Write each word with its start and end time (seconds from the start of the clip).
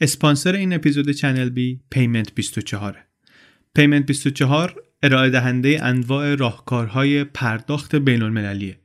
اسپانسر 0.00 0.54
این 0.54 0.72
اپیزود 0.72 1.10
چنل 1.10 1.48
بی 1.48 1.80
پیمنت 1.90 2.34
24 2.34 3.04
پیمنت 3.74 4.06
24 4.06 4.82
ارائه 5.02 5.30
دهنده 5.30 5.84
انواع 5.84 6.34
راهکارهای 6.34 7.24
پرداخت 7.24 7.96
بین 7.96 8.22
المللیه 8.22 8.78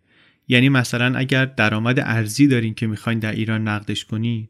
یعنی 0.47 0.69
مثلا 0.69 1.17
اگر 1.17 1.45
درآمد 1.45 1.99
ارزی 1.99 2.47
دارین 2.47 2.73
که 2.73 2.87
می‌خواین 2.87 3.19
در 3.19 3.31
ایران 3.31 3.67
نقدش 3.67 4.05
کنین 4.05 4.47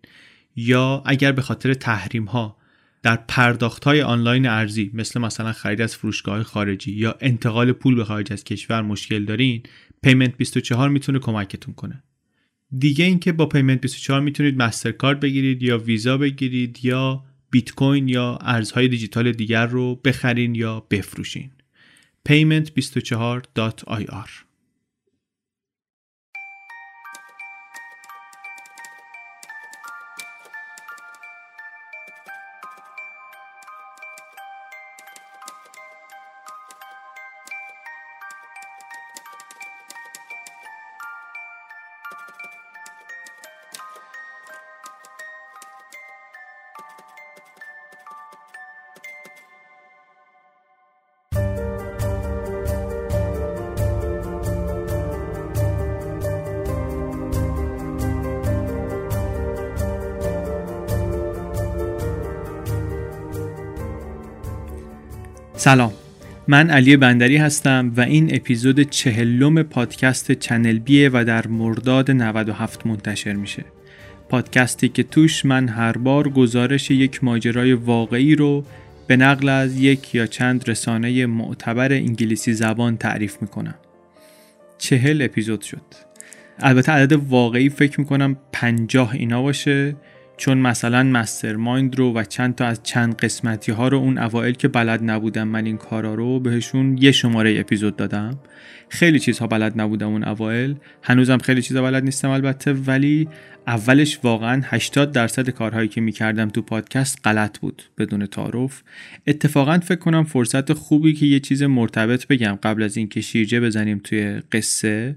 یا 0.56 1.04
اگر 1.06 1.32
به 1.32 1.42
خاطر 1.42 1.74
تحریم 1.74 2.26
ها 2.26 2.58
در 3.04 3.16
پرداخت 3.16 3.84
های 3.84 4.02
آنلاین 4.02 4.46
ارزی 4.46 4.92
مثل 4.94 5.20
مثلا 5.20 5.52
خرید 5.54 5.82
از 5.82 5.96
فروشگاه 5.96 6.44
خارجی 6.44 6.92
یا 6.92 7.16
انتقال 7.22 7.72
پول 7.72 7.96
به 7.96 8.06
خارج 8.06 8.34
از 8.34 8.44
کشور 8.44 8.82
مشکل 8.82 9.26
دارین 9.26 9.64
پیمنت 10.02 10.38
24 10.38 10.90
می‌تونه 10.90 11.20
کمکتون 11.20 11.74
کنه. 11.74 12.04
دیگه 12.78 13.06
اینکه 13.06 13.32
با 13.32 13.46
پیمنت 13.46 13.82
24 13.82 14.22
می‌تونید 14.22 14.58
مسترکارد 14.58 15.20
بگیرید 15.20 15.64
یا 15.64 15.78
ویزا 15.78 16.18
بگیرید 16.18 16.86
یا 16.86 17.24
بیت 17.52 17.72
کوین 17.72 18.08
یا 18.08 18.38
ارزهای 18.42 18.88
دیجیتال 18.88 19.32
دیگر 19.32 19.66
رو 19.66 19.96
بخرین 19.96 20.56
یا 20.56 20.80
بفروشین. 20.80 21.52
payment24.ir 22.30 24.51
سلام. 65.62 65.94
من 66.48 66.70
علی 66.70 66.98
بندری 66.98 67.38
هستم 67.38 67.94
و 67.98 68.02
این 68.02 68.36
اپیزود 68.36 68.82
چهلم 68.82 69.64
پادکست 69.64 70.32
چنل 70.32 70.80
بیه 70.80 71.10
و 71.14 71.24
در 71.28 71.48
مرداد 71.48 72.12
97 72.12 72.86
منتشر 72.86 73.34
میشه. 73.34 73.66
پادکستی 74.30 74.90
که 74.90 75.04
توش 75.04 75.46
من 75.46 75.68
هر 75.68 75.92
بار 75.92 76.30
گزارش 76.30 76.92
یک 76.92 77.24
ماجرای 77.24 77.74
واقعی 77.74 78.36
رو 78.36 78.66
به 79.08 79.18
نقل 79.18 79.50
از 79.50 79.80
یک 79.80 80.16
یا 80.16 80.26
چند 80.26 80.70
رسانه 80.70 81.26
معتبر 81.26 81.92
انگلیسی 81.92 82.54
زبان 82.54 82.98
تعریف 82.98 83.38
می‌کنم. 83.42 83.76
چهل 84.78 85.22
اپیزود 85.22 85.62
شد. 85.62 85.86
البته 86.60 86.92
عدد 86.92 87.14
واقعی 87.14 87.70
فکر 87.70 88.00
می‌کنم 88.00 88.38
پنجاه 88.52 89.14
اینا 89.14 89.42
باشه. 89.42 89.96
چون 90.42 90.58
مثلا 90.58 91.04
مستر 91.04 91.56
مایند 91.56 91.96
رو 91.96 92.14
و 92.14 92.24
چند 92.24 92.56
تا 92.56 92.66
از 92.66 92.84
چند 92.84 93.16
قسمتی 93.16 93.72
ها 93.72 93.88
رو 93.88 93.98
اون 93.98 94.18
اوائل 94.18 94.52
که 94.52 94.68
بلد 94.68 95.00
نبودم 95.04 95.48
من 95.48 95.66
این 95.66 95.78
کارا 95.78 96.16
رو 96.16 96.40
بهشون 96.40 96.98
یه 96.98 97.12
شماره 97.12 97.60
اپیزود 97.60 97.96
دادم. 97.96 98.40
خیلی 98.90 99.20
چیزها 99.20 99.48
بلد 99.48 99.82
نبودم 99.82 100.08
اون 100.08 100.24
اوائل 100.24 100.74
هنوزم 101.04 101.38
خیلی 101.38 101.62
چیزها 101.62 101.82
بلد 101.82 102.04
نیستم 102.04 102.30
البته 102.30 102.74
ولی 102.74 103.28
اولش 103.68 104.20
واقعا 104.24 104.62
80 104.66 105.12
درصد 105.12 105.50
کارهایی 105.50 105.88
که 105.88 106.02
می‌کردم 106.02 106.50
تو 106.50 106.62
پادکست 106.62 107.20
غلط 107.24 107.60
بود 107.60 107.84
بدون 107.98 108.26
تعارف. 108.26 108.84
اتفاقا 109.28 109.80
فکر 109.80 110.00
کنم 110.00 110.24
فرصت 110.24 110.74
خوبی 110.74 111.14
که 111.14 111.26
یه 111.26 111.40
چیز 111.40 111.64
مرتبط 111.64 112.28
بگم 112.28 112.60
قبل 112.64 112.84
از 112.84 112.98
اینکه 112.98 113.22
شیرجه 113.22 113.60
بزنیم 113.60 114.02
توی 114.04 114.42
قصه. 114.52 115.16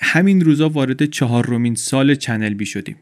همین 0.00 0.40
روزا 0.40 0.68
وارد 0.68 1.04
چهارمین 1.04 1.74
سال 1.74 2.14
چنل 2.14 2.54
بی 2.54 2.66
شدیم. 2.66 2.96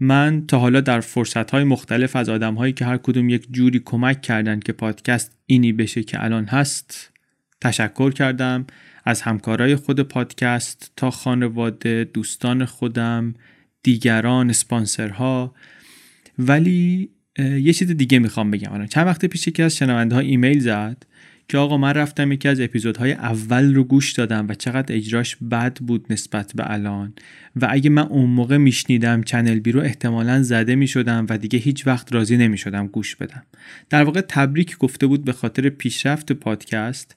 من 0.00 0.46
تا 0.46 0.58
حالا 0.58 0.80
در 0.80 1.00
فرصت 1.00 1.50
های 1.50 1.64
مختلف 1.64 2.16
از 2.16 2.28
آدم 2.28 2.54
هایی 2.54 2.72
که 2.72 2.84
هر 2.84 2.96
کدوم 2.96 3.28
یک 3.28 3.46
جوری 3.50 3.82
کمک 3.84 4.22
کردن 4.22 4.60
که 4.60 4.72
پادکست 4.72 5.38
اینی 5.46 5.72
بشه 5.72 6.02
که 6.02 6.24
الان 6.24 6.44
هست 6.44 7.12
تشکر 7.60 8.12
کردم 8.12 8.66
از 9.04 9.22
همکارای 9.22 9.76
خود 9.76 10.00
پادکست 10.00 10.92
تا 10.96 11.10
خانواده 11.10 12.04
دوستان 12.04 12.64
خودم 12.64 13.34
دیگران 13.82 14.50
اسپانسرها. 14.50 15.54
ولی 16.38 17.10
یه 17.38 17.72
چیز 17.72 17.90
دیگه 17.90 18.18
می‌خوام 18.18 18.50
بگم. 18.50 18.86
چند 18.86 19.06
وقت 19.06 19.24
پیش 19.24 19.48
یکی 19.48 19.62
از 19.62 19.76
شنونده 19.76 20.14
ها 20.14 20.20
ایمیل 20.20 20.60
زد. 20.60 21.02
که 21.48 21.58
آقا 21.58 21.76
من 21.76 21.94
رفتم 21.94 22.32
یکی 22.32 22.48
از 22.48 22.60
اپیزودهای 22.60 23.12
اول 23.12 23.74
رو 23.74 23.84
گوش 23.84 24.12
دادم 24.12 24.48
و 24.48 24.54
چقدر 24.54 24.96
اجراش 24.96 25.36
بد 25.36 25.78
بود 25.78 26.06
نسبت 26.10 26.52
به 26.54 26.72
الان. 26.72 27.12
و 27.56 27.68
اگه 27.70 27.90
من 27.90 28.02
اون 28.02 28.30
موقع 28.30 28.56
میشنیدم 28.56 29.22
چنل 29.22 29.58
بی 29.58 29.72
رو 29.72 29.80
احتمالا 29.80 30.42
زده 30.42 30.74
می‌شدم 30.74 31.26
و 31.30 31.38
دیگه 31.38 31.58
هیچ 31.58 31.86
وقت 31.86 32.14
راضی 32.14 32.36
نمی‌شدم 32.36 32.86
گوش 32.86 33.16
بدم. 33.16 33.42
در 33.90 34.04
واقع 34.04 34.20
تبریک 34.20 34.78
گفته 34.78 35.06
بود 35.06 35.24
به 35.24 35.32
خاطر 35.32 35.68
پیشرفت 35.68 36.32
پادکست. 36.32 37.16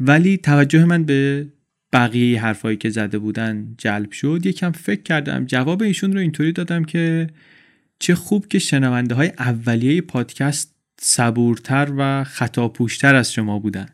ولی 0.00 0.36
توجه 0.36 0.84
من 0.84 1.04
به 1.04 1.46
بقیه 1.92 2.42
حرفایی 2.42 2.76
که 2.76 2.90
زده 2.90 3.18
بودن 3.18 3.74
جلب 3.78 4.12
شد. 4.12 4.40
یکم 4.44 4.72
فکر 4.72 5.02
کردم 5.02 5.44
جواب 5.44 5.82
ایشون 5.82 6.12
رو 6.12 6.18
اینطوری 6.18 6.52
دادم 6.52 6.84
که 6.84 7.26
چه 7.98 8.14
خوب 8.14 8.48
که 8.48 8.58
شنونده 8.58 9.14
های 9.14 9.32
اولیه 9.38 10.00
پادکست 10.00 10.69
صبورتر 11.02 11.92
و 11.96 12.24
خطاپوشتر 12.24 13.14
از 13.14 13.32
شما 13.32 13.58
بودن 13.58 13.86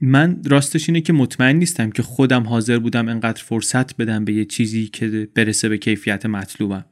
من 0.00 0.42
راستش 0.44 0.88
اینه 0.88 1.00
که 1.00 1.12
مطمئن 1.12 1.56
نیستم 1.56 1.90
که 1.90 2.02
خودم 2.02 2.42
حاضر 2.42 2.78
بودم 2.78 3.08
انقدر 3.08 3.42
فرصت 3.42 3.96
بدم 3.96 4.24
به 4.24 4.32
یه 4.32 4.44
چیزی 4.44 4.86
که 4.86 5.28
برسه 5.34 5.68
به 5.68 5.78
کیفیت 5.78 6.26
مطلوبم. 6.26 6.84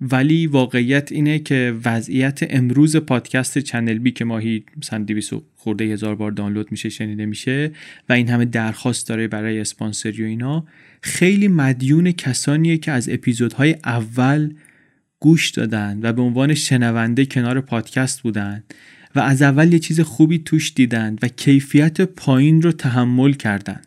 ولی 0.00 0.46
واقعیت 0.46 1.12
اینه 1.12 1.38
که 1.38 1.74
وضعیت 1.84 2.40
امروز 2.50 2.96
پادکست 2.96 3.58
چنل 3.58 3.98
بی 3.98 4.10
که 4.10 4.24
ماهی 4.24 4.64
مثلا 4.76 5.04
200 5.04 5.34
خورده 5.56 5.84
هزار 5.84 6.14
بار 6.14 6.30
دانلود 6.30 6.70
میشه 6.70 6.88
شنیده 6.88 7.26
میشه 7.26 7.70
و 8.08 8.12
این 8.12 8.28
همه 8.28 8.44
درخواست 8.44 9.08
داره 9.08 9.28
برای 9.28 9.60
اسپانسری 9.60 10.22
و 10.22 10.26
اینا 10.26 10.66
خیلی 11.02 11.48
مدیون 11.48 12.12
کسانیه 12.12 12.78
که 12.78 12.92
از 12.92 13.08
اپیزودهای 13.08 13.76
اول 13.84 14.54
گوش 15.24 15.50
دادن 15.50 16.00
و 16.02 16.12
به 16.12 16.22
عنوان 16.22 16.54
شنونده 16.54 17.26
کنار 17.26 17.60
پادکست 17.60 18.22
بودن 18.22 18.62
و 19.14 19.20
از 19.20 19.42
اول 19.42 19.72
یه 19.72 19.78
چیز 19.78 20.00
خوبی 20.00 20.38
توش 20.38 20.74
دیدن 20.74 21.16
و 21.22 21.28
کیفیت 21.28 22.00
پایین 22.00 22.62
رو 22.62 22.72
تحمل 22.72 23.32
کردن. 23.32 23.80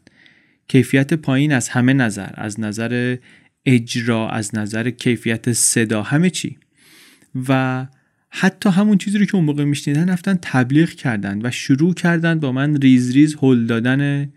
کیفیت 0.67 1.13
پایین 1.13 1.53
از 1.53 1.69
همه 1.69 1.93
نظر 1.93 2.29
از 2.33 2.59
نظر 2.59 3.17
اجرا 3.65 4.29
از 4.29 4.55
نظر 4.55 4.89
کیفیت 4.89 5.53
صدا 5.53 6.03
همه 6.03 6.29
چی. 6.29 6.57
و 7.49 7.87
حتی 8.29 8.69
همون 8.69 8.97
چیزی 8.97 9.17
رو 9.17 9.25
که 9.25 9.35
اون 9.35 9.45
موقع 9.45 9.63
میشنیدن 9.63 10.09
رفتن 10.09 10.39
تبلیغ 10.41 10.89
کردن 10.89 11.39
و 11.45 11.51
شروع 11.51 11.93
کردن 11.93 12.39
با 12.39 12.51
من 12.51 12.77
ریز 12.77 13.11
ریز 13.11 13.35
هل 13.41 13.65
دادن 13.65 14.31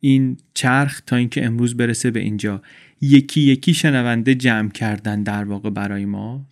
این 0.00 0.36
چرخ 0.54 1.00
تا 1.00 1.16
اینکه 1.16 1.44
امروز 1.44 1.76
برسه 1.76 2.10
به 2.10 2.20
اینجا. 2.20 2.62
یکی 3.00 3.40
یکی 3.40 3.74
شنونده 3.74 4.34
جمع 4.34 4.70
کردن 4.70 5.22
در 5.22 5.44
واقع 5.44 5.70
برای 5.70 6.04
ما. 6.04 6.46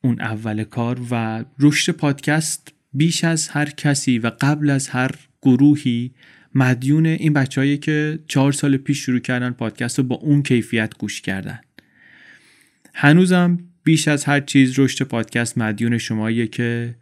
اون 0.00 0.20
اول 0.20 0.64
کار 0.64 1.00
و 1.10 1.44
رشد 1.58 1.92
پادکست 1.92 2.72
بیش 2.92 3.24
از 3.24 3.48
هر 3.48 3.70
کسی 3.70 4.18
و 4.18 4.30
قبل 4.40 4.70
از 4.70 4.88
هر 4.88 5.10
گروهی 5.42 6.14
مدیون 6.54 7.06
این 7.06 7.32
بچههایی 7.32 7.78
که 7.78 8.18
چهار 8.28 8.52
سال 8.52 8.76
پیش 8.76 8.98
شروع 8.98 9.18
کردن 9.18 9.50
پادکست 9.50 9.98
رو 9.98 10.04
با 10.04 10.16
اون 10.16 10.42
کیفیت 10.42 10.98
گوش 10.98 11.20
کردن. 11.20 11.60
هنوزم 12.94 13.58
بیش 13.84 14.08
از 14.08 14.24
هر 14.24 14.40
چیز 14.40 14.78
رشد 14.78 15.04
پادکست 15.04 15.58
مدیون 15.58 15.98
شماییه 15.98 16.46
که 16.46 16.94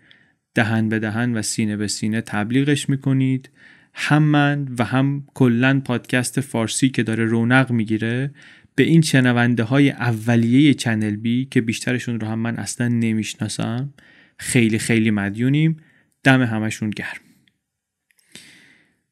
دهن 0.55 0.89
به 0.89 0.99
دهن 0.99 1.35
و 1.35 1.43
سینه 1.43 1.77
به 1.77 1.89
سینه 1.89 2.21
تبلیغش 2.21 2.89
می‌کنید. 2.89 3.51
هم 3.95 4.23
من 4.23 4.69
و 4.79 4.85
هم 4.85 5.27
کلا 5.35 5.81
پادکست 5.85 6.41
فارسی 6.41 6.89
که 6.89 7.03
داره 7.03 7.25
رونق 7.25 7.71
می‌گیره 7.71 8.31
به 8.75 8.83
این 8.83 9.01
شنونده 9.01 9.63
های 9.63 9.91
اولیه 9.91 10.75
چنل 10.75 11.17
بی 11.17 11.45
که 11.45 11.61
بیشترشون 11.61 12.21
رو 12.21 12.27
هم 12.27 12.39
من 12.39 12.57
اصلا 12.57 12.89
نمی‌شناسم 12.89 13.95
خیلی 14.39 14.79
خیلی 14.79 15.11
مدیونیم. 15.11 15.77
دم 16.25 16.43
همشون 16.43 16.91
گرم. 16.91 17.21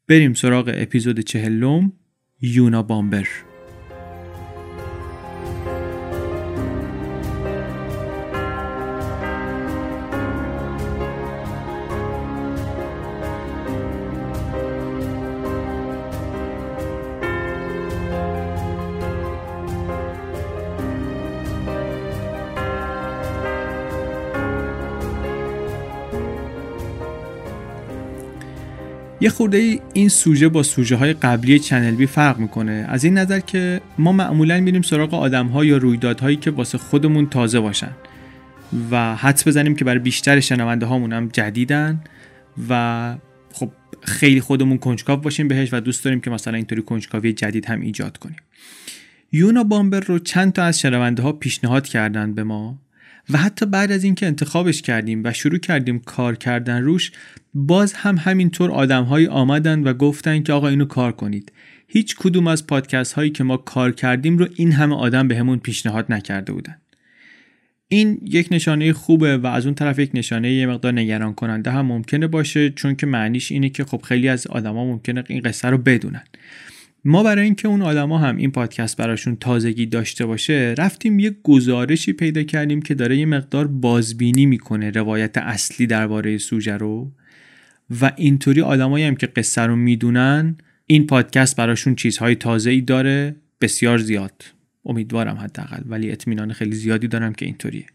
بریم 0.08 0.34
سراغ 0.34 0.74
اپیزود 0.74 1.20
چهلم 1.20 1.92
یونا 2.40 2.82
بامبر. 2.82 3.49
یه 29.22 29.30
خورده 29.30 29.80
این 29.92 30.08
سوژه 30.08 30.48
با 30.48 30.62
سوژه 30.62 30.96
های 30.96 31.12
قبلی 31.12 31.58
چنل 31.58 31.94
بی 31.94 32.06
فرق 32.06 32.38
می‌کنه. 32.38 32.86
از 32.88 33.04
این 33.04 33.18
نظر 33.18 33.40
که 33.40 33.80
ما 33.98 34.12
معمولا 34.12 34.60
میریم 34.60 34.82
سراغ 34.82 35.14
آدم 35.14 35.46
ها 35.46 35.64
یا 35.64 35.76
رویدادهایی 35.76 36.36
که 36.36 36.50
واسه 36.50 36.78
خودمون 36.78 37.26
تازه 37.26 37.60
باشن 37.60 37.90
و 38.90 39.16
حدس 39.16 39.48
بزنیم 39.48 39.74
که 39.74 39.84
برای 39.84 39.98
بیشتر 39.98 40.40
شنونده 40.40 40.86
هامون 40.86 41.12
هم 41.12 41.28
جدیدن 41.28 42.00
و 42.68 43.14
خب 43.52 43.70
خیلی 44.02 44.40
خودمون 44.40 44.78
کنجکاو 44.78 45.20
باشیم 45.20 45.48
بهش 45.48 45.68
و 45.72 45.80
دوست 45.80 46.04
داریم 46.04 46.20
که 46.20 46.30
مثلا 46.30 46.56
اینطوری 46.56 46.82
کنجکاوی 46.82 47.32
جدید 47.32 47.66
هم 47.66 47.80
ایجاد 47.80 48.18
کنیم. 48.18 48.36
یونا 49.32 49.64
بامبر 49.64 50.00
رو 50.00 50.18
چند 50.18 50.52
تا 50.52 50.62
از 50.62 50.80
شنونده 50.80 51.22
ها 51.22 51.32
پیشنهاد 51.32 51.88
کردن 51.88 52.34
به 52.34 52.44
ما. 52.44 52.78
و 53.32 53.38
حتی 53.38 53.66
بعد 53.66 53.92
از 53.92 54.04
اینکه 54.04 54.26
انتخابش 54.26 54.82
کردیم 54.82 55.22
و 55.24 55.32
شروع 55.32 55.58
کردیم 55.58 55.98
کار 55.98 56.36
کردن 56.36 56.82
روش 56.82 57.12
باز 57.54 57.92
هم 57.92 58.16
همینطور 58.16 58.70
آدمهایی 58.70 59.26
آمدن 59.26 59.82
و 59.82 59.92
گفتن 59.94 60.42
که 60.42 60.52
آقا 60.52 60.68
اینو 60.68 60.84
کار 60.84 61.12
کنید. 61.12 61.52
هیچ 61.88 62.16
کدوم 62.16 62.46
از 62.46 62.66
پادکست 62.66 63.12
هایی 63.12 63.30
که 63.30 63.44
ما 63.44 63.56
کار 63.56 63.92
کردیم 63.92 64.38
رو 64.38 64.48
این 64.54 64.72
همه 64.72 64.96
آدم 64.96 65.28
بهمون 65.28 65.56
به 65.56 65.62
پیشنهاد 65.62 66.12
نکرده 66.12 66.52
بودن. 66.52 66.76
این 67.88 68.20
یک 68.24 68.48
نشانه 68.50 68.92
خوبه 68.92 69.38
و 69.38 69.46
از 69.46 69.66
اون 69.66 69.74
طرف 69.74 69.98
یک 69.98 70.10
نشانه 70.14 70.52
یه 70.52 70.66
مقدار 70.66 70.92
نگران 70.92 71.34
کننده 71.34 71.70
هم 71.70 71.86
ممکنه 71.86 72.26
باشه 72.26 72.70
چون 72.70 72.96
که 72.96 73.06
معنیش 73.06 73.52
اینه 73.52 73.68
که 73.68 73.84
خب 73.84 74.02
خیلی 74.02 74.28
از 74.28 74.46
آدما 74.46 74.84
ممکنه 74.84 75.24
این 75.28 75.40
قصه 75.40 75.68
رو 75.68 75.78
بدونن. 75.78 76.22
ما 77.04 77.22
برای 77.22 77.44
اینکه 77.44 77.68
اون 77.68 77.82
آدما 77.82 78.18
هم 78.18 78.36
این 78.36 78.50
پادکست 78.50 78.96
براشون 78.96 79.36
تازگی 79.36 79.86
داشته 79.86 80.26
باشه 80.26 80.74
رفتیم 80.78 81.18
یه 81.18 81.36
گزارشی 81.42 82.12
پیدا 82.12 82.42
کردیم 82.42 82.82
که 82.82 82.94
داره 82.94 83.16
یه 83.16 83.26
مقدار 83.26 83.66
بازبینی 83.66 84.46
می‌کنه 84.46 84.90
روایت 84.90 85.38
اصلی 85.38 85.86
درباره 85.86 86.38
سوژه 86.38 86.76
رو. 86.76 87.12
و 88.00 88.12
اینطوری 88.16 88.60
آدمایی 88.60 89.04
هم 89.04 89.16
که 89.16 89.26
قصه 89.26 89.62
رو 89.62 89.76
می‌دونن 89.76 90.56
این 90.86 91.06
پادکست 91.06 91.56
براشون 91.56 91.94
چیزهای 91.94 92.34
تازه 92.34 92.70
ای 92.70 92.80
داره 92.80 93.36
بسیار 93.60 93.98
زیاد. 93.98 94.44
امیدوارم 94.84 95.36
حداقل 95.36 95.82
ولی 95.86 96.10
اطمینان 96.10 96.52
خیلی 96.52 96.76
زیادی 96.76 97.08
دارم 97.08 97.32
که 97.32 97.46
اینطوریه. 97.46 97.86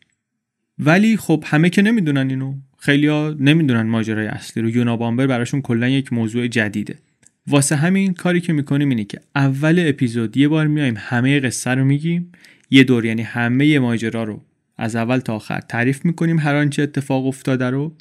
ولی 0.79 1.17
خب 1.17 1.43
همه 1.47 1.69
که 1.69 1.81
نمی‌دونن 1.81 2.29
اینو 2.29 2.55
خیلیا 2.77 3.35
نمی‌دونن 3.39 3.81
ماجرای 3.81 4.27
اصلی 4.27 4.63
رو. 4.63 4.69
یونا 4.69 4.97
بامبر 4.97 5.27
براشون 5.27 5.61
کلا 5.61 5.89
یک 5.89 6.13
موضوع 6.13 6.47
جدیده. 6.47 6.95
واسه 7.47 7.75
همین 7.75 8.13
کاری 8.13 8.41
که 8.41 8.53
می‌کنیم 8.53 8.89
اینه 8.89 9.03
که 9.03 9.19
اول 9.35 9.83
اپیزود 9.87 10.37
یه 10.37 10.47
بار 10.47 10.67
میایم 10.67 10.95
همه 10.97 11.39
قصه 11.39 11.71
رو 11.71 11.85
میگیم 11.85 12.31
یه 12.69 12.83
دور 12.83 13.05
یعنی 13.05 13.21
همه 13.21 13.79
ماجرا 13.79 14.23
رو 14.23 14.41
از 14.77 14.95
اول 14.95 15.19
تا 15.19 15.35
آخر 15.35 15.59
تعریف 15.59 16.05
می‌کنیم 16.05 16.39
هر 16.39 16.55
آنچه 16.55 16.83
اتفاق 16.83 17.27
افتاده 17.27 17.69
رو. 17.69 17.95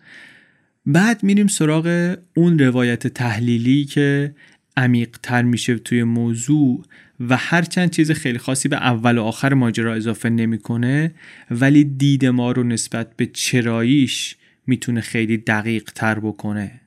بعد 0.86 1.22
میریم 1.22 1.46
سراغ 1.46 2.16
اون 2.34 2.58
روایت 2.58 3.06
تحلیلی 3.06 3.84
که 3.84 4.34
عمیق 4.76 5.18
تر 5.22 5.42
میشه 5.42 5.78
توی 5.78 6.02
موضوع 6.02 6.84
و 7.20 7.36
هرچند 7.36 7.90
چیز 7.90 8.10
خیلی 8.10 8.38
خاصی 8.38 8.68
به 8.68 8.76
اول 8.76 9.18
و 9.18 9.22
آخر 9.22 9.54
ماجرا 9.54 9.94
اضافه 9.94 10.28
نمی‌کنه 10.28 11.14
ولی 11.50 11.84
دید 11.84 12.26
ما 12.26 12.52
رو 12.52 12.62
نسبت 12.62 13.16
به 13.16 13.26
چراییش 13.26 14.36
می‌تونه 14.66 15.00
خیلی 15.00 15.36
دقیق 15.36 15.84
تر 15.94 16.18
بکنه. 16.18 16.80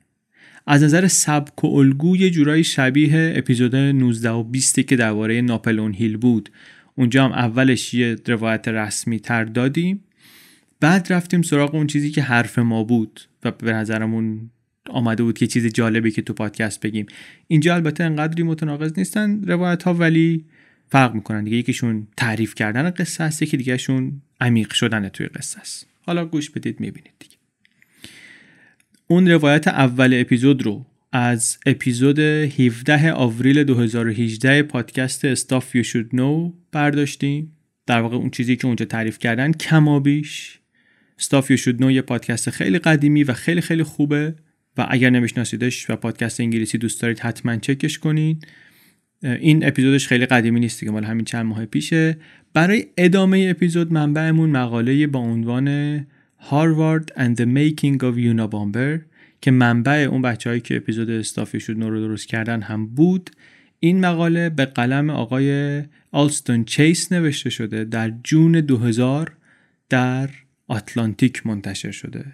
از 0.70 0.82
نظر 0.82 1.06
سبک 1.08 1.64
و 1.64 1.66
الگو 1.66 2.16
یه 2.16 2.30
جورایی 2.30 2.64
شبیه 2.64 3.32
اپیزود 3.36 3.76
19 3.76 4.30
و 4.30 4.42
20 4.42 4.80
که 4.80 4.96
درباره 4.96 5.40
ناپلون 5.40 5.94
هیل 5.94 6.16
بود. 6.16 6.48
اونجا 6.94 7.24
هم 7.24 7.32
اولش 7.32 7.94
یه 7.94 8.16
روایت 8.26 8.68
رسمی 8.68 9.20
تر 9.20 9.44
دادیم. 9.44 10.04
بعد 10.80 11.06
رفتیم 11.12 11.42
سراغ 11.42 11.74
اون 11.74 11.86
چیزی 11.86 12.10
که 12.10 12.22
حرف 12.22 12.58
ما 12.58 12.84
بود 12.84 13.20
و 13.44 13.50
به 13.50 13.72
نظرمون 13.72 14.50
آمده 14.90 15.22
بود 15.22 15.38
که 15.38 15.46
چیز 15.46 15.66
جالبی 15.66 16.10
که 16.10 16.22
تو 16.22 16.32
پادکست 16.32 16.80
بگیم. 16.80 17.06
اینجا 17.46 17.74
البته 17.74 18.04
انقدری 18.04 18.42
متناقض 18.42 18.98
نیستن 18.98 19.42
روایت 19.44 19.82
ها 19.82 19.94
ولی 19.94 20.44
فرق 20.88 21.14
می‌کنن 21.14 21.44
دیگه. 21.44 21.56
یکیشون 21.56 22.06
تعریف 22.16 22.54
کردن 22.54 22.90
قصه 22.90 23.24
است 23.24 23.42
یکی 23.42 23.56
دیگهشون 23.56 24.22
عمیق 24.40 24.72
شدن 24.72 25.08
توی 25.08 25.26
قصه 25.26 25.60
است. 25.60 25.86
حالا 26.06 26.24
گوش 26.24 26.50
بدید 26.50 26.80
می‌بینید 26.80 27.12
دیگه. 27.18 27.37
اون 29.10 29.28
روایت 29.28 29.68
اول 29.68 30.20
اپیزود 30.20 30.62
رو 30.62 30.86
از 31.12 31.58
اپیزود 31.66 32.18
17 32.18 33.12
آوریل 33.12 33.64
2018 33.64 34.62
پادکست 34.62 35.24
استاف 35.24 35.74
یو 35.74 35.82
شود 35.82 36.10
نو 36.12 36.52
برداشتیم. 36.72 37.52
در 37.86 38.00
واقع 38.00 38.16
اون 38.16 38.30
چیزی 38.30 38.56
که 38.56 38.66
اونجا 38.66 38.84
تعریف 38.84 39.18
کردن 39.18 39.52
کمابیش 39.52 40.58
استاف 41.18 41.50
یو 41.50 41.56
شود 41.56 41.82
نو 41.82 41.90
یه 41.90 42.02
پادکست 42.02 42.50
خیلی 42.50 42.78
قدیمی 42.78 43.24
و 43.24 43.32
خیلی 43.32 43.60
خیلی 43.60 43.82
خوبه 43.82 44.34
و 44.76 44.86
اگر 44.90 45.10
نمیشناسیدش 45.10 45.90
و 45.90 45.96
پادکست 45.96 46.40
انگلیسی 46.40 46.78
دوست 46.78 47.02
دارید 47.02 47.18
حتما 47.18 47.56
چکش 47.56 47.98
کنید 47.98 48.46
این 49.22 49.66
اپیزودش 49.66 50.08
خیلی 50.08 50.26
قدیمی 50.26 50.60
نیست 50.60 50.80
که 50.80 50.90
مال 50.90 51.04
همین 51.04 51.24
چند 51.24 51.46
ماه 51.46 51.66
پیشه. 51.66 52.16
برای 52.54 52.86
ادامه 52.96 53.46
اپیزود 53.50 53.92
منبعمون 53.92 54.50
مقاله 54.50 55.06
با 55.06 55.18
عنوان 55.18 55.68
هاروارد 56.38 57.12
and 57.16 57.36
the 57.38 57.46
making 57.46 57.98
of 58.02 58.16
Unabomber 58.16 59.00
که 59.40 59.50
منبع 59.50 59.92
اون 60.10 60.22
بچههایی 60.22 60.60
که 60.60 60.76
اپیزود 60.76 61.10
استافی 61.10 61.60
شد 61.60 61.72
رو 61.72 62.00
درست 62.00 62.28
کردن 62.28 62.62
هم 62.62 62.86
بود. 62.86 63.30
این 63.80 64.00
مقاله 64.00 64.50
به 64.50 64.64
قلم 64.64 65.10
آقای 65.10 65.82
آلستون 66.12 66.64
چیس 66.64 67.12
نوشته 67.12 67.50
شده 67.50 67.84
در 67.84 68.12
جون 68.24 68.52
2000 68.52 69.32
در 69.88 70.30
آتلانتیک 70.68 71.46
منتشر 71.46 71.90
شده. 71.90 72.24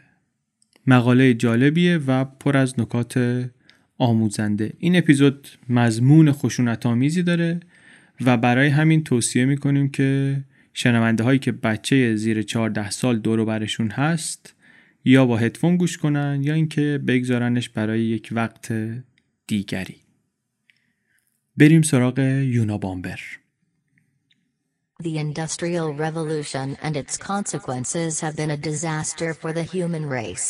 مقاله 0.87 1.35
جالبیه 1.35 1.99
و 1.99 2.25
پر 2.25 2.57
از 2.57 2.81
نکات 2.81 3.45
آموزنده. 3.99 4.73
این 4.79 4.97
اپیزود 4.97 5.49
مضمون 5.69 6.33
خشونت 6.33 6.87
آمیزی 6.87 7.23
داره 7.23 7.61
و 8.25 8.37
برای 8.37 8.69
همین 8.69 9.05
توصیه 9.05 9.45
می‌کنیم 9.45 9.89
که 9.89 10.37
شنونده 10.75 11.25
هایی 11.25 11.39
که 11.39 11.53
بچه 11.53 12.17
زیر 12.17 12.43
14 12.43 12.91
سال 12.91 13.19
دور 13.19 13.45
برشون 13.45 13.91
هست 13.91 14.55
یا 15.05 15.27
با 15.27 15.37
هدفون 15.37 15.77
گوش 15.77 15.99
کنن 15.99 16.41
یا 16.43 16.55
اینکه 16.55 17.01
بگذارنش 17.07 17.69
برای 17.69 18.03
یک 18.03 18.29
وقت 18.33 18.73
دیگری 19.47 19.97
بریم 21.57 21.83
سراغ 21.83 22.19
یونا 22.19 22.79
بامبر 22.79 23.21
The 25.03 25.19
Industrial 25.19 25.93
Revolution 25.93 26.79
and 26.81 26.97
its 26.97 27.17
consequences 27.17 28.21
have 28.21 28.37
been 28.37 28.53
a 28.53 28.65
disaster 28.71 29.35
for 29.35 29.53
the 29.53 29.65
human 29.65 30.07
race. 30.07 30.47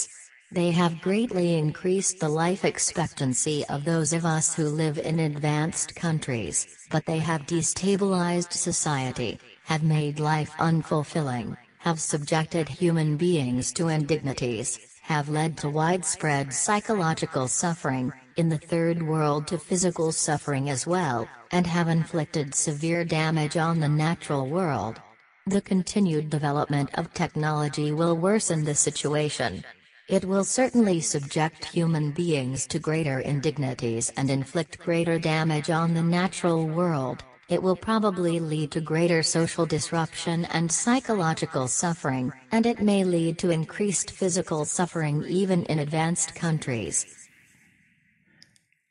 They 0.52 0.70
have 0.70 1.00
greatly 1.00 1.48
increased 1.64 2.20
the 2.20 2.28
life 2.28 2.62
expectancy 2.64 3.64
of 3.74 3.84
those 3.84 4.12
of 4.12 4.24
us 4.24 4.54
who 4.54 4.66
live 4.68 4.98
in 4.98 5.18
advanced 5.18 5.96
countries, 5.96 6.56
but 6.92 7.06
they 7.06 7.18
have 7.18 7.46
destabilized 7.46 8.52
society, 8.52 9.32
have 9.64 9.82
made 9.82 10.20
life 10.20 10.52
unfulfilling, 10.58 11.56
have 11.78 12.00
subjected 12.00 12.68
human 12.68 13.16
beings 13.16 13.72
to 13.72 13.88
indignities, 13.88 14.78
have 15.02 15.28
led 15.28 15.56
to 15.58 15.68
widespread 15.68 16.52
psychological 16.52 17.48
suffering, 17.48 18.12
in 18.36 18.48
the 18.48 18.58
third 18.58 19.02
world 19.02 19.46
to 19.46 19.58
physical 19.58 20.10
suffering 20.10 20.70
as 20.70 20.86
well, 20.86 21.28
and 21.52 21.66
have 21.66 21.88
inflicted 21.88 22.54
severe 22.54 23.04
damage 23.04 23.56
on 23.56 23.80
the 23.80 23.88
natural 23.88 24.48
world. 24.48 25.00
The 25.46 25.60
continued 25.60 26.30
development 26.30 26.90
of 26.94 27.12
technology 27.12 27.92
will 27.92 28.16
worsen 28.16 28.64
the 28.64 28.74
situation. 28.74 29.62
It 30.08 30.24
will 30.24 30.44
certainly 30.44 31.00
subject 31.00 31.64
human 31.66 32.10
beings 32.10 32.66
to 32.68 32.78
greater 32.78 33.20
indignities 33.20 34.10
and 34.16 34.30
inflict 34.30 34.78
greater 34.78 35.18
damage 35.18 35.70
on 35.70 35.94
the 35.94 36.02
natural 36.02 36.66
world. 36.66 37.24
It 37.50 37.62
will 37.62 37.76
probably 37.76 38.40
lead 38.40 38.70
to 38.72 38.80
greater 38.80 39.22
social 39.22 39.66
disruption 39.66 40.46
and 40.46 40.72
psychological 40.72 41.68
suffering, 41.68 42.32
and 42.50 42.64
it 42.64 42.78
may 42.80 43.04
lead 43.04 43.34
to 43.42 43.50
increased 43.50 44.10
physical 44.10 44.64
suffering 44.64 45.16
even 45.42 45.60
in 45.72 45.78
advanced 45.78 46.34
countries. 46.34 47.06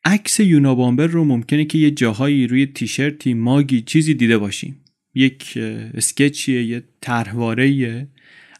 عکس 0.06 0.40
یونابامبر 0.40 1.08
رو 1.08 1.24
ممکنه 1.24 1.66
که 1.66 1.78
یه 1.78 1.92
جاهایی 1.92 2.48
روی 2.48 2.66
تیشرتی 2.66 3.34
ماگی 3.34 3.82
چیزی 3.82 4.14
دیده 4.14 4.38
باشیم. 4.38 4.84
یک 5.16 5.58
sketch 5.94 6.46
یه 6.46 6.63
یه 6.64 6.84
طرحواره‌ایه. 7.02 8.08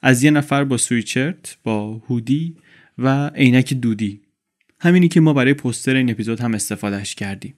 از 0.02 0.24
یه 0.24 0.32
نفر 0.32 0.64
با 0.64 0.78
sweatshirt 0.78 1.58
با 1.64 2.02
هودی 2.10 2.58
و 2.98 3.28
عینک 3.28 3.74
دودی. 3.74 4.22
همینی 4.80 5.08
که 5.08 5.20
ما 5.20 5.34
برای 5.34 5.54
پستر 5.54 5.96
این 5.96 6.12
اپیزود 6.12 6.40
هم 6.40 6.54
استفادهش 6.54 7.16
کردیم. 7.16 7.54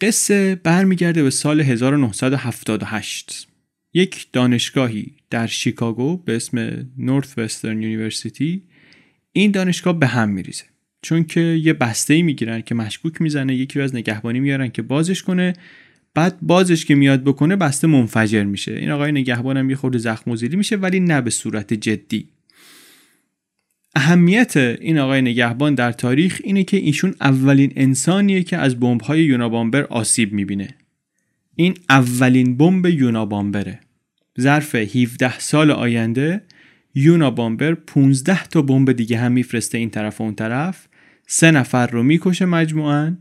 قصه 0.00 0.54
برمیگرده 0.54 1.22
به 1.22 1.30
سال 1.30 1.60
1978 1.60 3.48
یک 3.94 4.26
دانشگاهی 4.32 5.12
در 5.30 5.46
شیکاگو 5.46 6.16
به 6.16 6.36
اسم 6.36 6.86
Northwestern 6.98 7.82
University 7.82 8.62
این 9.32 9.50
دانشگاه 9.50 9.98
به 9.98 10.06
هم 10.06 10.28
میریزه. 10.28 10.64
چون 11.02 11.24
که 11.24 11.40
یه 11.40 11.72
بسته 11.72 12.14
ای 12.14 12.22
می‌گیرن 12.22 12.60
که 12.60 12.74
مشکوک 12.74 13.22
می‌زنه 13.22 13.54
یکی 13.54 13.80
از 13.80 13.94
نگهبانی 13.94 14.40
میارن 14.40 14.68
که 14.68 14.82
بازش 14.82 15.22
کنه. 15.22 15.52
بعد 16.14 16.38
بازش 16.42 16.84
که 16.84 16.94
میاد 16.94 17.24
بکنه 17.24 17.56
بسته 17.56 17.86
منفجر 17.86 18.44
میشه. 18.44 18.72
این 18.72 18.90
آقای 18.90 19.12
نگهبانم 19.12 19.70
یه 19.70 19.76
خورده 19.76 19.98
زخم 19.98 20.30
میشه 20.30 20.76
ولی 20.76 21.00
نه 21.00 21.20
به 21.20 21.30
صورت 21.30 21.74
جدی. 21.74 22.28
اهمیت 23.96 24.56
این 24.56 24.98
آقای 24.98 25.22
نگهبان 25.22 25.74
در 25.74 25.92
تاریخ 25.92 26.40
اینه 26.44 26.64
که 26.64 26.76
ایشون 26.76 27.14
اولین 27.20 27.72
انسانیه 27.76 28.42
که 28.42 28.56
از 28.56 28.80
بمب‌های 28.80 29.24
یونابامبر 29.24 29.82
آسیب 29.82 30.32
می‌بینه. 30.32 30.68
این 31.54 31.74
اولین 31.90 32.56
بمب 32.56 32.86
یونابامبره. 32.86 33.80
ظرف 34.40 34.74
17 34.74 35.38
سال 35.38 35.70
آینده 35.70 36.42
یونابامبر 36.94 37.74
15 37.74 38.44
تا 38.44 38.62
بمب 38.62 38.92
دیگه 38.92 39.18
هم 39.18 39.32
میفرسته 39.32 39.78
این 39.78 39.90
طرف 39.90 40.20
و 40.20 40.24
اون 40.24 40.34
طرف. 40.34 40.88
سه 41.26 41.50
نفر 41.50 41.86
رو 41.86 42.02
می‌کشه 42.02 42.44
مجموعاً 42.44 43.16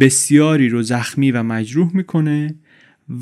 بسیاری 0.00 0.68
رو 0.68 0.82
زخمی 0.82 1.30
و 1.30 1.42
مجروح 1.42 1.96
می‌کنه 1.96 2.54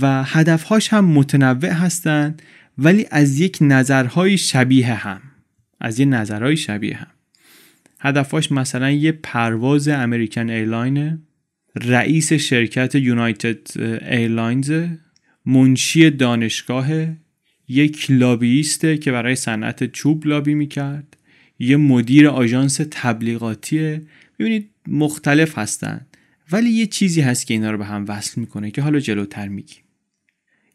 و 0.01 0.25
هدفهاش 0.25 0.89
هم 0.89 1.05
متنوع 1.05 1.73
هستند 1.73 2.43
ولی 2.79 3.07
از 3.11 3.41
یک 3.41 3.59
نظرهای 3.61 4.39
شبیه 4.39 4.95
هم. 4.95 5.32
از 5.85 6.01
یه 6.01 6.07
نظرهای 6.07 6.57
شبیه 6.57 6.97
هم. 6.97 7.07
هدفهاش 8.01 8.53
مثلا 8.53 8.91
یه 8.91 9.13
پرواز 9.13 9.89
American 9.89 10.51
Airline 10.51 11.19
رئیس 11.75 12.33
شرکت 12.33 12.95
United 12.95 13.81
Airlines 14.11 14.73
منشی 15.47 16.11
دانشگاه 16.11 16.89
یک 17.69 18.11
لابیسته 18.11 18.99
که 18.99 19.13
برای 19.13 19.35
صنعت 19.35 19.93
چوب 19.93 20.27
لابی 20.27 20.55
می‌کرد 20.55 21.17
یه 21.59 21.77
مدیر 21.77 22.29
آژانس 22.29 22.81
تبلیغاتیه 22.91 24.03
ببینید 24.39 24.71
مختلف 24.87 25.59
هستند 25.59 26.07
ولی 26.53 26.71
یه 26.71 26.87
چیزی 26.87 27.21
هست 27.21 27.47
که 27.47 27.55
اینا 27.55 27.71
رو 27.71 27.79
به 27.79 27.85
هم 27.85 28.05
وصل 28.09 28.41
می‌کنه 28.41 28.71
که 28.71 28.83
حالا 28.83 29.01
جلوتر 29.01 29.49
میگیم. 29.49 29.83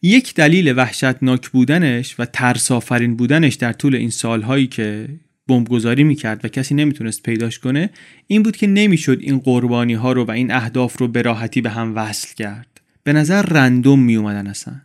یک 0.07 0.33
دلیل 0.33 0.73
وحشتناک 0.77 1.49
بودنش 1.49 2.15
و 2.19 2.25
ترسافرین 2.25 3.15
بودنش 3.15 3.55
در 3.55 3.73
طول 3.73 3.95
این 3.95 4.09
سالهایی 4.09 4.67
که 4.67 5.07
بمبگذاری 5.47 6.03
می‌کرد 6.03 6.45
و 6.45 6.47
کسی 6.47 6.75
نمی‌تونست 6.75 7.23
پیداش 7.23 7.59
کنه 7.59 7.89
این 8.27 8.43
بود 8.43 8.57
که 8.57 8.67
نمی‌شد 8.67 9.17
این 9.21 9.39
قربانی 9.39 9.93
ها 9.93 10.11
رو 10.11 10.23
و 10.23 10.31
این 10.31 10.51
اهداف 10.51 10.97
رو 10.97 11.07
به 11.07 11.21
راحتی 11.21 11.61
به 11.61 11.69
هم 11.69 11.95
وصل 11.95 12.35
کرد. 12.35 12.81
به 13.03 13.13
نظر 13.13 13.41
رندوم 13.41 13.99
میومدن 13.99 14.47
اصلا. 14.47 14.75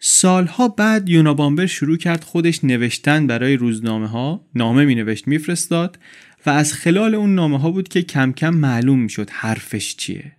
سالها 0.00 0.68
بعد 0.68 1.08
یونابامبر 1.08 1.66
شروع 1.66 1.96
کرد 1.96 2.24
خودش 2.24 2.64
نوشتن 2.64 3.26
برای 3.26 3.56
روزنامه 3.56 4.08
ها 4.08 4.46
نامه 4.54 4.84
می 4.84 4.94
نوشت 4.94 5.28
میفرستاد 5.28 5.98
و 6.46 6.50
از 6.50 6.72
خلال 6.72 7.14
اون 7.14 7.34
نامه 7.34 7.58
ها 7.58 7.70
بود 7.70 7.88
که 7.88 8.02
کم 8.02 8.32
کم 8.32 8.54
معلوم 8.54 8.98
می 8.98 9.08
شد 9.08 9.30
حرفش 9.30 9.96
چیه. 9.96 10.35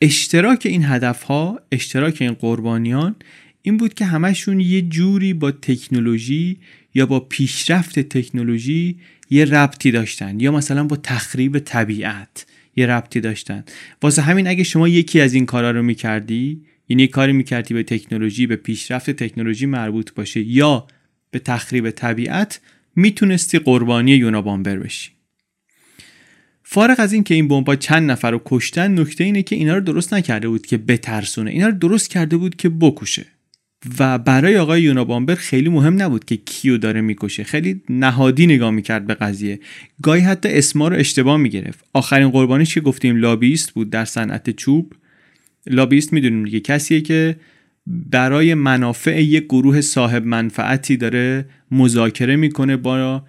اشتراک 0.00 0.66
این 0.66 0.84
هدف 0.84 1.22
ها 1.22 1.60
اشتراک 1.72 2.16
این 2.20 2.32
قربانیان 2.32 3.16
این 3.62 3.76
بود 3.76 3.94
که 3.94 4.04
همشون 4.04 4.60
یه 4.60 4.82
جوری 4.82 5.34
با 5.34 5.50
تکنولوژی 5.50 6.56
یا 6.94 7.06
با 7.06 7.20
پیشرفت 7.20 7.98
تکنولوژی 7.98 8.98
یه 9.30 9.44
ربطی 9.44 9.90
داشتن 9.90 10.40
یا 10.40 10.52
مثلا 10.52 10.84
با 10.84 10.96
تخریب 10.96 11.58
طبیعت 11.58 12.46
یه 12.76 12.86
ربطی 12.86 13.20
داشتن. 13.20 13.64
واسه 14.02 14.22
همین 14.22 14.48
اگه 14.48 14.64
شما 14.64 14.88
یکی 14.88 15.20
از 15.20 15.34
این 15.34 15.46
کارا 15.46 15.70
رو 15.70 15.82
می‌کردی 15.82 16.60
یعنی 16.88 17.06
کاری 17.06 17.32
می‌کردی 17.32 17.74
به 17.74 17.82
تکنولوژی 17.82 18.46
به 18.46 18.56
پیشرفت 18.56 19.10
تکنولوژی 19.10 19.66
مربوط 19.66 20.12
باشه 20.14 20.40
یا 20.40 20.86
به 21.30 21.38
تخریب 21.38 21.90
طبیعت 21.90 22.60
می‌تونستی 22.96 23.58
قربانی 23.58 24.10
یونابامبر 24.10 24.76
بشی. 24.76 25.17
فارغ 26.70 26.96
از 26.98 27.12
این 27.12 27.22
که 27.22 27.34
این 27.34 27.48
بمبا 27.48 27.76
چند 27.76 28.10
نفر 28.10 28.30
رو 28.30 28.42
کشتن 28.44 29.00
نکته 29.00 29.24
اینه 29.24 29.42
که 29.42 29.56
اینا 29.56 29.74
رو 29.74 29.80
درست 29.80 30.14
نکرده 30.14 30.48
بود 30.48 30.66
که 30.66 30.76
بترسونه. 30.78 31.50
اینا 31.50 31.66
رو 31.66 31.72
درست 31.72 32.10
کرده 32.10 32.36
بود 32.36 32.56
که 32.56 32.68
بکشه. 32.68 33.26
و 33.98 34.18
برای 34.18 34.56
آقای 34.56 34.82
یونابامبر 34.82 35.34
خیلی 35.34 35.68
مهم 35.68 36.02
نبود 36.02 36.24
که 36.24 36.36
کیو 36.36 36.78
داره 36.78 37.00
می‌کشه. 37.00 37.44
خیلی 37.44 37.82
نهادی 37.88 38.46
نگاه 38.46 38.70
می‌کرد 38.70 39.06
به 39.06 39.14
قضیه. 39.14 39.60
گاهی 40.02 40.20
حتی 40.20 40.48
اسما 40.48 40.88
رو 40.88 40.96
اشتباه 40.96 41.36
می‌گرفت. 41.36 41.84
آخرین 41.92 42.28
قربانیش 42.28 42.74
که 42.74 42.80
گفتیم 42.80 43.16
لابیست 43.16 43.70
بود 43.72 43.90
در 43.90 44.04
صنعت 44.04 44.50
چوب. 44.50 44.92
لابیست 45.66 46.12
می‌دونیم 46.12 46.44
دیگه 46.44 46.60
کسیه 46.60 47.00
که 47.00 47.36
برای 47.86 48.54
منافع 48.54 49.22
یک 49.22 49.44
گروه 49.44 49.80
صاحب 49.80 50.26
منفعتی 50.26 50.96
داره 50.96 51.44
مذاکره 51.70 52.36
می‌کنه 52.36 52.76
با 52.76 53.22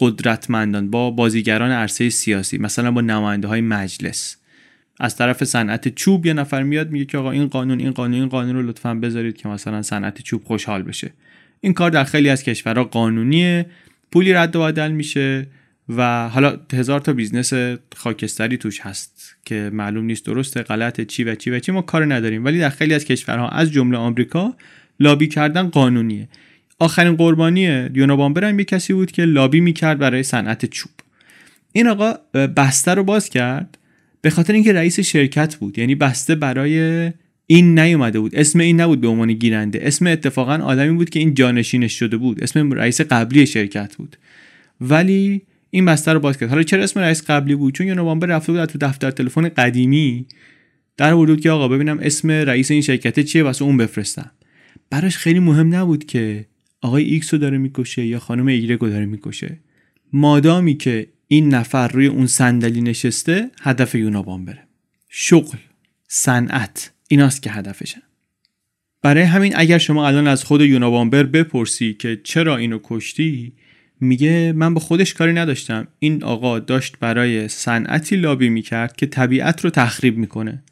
قدرتمندان 0.00 0.90
با 0.90 1.10
بازیگران 1.10 1.70
عرصه 1.70 2.10
سیاسی 2.10 2.58
مثلا 2.58 2.90
با 2.90 3.00
نماینده 3.00 3.48
های 3.48 3.60
مجلس. 3.60 4.36
از 5.00 5.16
طرف 5.16 5.44
صنعت 5.44 5.94
چوب 5.94 6.26
یه 6.26 6.32
نفر 6.32 6.62
میاد 6.62 6.90
میگه 6.90 7.04
که 7.04 7.18
آقا 7.18 7.30
این 7.30 7.46
قانون 7.46 7.80
این 7.80 7.90
قانون 7.90 8.20
این 8.20 8.28
قانون 8.28 8.56
رو 8.56 8.62
لطفا 8.62 8.94
بذارید 8.94 9.36
که 9.36 9.48
مثلا 9.48 9.82
صنعت 9.82 10.22
چوب 10.22 10.44
خوشحال 10.44 10.82
بشه. 10.82 11.12
این 11.60 11.72
کار 11.72 11.90
در 11.90 12.04
خیلی 12.04 12.28
از 12.28 12.42
کشورها 12.42 12.84
قانونیه 12.84 13.66
پولی 14.12 14.32
رد 14.32 14.56
و 14.56 14.62
بدل 14.62 14.92
میشه 14.92 15.46
و 15.88 16.28
حالا 16.28 16.58
هزار 16.72 17.00
تا 17.00 17.12
business 17.12 17.52
خاکستری 17.96 18.56
توش 18.56 18.80
هست 18.80 19.36
که 19.44 19.70
معلوم 19.72 20.04
نیست 20.04 20.26
درسته 20.26 20.62
غلط 20.62 21.00
چی 21.00 21.24
و 21.24 21.34
چی 21.34 21.50
و 21.50 21.58
چی 21.58 21.72
ما 21.72 21.82
کار 21.82 22.14
نداریم. 22.14 22.44
ولی 22.44 22.58
در 22.58 22.68
خیلی 22.68 22.94
از 22.94 23.04
کشورها 23.04 23.48
از 23.48 23.72
جمله 23.72 23.98
آمریکا 23.98 24.56
لابی 25.00 25.28
کردن 25.28 25.68
قانونیه. 25.68 26.28
آخرین 26.84 27.16
قربانی 27.16 27.88
یونابامبر 27.94 28.44
هم 28.44 28.58
یه 28.58 28.64
کسی 28.64 28.92
بود 28.92 29.12
که 29.12 29.24
لابی 29.24 29.60
می‌کرد 29.60 29.98
برای 29.98 30.22
صنعت 30.22 30.64
چوب. 30.64 30.92
این 31.72 31.86
آقا 31.86 32.12
بسته 32.56 32.94
رو 32.94 33.04
باز 33.04 33.30
کرد 33.30 33.78
به 34.20 34.30
خاطر 34.30 34.52
اینکه 34.52 34.72
رئیس 34.72 35.00
شرکت 35.00 35.56
بود. 35.56 35.78
یعنی 35.78 35.94
بسته 35.94 36.34
برای 36.34 37.10
این 37.46 37.78
نیومده 37.78 38.20
بود. 38.20 38.34
اسم 38.34 38.60
این 38.60 38.80
نبود 38.80 39.00
به 39.00 39.08
عنوان 39.08 39.32
گیرنده. 39.32 39.80
اسم 39.82 40.06
اتفاقا 40.06 40.54
آدمی 40.54 40.96
بود 40.96 41.10
که 41.10 41.18
این 41.18 41.34
جانشینش 41.34 41.98
شده 41.98 42.16
بود. 42.16 42.42
اسم 42.42 42.72
رئیس 42.72 43.00
قبلی 43.00 43.46
شرکت 43.46 43.96
بود. 43.96 44.16
ولی 44.80 45.42
این 45.70 45.84
بسته 45.84 46.12
رو 46.12 46.20
باز 46.20 46.38
کرد. 46.38 46.48
حالا 46.48 46.62
چرا 46.62 46.82
اسم 46.82 47.00
رئیس 47.00 47.30
قبلی 47.30 47.54
بود؟ 47.54 47.74
چون 47.74 47.86
نوامبر 47.86 48.26
رفته 48.26 48.52
بود 48.52 48.64
تو 48.64 48.78
دفتر 48.78 49.10
تلفن 49.10 49.48
قدیمی. 49.48 50.26
در 50.96 51.14
بود 51.14 51.40
که 51.40 51.50
آقا 51.50 51.68
ببینم 51.68 51.98
اسم 52.02 52.30
رئیس 52.30 52.70
این 52.70 52.80
شرکت 52.80 53.20
چیه 53.20 53.42
واسه 53.42 53.64
اون 53.64 53.76
بفرستم. 53.76 54.30
براش 54.90 55.16
خیلی 55.16 55.40
مهم 55.40 55.74
نبود 55.74 56.04
که 56.04 56.46
آقای 56.84 57.04
ایکس 57.04 57.34
رو 57.34 57.40
داره 57.40 57.58
می‌کشه 57.58 58.06
یا 58.06 58.18
خانم 58.18 58.46
ایگرگ 58.46 58.80
رو 58.80 58.88
داره 58.88 59.06
می‌کشه. 59.06 59.58
مادامی 60.12 60.76
که 60.76 61.06
این 61.28 61.54
نفر 61.54 61.88
روی 61.88 62.06
اون 62.06 62.26
صندلی 62.26 62.80
نشسته 62.80 63.50
هدف 63.62 63.94
یونابامبره. 63.94 64.62
شغل 65.08 65.58
صنعت 66.08 66.92
ایناست 67.08 67.42
که 67.42 67.50
هدفشن 67.50 68.00
برای 69.02 69.22
همین 69.22 69.52
اگر 69.56 69.78
شما 69.78 70.06
الان 70.06 70.28
از 70.28 70.44
خود 70.44 70.60
یونابامبر 70.60 71.22
بپرسی 71.22 71.94
که 71.94 72.20
چرا 72.24 72.56
اینو 72.56 72.78
کشتی 72.82 73.52
میگه 74.00 74.52
من 74.56 74.74
به 74.74 74.80
خودش 74.80 75.14
کاری 75.14 75.32
نداشتم. 75.32 75.88
این 75.98 76.24
آقا 76.24 76.58
داشت 76.58 76.98
برای 77.00 77.48
صنعتی 77.48 78.16
لابی 78.16 78.48
می‌کرد 78.48 78.96
که 78.96 79.06
طبیعت 79.06 79.64
رو 79.64 79.70
تخریب 79.70 80.16
می‌کنه. 80.16 80.62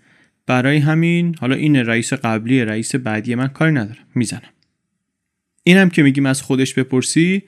برای 0.46 0.76
همین 0.76 1.36
حالا 1.40 1.54
این 1.54 1.76
رئیس 1.76 2.12
قبلی 2.12 2.64
رئیس 2.64 2.94
بعدی 2.94 3.34
من 3.34 3.48
کاری 3.48 3.72
ندارم. 3.72 4.06
می‌زنم. 4.14 4.51
اینم 5.64 5.90
که 5.90 6.02
میگیم 6.02 6.26
از 6.26 6.42
خودش 6.42 6.74
بپرسی 6.74 7.42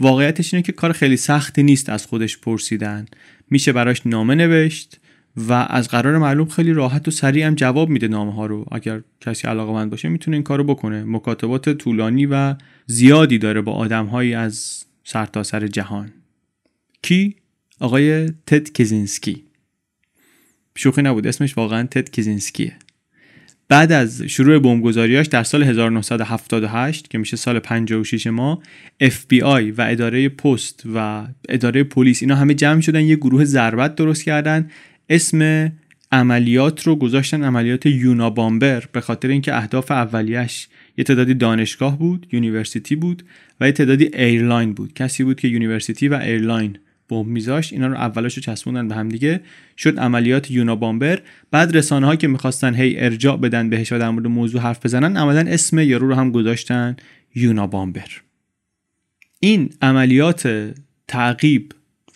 واقعیتش 0.00 0.54
اینه 0.54 0.62
که 0.62 0.72
کار 0.72 0.92
خیلی 0.92 1.16
سختی 1.16 1.62
نیست 1.62 1.88
از 1.88 2.06
خودش 2.06 2.38
پرسیدن. 2.38 3.06
میشه 3.50 3.72
براش 3.72 4.06
نامه 4.06 4.34
نوشت 4.34 5.00
و 5.36 5.52
از 5.52 5.88
قرار 5.88 6.18
معلوم 6.18 6.48
خیلی 6.48 6.72
راحت 6.72 7.08
و 7.08 7.10
سریع 7.10 7.46
هم 7.46 7.54
جواب 7.54 7.88
میده 7.88 8.08
نامه 8.08 8.34
ها 8.34 8.46
رو. 8.46 8.66
اگر 8.72 9.02
کسی 9.20 9.48
علاقه 9.48 9.72
مند 9.72 9.90
باشه 9.90 10.08
می‌تونه 10.08 10.36
این 10.36 10.44
کارو 10.44 10.64
بکنه. 10.64 11.04
مکاتبات 11.04 11.68
طولانی 11.68 12.26
و 12.26 12.54
زیادی 12.86 13.38
داره 13.38 13.60
با 13.60 13.72
آدم 13.72 14.14
از 14.14 14.84
سرتاسر 15.04 15.60
سر 15.60 15.66
جهان. 15.66 16.12
کی؟ 17.02 17.36
آقای 17.80 18.26
تد 18.46 18.72
کزینسکی 18.72 19.44
شوخی 20.76 21.02
نبود. 21.02 21.26
اسمش 21.26 21.56
واقعا 21.56 21.86
تد 21.86 22.10
کزینسکیه 22.10 22.76
بعد 23.70 23.92
از 23.92 24.22
شروع 24.22 24.58
بمبگذاریاش 24.58 25.26
در 25.26 25.42
سال 25.42 25.62
1978 25.62 27.10
که 27.10 27.18
میشه 27.18 27.36
سال 27.36 27.58
56 27.58 28.26
ما 28.26 28.62
FBI 29.02 29.72
و 29.78 29.86
اداره 29.88 30.28
پست 30.28 30.82
و 30.94 31.26
اداره 31.48 31.84
پلیس 31.84 32.22
اینا 32.22 32.34
همه 32.34 32.54
جمع 32.54 32.80
شدن 32.80 33.00
یه 33.00 33.16
گروه 33.16 33.44
ضربت 33.44 33.94
درست 33.94 34.24
کردن. 34.24 34.70
اسم 35.08 35.72
عملیات 36.12 36.86
رو 36.86 36.96
گذاشتن 36.96 37.44
عملیات 37.44 37.86
یونابامبر 37.86 38.84
به 38.92 39.00
خاطر 39.00 39.28
اینکه 39.28 39.56
اهداف 39.56 39.90
اولیش 39.90 40.68
یه 40.96 41.04
تعدادی 41.04 41.34
دانشگاه 41.34 41.98
بود 41.98 42.26
university 42.32 42.96
بود 42.96 43.22
و 43.60 43.66
یه 43.66 43.72
تعدادی 43.72 44.04
airline 44.04 44.72
بود. 44.72 44.94
کسی 44.94 45.24
بود 45.24 45.40
که 45.40 45.48
university 45.48 46.08
و 46.08 46.14
airline 46.14 46.78
بمب 47.10 47.26
میذاشت 47.26 47.72
اینا 47.72 47.86
رو 47.86 47.94
اولش 47.94 48.34
رو 48.34 48.42
چسبوندن 48.42 48.88
به 48.88 48.94
هم 48.94 49.08
دیگه. 49.08 49.40
شد 49.76 49.98
عملیات 49.98 50.50
یونابامبر. 50.50 51.18
بعد 51.50 51.76
رسانه 51.76 52.06
ها 52.06 52.16
که 52.16 52.28
می‌خواستن 52.28 52.74
هی 52.74 53.00
ارجاع 53.00 53.36
بدن 53.36 53.70
بهش 53.70 53.92
و 53.92 53.98
در 53.98 54.10
مورد 54.10 54.26
موضوع 54.26 54.60
حرف 54.60 54.84
بزنن 54.86 55.16
عملا 55.16 55.50
اسم 55.50 55.78
یارو 55.78 56.08
رو 56.08 56.14
هم 56.14 56.30
گذاشتن 56.30 56.96
یونابامبر. 57.34 58.08
این 59.40 59.70
عملیات 59.82 60.74
تعقیب 61.08 61.72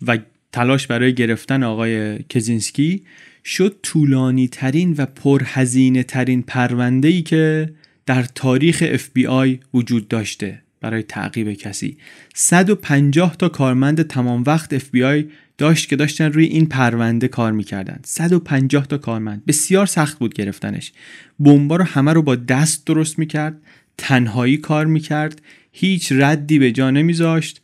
و 0.06 0.18
تلاش 0.52 0.86
برای 0.86 1.14
گرفتن 1.14 1.62
آقای 1.62 2.18
کزینسکی 2.18 3.02
شد 3.44 3.76
طولانی 3.82 4.48
ترین 4.48 4.94
و 4.98 5.06
پرهزینه 5.06 6.02
ترین 6.02 6.42
پرونده 6.42 7.08
ای 7.08 7.22
که 7.22 7.72
در 8.06 8.22
تاریخ 8.22 8.96
FBI 8.96 9.58
وجود 9.74 10.08
داشته. 10.08 10.63
برای 10.84 11.02
تعقیب 11.02 11.52
کسی. 11.52 11.96
150 12.34 13.36
تا 13.36 13.48
کارمند 13.48 14.02
تمام 14.02 14.44
وقت 14.46 14.78
FBI 14.78 15.24
داشت 15.58 15.88
که 15.88 15.96
داشتن 15.96 16.32
روی 16.32 16.44
این 16.44 16.66
پرونده 16.66 17.28
کار 17.28 17.52
می‌کردن. 17.52 18.00
150 18.04 18.86
تا 18.86 18.98
کارمند. 18.98 19.42
بسیار 19.46 19.86
سخت 19.86 20.18
بود 20.18 20.34
گرفتنش. 20.34 20.92
بمبا 21.40 21.76
رو 21.76 21.84
همه 21.84 22.12
رو 22.12 22.22
با 22.22 22.36
دست 22.36 22.86
درست 22.86 23.18
می‌کرد 23.18 23.56
تنهایی 23.98 24.56
کار 24.56 24.86
می‌کرد 24.86 25.42
هیچ 25.72 26.12
ردی 26.12 26.58
به 26.58 26.72
جا 26.72 26.90
نمیذاشت 26.90 27.60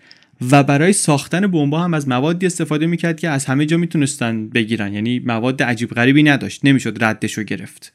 و 0.50 0.62
برای 0.62 0.92
ساختن 0.92 1.46
بمبا 1.46 1.80
هم 1.80 1.94
از 1.94 2.08
موادی 2.08 2.46
استفاده 2.46 2.86
می‌کرد 2.86 3.20
که 3.20 3.28
از 3.28 3.44
همه 3.44 3.66
جا 3.66 3.76
می‌تونستن 3.76 4.48
بگیرن. 4.48 4.94
یعنی 4.94 5.18
مواد 5.18 5.62
عجیب 5.62 5.90
غریبی 5.90 6.22
نداشت. 6.22 6.64
نمی‌شد 6.64 7.04
ردش 7.04 7.38
رو 7.38 7.44
گرفت. 7.44 7.92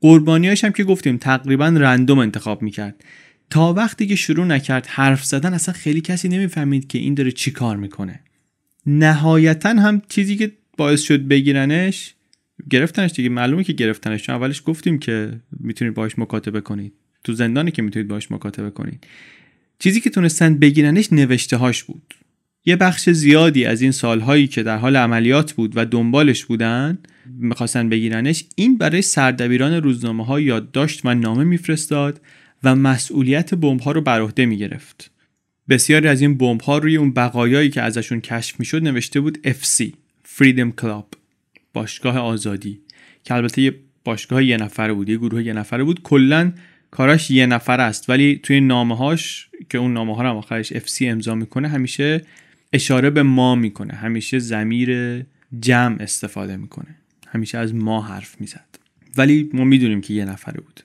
قربانیاش 0.00 0.64
هم 0.64 0.72
که 0.72 0.84
گفتیم 0.84 1.16
تقریبا 1.16 1.68
رندوم 1.68 2.18
انتخاب 2.18 2.62
می‌کرد. 2.62 3.04
تا 3.52 3.72
وقتی 3.72 4.06
که 4.06 4.16
شروع 4.16 4.46
نکرد 4.46 4.86
حرف 4.86 5.24
زدن 5.24 5.54
اصلا 5.54 5.74
خیلی 5.74 6.00
کسی 6.00 6.28
نمی‌فهمید 6.28 6.86
که 6.86 6.98
این 6.98 7.14
داره 7.14 7.32
چی 7.32 7.50
کار 7.50 7.76
می‌کنه. 7.76 8.20
نهایتا 8.86 9.68
هم 9.68 10.02
چیزی 10.08 10.36
که 10.36 10.52
باعث 10.76 11.00
شد 11.00 11.20
بگیرنش 11.20 12.14
گرفتنش 12.70 13.10
دیگه. 13.10 13.28
معلومه 13.28 13.64
که 13.64 13.72
گرفتنش. 13.72 14.22
چون 14.22 14.34
اولش 14.34 14.62
گفتیم 14.66 14.98
که 14.98 15.40
می‌تونید 15.60 15.94
باش 15.94 16.18
مکاتبه 16.18 16.60
کنید. 16.60 16.92
تو 17.24 17.32
زندانی 17.32 17.70
که 17.70 17.82
می‌تونید 17.82 18.08
باش 18.08 18.32
مکاتبه 18.32 18.70
کنید. 18.70 19.06
چیزی 19.78 20.00
که 20.00 20.10
تونستن 20.10 20.58
بگیرنش 20.58 21.12
نوشته 21.12 21.56
هاش 21.56 21.82
بود. 21.82 22.14
یه 22.64 22.76
بخش 22.76 23.10
زیادی 23.10 23.64
از 23.64 23.82
این 23.82 23.92
سالهایی 23.92 24.46
که 24.46 24.62
در 24.62 24.76
حال 24.76 24.96
عملیات 24.96 25.52
بود 25.52 25.72
و 25.76 25.86
دنبالش 25.86 26.44
بودن 26.44 26.98
می‌خواستن 27.38 27.88
بگیرنش 27.88 28.44
این 28.54 28.78
برای 28.78 29.02
سردبیران 29.02 29.72
روزنامه 29.72 30.26
ها 30.26 30.40
یادداشت 30.40 31.00
و 31.04 31.14
نامه 31.14 31.44
میفرستاد. 31.44 32.20
و 32.64 32.74
مسئولیت 32.74 33.54
بمب 33.54 33.80
ها 33.80 33.92
رو 33.92 34.00
بر 34.00 34.20
عهده 34.20 34.46
می‌گرفت. 34.46 35.10
بسیاری 35.68 36.08
از 36.08 36.20
این 36.20 36.38
بمب 36.38 36.60
ها 36.60 36.78
روی 36.78 36.96
اون 36.96 37.12
بقایایی 37.12 37.70
که 37.70 37.82
ازشون 37.82 38.20
کشف 38.20 38.60
می‌شد 38.60 38.82
نوشته 38.82 39.20
بود 39.20 39.38
FC 39.48 39.84
Freedom 40.36 40.82
Club 40.82 41.04
باشگاه 41.72 42.18
آزادی 42.18 42.80
که 43.24 43.34
البته 43.34 43.62
یه 43.62 43.74
باشگاه 44.04 44.44
یه 44.44 44.56
نفره 44.56 44.92
بود 44.92 45.08
یه 45.08 45.16
گروه 45.16 45.42
یه 45.42 45.52
نفره 45.52 45.84
بود. 45.84 46.02
کلا 46.02 46.52
کاراش 46.90 47.30
یه 47.30 47.46
نفر 47.46 47.80
است 47.80 48.10
ولی 48.10 48.40
توی 48.42 48.60
نامه 48.60 48.96
هاش 48.96 49.48
که 49.68 49.78
اون 49.78 49.92
نامه 49.92 50.16
ها 50.16 50.22
رو 50.22 50.28
آخرش 50.28 50.72
FC 50.72 51.02
امضا 51.02 51.34
می‌کنه 51.34 51.68
همیشه 51.68 52.22
اشاره 52.72 53.10
به 53.10 53.22
ما 53.22 53.54
می‌کنه. 53.54 53.94
همیشه 53.94 54.38
زمیر 54.38 55.22
جمع 55.60 55.96
استفاده 56.00 56.56
می‌کنه. 56.56 56.96
همیشه 57.28 57.58
از 57.58 57.74
ما 57.74 58.02
حرف 58.02 58.40
می‌زد. 58.40 58.78
ولی 59.16 59.50
ما 59.52 59.64
می‌دونیم 59.64 60.00
که 60.00 60.14
یه 60.14 60.24
نفره 60.24 60.60
بود. 60.60 60.80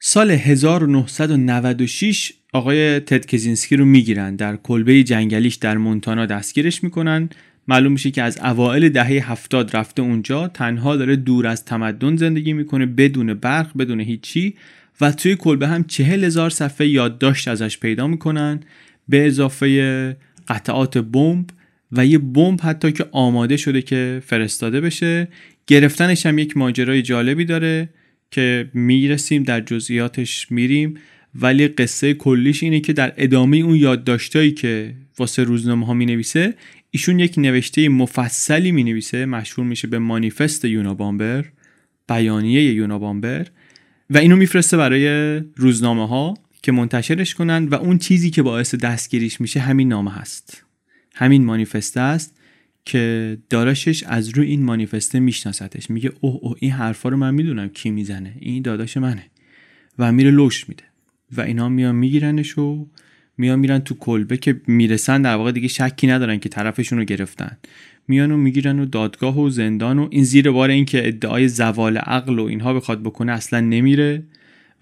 سال 0.00 0.30
1996 0.30 2.32
آقای 2.52 3.00
تد 3.00 3.26
کزینسکی 3.26 3.76
رو 3.76 3.84
می‌گیرن. 3.84 4.36
در 4.36 4.56
کلبه 4.56 5.02
جنگلیش 5.02 5.54
در 5.54 5.76
مونتانا 5.76 6.26
دستگیرش 6.26 6.84
می‌کنن. 6.84 7.28
معلوم 7.68 7.92
میشه 7.92 8.10
که 8.10 8.22
از 8.22 8.38
اوائل 8.38 8.88
دهه 8.88 9.30
هفتاد 9.30 9.76
رفته 9.76 10.02
اونجا 10.02 10.48
تنها 10.48 10.96
داره 10.96 11.16
دور 11.16 11.46
از 11.46 11.64
تمدن 11.64 12.16
زندگی 12.16 12.52
می‌کنه 12.52 12.86
بدون 12.86 13.34
برق 13.34 13.78
بدون 13.78 14.00
هیچی. 14.00 14.54
و 15.00 15.12
توی 15.12 15.36
کلبه 15.36 15.68
هم 15.68 15.84
چهل 15.84 16.24
هزار 16.24 16.50
صفحه 16.50 16.86
یادداشت 16.86 17.48
ازش 17.48 17.78
پیدا 17.78 18.06
می‌کنن. 18.06 18.60
به 19.08 19.26
اضافه 19.26 20.16
قطعات 20.48 20.98
بمب. 20.98 21.46
و 21.92 22.06
یه 22.06 22.18
بمب 22.18 22.60
حتی 22.62 22.92
که 22.92 23.06
آماده 23.12 23.56
شده 23.56 23.82
که 23.82 24.22
فرستاده 24.26 24.80
بشه. 24.80 25.28
گرفتنش 25.66 26.26
هم 26.26 26.38
یک 26.38 26.56
ماجرای 26.56 27.02
جالبی 27.02 27.44
داره. 27.44 27.88
که 28.30 28.70
می‌رسیم 28.74 29.42
در 29.42 29.60
جزئیاتش 29.60 30.52
میریم. 30.52 30.94
ولی 31.34 31.68
قصه 31.68 32.14
کلیش 32.14 32.62
اینه 32.62 32.80
که 32.80 32.92
در 32.92 33.12
ادامه 33.16 33.56
اون 33.56 33.76
یادداشتایی 33.76 34.52
که 34.52 34.94
واسه 35.18 35.44
روزنامه 35.44 35.86
ها 35.86 35.94
می 35.94 36.06
نویسه 36.06 36.54
ایشون 36.90 37.18
یک 37.18 37.34
نوشته 37.38 37.88
مفصلی 37.88 38.72
می 38.72 38.84
نویسه 38.84 39.26
مشهور 39.26 39.66
میشه 39.66 39.88
به 39.88 39.98
مانیفست 39.98 40.64
یونابامبر 40.64 41.44
بیانیه 42.08 42.62
یونابامبر 42.62 43.46
و 44.10 44.18
اینو 44.18 44.36
میفرسته 44.36 44.76
برای 44.76 45.36
روزنامه 45.56 46.08
ها 46.08 46.34
که 46.62 46.72
منتشرش 46.72 47.34
کنن. 47.34 47.68
و 47.68 47.74
اون 47.74 47.98
چیزی 47.98 48.30
که 48.30 48.42
باعث 48.42 48.74
دستگیریش 48.74 49.40
میشه 49.40 49.60
همین 49.60 49.88
نامه 49.88 50.12
هست. 50.12 50.64
همین 51.14 51.44
مانیفسته 51.44 52.00
است 52.00 52.37
که 52.88 53.38
داداشش 53.50 54.02
از 54.02 54.28
روی 54.28 54.46
این 54.46 54.62
مانیفسته 54.62 55.20
میشناستش 55.20 55.90
میگه 55.90 56.12
اوه 56.20 56.38
اوه 56.42 56.56
این 56.60 56.70
حرفا 56.70 57.08
رو 57.08 57.16
من 57.16 57.34
می‌دونم 57.34 57.68
کی 57.68 57.90
می‌زنه. 57.90 58.34
این 58.40 58.62
داداش 58.62 58.96
منه. 58.96 59.24
و 59.98 60.12
میره 60.12 60.30
لوش 60.30 60.68
میده. 60.68 60.82
و 61.36 61.40
اینا 61.40 61.68
میان 61.68 61.94
میگیرنش 61.94 62.58
و 62.58 62.86
میان 63.38 63.58
میرن 63.58 63.78
تو 63.78 63.94
کلبه 63.94 64.36
که 64.36 64.60
می‌رسن 64.66 65.22
در 65.22 65.34
واقع 65.34 65.52
دیگه 65.52 65.68
شکی 65.68 66.06
ندارن 66.06 66.38
که 66.38 66.48
طرفشون 66.48 66.98
رو 66.98 67.04
گرفتن. 67.04 67.56
میان 68.08 68.32
و 68.32 68.36
می‌گیرن 68.36 68.78
و 68.78 68.84
دادگاه 68.84 69.40
و 69.40 69.50
زندان 69.50 69.98
و 69.98 70.08
این 70.10 70.24
زیر 70.24 70.50
بار 70.50 70.70
اینکه 70.70 71.08
ادعای 71.08 71.48
زوال 71.48 71.96
عقل 71.96 72.38
و 72.38 72.44
اینها 72.44 72.74
بخواد 72.74 73.02
بکنه 73.02 73.32
اصلا 73.32 73.60
نمیره. 73.60 74.22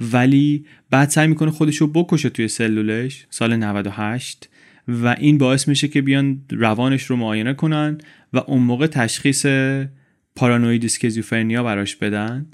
ولی 0.01 0.65
بعد 0.91 1.09
سعی 1.09 1.27
می‌کنه 1.27 1.51
خودش 1.51 1.77
رو 1.77 1.87
بکشه 1.87 2.29
توی 2.29 2.49
سلولش. 2.49 3.27
سال 3.31 3.57
98 3.57 4.49
و 4.89 5.17
این 5.19 5.39
باعث 5.39 5.69
میشه 5.69 5.89
که 5.89 6.03
بیان 6.03 6.41
روانش 6.51 7.03
رو 7.03 7.17
معاینه 7.17 7.55
کنن 7.55 7.99
و 8.33 8.39
اون 8.39 8.63
موقع 8.63 8.87
تشخیص 8.87 9.47
پارانوید 10.37 10.85
اسکیزوفرنیا 10.85 11.63
براش 11.63 11.97
بدن 11.97 12.47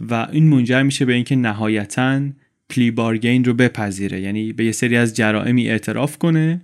و 0.00 0.26
این 0.32 0.48
منجر 0.48 0.82
میشه 0.82 1.04
به 1.04 1.12
اینکه 1.12 1.36
نهایتا 1.36 2.20
پلی 2.68 2.90
بارگین 2.90 3.44
رو 3.44 3.54
بپذیره. 3.54 4.20
یعنی 4.20 4.52
به 4.52 4.64
یه 4.64 4.72
سری 4.72 4.96
از 4.96 5.16
جرائمی 5.16 5.68
اعتراف 5.68 6.18
کنه 6.18 6.60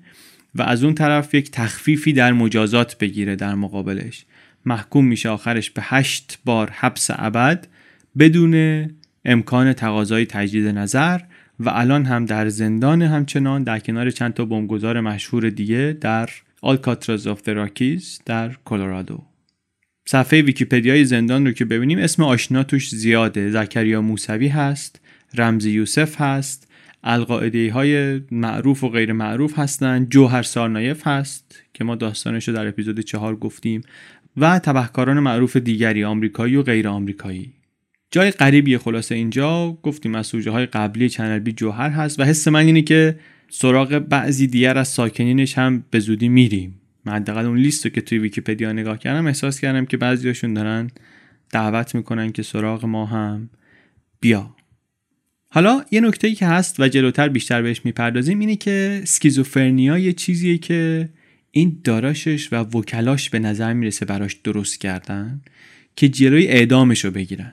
و 0.54 0.62
از 0.62 0.84
اون 0.84 0.94
طرف 0.94 1.34
یک 1.34 1.50
تخفیفی 1.50 2.12
در 2.12 2.32
مجازات 2.32 2.98
بگیره 2.98 3.36
در 3.36 3.54
مقابلش. 3.54 4.24
محکوم 4.64 5.04
میشه 5.04 5.28
آخرش 5.28 5.70
به 5.70 5.82
هشت 5.84 6.38
بار 6.44 6.70
حبس 6.70 7.10
ابد 7.12 7.66
بدون 8.18 8.86
امکان 9.24 9.72
تقاضای 9.72 10.26
تجدید 10.26 10.66
نظر 10.66 11.20
و 11.60 11.68
الان 11.68 12.04
هم 12.04 12.24
در 12.24 12.48
زندان 12.48 13.02
همچنان 13.02 13.62
در 13.62 13.78
کنار 13.78 14.10
چند 14.10 14.34
تا 14.34 14.44
بمبگذار 14.44 15.00
مشهور 15.00 15.50
دیگه 15.50 15.98
در 16.00 16.30
Alcatraz 16.62 17.26
of 17.26 17.48
Rockies 17.48 18.20
در 18.24 18.56
کلرادو. 18.64 19.22
صفحه 20.08 20.42
ویکیپدیای 20.42 21.04
زندان 21.04 21.46
رو 21.46 21.52
که 21.52 21.64
ببینیم 21.64 21.98
اسم 21.98 22.22
آشنا 22.22 22.62
توش 22.62 22.94
زیاده. 22.94 23.50
زکریا 23.50 24.02
موسوی 24.02 24.48
هست 24.48 25.00
رمزی 25.34 25.70
یوسف 25.70 26.20
هست 26.20 26.68
القاعده 27.04 27.72
های 27.72 28.20
معروف 28.30 28.84
و 28.84 28.88
غیر 28.88 29.12
معروف 29.12 29.58
هستند 29.58 30.08
جوهر 30.08 30.42
تسارنایف 30.42 31.06
هست 31.06 31.62
که 31.74 31.84
ما 31.84 31.94
داستانش 31.94 32.48
رو 32.48 32.54
در 32.54 32.66
اپیزود 32.66 33.00
چهار 33.00 33.36
گفتیم 33.36 33.82
و 34.36 34.58
تبهکاران 34.58 35.20
معروف 35.20 35.56
دیگری 35.56 36.04
آمریکایی 36.04 36.56
و 36.56 36.62
غیر 36.62 36.88
آمریکایی. 36.88 37.52
جای 38.16 38.30
غریبی 38.30 38.78
خلاصه 38.78 39.14
اینجا. 39.14 39.78
گفتیم 39.82 40.14
از 40.14 40.26
سوژه 40.26 40.50
های 40.50 40.66
قبلی 40.66 41.08
چنل 41.08 41.38
بی 41.38 41.52
جوهر 41.52 41.90
هست 41.90 42.20
و 42.20 42.22
حس 42.22 42.48
من 42.48 42.66
اینه 42.66 42.82
که 42.82 43.18
سراغ 43.48 43.98
بعضی 43.98 44.46
دیگر 44.46 44.78
از 44.78 44.88
ساکنینش 44.88 45.58
هم 45.58 45.84
به 45.90 46.00
زودی 46.00 46.28
میریم. 46.28 46.80
من 47.04 47.12
حداقل 47.12 47.46
اون 47.46 47.58
لیست 47.58 47.86
رو 47.86 47.92
که 47.92 48.00
توی 48.00 48.18
ویکیپدیا 48.18 48.72
نگاه 48.72 48.98
کردم 48.98 49.26
احساس 49.26 49.60
کردم 49.60 49.86
که 49.86 49.96
بعضیاشون 49.96 50.54
دارن 50.54 50.90
دعوت 51.50 51.94
می‌کنن 51.94 52.32
که 52.32 52.42
سراغ 52.42 52.84
ما 52.84 53.06
هم 53.06 53.50
بیا. 54.20 54.56
حالا 55.48 55.84
یه 55.90 56.00
نکته 56.00 56.28
ای 56.28 56.34
که 56.34 56.46
هست 56.46 56.80
و 56.80 56.88
جلوتر 56.88 57.28
بیشتر 57.28 57.62
بهش 57.62 57.80
می‌پردازیم 57.84 58.38
اینه 58.38 58.56
که 58.56 59.02
schizophrenia 59.04 59.98
یه 59.98 60.12
چیزیه 60.12 60.58
که 60.58 61.08
این 61.50 61.80
داراشش 61.84 62.52
و 62.52 62.56
وکلاش 62.56 63.30
به 63.30 63.38
نظر 63.38 63.72
می‌رسه 63.72 64.06
براش 64.06 64.34
درست 64.34 64.80
کردن 64.80 65.40
که 65.96 66.08
جلوی 66.08 66.46
اعدامش 66.46 67.04
رو 67.04 67.10
بگیرن. 67.10 67.52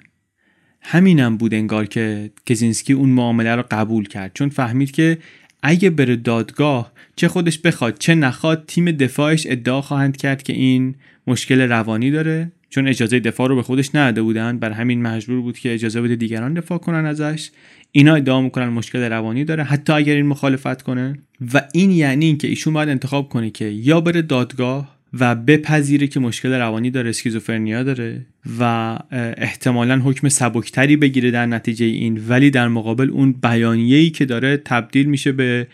همینم 0.84 1.38
بود 1.38 1.54
انگار 1.54 1.86
که 1.86 2.32
کزینسکی 2.46 2.93
اون 2.93 3.10
معامله 3.10 3.56
رو 3.56 3.63
قبول 3.72 4.08
کرد. 4.08 4.32
چون 4.34 4.50
فهمید 4.50 4.91
که 4.91 5.17
اگه 5.63 5.89
بره 5.89 6.15
دادگاه 6.15 6.91
چه 7.15 7.28
خودش 7.28 7.60
بخواد 7.60 7.98
چه 7.98 8.15
نخواد 8.15 8.63
تیم 8.67 8.91
دفاعش 8.91 9.48
ادعا 9.50 9.82
خواهند 9.82 10.17
کرد 10.17 10.43
که 10.43 10.54
این 10.54 10.96
مشکل 11.28 11.62
روانی 11.62 12.12
داره. 12.12 12.52
چون 12.69 12.88
اجازه 12.88 13.19
دفاع 13.19 13.50
رو 13.50 13.56
به 13.56 13.62
خودش 13.62 13.96
نداده 13.96 14.22
بودن 14.22 14.60
بر 14.60 14.72
همین 14.72 15.02
مجبور 15.02 15.41
بود 15.41 15.58
که 15.58 15.74
اجازه 15.74 16.02
بده 16.02 16.15
دیگران 16.15 16.54
دفاع 16.54 16.78
کنن 16.78 17.06
ازش. 17.06 17.52
اینا 17.91 18.15
ادعا 18.15 18.41
می‌کنن 18.41 18.69
مشکل 18.69 19.00
روانی 19.00 19.43
داره. 19.43 19.63
حتی 19.63 19.93
اگر 19.93 20.13
این 20.13 20.28
مخالفت 20.28 20.82
کنه. 20.82 21.17
و 21.54 21.62
این 21.74 21.91
یعنی 21.91 22.26
اینکه 22.26 22.48
ایشون 22.48 22.74
باید 22.74 22.89
انتخاب 22.89 23.30
کنه 23.30 23.50
که 23.50 23.65
یا 23.65 24.02
بره 24.02 24.22
دادگاه 24.22 24.92
و 25.19 25.36
بپذیره 25.36 26.08
که 26.08 26.19
مشکل 26.19 26.54
روانی 26.54 26.91
داره 26.91 27.10
اسکیزوفرنیا 27.10 27.84
داره 27.84 28.26
و 28.60 28.99
احتمالا 29.38 29.99
حکم 29.99 30.30
سبکتری 30.30 30.95
بگیره 30.95 31.32
در 31.32 31.45
نتیجه 31.45 31.86
این. 31.86 32.26
ولی 32.28 32.49
در 32.49 32.67
مقابل 32.67 33.10
اون 33.10 33.32
بیانیه‌ای 33.32 34.10
که 34.10 34.26
داره 34.26 34.58
تبدیل 34.58 35.06
میشه 35.06 35.32
به 35.32 35.67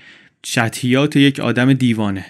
شطحیات 0.46 1.16
یک 1.16 1.40
آدم 1.40 1.74
دیوانه. 1.74 2.26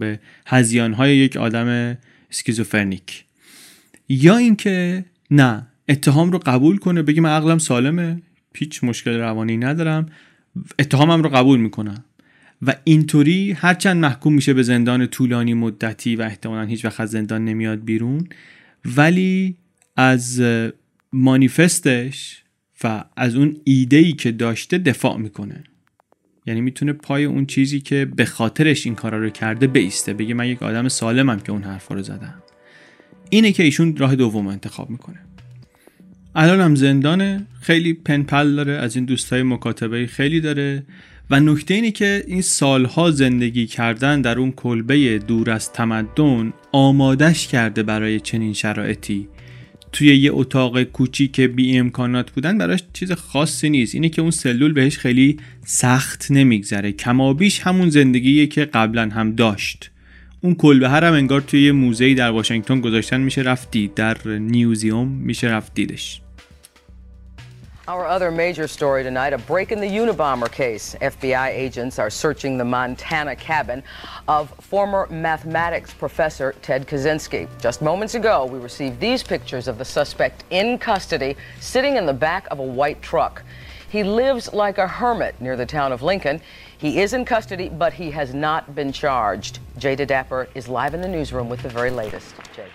به 0.00 0.20
هزیانهای 0.46 1.16
یک 1.16 1.36
آدم 1.36 1.98
اسکیزوفرنیک. 2.30 3.24
یا 4.08 4.36
اینکه 4.36 5.04
نه 5.30 5.66
اتهام 5.88 6.32
رو 6.32 6.38
قبول 6.38 6.76
کنه 6.76 7.02
بگه 7.02 7.20
من 7.20 7.30
عقلم 7.30 7.58
سالمه 7.58 8.22
هیچ 8.54 8.84
مشکل 8.84 9.10
روانی 9.10 9.56
ندارم 9.56 10.06
اتهامم 10.78 11.22
رو 11.22 11.28
قبول 11.28 11.60
می‌کنم. 11.60 12.04
و 12.62 12.74
اینطوری 12.84 13.52
هرچند 13.52 13.96
محکوم 13.96 14.34
میشه 14.34 14.54
به 14.54 14.62
زندان 14.62 15.06
طولانی 15.06 15.54
مدتی 15.54 16.16
و 16.16 16.22
احتمالا 16.22 16.64
هیچ 16.64 16.84
وقت 16.84 17.00
از 17.00 17.10
زندان 17.10 17.44
نمیاد 17.44 17.84
بیرون 17.84 18.28
ولی 18.96 19.56
از 19.96 20.42
مانیفستش 21.12 22.42
و 22.84 23.04
از 23.16 23.36
اون 23.36 23.56
ایده 23.64 24.12
که 24.12 24.32
داشته 24.32 24.78
دفاع 24.78 25.16
می‌کنه. 25.16 25.64
یعنی 26.46 26.60
می‌تونه 26.60 26.92
پای 26.92 27.24
اون 27.24 27.46
چیزی 27.46 27.80
که 27.80 28.04
به 28.16 28.24
خاطرش 28.24 28.86
این 28.86 28.94
کارا 28.94 29.18
رو 29.18 29.30
کرده 29.30 29.66
بیسته. 29.66 30.12
بگه 30.12 30.34
من 30.34 30.48
یک 30.48 30.62
آدم 30.62 30.88
سالمم 30.88 31.40
که 31.40 31.52
اون 31.52 31.62
حرفا 31.62 31.94
رو 31.94 32.02
زدم. 32.02 32.42
اینه 33.30 33.52
که 33.52 33.62
ایشون 33.62 33.96
راه 33.96 34.16
دوم 34.16 34.46
انتخاب 34.46 34.90
می‌کنه. 34.90 35.18
الان 36.34 36.60
هم 36.60 36.74
زندانه 36.74 37.46
خیلی 37.60 37.92
پنپل 37.92 38.54
داره 38.54 38.72
از 38.72 38.96
این 38.96 39.04
دوستای 39.04 39.42
مکاتبه 39.42 40.06
خیلی 40.06 40.40
داره. 40.40 40.82
و 41.30 41.40
نکته 41.40 41.74
اینه 41.74 41.90
که 41.90 42.24
این 42.26 42.42
سالها 42.42 43.10
زندگی 43.10 43.66
کردن 43.66 44.20
در 44.20 44.38
اون 44.38 44.52
کلبه 44.52 45.18
دور 45.18 45.50
از 45.50 45.72
تمدن 45.72 46.52
آمادش 46.72 47.48
کرده 47.48 47.82
برای 47.82 48.20
چنین 48.20 48.52
شرایطی. 48.52 49.28
توی 49.92 50.16
یه 50.16 50.30
اتاق 50.32 50.82
کوچیک 50.82 51.40
بی 51.40 51.78
امکانات 51.78 52.30
بودن 52.30 52.58
براش 52.58 52.80
چیز 52.92 53.12
خاصی 53.12 53.70
نیست. 53.70 53.94
اینه 53.94 54.08
که 54.08 54.22
اون 54.22 54.30
سلول 54.30 54.72
بهش 54.72 54.98
خیلی 54.98 55.36
سخت 55.64 56.30
نمیگذره. 56.30 56.92
کمابیش 56.92 57.60
همون 57.60 57.90
زندگیه 57.90 58.46
که 58.46 58.64
قبلا 58.64 59.08
هم 59.08 59.34
داشت. 59.34 59.90
اون 60.40 60.54
کلبه 60.54 60.88
هم 60.88 61.12
انگار 61.12 61.40
توی 61.40 61.62
یه 61.62 61.72
موزهی 61.72 62.14
در 62.14 62.30
واشنگتن 62.30 62.80
گذاشتن 62.80 63.20
میشه 63.20 63.42
رفت 63.42 63.94
در 63.94 64.28
نیوزیوم 64.28 65.08
میشه 65.08 65.46
رفت 65.46 65.74
دیدش. 65.74 66.20
Our 67.88 68.04
other 68.04 68.30
major 68.30 68.68
story 68.68 69.02
tonight 69.02 69.32
a 69.32 69.38
break 69.38 69.72
in 69.72 69.80
the 69.80 69.86
Unabomber 69.86 70.52
case. 70.52 70.94
FBI 71.00 71.48
agents 71.48 71.98
are 71.98 72.10
searching 72.10 72.58
the 72.58 72.64
Montana 72.66 73.34
cabin 73.34 73.82
of 74.28 74.50
former 74.60 75.06
mathematics 75.06 75.94
professor 75.94 76.54
Ted 76.60 76.86
Kaczynski. 76.86 77.48
Just 77.58 77.80
moments 77.80 78.14
ago, 78.14 78.44
we 78.44 78.58
received 78.58 79.00
these 79.00 79.22
pictures 79.22 79.68
of 79.68 79.78
the 79.78 79.86
suspect 79.86 80.44
in 80.50 80.76
custody, 80.76 81.34
sitting 81.60 81.96
in 81.96 82.04
the 82.04 82.12
back 82.12 82.46
of 82.50 82.58
a 82.58 82.62
white 82.62 83.00
truck. 83.00 83.42
He 83.88 84.04
lives 84.04 84.52
like 84.52 84.76
a 84.76 84.86
hermit 84.86 85.40
near 85.40 85.56
the 85.56 85.64
town 85.64 85.90
of 85.90 86.02
Lincoln. 86.02 86.42
He 86.76 87.00
is 87.00 87.14
in 87.14 87.24
custody, 87.24 87.70
but 87.70 87.94
he 87.94 88.10
has 88.10 88.34
not 88.34 88.74
been 88.74 88.92
charged. 88.92 89.60
Jada 89.78 90.06
Dapper 90.06 90.46
is 90.54 90.68
live 90.68 90.92
in 90.92 91.00
the 91.00 91.08
newsroom 91.08 91.48
with 91.48 91.62
the 91.62 91.70
very 91.70 91.90
latest. 91.90 92.34
Jay. 92.54 92.68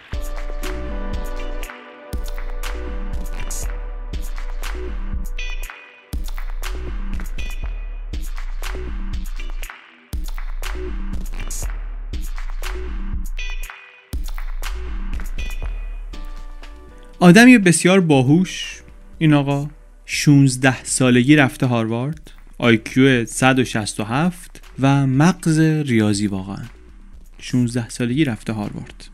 آدمی 17.24 17.58
بسیار 17.58 18.02
باهوش. 18.02 18.82
این 19.18 19.34
آقا 19.34 19.70
16 20.06 20.84
سالگی 20.84 21.36
رفته 21.36 21.66
هاروارد. 21.66 22.32
آیکیو 22.58 23.26
167 23.26 24.62
و 24.80 25.08
مغز 25.08 25.60
ریاضی 25.60 26.28
واقعا. 26.28 26.64
16 27.40 27.90
سالگی 27.90 28.26
رفته 28.26 28.54
هاروارد. 28.54 29.08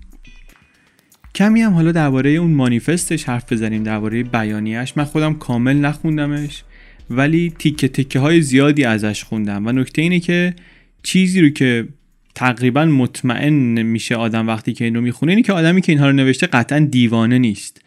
کمی 1.36 1.62
هم 1.62 1.74
حالا 1.74 1.92
درباره 1.92 2.30
اون 2.30 2.52
مانیفستش 2.52 3.24
حرف 3.24 3.54
بزنیم 3.54 3.84
درباره 3.84 4.24
بیانیش 4.24 4.98
من 4.98 5.04
خودم 5.04 5.34
کامل 5.34 5.78
نخوندمش 5.78 6.64
ولی 7.10 7.54
تیکه 7.60 7.88
تیکه 7.88 8.20
های 8.20 8.42
زیادی 8.42 8.84
ازش 8.84 9.24
خوندم. 9.24 9.68
و 9.68 9.72
نکته 9.72 10.02
اینه 10.02 10.20
که 10.20 10.54
چیزی 11.04 11.42
رو 11.42 11.50
که 11.50 11.88
تقریبا 12.36 12.86
مطمئن 12.86 13.82
میشه 13.82 14.16
آدم 14.16 14.48
وقتی 14.48 14.74
که 14.74 14.86
این 14.86 14.96
رو 14.96 15.02
می‌خونه 15.02 15.32
اینه 15.32 15.42
که 15.42 15.54
آدمی 15.54 15.82
که 15.82 15.92
اینها 15.92 16.08
رو 16.08 16.14
نوشته 16.14 16.48
قطعا 16.48 16.80
دیوانه 16.80 17.38
نیست. 17.38 17.82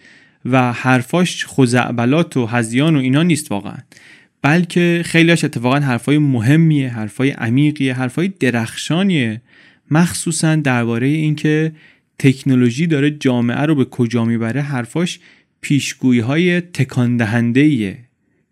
و 0.44 0.72
حرفاش 0.72 1.46
خزعبلات 1.46 2.36
و 2.36 2.46
هزیان 2.46 2.96
و 2.96 2.98
اینا 2.98 3.22
نیست 3.22 3.52
واقعا. 3.52 3.78
بلکه 4.42 5.02
خیلیش 5.04 5.44
اتفاقا 5.44 5.78
حرفای 5.78 6.18
مهمیه 6.18 6.88
حرفای 6.88 7.30
عمیقیه 7.30 7.94
حرفای 7.94 8.28
درخشانیه. 8.28 9.42
مخصوصا 9.90 10.56
درباره 10.56 11.06
اینکه 11.06 11.72
تکنولوژی 12.18 12.86
داره 12.86 13.10
جامعه 13.10 13.60
رو 13.60 13.74
به 13.74 13.84
کجا 13.84 14.24
می‌بره 14.24 14.62
حرفاش 14.62 15.20
پیشگویی 15.60 16.20
های 16.20 16.60
تکان 16.60 17.16
دهنده 17.16 17.98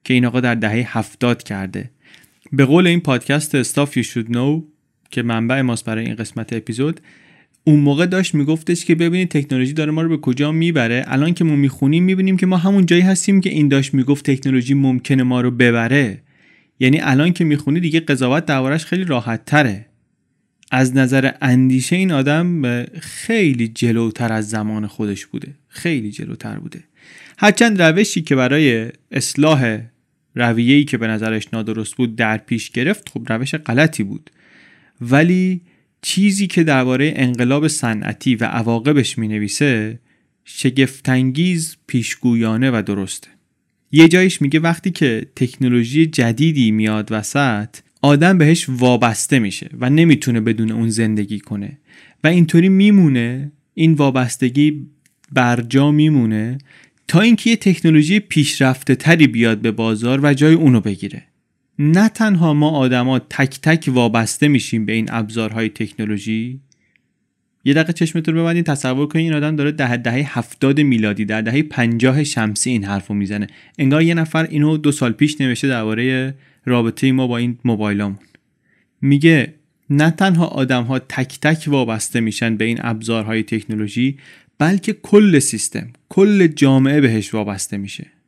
که 0.04 0.14
این 0.14 0.26
آقا 0.26 0.40
در 0.40 0.54
دهه 0.54 0.98
هفتاد 0.98 1.42
کرده. 1.42 1.90
به 2.52 2.64
قول 2.64 2.86
این 2.86 3.00
پادکست 3.00 3.54
استاف 3.54 3.96
یو 3.96 4.02
شود 4.02 4.30
نو 4.30 4.62
که 5.10 5.22
منبع 5.22 5.60
ماست 5.60 5.84
برای 5.84 6.04
این 6.04 6.14
قسمت 6.14 6.52
اپیزود 6.52 7.00
اون 7.70 7.80
موقع 7.80 8.06
داشت 8.06 8.34
میگفتش 8.34 8.84
که 8.84 8.94
ببینید 8.94 9.28
تکنولوژی 9.28 9.72
داره 9.72 9.92
ما 9.92 10.02
رو 10.02 10.08
به 10.08 10.16
کجا 10.16 10.52
می‌بره. 10.52 11.04
الان 11.06 11.34
که 11.34 11.44
ما 11.44 11.56
می‌خونیم 11.56 12.04
می‌بینیم 12.04 12.36
که 12.36 12.46
ما 12.46 12.56
همون 12.56 12.86
جایی 12.86 13.02
هستیم 13.02 13.40
که 13.40 13.50
این 13.50 13.68
داشت 13.68 13.94
می‌گفت 13.94 14.30
تکنولوژی 14.30 14.74
ممکنه 14.74 15.22
ما 15.22 15.40
رو 15.40 15.50
ببره. 15.50 16.22
یعنی 16.80 17.00
الان 17.00 17.32
که 17.32 17.44
می‌خونی 17.44 17.80
دیگه 17.80 18.00
قضاوت 18.00 18.46
دربارش 18.46 18.84
خیلی 18.84 19.04
راحت 19.04 19.44
تره 19.44 19.86
از 20.70 20.96
نظر 20.96 21.30
اندیشه 21.40 21.96
این 21.96 22.12
آدم 22.12 22.84
خیلی 23.00 23.68
جلوتر 23.68 24.32
از 24.32 24.50
زمان 24.50 24.86
خودش 24.86 25.26
بوده. 25.26 25.48
خیلی 25.68 26.10
جلوتر 26.10 26.58
بوده. 26.58 26.80
هرچند 27.38 27.82
روشی 27.82 28.22
که 28.22 28.36
برای 28.36 28.88
اصلاح 29.10 29.78
رویه‌ای 30.34 30.84
که 30.84 30.98
به 30.98 31.06
نظرش 31.06 31.48
نادرست 31.52 31.96
بود 31.96 32.16
در 32.16 32.36
پیش 32.36 32.70
گرفت 32.70 33.08
خب 33.08 33.32
روش 33.32 33.54
غلطی 33.54 34.02
بود. 34.02 34.30
ولی 35.00 35.60
چیزی 36.02 36.46
که 36.46 36.64
درباره 36.64 37.12
انقلاب 37.16 37.68
صنعتی 37.68 38.34
و 38.34 38.44
عواقبش 38.44 39.18
می 39.18 39.28
نویسه 39.28 39.98
شگفتانگیز 40.44 41.76
پیشگویانه 41.86 42.70
و 42.70 42.82
درسته. 42.86 43.28
یه 43.92 44.08
جایش 44.08 44.42
میگه 44.42 44.60
وقتی 44.60 44.90
که 44.90 45.26
تکنولوژی 45.36 46.06
جدیدی 46.06 46.70
میاد 46.70 47.12
وسط 47.12 47.68
آدم 48.02 48.38
بهش 48.38 48.66
وابسته 48.68 49.38
میشه 49.38 49.70
و 49.80 49.90
نمی‌تونه 49.90 50.40
بدون 50.40 50.72
اون 50.72 50.88
زندگی 50.88 51.38
کنه. 51.38 51.78
و 52.24 52.26
اینطوری 52.26 52.68
میمونه 52.68 53.52
این 53.74 53.94
وابستگی 53.94 54.86
برجا 55.32 55.90
میمونه 55.90 56.58
تا 57.08 57.20
اینکه 57.20 57.50
یه 57.50 57.56
تکنولوژی 57.56 58.20
پیشرفته 58.20 58.94
تری 58.94 59.26
بیاد 59.26 59.58
به 59.58 59.70
بازار 59.70 60.20
و 60.22 60.34
جای 60.34 60.54
اونو 60.54 60.80
بگیره. 60.80 61.22
نه 61.82 62.08
تنها 62.08 62.54
ما 62.54 62.70
آدما 62.70 63.18
تک 63.18 63.60
تک 63.60 63.90
وابسته 63.92 64.48
میشیم 64.48 64.86
به 64.86 64.92
این 64.92 65.08
ابزارهای 65.12 65.68
تکنولوژی. 65.68 66.60
یه 67.64 67.74
دقیقه 67.74 67.92
چشمتون 67.92 68.34
رو 68.34 68.40
ببندید 68.40 68.66
تصور 68.66 69.06
کنید 69.06 69.24
این 69.24 69.34
آدم 69.34 69.56
داره 69.56 69.72
ده 69.72 69.96
دهه 69.96 70.38
هفتاد 70.38 70.80
میلادی 70.80 71.24
در 71.24 71.40
دهه 71.40 71.62
پنجاه 71.62 72.24
شمسی 72.24 72.70
این 72.70 72.84
حرفو 72.84 73.14
می‌زنه. 73.14 73.46
انگار 73.78 74.02
یه 74.02 74.14
نفر 74.14 74.46
اینو 74.46 74.76
دو 74.76 74.92
سال 74.92 75.12
پیش 75.12 75.40
نوشته 75.40 75.68
درباره 75.68 76.34
رابطه 76.64 77.12
ما 77.12 77.26
با 77.26 77.36
این 77.36 77.58
موبایلامون. 77.64 78.18
میگه 79.00 79.54
نه 79.90 80.10
تنها 80.10 80.46
آدم 80.46 80.84
ها 80.84 80.98
تک 80.98 81.38
تک 81.40 81.64
وابسته 81.66 82.20
میشن 82.20 82.56
به 82.56 82.64
این 82.64 82.78
ابزارهای 82.80 83.42
تکنولوژی 83.42 84.18
بلکه 84.58 84.92
کل 84.92 85.38
سیستم 85.38 85.88
کل 86.08 86.46
جامعه 86.46 87.00
بهش 87.00 87.34
وابسته 87.34 87.76
میشه. 87.76 88.19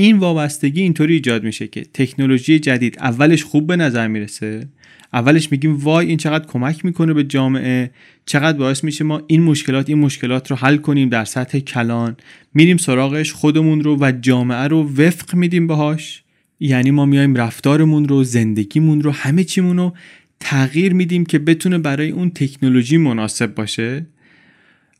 این 0.00 0.18
وابستگی 0.18 0.82
اینطوری 0.82 1.14
ایجاد 1.14 1.44
میشه 1.44 1.66
که 1.66 1.84
تکنولوژی 1.94 2.58
جدید 2.58 2.98
اولش 2.98 3.44
خوب 3.44 3.66
به 3.66 3.76
نظر 3.76 4.08
می‌رسه. 4.08 4.68
اولش 5.12 5.52
میگیم 5.52 5.76
وای 5.76 6.06
این 6.06 6.16
چقدر 6.16 6.46
کمک 6.46 6.84
می‌کنه 6.84 7.12
به 7.12 7.24
جامعه. 7.24 7.90
چقدر 8.26 8.58
باعث 8.58 8.84
میشه 8.84 9.04
ما 9.04 9.22
این 9.26 9.42
مشکلات 9.42 9.88
این 9.88 9.98
مشکلات 9.98 10.50
رو 10.50 10.56
حل 10.56 10.76
کنیم 10.76 11.08
در 11.08 11.24
سطح 11.24 11.58
کلان. 11.58 12.16
میریم 12.54 12.76
سراغش 12.76 13.32
خودمون 13.32 13.80
رو 13.80 13.96
و 14.00 14.12
جامعه 14.20 14.68
رو 14.68 14.82
وفق 14.82 15.34
میدیم 15.34 15.66
باهاش. 15.66 16.22
یعنی 16.60 16.90
ما 16.90 17.06
میایم 17.06 17.34
رفتارمون 17.34 18.08
رو 18.08 18.24
زندگیمون 18.24 19.02
رو 19.02 19.10
همه 19.10 19.44
چیمون 19.44 19.76
رو 19.76 19.94
تغییر 20.40 20.92
میدیم 20.92 21.24
که 21.24 21.38
بتونه 21.38 21.78
برای 21.78 22.10
اون 22.10 22.30
تکنولوژی 22.30 22.96
مناسب 22.96 23.54
باشه. 23.54 24.06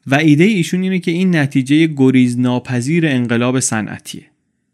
و 0.07 0.15
ایده 0.15 0.45
ایشون 0.45 0.83
اینه 0.83 0.99
که 0.99 1.11
این 1.11 1.37
نتیجه 1.37 1.87
گریز 1.87 2.39
ناپذیر 2.39 3.07
انقلاب 3.07 3.61
صنعتیه. 3.61 4.30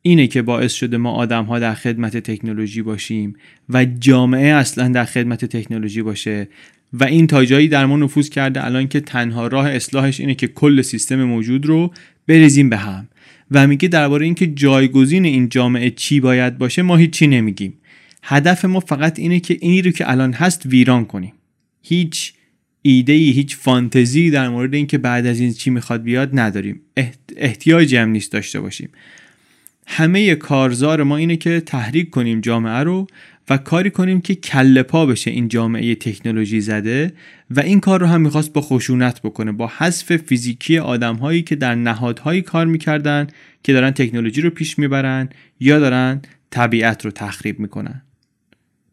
اینه 0.07 0.27
که 0.27 0.43
باعث 0.43 0.73
شده 0.73 0.97
ما 0.97 1.11
آدم 1.11 1.45
ها 1.45 1.59
در 1.59 1.75
خدمت 1.75 2.17
تکنولوژی 2.17 2.83
باشیم 2.83 3.37
و 3.69 3.85
جامعه 3.85 4.55
اصلا 4.55 4.89
در 4.89 5.05
خدمت 5.05 5.45
تکنولوژی 5.45 6.03
باشه. 6.03 6.49
و 6.93 7.05
این 7.05 7.27
تا 7.27 7.45
جایی 7.45 7.69
در 7.69 7.87
ما 7.87 7.97
نفوذ 7.97 8.29
کرده 8.29 8.65
الان 8.65 8.89
که 8.89 9.01
تنها 9.01 9.47
راه 9.47 9.71
اصلاحش 9.71 10.21
اینه 10.21 10.35
که 10.35 10.47
کل 10.47 10.83
سیستم 10.83 11.25
موجود 11.25 11.67
رو 11.67 11.93
بریزیم 12.27 12.69
به 12.69 12.77
هم. 12.77 13.09
و 13.51 13.67
میگه 13.67 13.89
درباره 13.89 14.25
اینکه 14.25 14.47
جایگزین 14.47 15.25
این 15.25 15.49
جامعه 15.49 15.91
چی 15.91 16.21
باید 16.21 16.59
باشه 16.59 16.83
ما 16.83 16.97
هیچی 16.97 17.27
نمیگیم. 17.27 17.73
هدف 18.23 18.65
ما 18.65 18.81
فقط 18.81 19.19
اینه 19.19 19.41
که 19.41 19.57
اینی 19.61 19.83
رو 19.83 19.91
که 19.91 20.11
الان 20.11 20.33
هست 20.33 20.67
ویران 20.67 21.05
کنیم. 21.05 21.33
هیچ 21.83 22.33
ایده 22.83 23.13
ای 23.13 23.31
هیچ 23.31 23.57
فانتزی 23.57 24.31
در 24.31 24.49
مورد 24.49 24.75
اینکه 24.75 24.99
بعد 24.99 25.27
از 25.27 25.41
این 25.41 25.53
چی 25.53 25.71
می‌خواد 25.71 26.03
بیاد 26.03 26.31
نداریم. 26.33 26.81
احتیاجی 27.37 27.97
هم 27.97 28.09
نیست 28.09 28.33
داشته 28.33 28.61
باشیم. 28.61 28.89
همه 29.87 30.35
کارزار 30.35 31.03
ما 31.03 31.17
اینه 31.17 31.37
که 31.37 31.61
تحریک 31.61 32.11
کنیم 32.11 32.41
جامعه 32.41 32.83
رو 32.83 33.07
و 33.51 33.57
کاری 33.57 33.91
کنیم 33.91 34.21
که 34.21 34.35
کله 34.35 34.83
پا 34.83 35.07
بشه 35.07 35.31
این 35.31 35.49
جامعه 35.49 35.95
تکنولوژی 35.95 36.61
زده 36.61 37.13
و 37.51 37.61
این 37.61 37.81
کار 37.81 38.01
رو 38.01 38.07
هم 38.07 38.21
می‌خواست 38.21 38.53
با 38.53 38.61
خشونت 38.61 39.23
بکنه 39.23 39.53
با 39.53 39.73
حذف 39.79 40.17
فیزیکی 40.17 40.79
آدم 40.79 41.17
هایی 41.17 41.43
که 41.43 41.57
در 41.57 41.75
نهادهایی 41.75 42.43
کار 42.43 42.67
می‌کردن 42.67 43.27
که 43.63 43.73
دارن 43.73 43.91
تکنولوژی 43.91 44.41
رو 44.41 44.51
پیش 44.51 44.79
می‌برن 44.79 45.29
یا 45.61 45.79
دارن 45.79 46.23
طبیعت 46.51 47.05
رو 47.05 47.11
تخریب 47.11 47.61
می‌کنن. 47.61 48.03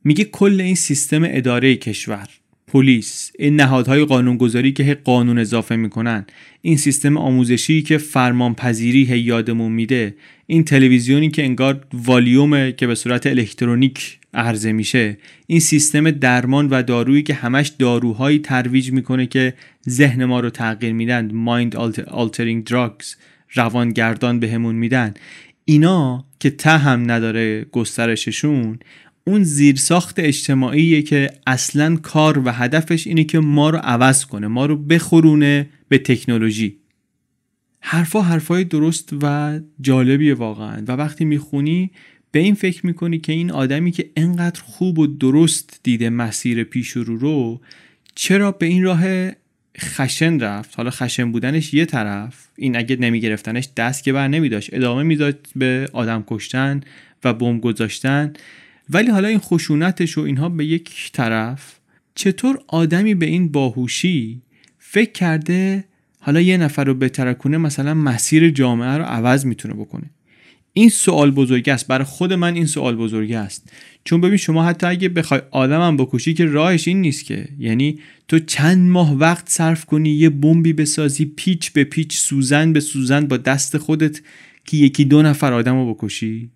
میگه 0.04 0.24
کل 0.24 0.62
این 0.62 0.76
سیستم 0.76 1.22
اداره 1.26 1.76
کشور 1.76 2.28
پلیس 2.74 3.32
این 3.40 3.56
نهادهای 3.56 4.06
قانونگذاری 4.06 4.72
که 4.72 4.98
قانون 5.04 5.38
اضافه 5.38 5.76
می‌کنن 5.76 6.26
این 6.62 6.78
سیستم 6.78 7.18
آموزشی 7.18 7.82
که 7.82 7.98
فرمان 7.98 8.56
پذیری 8.56 9.00
یادمون 9.00 9.72
میده 9.72 10.16
این 10.48 10.64
تلویزیونی 10.64 11.30
که 11.30 11.44
انگار 11.44 11.86
والیومه 11.94 12.72
که 12.72 12.88
به 12.88 12.96
صورت 12.96 13.28
الکترونیک 13.28 14.20
عرضه 14.34 14.72
میشه 14.72 15.18
این 15.48 15.60
سیستم 15.60 16.12
درمان 16.12 16.68
و 16.70 16.84
دارویی 16.84 17.24
که 17.24 17.34
همش 17.34 17.68
داروهایی 17.68 18.40
ترویج 18.40 18.92
می‌کنه 18.92 19.26
که 19.26 19.54
ذهن 19.90 20.26
ما 20.26 20.40
رو 20.40 20.50
تغییر 20.50 20.94
میدن 20.94 21.32
مایند 21.34 21.76
altering 22.08 22.72
drugs 22.72 23.06
روانگردان 23.54 24.40
بهمون 24.40 24.76
میدن. 24.76 25.14
اینا 25.66 26.26
که 26.40 26.50
ته 26.50 26.78
هم 26.78 27.12
نداره 27.12 27.66
گسترششون 27.72 28.80
اون 29.28 29.44
زیرساخت 29.44 30.20
اجتماعیه 30.20 31.02
که 31.02 31.30
اصلا 31.48 31.96
کار 31.96 32.40
و 32.40 32.52
هدفش 32.52 33.08
اینه 33.08 33.24
که 33.24 33.40
ما 33.40 33.70
رو 33.70 33.78
عوض 33.78 34.26
کنه 34.26 34.48
ما 34.48 34.66
رو 34.66 34.78
بخورونه 34.78 35.70
به 35.90 35.98
تکنولوژی. 35.98 36.78
حرفا 37.80 38.22
حرفای 38.22 38.64
درست 38.64 39.10
و 39.22 39.60
جالبیه 39.82 40.34
واقعا. 40.34 40.84
و 40.88 40.92
وقتی 40.92 41.26
می‌خونی 41.26 41.92
به 42.32 42.40
این 42.40 42.56
فکر 42.56 42.86
می‌کنی 42.86 43.20
که 43.20 43.34
این 43.34 43.52
آدمی 43.52 43.92
که 43.92 44.10
انقدر 44.18 44.62
خوب 44.62 45.00
و 45.00 45.08
درست 45.08 45.80
دیده 45.84 46.10
مسیر 46.10 46.64
پیش 46.64 46.90
رو 46.90 47.18
رو 47.18 47.62
چرا 48.16 48.52
به 48.52 48.66
این 48.66 48.84
راه 48.84 49.32
خشن 49.80 50.40
رفت؟ 50.40 50.76
حالا 50.76 50.90
خشن 50.90 51.32
بودنش 51.32 51.74
یه 51.74 51.86
طرف 51.86 52.48
این 52.56 52.78
اگه 52.78 52.96
نمیگرفتنش 52.96 53.70
دست 53.78 54.04
که 54.04 54.14
بر 54.14 54.28
نمیداشت. 54.28 54.74
ادامه 54.74 55.04
می‌داد 55.04 55.48
به 55.56 55.90
آدم 55.94 56.24
کشتن 56.28 56.82
و 57.24 57.34
بمب 57.34 57.62
گذاشتن. 57.62 58.34
ولی 58.90 59.12
حالا 59.12 59.28
این 59.28 59.40
خشونتش 59.40 60.18
و 60.18 60.22
اینها 60.22 60.50
به 60.50 60.66
یک 60.66 61.12
طرف 61.12 61.80
چطور 62.16 62.60
آدمی 62.68 63.16
به 63.16 63.26
این 63.26 63.52
باهوشی 63.52 64.42
فکر 64.80 65.12
کرده 65.12 65.84
حالا 66.20 66.42
یه 66.42 66.58
نفر 66.58 66.84
رو 66.84 66.94
بترکونه 66.94 67.58
مثلا 67.58 67.94
مسیر 67.94 68.50
جامعه 68.50 68.98
رو 68.98 69.04
عوض 69.04 69.46
می‌تونه 69.46 69.74
بکنه؟ 69.74 70.10
این 70.74 70.90
سوال 70.90 71.32
بزرگی 71.32 71.72
است. 71.72 71.88
برای 71.88 72.06
خود 72.06 72.34
من 72.34 72.54
این 72.54 72.66
سوال 72.66 72.96
بزرگی 72.96 73.36
است. 73.36 73.72
چون 74.04 74.22
ببین 74.22 74.38
شما 74.38 74.66
حتی 74.66 74.88
اگه 74.88 75.10
بخوای 75.10 75.42
آدمم 75.52 75.98
بکشی 75.98 76.34
که 76.34 76.46
راهش 76.46 76.88
این 76.88 77.02
نیست 77.02 77.26
که. 77.26 77.48
یعنی 77.60 78.00
تو 78.28 78.40
چند 78.40 78.90
ماه 78.90 79.14
وقت 79.18 79.50
صرف 79.50 79.86
کنی 79.86 80.10
یه 80.10 80.30
بمبی 80.30 80.74
بسازی 80.74 81.26
پیچ 81.26 81.72
به 81.72 81.84
پیچ 81.84 82.18
سوزن 82.18 82.74
به 82.74 82.80
سوزن 82.80 83.28
با 83.28 83.38
دست 83.38 83.78
خودت 83.78 84.22
که 84.66 84.78
یکی 84.78 85.06
دو 85.06 85.22
نفر 85.22 85.54
آدم 85.54 85.76
رو 85.76 85.94
بکشی؟ 85.94 86.50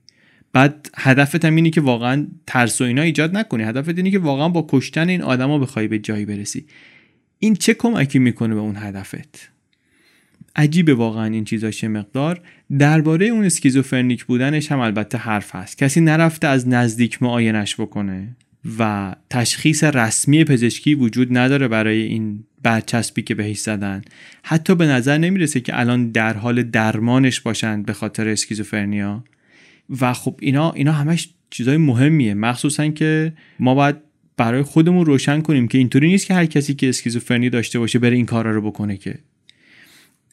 بعد 0.53 0.89
هدفت 0.95 1.45
هم 1.45 1.55
اینه 1.55 1.69
که 1.69 1.81
واقعا 1.81 2.27
ترس 2.47 2.81
و 2.81 2.83
اینا 2.83 3.01
ایجاد 3.01 3.37
نکنی. 3.37 3.63
هدفت 3.63 3.97
اینه 3.97 4.11
که 4.11 4.19
واقعا 4.19 4.49
با 4.49 4.65
کشتن 4.69 5.09
این 5.09 5.21
آدما 5.21 5.59
بخوای 5.59 5.87
به 5.87 5.99
جایی 5.99 6.25
برسی. 6.25 6.65
این 7.39 7.55
چه 7.55 7.73
کمکی 7.73 8.19
می‌کنه 8.19 8.53
به 8.53 8.59
اون 8.59 8.75
هدفت؟ 8.77 9.49
عجیبه 10.55 10.93
واقعا 10.93 11.25
این 11.25 11.45
چیزاش 11.45 11.83
مقدار. 11.83 12.41
درباره 12.79 13.25
اون 13.25 13.43
اسکیزوفرنیک 13.45 14.25
بودنش 14.25 14.71
هم 14.71 14.79
البته 14.79 15.17
حرف 15.17 15.55
هست. 15.55 15.77
کسی 15.77 16.01
نرفته 16.01 16.47
از 16.47 16.67
نزدیک 16.67 17.23
معاینش 17.23 17.75
بکنه 17.75 18.35
و 18.79 19.15
تشخیص 19.29 19.83
رسمی 19.83 20.43
پزشکی 20.43 20.95
وجود 20.95 21.37
نداره 21.37 21.67
برای 21.67 22.01
این 22.01 22.43
برچسبی 22.63 23.21
که 23.21 23.35
بهش 23.35 23.59
زدن. 23.59 24.01
حتی 24.43 24.75
به 24.75 24.85
نظر 24.85 25.17
نمی‌رسه 25.17 25.59
که 25.59 25.79
الان 25.79 26.11
در 26.11 26.33
حال 26.33 26.63
درمانش 26.63 27.41
باشند 27.41 27.85
به 27.85 27.93
خاطر 27.93 28.27
اسکیزوفرنیا. 28.27 29.23
و 30.01 30.13
خب 30.13 30.39
اینا 30.41 30.71
اینا 30.71 30.91
همش 30.91 31.29
چیزای 31.49 31.77
مهمیه. 31.77 32.33
مخصوصا 32.33 32.87
که 32.87 33.33
ما 33.59 33.75
باید 33.75 33.95
برای 34.37 34.61
خودمون 34.61 35.05
روشن 35.05 35.41
کنیم 35.41 35.67
که 35.67 35.77
اینطوری 35.77 36.07
نیست 36.07 36.25
که 36.25 36.33
هر 36.33 36.45
کسی 36.45 36.73
که 36.73 36.89
اسکیزوفرنی 36.89 37.49
داشته 37.49 37.79
باشه 37.79 37.99
بره 37.99 38.15
این 38.15 38.25
کارا 38.25 38.51
رو 38.51 38.61
بکنه 38.61 38.97
که. 38.97 39.19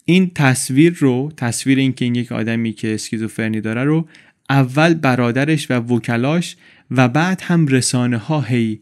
این 0.05 0.31
تصویر 0.35 0.97
رو 0.99 1.33
تصویر 1.37 1.79
این 1.79 1.93
که 1.93 2.05
این 2.05 2.15
یک 2.15 2.33
آدمی 2.33 2.73
که 2.73 2.95
اسکیزوفرنی 2.95 3.61
داره 3.61 3.85
رو 3.85 4.09
اول 4.51 4.95
برادرش 4.95 5.71
و 5.71 5.75
وکلاش 5.75 6.57
و 6.91 7.09
بعد 7.09 7.41
هم 7.45 7.67
رسانه 7.67 8.17
ها 8.17 8.41
هی 8.41 8.81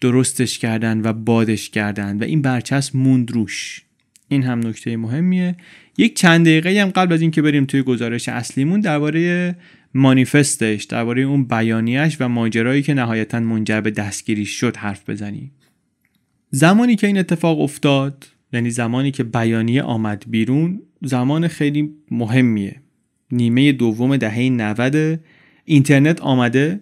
درستش 0.00 0.58
کردن 0.58 1.00
و 1.04 1.12
بادش 1.12 1.70
کردن 1.70 2.18
و 2.18 2.24
این 2.24 2.42
برچسب 2.42 2.96
موند 2.96 3.30
روش. 3.30 3.82
این 4.28 4.42
هم 4.42 4.66
نکته 4.66 4.96
مهمیه. 4.96 5.56
یک 5.98 6.16
چند 6.16 6.46
دقیقه 6.46 6.82
هم 6.82 6.90
قبل 6.90 7.12
از 7.12 7.20
اینکه 7.20 7.42
بریم 7.42 7.64
توی 7.64 7.82
گزارش 7.82 8.28
اصلیمون 8.28 8.80
درباره 8.80 9.54
مانیفستش 9.94 10.84
درباره 10.84 11.22
اون 11.22 11.44
بیانیش 11.44 12.16
و 12.20 12.28
ماجرایی 12.28 12.82
که 12.82 12.94
نهایتا 12.94 13.40
منجر 13.40 13.80
به 13.80 13.90
دستگیری 13.90 14.46
شد 14.46 14.76
حرف 14.76 15.10
بزنیم. 15.10 15.52
زمانی 16.50 16.96
که 16.96 17.06
این 17.06 17.18
اتفاق 17.18 17.60
افتاد 17.60 18.26
یعنی 18.52 18.70
زمانی 18.70 19.10
که 19.10 19.24
بیانیه 19.24 19.82
آمد 19.82 20.24
بیرون 20.26 20.82
زمان 21.02 21.48
خیلی 21.48 21.90
مهمیه. 22.10 22.76
نیمه 23.30 23.72
دوم 23.72 24.16
دهه 24.16 24.38
90 24.38 25.20
اینترنت 25.64 26.20
آمده 26.20 26.80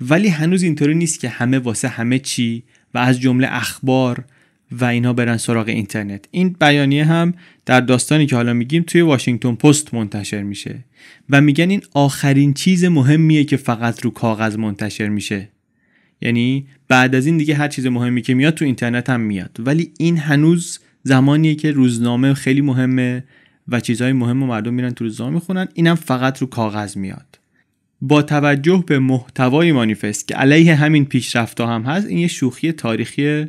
ولی 0.00 0.28
هنوز 0.28 0.62
اینطوری 0.62 0.94
نیست 0.94 1.20
که 1.20 1.28
همه 1.28 1.58
واسه 1.58 1.88
همه 1.88 2.18
چی 2.18 2.64
و 2.94 2.98
از 2.98 3.20
جمله 3.20 3.48
اخبار 3.50 4.24
و 4.72 4.84
اینا 4.84 5.12
برن 5.12 5.36
سراغ 5.36 5.68
اینترنت. 5.68 6.24
این 6.30 6.56
بیانیه 6.60 7.04
هم 7.04 7.34
در 7.66 7.80
داستانی 7.80 8.26
که 8.26 8.36
حالا 8.36 8.52
میگیم 8.52 8.82
توی 8.82 9.00
واشنگتن 9.00 9.54
پست 9.54 9.94
منتشر 9.94 10.42
میشه 10.42 10.84
و 11.30 11.40
میگن 11.40 11.70
این 11.70 11.82
آخرین 11.94 12.54
چیز 12.54 12.84
مهمیه 12.84 13.44
که 13.44 13.56
فقط 13.56 14.04
رو 14.04 14.10
کاغذ 14.10 14.56
منتشر 14.56 15.08
میشه. 15.08 15.48
یعنی 16.20 16.66
بعد 16.88 17.14
از 17.14 17.26
این 17.26 17.36
دیگه 17.36 17.54
هر 17.54 17.68
چیز 17.68 17.86
مهمی 17.86 18.22
که 18.22 18.34
میاد 18.34 18.54
تو 18.54 18.64
اینترنت 18.64 19.10
هم 19.10 19.20
میاد. 19.20 19.56
ولی 19.58 19.92
این 19.98 20.16
هنوز 20.16 20.80
زمانیه 21.02 21.54
که 21.54 21.70
روزنامه 21.70 22.34
خیلی 22.34 22.60
مهمه 22.60 23.24
و 23.68 23.80
چیزهای 23.80 24.12
مهم 24.12 24.42
و 24.42 24.46
مردم 24.46 24.74
میرن 24.74 24.90
تو 24.90 25.04
روزنامه 25.04 25.34
می‌خونن. 25.34 25.68
اینم 25.74 25.94
فقط 25.94 26.38
رو 26.38 26.46
کاغذ 26.46 26.96
میاد. 26.96 27.38
با 28.00 28.22
توجه 28.22 28.84
به 28.86 28.98
محتوای 28.98 29.72
مانیفست 29.72 30.28
که 30.28 30.34
علیه 30.34 30.74
همین 30.74 31.04
پیشرفت 31.04 31.60
هم 31.60 31.82
هست 31.82 32.06
این 32.06 32.18
یه 32.18 32.28
شوخی 32.28 32.72
تاریخی 32.72 33.46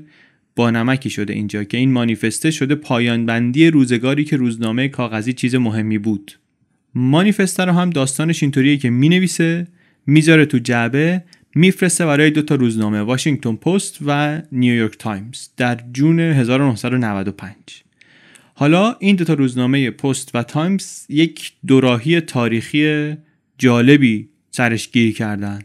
با 0.55 0.71
نمکی 0.71 1.09
شده 1.09 1.33
اینجا 1.33 1.63
که 1.63 1.77
این 1.77 1.91
مانیفسته 1.91 2.51
شده 2.51 2.75
پایان 2.75 3.25
بندی 3.25 3.67
روزگاری 3.67 4.23
که 4.23 4.37
روزنامه 4.37 4.87
کاغذی 4.87 5.33
چیز 5.33 5.55
مهمی 5.55 5.97
بود. 5.97 6.39
مانیفسته 6.95 7.65
رو 7.65 7.71
هم 7.71 7.89
داستانش 7.89 8.43
اینطوریه 8.43 8.77
که 8.77 8.89
می‌نویسه 8.89 9.67
می‌ذاره 10.05 10.45
تو 10.45 10.57
جعبه 10.57 11.23
میفرسته 11.55 12.05
برای 12.05 12.31
دو 12.31 12.41
تا 12.41 12.55
روزنامه 12.55 13.01
واشنگتن 13.01 13.55
پست 13.55 13.97
و 14.05 14.41
نیویورک 14.51 14.97
تایمز 14.97 15.47
در 15.57 15.79
جون 15.93 16.19
1995 16.19 17.55
حالا 18.55 18.95
این 18.99 19.15
دو 19.15 19.23
تا 19.23 19.33
روزنامه 19.33 19.91
پست 19.91 20.35
و 20.35 20.43
تایمز 20.43 21.05
یک 21.09 21.53
دوراهی 21.67 22.21
تاریخی 22.21 23.13
جالبی 23.57 24.29
سرش 24.51 24.91
گیر 24.91 25.13
کردن. 25.13 25.59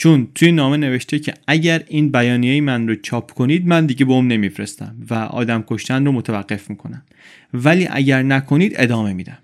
چون 0.00 0.28
توی 0.34 0.52
نامه 0.52 0.76
نوشته 0.76 1.18
که 1.18 1.34
اگر 1.46 1.82
این 1.88 2.12
بیانیه 2.12 2.60
من 2.60 2.88
رو 2.88 2.94
چاپ 2.94 3.32
کنید 3.32 3.66
من 3.66 3.86
دیگه 3.86 4.04
بوم 4.04 4.26
نمیفرستم 4.26 4.96
و 5.10 5.14
آدم 5.14 5.64
کشتن 5.66 6.04
رو 6.04 6.12
متوقف 6.12 6.70
می‌کنم. 6.70 7.02
ولی 7.54 7.88
اگر 7.90 8.22
نکنید 8.22 8.72
ادامه 8.76 9.12
میدم. 9.12 9.38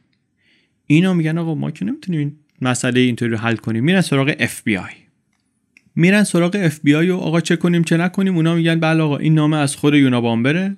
اینا 0.86 1.14
میگن 1.14 1.38
آقا 1.38 1.54
ما 1.54 1.70
که 1.70 1.84
نمی‌تونیم 1.84 2.20
این 2.20 2.32
مسئله 2.62 3.00
اینطوری 3.00 3.30
رو 3.30 3.38
حل 3.38 3.56
کنیم. 3.56 3.84
میرن 3.84 4.00
سراغ 4.00 4.32
FBI 4.32 4.94
میرن 5.96 6.24
سراغ 6.24 6.68
FBI 6.68 7.08
و 7.10 7.16
آقا 7.16 7.40
چه 7.40 7.56
کنیم 7.56 7.84
چه 7.84 7.96
نکنیم. 7.96 8.36
اونا 8.36 8.54
میگن 8.54 8.80
بله 8.80 9.02
آقا 9.02 9.16
این 9.16 9.34
نامه 9.34 9.56
از 9.56 9.76
خود 9.76 9.94
یونابامبره 9.94 10.76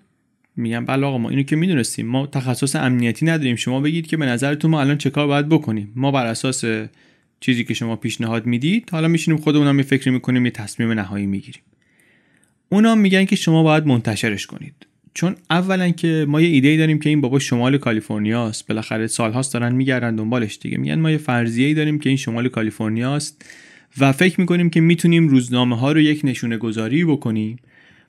میگن 0.57 0.85
بله 0.85 1.07
آقا 1.07 1.19
ما 1.19 1.31
اینو 1.31 1.43
که 1.43 1.57
می‌دونستیم. 1.57 2.07
ما 2.07 2.27
تخصص 2.27 2.77
امنیتی 2.77 3.27
نداریم. 3.27 3.57
شما 3.57 3.81
بگید 3.81 4.07
که 4.07 4.17
به 4.17 4.27
نظرتون 4.27 4.71
ما 4.71 4.81
الان 4.81 4.99
چه 4.99 5.11
کار 5.11 5.27
باید 5.27 5.49
بکنیم؟ 5.49 5.93
ما 5.97 6.11
بر 6.11 6.27
اساس 6.27 6.65
چیزی 7.41 7.65
که 7.65 7.75
شما 7.75 7.97
پیشنهاد 7.97 8.47
می‌دید 8.47 8.91
حالا 8.91 9.09
میشینیم 9.09 9.41
خودمون 9.41 9.77
یه 9.77 9.83
فکری 9.83 10.11
می‌کنیم 10.11 10.45
یه 10.45 10.51
تصمیم 10.51 10.93
نهایی 10.93 11.27
می‌گیریم. 11.27 11.63
اونا 12.69 12.95
میگن 12.95 13.25
که 13.25 13.37
شما 13.37 13.63
باید 13.63 13.87
منتشرش 13.87 14.47
کنید. 14.47 14.75
چون 15.15 15.37
اولا 15.51 15.91
که 15.91 16.27
ما 16.29 16.41
یه 16.41 16.49
ایده 16.49 16.77
داریم 16.77 16.99
که 16.99 17.09
این 17.09 17.21
بابا 17.21 17.39
شمال 17.39 17.79
کالیفرنیا 17.79 18.47
است 18.47 18.67
بالاخره 18.67 19.07
سالهاست 19.07 19.55
دارن 19.55 19.75
میگردن 19.75 20.17
دنبالش 20.17 20.59
دیگه. 20.61 20.79
میگن 20.79 20.95
ما 20.95 21.11
یه 21.11 21.19
فرضیه 21.19 21.67
ای 21.67 21.75
داریم 21.75 21.99
که 21.99 22.09
این 22.09 22.17
شمال 22.17 22.49
کالیفرنیا 22.49 23.17
است 23.17 23.45
و 23.99 24.13
فکر 24.13 24.41
می‌کنیم 24.41 24.71
که 24.71 24.81
می‌تونیم 24.81 25.29
روزنامه 25.29 25.79
ها 25.79 25.93
رو 25.93 26.01
یک 26.01 26.21
نشونه 26.25 26.57
گذاری 26.57 27.05
بکنیم 27.05 27.57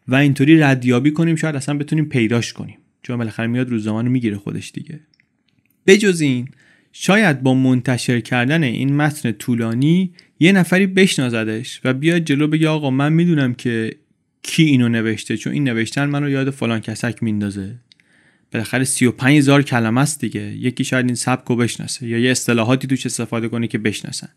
و 0.07 0.15
اینطوری 0.15 0.59
ردیابی 0.59 1.11
کنیم 1.11 1.35
شاید 1.35 1.55
اصلا 1.55 1.77
بتونیم 1.77 2.05
پیداش 2.05 2.53
کنیم. 2.53 2.77
چون 3.03 3.17
بالاخره 3.17 3.47
میاد 3.47 3.69
روزنامه 3.69 4.01
رو 4.01 4.09
می‌گیره 4.09 4.37
خودش 4.37 4.71
دیگه. 4.71 4.99
بجز 5.87 6.21
این 6.21 6.47
شاید 6.91 7.43
با 7.43 7.53
منتشر 7.53 8.19
کردن 8.19 8.63
این 8.63 8.95
متن 8.95 9.31
طولانی 9.31 10.11
یه 10.39 10.51
نفری 10.51 10.87
بشنازدش 10.87 11.81
و 11.83 11.93
بیاد 11.93 12.21
جلو 12.21 12.47
بگه 12.47 12.67
آقا 12.69 12.89
من 12.89 13.13
می‌دونم 13.13 13.53
که 13.53 13.95
کی 14.41 14.63
اینو 14.63 14.89
نوشته 14.89 15.37
چون 15.37 15.53
این 15.53 15.63
نوشتن 15.69 16.05
منو 16.05 16.29
یاد 16.29 16.49
فلان 16.49 16.79
کسک 16.79 17.23
میندازه. 17.23 17.75
بالاخره 18.51 18.83
35 18.83 19.37
هزار 19.37 19.61
کلمه 19.61 20.01
است 20.01 20.21
دیگه. 20.21 20.41
یکی 20.41 20.83
شاید 20.83 21.05
این 21.05 21.15
سبک 21.15 21.47
رو 21.47 21.55
بشناسه 21.55 22.07
یا 22.07 22.19
یه 22.19 22.31
اصطلاحاتی 22.31 22.87
توش 22.87 23.05
استفاده 23.05 23.47
کنه 23.47 23.67
که 23.67 23.77
بشناسن. 23.77 24.29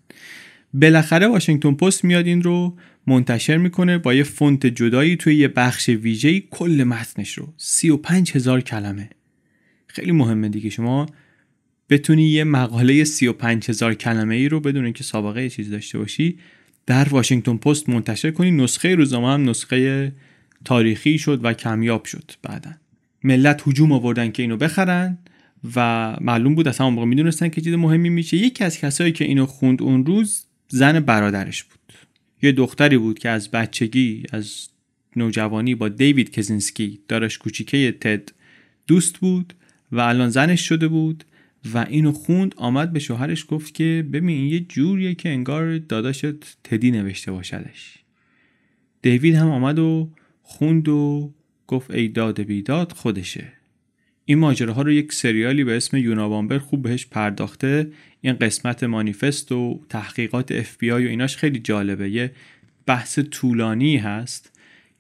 بالاخره 0.75 1.27
واشنگتن 1.27 1.75
پست 1.75 2.05
میاد 2.05 2.27
این 2.27 2.43
رو 2.43 2.77
منتشر 3.07 3.57
می‌کنه 3.57 3.99
با 3.99 4.15
یه 4.15 4.23
فونت 4.23 4.67
جدایی 4.67 5.17
توی 5.17 5.35
یه 5.35 5.49
بخش 5.49 5.89
ویژه‌ای 5.89 6.43
کل 6.51 6.85
متنش 6.85 7.39
رو. 7.39 7.55
35 7.57 8.33
هزار 8.33 8.61
کلمه. 8.61 9.11
خیلی 9.87 10.13
مهمه 10.13 10.49
دیگه. 10.49 10.71
شما 10.71 11.07
بتونی 11.93 12.23
یه 12.23 12.45
مقاله 12.45 13.05
35 13.05 13.69
هزار 13.69 13.95
کلمه 13.95 14.35
ای 14.35 14.49
رو 14.49 14.61
بدون 14.61 14.85
اینکه 14.85 15.05
سابقه 15.05 15.43
یه 15.43 15.49
چیز 15.49 15.71
داشته 15.71 15.99
باشی 15.99 16.39
در 16.87 17.09
واشنگتن 17.09 17.57
پست 17.57 17.89
منتشر 17.89 18.31
کنی. 18.31 18.51
نسخه 18.51 18.95
روزنامه 18.95 19.29
هم 19.29 19.51
نسخه 19.51 20.13
تاریخی 20.65 21.19
شد 21.19 21.41
و 21.43 21.53
کمیاب 21.53 22.05
شد 22.05 22.33
بعدا. 22.43 22.71
ملت 23.25 23.69
هجوم 23.69 23.93
آوردن 23.93 24.31
که 24.31 24.43
اینو 24.43 24.57
بخرن 24.57 25.19
و 25.77 26.17
معلوم 26.21 26.55
بود 26.55 26.69
از 26.69 26.79
همون 26.79 26.95
موقع 26.95 27.07
می‌دونستن 27.07 27.49
که 27.49 27.61
چیز 27.61 27.75
مهمی 27.75 28.09
میشه. 28.09 28.37
یکی 28.37 28.65
از 28.65 28.79
کسایی 28.79 29.13
که 29.13 29.25
اینو 29.25 29.47
خوند 29.47 29.83
اون 29.83 30.07
روز 30.07 30.45
زن 30.69 31.01
برادرش 31.01 31.65
بود. 31.65 31.93
یه 32.43 32.53
دختری 32.53 32.99
بود 32.99 33.19
که 33.19 33.29
از 33.29 33.51
بچگی 33.51 34.23
از 34.33 34.69
نوجوانی 35.17 35.75
با 35.75 35.89
دیوید 35.89 36.31
کزینسکی 36.31 37.01
دارش 37.09 37.39
کوچیکه 37.39 37.93
تد 38.01 38.29
دوست 38.87 39.19
بود 39.19 39.55
و 39.93 40.01
الان 40.01 40.31
زنش 40.31 40.69
شده 40.69 40.89
بود. 40.89 41.25
و 41.75 41.87
اینو 41.89 42.13
خوند 42.13 42.55
آمد 42.57 42.93
به 42.93 42.99
شوهرش 42.99 43.47
گفت 43.49 43.75
که 43.75 44.07
ببین 44.13 44.47
یه 44.47 44.61
جوریه 44.61 45.15
که 45.15 45.29
انگار 45.29 45.79
داداشت 45.79 46.27
تدی 46.65 46.91
نوشته 46.91 47.33
باشدش. 47.33 47.99
دیوید 49.03 49.35
هم 49.35 49.49
آمد 49.49 49.79
و 49.79 50.11
خوند 50.43 50.89
و 50.89 51.33
گفت 51.67 51.91
ای 51.91 52.09
داد 52.09 52.41
بیداد 52.41 52.93
خودشه. 52.93 53.53
این 54.25 54.39
ماجراها 54.39 54.83
رو 54.83 54.93
یک 54.93 55.13
سریالی 55.13 55.65
به 55.65 55.77
اسم 55.77 55.97
یونابامبر 55.97 56.59
خوب 56.59 56.83
بهش 56.83 57.07
پرداخته. 57.07 57.91
این 58.21 58.33
قسمت 58.33 58.85
مانیفست 58.85 59.53
و 59.53 59.81
تحقیقات 59.89 60.53
اف 60.53 60.77
بی 60.77 60.91
آی 60.91 61.07
و 61.07 61.09
ایناش 61.09 61.37
خیلی 61.37 61.59
جالبه. 61.59 62.11
یه 62.11 62.33
بحث 62.87 63.19
طولانی 63.19 63.97
هست 63.97 64.53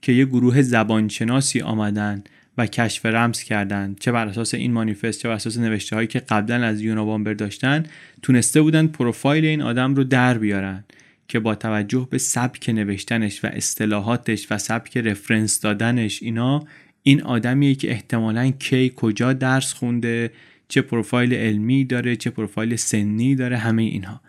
که 0.02 0.12
یه 0.12 0.24
گروه 0.24 0.62
زبانشناسی 0.62 1.60
آمدن 1.60 2.24
و 2.58 2.66
کشف 2.66 3.06
رمز 3.06 3.42
کردن. 3.42 3.96
چه 4.00 4.12
بر 4.12 4.26
اساس 4.26 4.54
این 4.54 4.72
مانیفست 4.72 5.20
چه 5.20 5.28
بر 5.28 5.34
اساس 5.34 5.58
نوشته 5.58 5.96
هایی 5.96 6.08
که 6.08 6.18
قبلا 6.18 6.66
از 6.66 6.80
یونابامبر 6.80 7.32
داشتن 7.32 7.82
تونسته 8.22 8.62
بودن 8.62 8.86
پروفایل 8.86 9.44
این 9.44 9.62
آدم 9.62 9.94
رو 9.94 10.04
در 10.04 10.38
بیارن 10.38 10.84
که 11.28 11.40
با 11.40 11.54
توجه 11.54 12.08
به 12.10 12.18
سبک 12.18 12.68
نوشتنش 12.68 13.44
و 13.44 13.48
اصطلاحاتش 13.52 14.46
و 14.50 14.58
سبک 14.58 14.96
reference 14.96 15.60
دادنش 15.60 16.22
اینا 16.22 16.64
این 17.02 17.22
آدمیه 17.22 17.74
که 17.74 17.90
احتمالا 17.90 18.50
کی 18.50 18.92
کجا 18.96 19.32
درس 19.32 19.72
خونده 19.72 20.30
چه 20.68 20.82
پروفایل 20.82 21.34
علمی 21.34 21.84
داره 21.84 22.16
چه 22.16 22.30
پروفایل 22.30 22.76
سنی 22.76 23.34
داره 23.34 23.56
همه 23.56 23.82
اینها. 23.82 24.20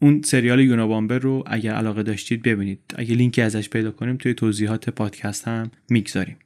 اون 0.00 0.22
سریال 0.22 0.60
یوناوامبر 0.60 1.18
رو 1.18 1.44
اگر 1.46 1.74
علاقه 1.74 2.02
داشتید 2.02 2.42
ببینید. 2.42 2.80
اگه 2.96 3.14
لینکی 3.14 3.42
ازش 3.42 3.68
پیدا 3.68 3.90
کنیم 3.90 4.16
توی 4.16 4.34
توضیحات 4.34 4.90
پادکست 4.90 5.48
هم 5.48 5.70
می‌گذاریم. 5.90 6.36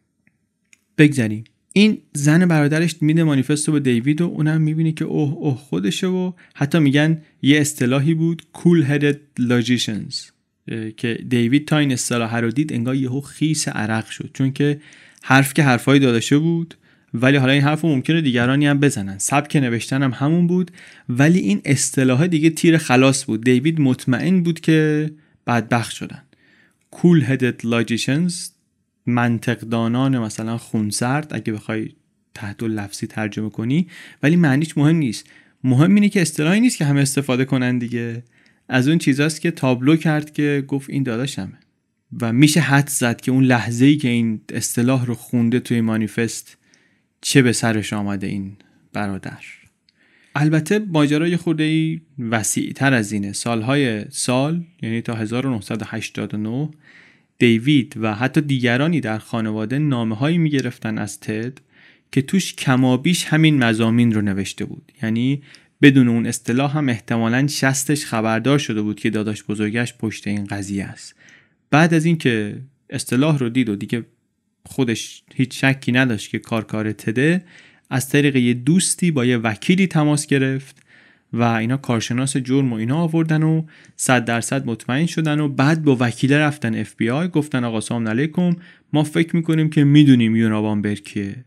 بگذاریم 1.02 1.44
این 1.72 1.98
زن 2.12 2.46
برادرش 2.46 2.94
میده 3.00 3.24
مانیفست 3.24 3.68
رو 3.68 3.74
به 3.74 3.80
دیوید 3.80 4.20
و 4.20 4.24
اونم 4.24 4.60
می‌بینی 4.60 4.92
که 4.92 5.04
اوه 5.04 5.32
اوه 5.32 5.56
خودشه 5.56 6.06
و 6.06 6.32
حتی 6.54 6.78
میگن 6.78 7.22
یه 7.42 7.60
اصطلاحی 7.60 8.14
بود 8.14 8.42
cool 8.54 8.86
headed 8.88 9.42
logicians 9.42 10.14
که 10.96 11.18
دیوید 11.28 11.66
تا 11.66 11.78
این 11.78 11.92
اصطلاح 11.92 12.36
رو 12.36 12.50
دید 12.50 12.72
انگار 12.72 12.94
یهو 12.94 13.20
خیس 13.20 13.68
عرق 13.68 14.10
شد. 14.10 14.30
چون 14.34 14.52
که 14.52 14.80
حرف 15.22 15.54
که 15.54 15.62
حرفایی 15.62 16.00
داداشه 16.00 16.38
بود 16.38 16.74
ولی 17.14 17.36
حالا 17.36 17.52
این 17.52 17.62
حرف 17.62 17.84
ممکنه 17.84 18.20
دیگرانی 18.20 18.66
هم 18.66 18.80
بزنن. 18.80 19.18
سبک 19.18 19.56
نوشتن 19.56 20.02
هم 20.02 20.10
همون 20.10 20.46
بود 20.46 20.70
ولی 21.08 21.38
این 21.38 21.60
اصطلاح 21.64 22.26
دیگه 22.26 22.50
تیر 22.50 22.78
خلاص 22.78 23.24
بود. 23.26 23.44
دیوید 23.44 23.80
مطمئن 23.80 24.42
بود 24.42 24.60
که 24.60 25.10
بدبخت 25.46 25.92
شدن. 25.92 26.22
cool 26.96 27.22
headed 27.28 27.64
logicians 27.64 28.51
منطقدانان 29.06 30.18
مثلا 30.18 30.58
خونسرد 30.58 31.34
اگه 31.34 31.52
بخوای 31.52 31.88
تحت 32.34 32.62
لفظی 32.62 33.06
ترجمه 33.06 33.50
کنی 33.50 33.86
ولی 34.22 34.36
معنیش 34.36 34.78
مهم 34.78 34.96
نیست. 34.96 35.26
مهم 35.64 35.94
اینه 35.94 36.08
که 36.08 36.22
اصطلاحی 36.22 36.60
نیست 36.60 36.78
که 36.78 36.84
همه 36.84 37.00
استفاده 37.00 37.44
کنن 37.44 37.78
دیگه. 37.78 38.22
از 38.68 38.88
اون 38.88 38.98
چیزاست 38.98 39.40
که 39.40 39.50
تابلو 39.50 39.96
کرد 39.96 40.32
که 40.32 40.64
گفت 40.68 40.90
این 40.90 41.02
داداشمه. 41.02 41.58
و 42.20 42.32
میشه 42.32 42.60
حد 42.60 42.88
زد 42.88 43.20
که 43.20 43.32
اون 43.32 43.44
لحظه 43.44 43.84
ای 43.84 43.96
که 43.96 44.08
این 44.08 44.40
اصطلاح 44.52 45.06
رو 45.06 45.14
خونده 45.14 45.60
توی 45.60 45.80
مانیفست 45.80 46.56
چه 47.20 47.42
به 47.42 47.52
سرش 47.52 47.92
آمده 47.92 48.26
این 48.26 48.56
برادر. 48.92 49.38
البته 50.34 50.78
ماجرا 50.78 51.28
یه 51.28 51.36
خورده 51.36 52.00
وسیع 52.18 52.72
تر 52.72 52.94
از 52.94 53.12
اینه. 53.12 53.32
سالهای 53.32 54.04
سال 54.10 54.64
یعنی 54.82 55.00
تا 55.00 55.14
1989 55.14 56.70
دیوید 57.42 57.94
و 58.00 58.14
حتی 58.14 58.40
دیگرانی 58.40 59.00
در 59.00 59.18
خانواده 59.18 59.78
نامه 59.78 60.16
هایی 60.16 60.38
می 60.38 60.50
گرفتن 60.50 60.98
از 60.98 61.20
تد 61.20 61.58
که 62.12 62.22
توش 62.22 62.54
کمابیش 62.54 63.24
همین 63.24 63.64
مزامین 63.64 64.12
رو 64.12 64.20
نوشته 64.20 64.64
بود. 64.64 64.92
یعنی 65.02 65.42
بدون 65.82 66.08
اون 66.08 66.26
اصطلاح 66.26 66.76
هم 66.78 66.88
احتمالا 66.88 67.46
شستش 67.46 68.04
خبردار 68.04 68.58
شده 68.58 68.82
بود 68.82 69.00
که 69.00 69.10
داداش 69.10 69.44
بزرگش 69.44 69.94
پشت 69.94 70.26
این 70.26 70.44
قضیه 70.44 70.84
است. 70.84 71.14
بعد 71.70 71.94
از 71.94 72.04
اینکه 72.04 72.58
اصطلاح 72.90 73.38
رو 73.38 73.48
دید 73.48 73.68
و 73.68 73.76
دیگه 73.76 74.04
خودش 74.66 75.22
هیچ 75.34 75.64
شکی 75.64 75.92
نداشت 75.92 76.30
که 76.30 76.38
کار 76.38 76.64
کار 76.64 76.92
تده 76.92 77.44
از 77.90 78.08
طریق 78.08 78.36
یه 78.36 78.54
دوستی 78.54 79.10
با 79.10 79.24
یه 79.24 79.36
وکیلی 79.36 79.86
تماس 79.86 80.26
گرفت 80.26 80.82
و 81.32 81.42
اینا 81.42 81.76
کارشناس 81.76 82.36
جرم 82.36 82.72
و 82.72 82.76
اینا 82.76 82.96
آوردن 82.96 83.42
و 83.42 83.62
صد 83.96 84.24
درصد 84.24 84.66
مطمئن 84.66 85.06
شدن 85.06 85.40
و 85.40 85.48
بعد 85.48 85.82
با 85.84 85.96
وکیل 86.00 86.32
رفتن 86.32 86.74
اف 86.74 86.94
بی 86.96 87.10
آی 87.10 87.28
گفتن 87.28 87.64
آقا 87.64 87.80
سلام 87.80 88.08
علیکم 88.08 88.56
ما 88.92 89.04
فکر 89.04 89.36
می‌کنیم 89.36 89.70
که 89.70 89.84
می‌دونیم 89.84 90.36
یوناوان 90.36 90.82
برکیه 90.82 91.44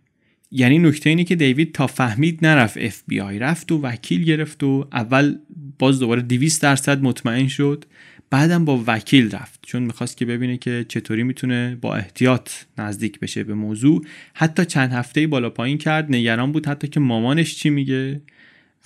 یعنی 0.52 0.80
نکته 0.80 1.10
اینه 1.10 1.24
که 1.24 1.36
دیوید 1.36 1.72
تا 1.72 1.88
فهمید 1.88 2.46
نرفت 2.46 2.78
اف 2.78 3.04
بی 3.08 3.20
آی 3.20 3.40
رفت 3.40 3.72
و 3.72 3.82
وکیل 3.82 4.24
گرفت 4.24 4.64
و 4.64 4.88
اول 4.94 5.36
باز 5.80 6.00
دوباره 6.00 6.22
200 6.22 6.62
درصد 6.62 7.04
مطمئن 7.04 7.48
شد 7.48 7.86
بعدم 8.30 8.66
با 8.66 8.84
وکیل 8.88 9.32
رفت. 9.32 9.60
چون 9.62 9.84
می‌خواست 9.84 10.18
که 10.18 10.26
ببینه 10.26 10.58
که 10.58 10.86
چطوری 10.88 11.24
می‌تونه 11.24 11.78
با 11.82 11.96
احتیاط 11.96 12.50
نزدیک 12.78 13.20
بشه 13.20 13.44
به 13.44 13.54
موضوع. 13.54 14.06
حتی 14.34 14.66
چند 14.66 14.92
هفته 14.92 15.28
بالا 15.28 15.50
پایین 15.50 15.78
کرد 15.78 16.12
نگران 16.12 16.52
بود 16.52 16.68
حتی 16.68 16.88
که 16.88 17.00
مامانش 17.00 17.56
چی 17.56 17.70
میگه. 17.70 18.22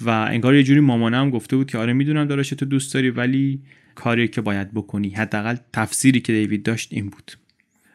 و 0.01 0.09
انگار 0.09 0.55
یه 0.55 0.63
جوری 0.63 0.79
مامانم 0.79 1.29
گفته 1.29 1.55
بود 1.55 1.71
که 1.71 1.77
آره 1.77 1.93
می‌دونم 1.93 2.25
دارش 2.25 2.49
تو 2.49 2.65
دوست 2.65 2.93
داری 2.93 3.09
ولی 3.09 3.59
کاری 3.95 4.27
که 4.27 4.41
باید 4.41 4.73
بکنی 4.73 5.09
حداقل 5.09 5.55
تفسیری 5.73 6.19
که 6.19 6.33
دیوید 6.33 6.63
داشت 6.63 6.89
این 6.91 7.09
بود. 7.09 7.31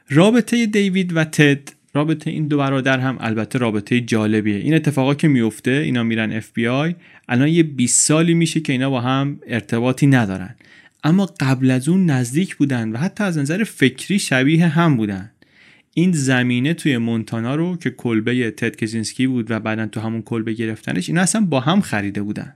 رابطه 0.09 0.67
دیوید 0.67 1.17
و 1.17 1.25
تد 1.25 1.69
رابطه 1.95 2.31
این 2.31 2.49
دو 2.49 2.59
برادر 2.59 2.99
هم 2.99 3.17
البته 3.21 3.59
رابطه 3.59 4.01
جالبیه. 4.01 4.57
این 4.57 4.75
اتفاقا 4.75 5.15
که 5.15 5.29
میفته 5.29 5.71
اینا 5.71 6.03
میرن 6.03 6.33
اف 6.33 6.53
بی 6.53 6.67
آی 6.67 6.95
الان 7.29 7.49
یه 7.49 7.63
20 7.63 8.07
سالی 8.09 8.35
میشه 8.35 8.61
که 8.61 8.73
اینا 8.73 8.91
با 8.91 9.01
هم 9.01 9.41
ارتباطی 9.47 10.07
ندارن. 10.07 10.55
اما 11.05 11.27
قبل 11.41 11.71
از 11.71 11.89
اون 11.89 12.11
نزدیک 12.11 12.57
بودن 12.57 12.93
و 12.93 12.97
حتی 12.97 13.25
از 13.25 13.39
نظر 13.39 13.65
فکری 13.65 14.19
شبیه 14.19 14.67
هم 14.67 14.97
بودن. 14.97 15.31
این 15.95 16.13
زمینه 16.13 16.75
توی 16.75 16.99
مونتانا 16.99 17.55
رو 17.55 17.77
که 17.77 17.91
کلبه 17.91 18.51
تد 18.51 18.77
کزینسکی 18.77 19.27
بود 19.27 19.51
و 19.51 19.61
بعدا 19.61 19.87
تو 19.87 20.01
همون 20.01 20.23
کلبه 20.23 20.53
گرفتنش 20.53 21.09
اینا 21.09 21.21
اصلا 21.21 21.41
با 21.41 21.61
هم 21.61 21.81
خریده 21.81 22.23
بودن. 22.23 22.55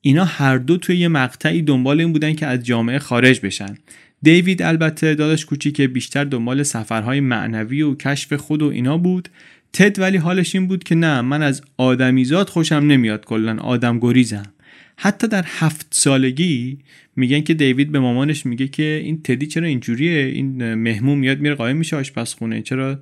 اینا 0.00 0.24
هر 0.24 0.58
دو 0.58 0.76
توی 0.76 0.96
یه 0.96 1.08
مقطعی 1.08 1.62
دنبال 1.62 2.00
این 2.00 2.12
بودن 2.12 2.32
که 2.32 2.46
از 2.46 2.62
جامعه 2.62 2.98
خارج 2.98 3.40
بشن. 3.40 3.78
دیوید 4.22 4.62
البته 4.62 5.14
داداش 5.14 5.44
کوچیک 5.44 5.80
بیشتر 5.80 6.24
دنبال 6.24 6.62
سفرهای 6.62 7.20
معنوی 7.20 7.82
و 7.82 7.94
کشف 7.94 8.32
خود 8.32 8.62
و 8.62 8.68
اینا 8.68 8.98
بود. 8.98 9.28
تد 9.72 9.98
ولی 9.98 10.16
حالش 10.16 10.54
این 10.54 10.66
بود 10.66 10.84
که 10.84 10.94
نه 10.94 11.20
من 11.20 11.42
از 11.42 11.62
آدمیزاد 11.76 12.48
خوشم 12.48 12.74
نمیاد 12.74 13.24
کلا 13.24 13.58
آدم 13.58 13.98
گریزم. 13.98 14.52
حتی 14.96 15.28
در 15.28 15.44
هفت 15.46 15.86
سالگی 15.90 16.78
میگن 17.16 17.40
که 17.40 17.54
دیوید 17.54 17.92
به 17.92 17.98
مامانش 17.98 18.46
میگه 18.46 18.68
که 18.68 19.00
این 19.04 19.22
تدی 19.22 19.46
چرا 19.46 19.66
اینجوریه؟ 19.66 20.24
این 20.24 20.74
مهمون 20.74 21.18
میاد 21.18 21.40
میره 21.40 21.54
قایم 21.54 21.76
میشه 21.76 21.96
آشپزخونه. 21.96 22.62
چرا 22.62 22.98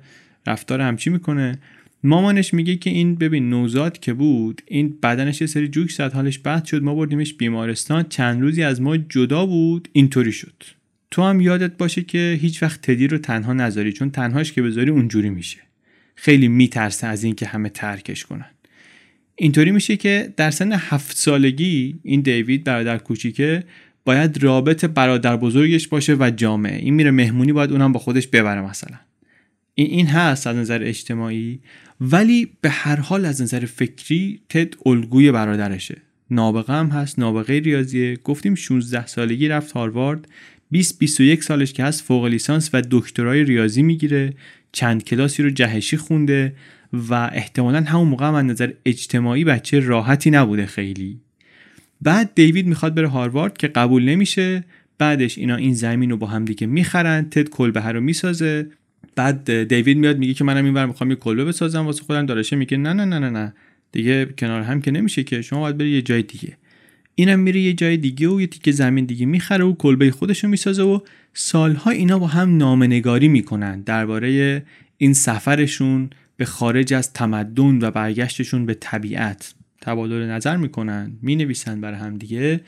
رفتار 0.47 0.81
همچی 0.81 1.09
می‌کنه؟ 1.09 1.59
مامانش 2.03 2.53
میگه 2.53 2.75
که 2.75 2.89
این 2.89 3.15
ببین 3.15 3.49
نوزاد 3.49 3.99
که 3.99 4.13
بود 4.13 4.61
این 4.67 4.97
بدنش 5.03 5.41
یه 5.41 5.47
سری 5.47 5.67
جوک 5.67 5.91
زد 5.91 6.13
حالش 6.13 6.39
بد 6.39 6.65
شد 6.65 6.83
ما 6.83 6.95
بردیمش 6.95 7.33
بیمارستان. 7.33 8.05
چند 8.09 8.41
روزی 8.41 8.63
از 8.63 8.81
ما 8.81 8.97
جدا 8.97 9.45
بود 9.45 9.89
اینطوری 9.93 10.31
شد. 10.31 10.63
تو 11.11 11.21
هم 11.21 11.41
یادت 11.41 11.77
باشه 11.77 12.01
که 12.01 12.37
هیچ 12.41 12.63
وقت 12.63 12.81
تدی 12.81 13.07
رو 13.07 13.17
تنها 13.17 13.53
نذاری 13.53 13.93
چون 13.93 14.11
تنهاش 14.11 14.53
که 14.53 14.61
بذاری 14.61 14.89
اونجوری 14.89 15.29
میشه. 15.29 15.57
خیلی 16.15 16.47
میترسه 16.47 17.07
از 17.07 17.23
اینکه 17.23 17.45
همه 17.45 17.69
ترکش 17.69 18.25
کنن. 18.25 18.49
اینطوری 19.41 19.71
میشه 19.71 19.97
که 19.97 20.33
در 20.37 20.51
سن 20.51 20.71
هفت 20.71 21.17
سالگی 21.17 21.99
این 22.03 22.21
دیوید 22.21 22.63
برادر 22.63 22.97
کوچیکه 22.97 23.63
باید 24.05 24.43
رابط 24.43 24.85
برادر 24.85 25.37
بزرگش 25.37 25.87
باشه 25.87 26.15
و 26.19 26.31
جامعه. 26.35 26.77
این 26.77 26.93
میره 26.93 27.11
مهمونی 27.11 27.53
باید 27.53 27.71
اونم 27.71 27.91
با 27.91 27.99
خودش 27.99 28.27
ببره 28.27 28.61
مثلا. 28.61 28.97
این 29.75 29.87
این 29.87 30.07
هست 30.07 30.47
از 30.47 30.55
نظر 30.55 30.83
اجتماعی 30.83 31.59
ولی 32.01 32.47
به 32.61 32.69
هر 32.69 32.95
حال 32.95 33.25
از 33.25 33.41
نظر 33.41 33.65
فکری 33.65 34.41
تد 34.49 34.73
الگوی 34.85 35.31
برادرشه. 35.31 35.97
نابغه 36.31 36.73
هم 36.73 36.87
هست 36.87 37.19
نابغه 37.19 37.59
ریاضیه. 37.59 38.17
گفتیم 38.23 38.55
16 38.55 39.07
سالگی 39.07 39.47
رفت 39.47 39.71
هاروارد. 39.71 40.27
20 40.71 40.99
21 40.99 41.43
سالش 41.43 41.73
که 41.73 41.83
هست 41.83 42.03
فوق 42.03 42.25
لیسانس 42.25 42.69
و 42.73 42.81
دکترای 42.91 43.43
ریاضی 43.43 43.81
می‌گیره. 43.81 44.33
چند 44.71 45.03
کلاسی 45.03 45.43
رو 45.43 45.49
جهشی 45.49 45.97
خونده. 45.97 46.53
و 46.93 47.13
احتمالا 47.33 47.81
همون 47.81 48.07
موقع 48.07 48.27
هم 48.27 48.33
از 48.33 48.45
نظر 48.45 48.71
اجتماعی 48.85 49.43
بچه 49.43 49.79
راحتی 49.79 50.31
نبوده 50.31 50.65
خیلی. 50.65 51.19
بعد 52.01 52.31
دیوید 52.35 52.67
می‌خواد 52.67 52.95
بره 52.95 53.07
هاروارد 53.07 53.57
که 53.57 53.67
قبول 53.67 54.03
نمیشه. 54.03 54.63
بعدش 54.97 55.37
اینا 55.37 55.55
این 55.55 55.73
زمین 55.73 56.09
رو 56.09 56.17
با 56.17 56.27
هم 56.27 56.45
دیگه 56.45 56.67
می‌خرن 56.67 57.29
تد 57.29 57.49
کلبه 57.49 57.87
رو 57.87 58.01
می‌سازه. 58.01 58.67
بعد 59.15 59.63
دیوید 59.63 59.97
میاد 59.97 60.17
میگه 60.17 60.33
که 60.33 60.43
منم 60.43 60.65
اینور 60.65 60.85
می‌خوام 60.85 61.09
یه 61.09 61.15
کلبه 61.15 61.45
بسازم 61.45 61.85
واسه 61.85 62.03
خودم 62.03 62.25
دارشه 62.25 62.55
میگه 62.55 62.77
نه 62.77 62.93
نه 62.93 63.05
نه 63.05 63.19
نه 63.19 63.29
نه. 63.29 63.53
دیگه 63.91 64.25
کنار 64.25 64.61
هم 64.61 64.81
که 64.81 64.91
نمیشه 64.91 65.23
که 65.23 65.41
شما 65.41 65.59
باید 65.59 65.77
بری 65.77 65.89
یه 65.89 66.01
جای 66.01 66.21
دیگه. 66.21 66.57
اینم 67.15 67.39
میره 67.39 67.59
یه 67.59 67.73
جای 67.73 67.97
دیگه 67.97 68.29
و 68.29 68.41
یه 68.41 68.47
تیکه 68.47 68.71
زمین 68.71 69.05
دیگه 69.05 69.25
می‌خره 69.25 69.65
و 69.65 69.73
کلبه 69.73 70.11
خودش 70.11 70.43
رو 70.43 70.49
می‌سازه 70.49 70.83
و 70.83 70.99
سالها 71.33 71.91
اینا 71.91 72.19
با 72.19 72.27
هم 72.27 72.57
نامنگاری 72.57 73.27
می‌کنن 73.27 73.81
درباره 73.81 74.63
این 74.97 75.13
سفرشون 75.13 76.09
به 76.41 76.45
خارج 76.45 76.93
از 76.93 77.13
تمدن 77.13 77.79
و 77.81 77.91
برگشتشون 77.91 78.65
به 78.65 78.73
طبیعت 78.73 79.53
تبادل 79.81 80.25
نظر 80.25 80.57
می‌کنن 80.57 81.11
می‌نویسن 81.21 81.81
برای 81.81 81.99
هم 81.99 82.17
دیگه 82.17 82.61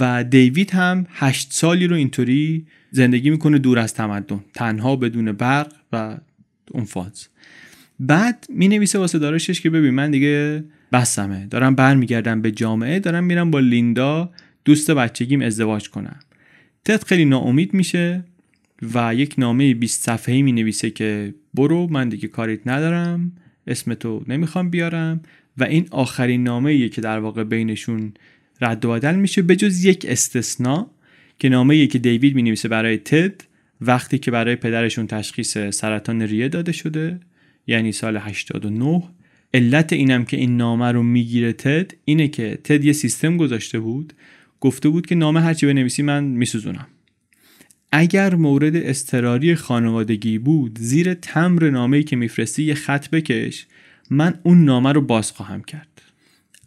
و 0.00 0.24
دیوید 0.24 0.70
هم 0.70 1.06
هشت 1.10 1.52
سالی 1.52 1.86
رو 1.86 1.96
اینطوری 1.96 2.66
زندگی 2.90 3.30
می‌کنه 3.30 3.58
دور 3.58 3.78
از 3.78 3.94
تمدن 3.94 4.44
تنها 4.54 4.96
بدون 4.96 5.32
برق 5.32 5.72
و 5.92 6.18
اون 6.70 6.84
فاز. 6.84 7.28
بعد 8.00 8.46
می 8.48 8.68
نویسه 8.68 8.98
واسه 8.98 9.18
دارشش 9.18 9.60
که 9.60 9.70
ببین 9.70 9.94
من 9.94 10.10
دیگه 10.10 10.64
بسمه 10.92 11.46
دارم 11.46 11.74
برمیگردم 11.74 12.42
به 12.42 12.50
جامعه 12.50 12.98
دارم 12.98 13.24
میرم 13.24 13.50
با 13.50 13.60
لیندا 13.60 14.30
دوست 14.64 14.90
بچگیم 14.90 15.42
ازدواج 15.42 15.90
کنم. 15.90 16.20
تد 16.84 17.04
خیلی 17.04 17.24
ناامید 17.24 17.74
میشه. 17.74 18.24
و 18.82 19.14
یک 19.14 19.34
نامه 19.38 19.74
20 19.74 20.04
صفحه‌ای 20.04 20.42
می 20.42 20.52
نویسه 20.52 20.90
که 20.90 21.34
برو 21.54 21.86
من 21.90 22.08
دیگه 22.08 22.28
کاریت 22.28 22.60
ندارم 22.66 23.32
اسم 23.66 23.94
تو 23.94 24.24
نمی‌خوام 24.28 24.70
بیارم 24.70 25.20
و 25.58 25.64
این 25.64 25.88
آخرین 25.90 26.42
نامه 26.42 26.88
که 26.88 27.00
در 27.00 27.18
واقع 27.18 27.44
بینشون 27.44 28.12
رد 28.60 28.84
و 28.84 28.90
بدل 28.90 29.14
میشه 29.14 29.42
به 29.42 29.56
جز 29.56 29.84
یک 29.84 30.06
استثنا 30.08 30.90
که 31.38 31.48
نامه 31.48 31.86
که 31.86 31.98
دیوید 31.98 32.34
می 32.34 32.42
نویسه 32.42 32.68
برای 32.68 32.96
تد 32.96 33.42
وقتی 33.80 34.18
که 34.18 34.30
برای 34.30 34.56
پدرشون 34.56 35.06
تشخیص 35.06 35.58
سرطان 35.58 36.22
ریه 36.22 36.48
داده 36.48 36.72
شده 36.72 37.20
یعنی 37.66 37.92
سال 37.92 38.16
89 38.16 39.02
علت 39.54 39.92
اینم 39.92 40.24
که 40.24 40.36
این 40.36 40.56
نامه 40.56 40.92
رو 40.92 41.02
می‌گیره 41.02 41.52
تد 41.52 41.92
اینه 42.04 42.28
که 42.28 42.58
تد 42.64 42.84
یه 42.84 42.92
سیستم 42.92 43.36
گذاشته 43.36 43.80
بود 43.80 44.12
گفته 44.60 44.88
بود 44.88 45.06
که 45.06 45.14
نامه 45.14 45.40
هرچی 45.40 45.66
بنویسی 45.66 46.02
من 46.02 46.24
میسوزونم. 46.24 46.86
اگر 47.92 48.34
مورد 48.34 48.76
استراری 48.76 49.54
خانوادگی 49.54 50.38
بود 50.38 50.78
زیر 50.80 51.14
تمر 51.14 51.70
نامه‌ای 51.70 52.02
که 52.02 52.16
میفرستی 52.16 52.62
یه 52.62 52.74
خط 52.74 53.10
بکش 53.10 53.66
من 54.10 54.40
اون 54.42 54.64
نامه 54.64 54.92
رو 54.92 55.00
باز 55.00 55.32
خواهم 55.32 55.62
کرد. 55.62 56.02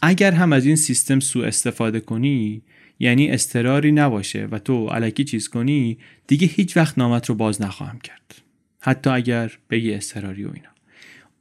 اگر 0.02 0.32
هم 0.32 0.54
از 0.54 0.66
این 0.66 0.76
سیستم 0.76 1.20
سوء 1.20 1.46
استفاده 1.46 2.00
کنی 2.00 2.62
یعنی 3.00 3.30
استراری 3.30 3.92
نباشه 3.92 4.48
و 4.52 4.60
تو 4.60 4.88
علکی 4.88 5.24
چیز 5.24 5.50
کنی 5.50 5.98
دیگه 6.28 6.48
هیچ 6.48 6.78
وقت 6.78 6.98
نامت 6.98 7.30
رو 7.30 7.36
باز 7.36 7.62
نخواهم 7.62 8.00
کرد. 8.00 8.42
حتی 8.80 9.10
اگر 9.10 9.52
بگی 9.70 9.94
استراری 9.94 10.44
و 10.44 10.48
اینا. 10.54 10.70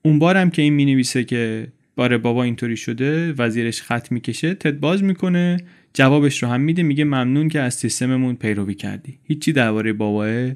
اون 0.03 0.18
بارم 0.18 0.51
که 0.51 0.62
این 0.62 0.72
می 0.72 0.85
نویسه 0.85 1.24
که 1.24 1.68
باره 1.97 2.18
بابا 2.18 2.43
اینطوری 2.43 2.76
شده 2.76 3.33
وزیرش 3.33 3.83
خط 3.83 4.12
می‌کشه 4.12 4.55
تد 4.55 4.81
باز 4.81 5.03
می‌کنه 5.03 5.57
جوابش 5.95 6.43
رو 6.43 6.49
هم 6.49 6.61
میده 6.61 6.82
میگه 6.82 7.05
ممنون 7.05 7.49
که 7.49 7.61
از 7.61 7.74
سیستممون 7.74 8.34
پیروی 8.34 8.74
کردی. 8.74 9.18
هیچی 9.24 9.53
درباره 9.53 9.93
باباه 9.93 10.51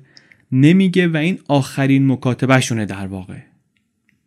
نمیگه 0.53 1.09
و 1.09 1.17
این 1.17 1.39
آخرین 1.49 2.07
مکاتبهشونه 2.13 2.87
در 2.87 3.07
واقع. 3.07 3.39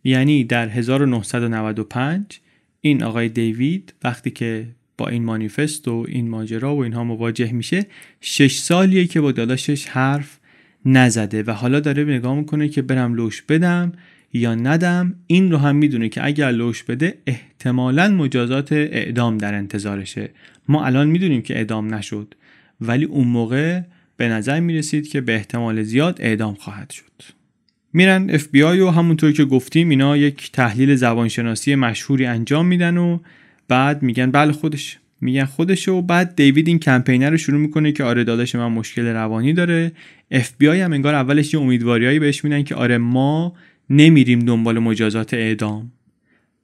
یعنی 0.03 0.43
در 0.43 0.69
1995 0.69 2.39
این 2.81 3.03
آقای 3.03 3.29
دیوید 3.29 3.93
وقتی 4.03 4.31
که 4.31 4.67
با 4.97 5.07
این 5.07 5.23
مانیفست 5.23 5.87
و 5.87 6.05
این 6.07 6.29
ماجرا 6.29 6.75
و 6.75 6.83
اینها 6.83 7.03
مواجه 7.03 7.51
میشه 7.51 7.85
شش 8.21 8.57
سالیه 8.57 9.07
که 9.07 9.21
با 9.21 9.31
داداشش 9.31 9.85
حرف 9.85 10.39
نزده 10.85 11.43
و 11.43 11.51
حالا 11.51 11.79
داره 11.79 12.03
نگاه 12.03 12.35
می‌کنه 12.35 12.69
که 12.69 12.81
برم 12.81 13.13
لوش 13.13 13.41
بدم. 13.41 13.91
یا 14.37 14.55
ندم 14.55 15.15
این 15.27 15.51
رو 15.51 15.57
هم 15.57 15.75
می‌دونه 15.75 16.09
که 16.09 16.25
اگر 16.25 16.51
لوش 16.51 16.83
بده 16.83 17.17
احتمالا 17.27 18.07
مجازات 18.07 18.71
اعدام 18.71 19.37
در 19.37 19.53
انتظارشه. 19.53 20.29
ما 20.67 20.85
الان 20.85 21.07
می‌دونیم 21.07 21.41
که 21.41 21.57
اعدام 21.57 21.93
نشد 21.93 22.33
ولی 22.81 23.05
اون 23.05 23.27
موقع 23.27 23.81
به 24.17 24.29
نظر 24.29 24.59
می‌رسید 24.59 25.07
که 25.07 25.21
به 25.21 25.35
احتمال 25.35 25.83
زیاد 25.83 26.17
اعدام 26.21 26.53
خواهد 26.53 26.89
شد. 26.89 27.37
میرن 27.93 28.39
آی 28.65 28.79
و 28.79 28.89
همونطور 28.89 29.31
که 29.31 29.45
گفتیم 29.45 29.89
اینا 29.89 30.17
یک 30.17 30.51
تحلیل 30.51 30.95
زبانشناسی 30.95 31.75
مشهوری 31.75 32.25
انجام 32.25 32.65
میدن 32.65 32.97
و 32.97 33.19
بعد 33.67 34.03
میگن 34.03 34.31
بله 34.31 34.51
خودش. 34.51 34.97
میگن 35.21 35.45
خودشه 35.45 35.91
و 35.91 36.01
بعد 36.01 36.35
دیوید 36.35 36.67
این 36.67 36.79
کمپینر 36.79 37.29
رو 37.29 37.37
شروع 37.37 37.59
می‌کنه 37.59 37.91
که 37.91 38.03
آره 38.03 38.23
داداش 38.23 38.55
من 38.55 38.67
مشکل 38.67 39.05
روانی 39.05 39.53
داره. 39.53 39.91
آی 40.61 40.81
هم 40.81 40.93
انگار 40.93 41.15
اولش 41.15 41.53
یه 41.53 41.59
امیدواریایی 41.59 42.19
بهش 42.19 42.43
میدن 42.43 42.63
که 42.63 42.75
آره 42.75 42.97
ما 42.97 43.53
نمیریم 43.89 44.39
دنبال 44.39 44.79
مجازات 44.79 45.33
اعدام. 45.33 45.91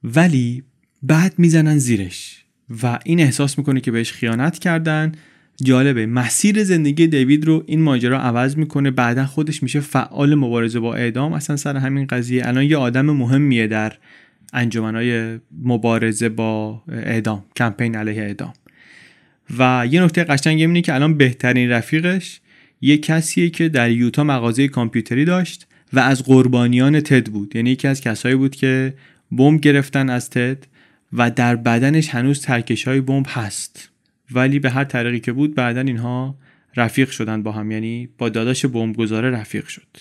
ولی 0.04 0.64
بعد 1.04 1.34
می‌زنن 1.38 1.78
زیرش 1.78 2.46
و 2.84 3.00
این 3.06 3.20
احساس 3.20 3.58
می‌کنه 3.58 3.80
که 3.82 3.92
بهش 3.92 4.12
خیانت 4.12 4.60
کردن. 4.60 5.12
جالبه 5.64 6.06
مسیر 6.06 6.64
زندگی 6.64 7.08
دیوید 7.08 7.46
رو 7.46 7.64
این 7.68 7.82
ماجرا 7.82 8.20
عوض 8.20 8.58
می‌کنه. 8.58 8.92
بعدا 8.92 9.26
خودش 9.26 9.64
میشه 9.64 9.80
فعال 9.80 10.36
مبارزه 10.36 10.80
با 10.80 10.96
اعدام. 10.96 11.34
اصلا 11.34 11.56
سر 11.56 11.78
همین 11.78 12.08
قضیه 12.08 12.48
الان 12.48 12.64
یه 12.64 12.78
آدم 12.78 13.06
مهمیه 13.06 13.68
در 13.68 13.94
انجمنهای 14.54 15.40
مبارزه 15.64 16.30
با 16.30 16.84
اعدام 16.92 17.46
کمپین 17.56 17.96
علیه 17.96 18.22
اعدام. 18.22 18.54
و 19.60 19.88
یه 19.92 20.04
نکته 20.04 20.24
قشنگ 20.24 20.60
اینه 20.62 20.82
که 20.82 20.96
الان 20.96 21.18
بهترین 21.18 21.70
رفیقش 21.70 22.42
یه 22.82 22.98
کسیه 22.98 23.50
که 23.50 23.70
در 23.70 23.92
یوتا 23.92 24.24
مغازه 24.24 24.68
کامپیوتری 24.68 25.26
داشت. 25.26 25.68
و 25.94 26.00
از 26.00 26.24
قربانیان 26.24 27.00
تد 27.00 27.28
بود. 27.28 27.56
یعنی 27.56 27.70
یکی 27.70 27.88
از 27.88 28.02
کسایی 28.02 28.36
بود 28.36 28.56
که 28.56 28.94
بمب 29.32 29.62
گرفتن 29.62 30.10
از 30.10 30.30
تد 30.30 30.68
و 31.14 31.32
در 31.32 31.56
بدنش 31.56 32.10
هنوز 32.10 32.42
ترکش 32.42 32.88
های 32.88 33.02
بمب 33.02 33.26
هست. 33.30 33.90
ولی 34.32 34.60
به 34.60 34.70
هر 34.70 34.84
طریقی 34.84 35.20
که 35.20 35.32
بود 35.32 35.56
بعدا 35.56 35.82
اینها 35.82 36.36
رفیق 36.76 37.10
شدن 37.10 37.44
با 37.44 37.52
هم. 37.52 37.72
یعنی 37.72 38.10
با 38.18 38.30
داداش 38.30 38.66
بمبگذاره 38.66 39.30
رفیق 39.30 39.68
شد. 39.68 39.98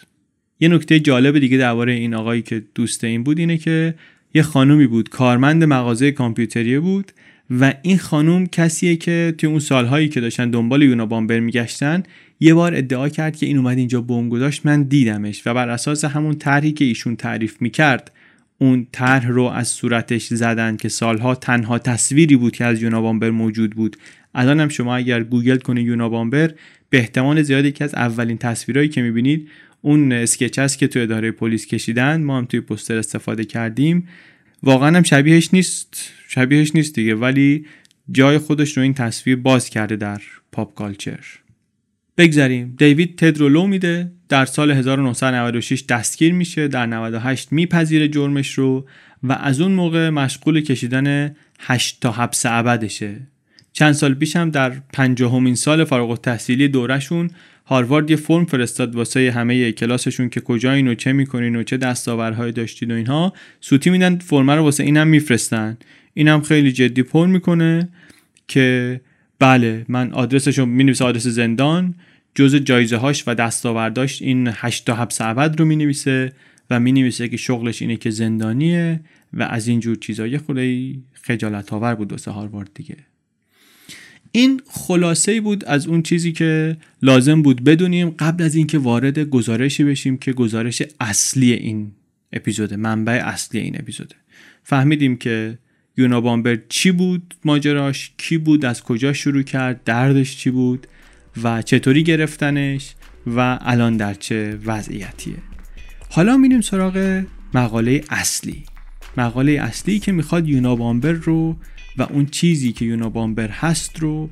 یه 0.60 0.68
نکته 0.68 1.00
جالب 1.00 1.38
دیگه 1.38 1.56
درباره 1.58 1.92
این 1.92 2.14
آقایی 2.14 2.42
که 2.42 2.62
دوست 2.74 3.04
این 3.04 3.22
بود 3.22 3.38
اینه 3.38 3.58
که 3.58 3.94
یه 4.34 4.42
خانومی 4.42 4.86
بود 4.86 5.08
کارمند 5.08 5.64
مغازه 5.64 6.12
کامپیوتری 6.12 6.78
بود 6.78 7.12
و 7.60 7.74
این 7.82 7.98
خانوم 7.98 8.46
کسیه 8.46 8.96
که 8.96 9.34
توی 9.38 9.48
اون 9.48 9.58
سالهایی 9.58 10.08
که 10.08 10.20
داشتن 10.20 10.50
دنبال 10.50 10.82
یونا 10.82 11.06
بامبر 11.06 11.40
میگشتن 11.40 12.02
یه 12.42 12.54
بار 12.54 12.74
ادعا 12.74 13.08
کرد 13.08 13.36
که 13.36 13.46
این 13.46 13.58
اومد 13.58 13.78
اینجا 13.78 14.00
بمب 14.00 14.30
گذاشت 14.30 14.66
من 14.66 14.82
دیدمش 14.82 15.46
و 15.46 15.54
بر 15.54 15.68
اساس 15.68 16.04
همون 16.04 16.34
طرحی 16.34 16.72
که 16.72 16.84
ایشون 16.84 17.16
تعریف 17.16 17.62
می‌کرد 17.62 18.10
اون 18.58 18.86
طرح 18.92 19.28
رو 19.28 19.42
از 19.42 19.68
صورتش 19.68 20.26
زدن 20.26 20.76
که 20.76 20.88
سالها 20.88 21.34
تنها 21.34 21.78
تصویری 21.78 22.36
بود 22.36 22.56
که 22.56 22.64
از 22.64 22.82
یونابامبر 22.82 23.30
موجود 23.30 23.70
بود. 23.70 23.96
الان 24.34 24.60
هم 24.60 24.68
شما 24.68 24.96
اگر 24.96 25.22
گوگل 25.22 25.56
کنید 25.56 25.86
یونابامبر 25.86 26.54
به 26.90 26.98
احتمال 26.98 27.42
زیادی 27.42 27.72
که 27.72 27.84
از 27.84 27.94
اولین 27.94 28.38
تصویرهایی 28.38 28.88
که 28.88 29.02
می‌بینید 29.02 29.48
اون 29.80 30.12
اسکچ 30.12 30.58
هست 30.58 30.78
که 30.78 30.88
تو 30.88 31.00
اداره 31.00 31.30
پلیس 31.30 31.66
کشیدن. 31.66 32.22
ما 32.22 32.38
هم 32.38 32.44
توی 32.44 32.60
پوستر 32.60 32.96
استفاده 32.96 33.44
کردیم. 33.44 34.08
واقعا 34.62 34.96
هم 34.96 35.02
شبیهش 35.02 35.48
نیست 35.52 36.10
شبیهش 36.28 36.74
نیست 36.74 36.94
دیگه 36.94 37.14
ولی 37.14 37.66
جای 38.10 38.38
خودش 38.38 38.76
رو 38.76 38.82
این 38.82 38.94
تصویر 38.94 39.36
باز 39.36 39.70
کرده 39.70 39.96
در 39.96 40.22
پاپ 40.52 40.74
کالچر. 40.74 41.41
بگذریم. 42.22 42.74
دیوید 42.78 43.16
تد 43.16 43.38
رو 43.38 43.48
لو 43.48 43.66
میده. 43.66 44.12
در 44.28 44.44
سال 44.44 44.70
1996 44.70 45.84
دستگیر 45.88 46.32
میشه. 46.32 46.68
در 46.68 46.86
98 46.86 47.52
میپذیره 47.52 48.08
جرمش 48.08 48.52
رو 48.52 48.86
و 49.22 49.32
از 49.32 49.60
اون 49.60 49.72
موقع 49.72 50.10
مشغول 50.10 50.60
کشیدن 50.60 51.36
8 51.60 52.00
تا 52.00 52.12
حبس 52.12 52.46
ابدشه. 52.46 53.16
چند 53.72 53.92
سال 53.92 54.14
پیش 54.14 54.36
هم 54.36 54.50
در 54.50 54.72
پنجاهمین 54.92 55.54
سال 55.54 55.84
فارغ 55.84 56.10
التحصیلی 56.10 56.68
دورشون 56.68 57.30
هاروارد 57.66 58.10
یه 58.10 58.16
فرم 58.16 58.44
فرستاد 58.44 58.94
واسه 58.94 59.32
همه 59.34 59.72
کلاسشون 59.72 60.28
که 60.28 60.40
کجایین 60.40 60.88
و 60.88 60.94
چه 60.94 61.12
می‌کنین 61.12 61.56
و 61.56 61.62
چه 61.62 61.76
دستاورهایی 61.76 62.52
داشتید 62.52 62.90
و 62.90 62.94
اینها. 62.94 63.32
سوتی 63.60 63.90
میدن 63.90 64.18
فرم 64.18 64.50
رو 64.50 64.62
واسه 64.62 64.84
اینم 64.84 65.06
میفرستن. 65.06 65.78
اینم 66.14 66.40
خیلی 66.40 66.72
جدی 66.72 67.02
پر 67.02 67.26
می‌کنه 67.26 67.88
که 68.48 69.00
بله 69.38 69.84
من 69.88 70.12
آدرسش 70.12 70.58
رو 70.58 70.66
می 70.66 70.94
آدرس 71.00 71.26
زندان. 71.26 71.94
جز 72.34 72.54
جایزه 72.54 72.96
هاش 72.96 73.24
و 73.26 73.34
دستاورداش 73.34 74.22
این 74.22 74.50
هشتا 74.52 74.94
حبس 74.94 75.20
ابد 75.20 75.60
رو 75.60 75.64
می 75.64 75.76
نویسه 75.76 76.32
و 76.70 76.80
می 76.80 76.92
نویسه 76.92 77.28
که 77.28 77.36
شغلش 77.36 77.82
اینه 77.82 77.96
که 77.96 78.10
زندانیه 78.10 79.00
و 79.32 79.42
از 79.42 79.68
اینجور 79.68 79.96
چیزایی 79.96 80.38
خودی 80.38 81.02
خجالت 81.12 81.72
آور 81.72 81.94
بود 81.94 82.12
واسه 82.12 82.30
هاروارد 82.30 82.70
دیگه. 82.74 82.96
این 84.32 84.60
خلاصه 84.66 85.40
بود 85.40 85.64
از 85.64 85.86
اون 85.86 86.02
چیزی 86.02 86.32
که 86.32 86.76
لازم 87.02 87.42
بود 87.42 87.64
بدونیم 87.64 88.10
قبل 88.10 88.44
از 88.44 88.54
اینکه 88.54 88.78
وارد 88.78 89.18
گزارشی 89.18 89.84
بشیم 89.84 90.16
که 90.16 90.32
گزارش 90.32 90.82
اصلی 91.00 91.52
این 91.52 91.92
اپیزوده 92.32 92.76
منبع 92.76 93.22
اصلی 93.24 93.60
این 93.60 93.76
اپیزوده. 93.80 94.14
فهمیدیم 94.62 95.16
که 95.16 95.58
یونا 95.96 96.20
بامبر 96.20 96.58
چی 96.68 96.90
بود 96.90 97.34
ماجراش 97.44 98.12
کی 98.16 98.38
بود 98.38 98.64
از 98.64 98.82
کجا 98.82 99.12
شروع 99.12 99.42
کرد 99.42 99.84
دردش 99.84 100.36
چی 100.36 100.50
بود؟ 100.50 100.86
و 101.42 101.62
چطوری 101.62 102.02
گرفتنش 102.02 102.94
و 103.26 103.58
الان 103.60 103.96
در 103.96 104.14
چه 104.14 104.58
وضعیتیه. 104.64 105.36
حالا 106.10 106.36
میریم 106.36 106.60
سراغ 106.60 107.24
مقاله 107.54 108.04
اصلی. 108.10 108.64
مقاله 109.16 109.52
اصلی 109.52 109.98
که 109.98 110.12
می‌خواد 110.12 110.48
یونا 110.48 110.76
بامبر 110.76 111.12
رو 111.12 111.56
و 111.98 112.02
اون 112.02 112.26
چیزی 112.26 112.72
که 112.72 112.84
یونا 112.84 113.08
بامبر 113.08 113.48
هست 113.48 113.98
رو 113.98 114.30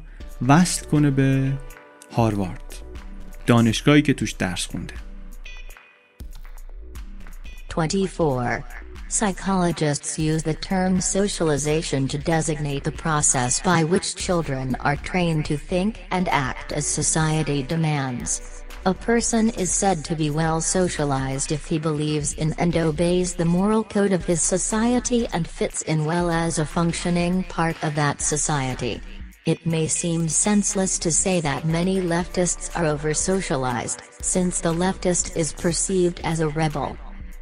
وصل 0.48 0.86
کنه 0.86 1.10
به 1.10 1.52
هاروارد. 2.12 2.74
دانشگاهی 3.46 4.02
که 4.02 4.14
توش 4.14 4.32
درس 4.32 4.66
خونده. 4.66 4.94
24. 7.76 8.64
Psychologists 9.10 10.20
use 10.20 10.44
the 10.44 10.54
term 10.54 11.00
socialization 11.00 12.06
to 12.06 12.16
designate 12.16 12.84
the 12.84 12.92
process 12.92 13.60
by 13.60 13.82
which 13.82 14.14
children 14.14 14.76
are 14.78 14.94
trained 14.94 15.44
to 15.46 15.56
think 15.56 16.04
and 16.12 16.28
act 16.28 16.70
as 16.70 16.86
society 16.86 17.64
demands. 17.64 18.62
A 18.86 18.94
person 18.94 19.50
is 19.50 19.72
said 19.72 20.04
to 20.04 20.14
be 20.14 20.30
well 20.30 20.60
socialized 20.60 21.50
if 21.50 21.66
he 21.66 21.76
believes 21.76 22.34
in 22.34 22.52
and 22.52 22.76
obeys 22.76 23.34
the 23.34 23.44
moral 23.44 23.82
code 23.82 24.12
of 24.12 24.24
his 24.24 24.42
society 24.42 25.26
and 25.32 25.46
fits 25.46 25.82
in 25.82 26.04
well 26.04 26.30
as 26.30 26.60
a 26.60 26.64
functioning 26.64 27.42
part 27.42 27.82
of 27.82 27.96
that 27.96 28.20
society. 28.22 29.00
It 29.44 29.66
may 29.66 29.88
seem 29.88 30.28
senseless 30.28 31.00
to 31.00 31.10
say 31.10 31.40
that 31.40 31.64
many 31.64 32.00
leftists 32.00 32.78
are 32.78 32.86
over 32.86 33.12
socialized, 33.12 34.02
since 34.20 34.60
the 34.60 34.72
leftist 34.72 35.36
is 35.36 35.52
perceived 35.52 36.20
as 36.22 36.38
a 36.38 36.48
rebel. 36.50 36.96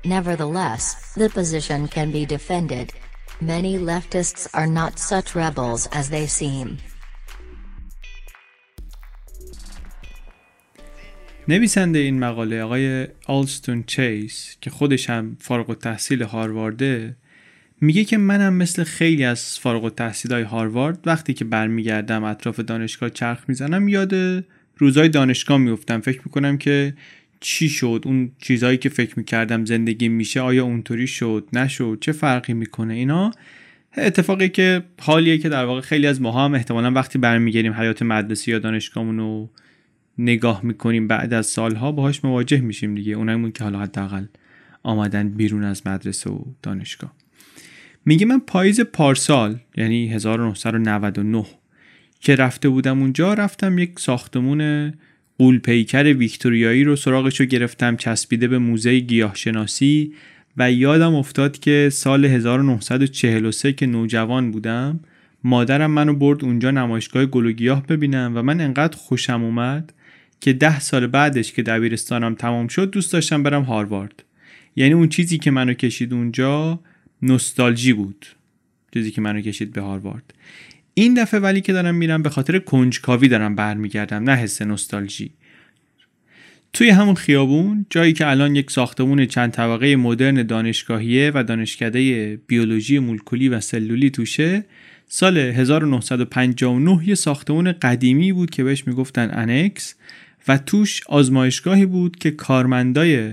Nevertheless, 0.05 1.15
the 1.15 1.29
position 1.29 1.89
can 1.89 2.11
be 2.13 2.25
defended. 2.25 2.93
Many 3.41 3.79
leftists 3.79 4.49
are 4.55 4.67
not 4.67 4.99
such 4.99 5.35
rebels 5.35 5.89
as 5.93 6.09
they 6.11 6.27
seem. 6.27 6.79
نویسنده 11.49 11.99
این 11.99 12.19
مقاله 12.19 12.63
آقای 12.63 13.07
آلستون 13.27 13.85
چیس 13.87 14.57
که 14.61 14.71
خودش 14.71 15.11
هم 15.11 15.37
فارغ 15.41 15.71
التحصیل 15.71 16.23
هاروارده 16.23 17.17
میگه 17.81 18.05
که 18.05 18.19
منم 18.19 18.55
مثل 18.55 18.85
خیلی 18.85 19.25
از 19.25 19.59
فارغ 19.59 19.85
التحصیل 19.85 20.33
های 20.33 20.43
هاروارد 20.43 20.99
وقتی 21.07 21.35
که 21.35 21.45
برمیگردم 21.45 22.25
اطراف 22.25 22.61
دانشگاه 22.61 23.11
چرخ 23.11 23.45
می‌زنم 23.49 23.89
یاد 23.89 24.15
روزای 24.77 25.09
دانشگاه 25.09 25.59
میفتم 25.59 26.01
فکر 26.01 26.21
می‌کنم 26.25 26.59
که 26.59 26.95
چی 27.41 27.69
شد؟ 27.69 28.03
اون 28.05 28.31
چیزهایی 28.39 28.79
که 28.79 28.89
فکر 28.89 29.15
می‌کردم 29.19 29.65
زندگی 29.65 30.09
میشه 30.09 30.41
آیا 30.41 30.65
اونطوری 30.65 31.07
شد؟ 31.07 31.49
نشد؟ 31.53 31.99
چه 32.01 32.13
فرقی 32.13 32.53
می‌کنه؟ 32.53 32.95
اینا 32.95 33.31
اتفاقی 33.97 34.49
که 34.49 34.83
حالیه 35.01 35.39
که 35.39 35.49
در 35.49 35.65
واقع 35.65 35.81
خیلی 35.81 36.07
از 36.07 36.23
ماها 36.23 36.45
هم 36.45 36.55
احتمالا 36.55 36.91
وقتی 36.91 37.19
برمیگردیم 37.19 37.73
حیات 37.73 38.03
مدرسه 38.03 38.51
یا 38.51 38.59
دانشگاهمون 38.59 39.19
رو 39.19 39.51
نگاه 40.19 40.65
می‌کنیم 40.65 41.09
بعد 41.09 41.33
از 41.35 41.47
سالها 41.47 41.93
باهاش 41.93 42.25
مواجه 42.25 42.61
میشیم 42.61 42.95
دیگه. 42.95 43.13
اونایمون 43.13 43.53
که 43.53 43.65
حالا 43.65 43.79
حداقل 43.79 44.25
آمدن 44.83 45.29
بیرون 45.29 45.65
از 45.65 45.87
مدرسه 45.87 46.31
و 46.31 46.39
دانشگاه. 46.63 47.13
میگه 48.05 48.27
من 48.27 48.39
پاییز 48.39 48.81
پارسال 48.81 49.59
یعنی 49.77 50.09
1999 50.09 51.47
که 52.21 52.37
رفته 52.37 52.69
بودم 52.69 53.01
اونجا 53.01 53.35
رفتم 53.35 53.79
یک 53.79 53.99
ساختمون 53.99 54.93
قولپیکر 55.39 56.05
ویکتوریایی 56.05 56.85
رو 56.85 56.97
سراغش 56.97 57.41
رو 57.41 57.47
گرفتم 57.47 57.97
چسبیده 57.97 58.49
به 58.49 58.59
موزه 58.59 58.99
گیاهشناسی 58.99 60.13
و 60.57 60.73
یادم 60.73 61.15
افتاد 61.15 61.59
که 61.59 61.89
سال 61.93 62.25
1943 62.25 63.73
که 63.73 63.87
نوجوان 63.87 64.51
بودم 64.51 65.01
مادرم 65.45 65.91
منو 65.91 66.15
برد 66.15 66.45
اونجا 66.45 66.71
نمایشگاه 66.71 67.27
گل 67.27 67.47
و 67.47 67.53
گیاه 67.53 67.87
ببینم 67.87 68.33
و 68.35 68.43
من 68.43 68.61
انقدر 68.61 68.97
خوشم 68.97 69.45
اومد 69.45 69.93
که 70.41 70.53
ده 70.53 70.81
سال 70.81 71.07
بعدش 71.07 71.53
که 71.53 71.63
دبیرستانم 71.63 72.35
تمام 72.35 72.69
شد 72.69 72.91
دوست 72.91 73.13
داشتم 73.13 73.43
برم 73.43 73.63
هاروارد. 73.63 74.23
یعنی 74.77 74.95
اون 74.95 75.09
چیزی 75.09 75.39
که 75.39 75.51
منو 75.51 75.75
کشید 75.75 76.13
اونجا 76.13 76.81
نوستالژی 77.23 77.93
بود 77.93 78.27
چیزی 78.95 79.11
که 79.11 79.21
منو 79.21 79.41
کشید 79.41 79.73
به 79.73 79.81
هاروارد. 79.81 80.35
این 80.99 81.15
دفعه 81.15 81.41
ولی 81.41 81.61
که 81.61 81.73
دارم 81.73 81.95
میرم 81.95 82.23
به 82.23 82.31
خاطر 82.31 82.59
کنجکاوی 82.59 83.29
دارم 83.29 83.55
برمیگردم 83.55 84.31
نه 84.31 84.37
حس 84.37 84.63
نوستالژی. 84.63 85.31
توی 86.73 86.91
همون 86.91 87.15
خیابون 87.15 87.87
جایی 87.91 88.13
که 88.13 88.27
الان 88.27 88.57
یک 88.57 88.71
ساختمون 88.71 89.27
چند 89.27 89.53
طبقه 89.53 89.97
مدرن 89.97 90.43
دانشگاهیه 90.43 91.33
و 91.35 91.45
دانشکده 91.45 92.37
بیولوژی 92.47 92.99
مولکولی 92.99 93.49
و 93.49 93.61
سلولی 93.61 94.11
توشه 94.11 94.65
سال 95.09 95.39
1959 95.39 97.09
یه 97.09 97.15
ساختمون 97.15 97.73
قدیمی 97.73 98.33
بود 98.33 98.51
که 98.51 98.65
بهش 98.65 98.87
می‌گفتن 98.87 99.31
انکس 99.33 99.95
و 100.49 100.59
توش 100.59 101.03
آزمایشگاهی 101.07 101.87
بود 101.87 102.17
که 102.17 102.31
کارمندای 102.31 103.33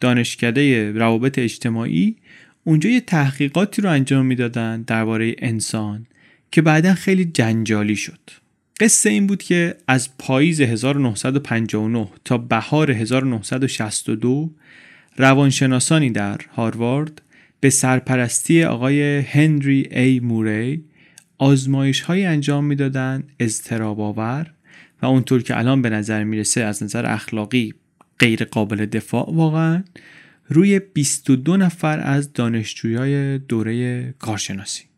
دانشکده 0.00 0.92
روابط 0.92 1.38
اجتماعی 1.38 2.16
اونجا 2.64 2.90
یه 2.90 3.00
تحقیقاتی 3.00 3.82
رو 3.82 3.90
انجام 3.90 4.26
می‌دادن 4.26 4.82
درباره 4.82 5.34
انسان. 5.38 6.06
که 6.56 6.62
بعدا 6.62 6.94
خیلی 6.94 7.24
جنجالی 7.24 7.96
شد. 7.96 8.18
قصه 8.80 9.10
این 9.10 9.26
بود 9.26 9.42
که 9.42 9.76
از 9.88 10.18
پاییز 10.18 10.60
1959 10.60 12.08
تا 12.24 12.38
بهار 12.38 12.90
1962 12.90 14.50
روانشناسانی 15.16 16.10
در 16.10 16.40
هاروارد 16.54 17.22
به 17.60 17.70
سرپرستی 17.70 18.64
آقای 18.64 19.18
هنری 19.18 19.88
ای 19.90 20.20
موری 20.20 20.84
آزمایش 21.38 22.00
های 22.00 22.24
انجام 22.24 22.64
می‌دادند 22.64 23.28
اضطراب 23.40 24.00
آور 24.00 24.52
و 25.02 25.06
اونطور 25.06 25.42
که 25.42 25.58
الان 25.58 25.82
به 25.82 25.90
نظر 25.90 26.24
می‌رسه 26.24 26.60
از 26.60 26.82
نظر 26.82 27.06
اخلاقی 27.06 27.74
غیر 28.18 28.44
قابل 28.44 28.86
دفاع 28.86 29.34
واقعا 29.34 29.84
روی 30.48 30.78
22 30.78 31.56
نفر 31.56 32.00
از 32.00 32.32
دانشجویای 32.32 33.38
دوره 33.38 34.14
کارشناسی. 34.18 34.95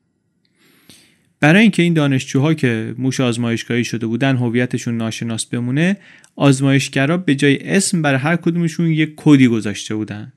برای 1.40 1.62
اینکه 1.62 1.82
این 1.82 1.94
دانشجوها 1.94 2.54
که 2.54 2.94
موش 2.98 3.20
آزمایشگاهی 3.20 3.84
شده 3.84 4.06
بودن 4.06 4.36
هویتشون 4.36 4.96
ناشناس 4.96 5.46
بمونه 5.46 5.96
آزمایشگرا 6.36 7.16
به 7.16 7.34
جای 7.34 7.58
اسم 7.68 8.02
برای 8.02 8.18
هر 8.18 8.36
کدومشون 8.36 8.86
یک 8.86 9.12
کدی 9.16 9.48
گذاشته 9.48 9.94
بودن. 9.94 10.32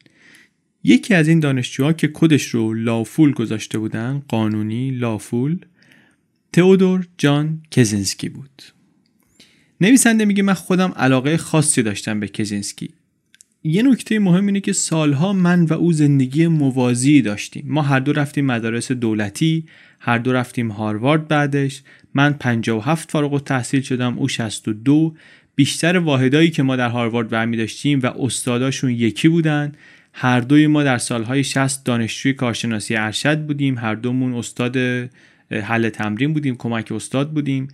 یکی 0.84 1.14
از 1.14 1.28
این 1.28 1.40
دانشجوها 1.40 1.94
که 1.94 2.10
کدش 2.14 2.48
رو 2.48 2.74
لافول 2.74 3.32
گذاشته 3.34 3.78
بودن 3.78 4.22
قانونی 4.28 4.92
لافول 4.92 5.60
تئودور 6.54 7.08
جان 7.18 7.62
کزینسکی 7.72 8.30
بود. 8.30 8.64
نویسنده 9.82 10.26
میگه 10.26 10.44
من 10.44 10.54
خودم 10.54 10.94
علاقه 10.96 11.38
خاصی 11.38 11.84
داشتم 11.84 12.20
به 12.20 12.28
کزینسکی. 12.28 12.90
یه 13.64 13.84
نکته 13.84 14.20
مهم 14.20 14.46
اینه 14.46 14.60
که 14.60 14.74
سالها 14.74 15.34
من 15.34 15.66
و 15.66 15.74
او 15.74 15.94
زندگی 15.94 16.48
موازی 16.48 17.22
داشتیم. 17.22 17.64
ما 17.68 17.82
هر 17.82 18.00
دو 18.00 18.14
رفتیم 18.14 18.46
مدارس 18.46 18.92
دولتی 18.92 19.66
هر 20.04 20.18
دو 20.18 20.34
رفتیم 20.34 20.72
هاروارد 20.72 21.28
بعدش. 21.28 21.82
من 22.14 22.34
57 22.34 23.12
فارغ 23.12 23.34
التحصیل 23.34 23.82
شدم 23.82 24.18
او 24.18 24.28
62 24.28 25.16
بیشتر 25.56 25.98
واحدایی 25.98 26.50
که 26.50 26.64
ما 26.64 26.76
در 26.76 26.90
هاروارد 26.90 27.30
برمی 27.30 27.58
داشتیم 27.58 28.00
و 28.04 28.06
استاداشون 28.20 28.90
یکی 28.90 29.28
بودن. 29.28 29.72
هر 30.14 30.40
دوی 30.40 30.68
ما 30.68 30.84
در 30.84 30.98
سالهای 30.98 31.44
60 31.44 31.86
دانشجوی 31.86 32.34
کارشناسی 32.34 32.96
ارشد 32.96 33.46
بودیم. 33.46 33.78
هر 33.78 33.96
دومون 33.96 34.34
استاد 34.34 34.78
حل 35.52 35.90
تمرین 35.90 36.34
بودیم 36.34 36.56
کمک 36.56 36.92
استاد 36.92 37.32
بودیم. 37.32 37.68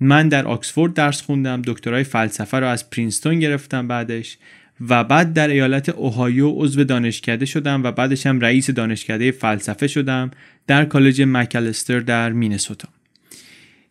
من 0.00 0.28
در 0.28 0.46
آکسفورد 0.46 0.94
درس 0.94 1.22
خوندم 1.22 1.62
دکترای 1.62 2.04
فلسفه 2.04 2.60
رو 2.60 2.66
از 2.66 2.90
پرینستون 2.90 3.38
گرفتم 3.38 3.88
بعدش. 3.88 4.38
و 4.80 5.04
بعد 5.04 5.32
در 5.32 5.48
ایالت 5.48 5.88
اوهایو 5.88 6.50
عضو 6.50 6.84
دانشکده 6.84 7.46
شدم 7.46 7.82
و 7.82 7.92
بعدش 7.92 8.26
هم 8.26 8.40
رئیس 8.40 8.70
دانشکده 8.70 9.30
فلسفه 9.30 9.86
شدم 9.86 10.30
در 10.66 10.84
کالج 10.84 11.22
مکالستر 11.26 12.00
در 12.00 12.32
مینسوتا. 12.32 12.88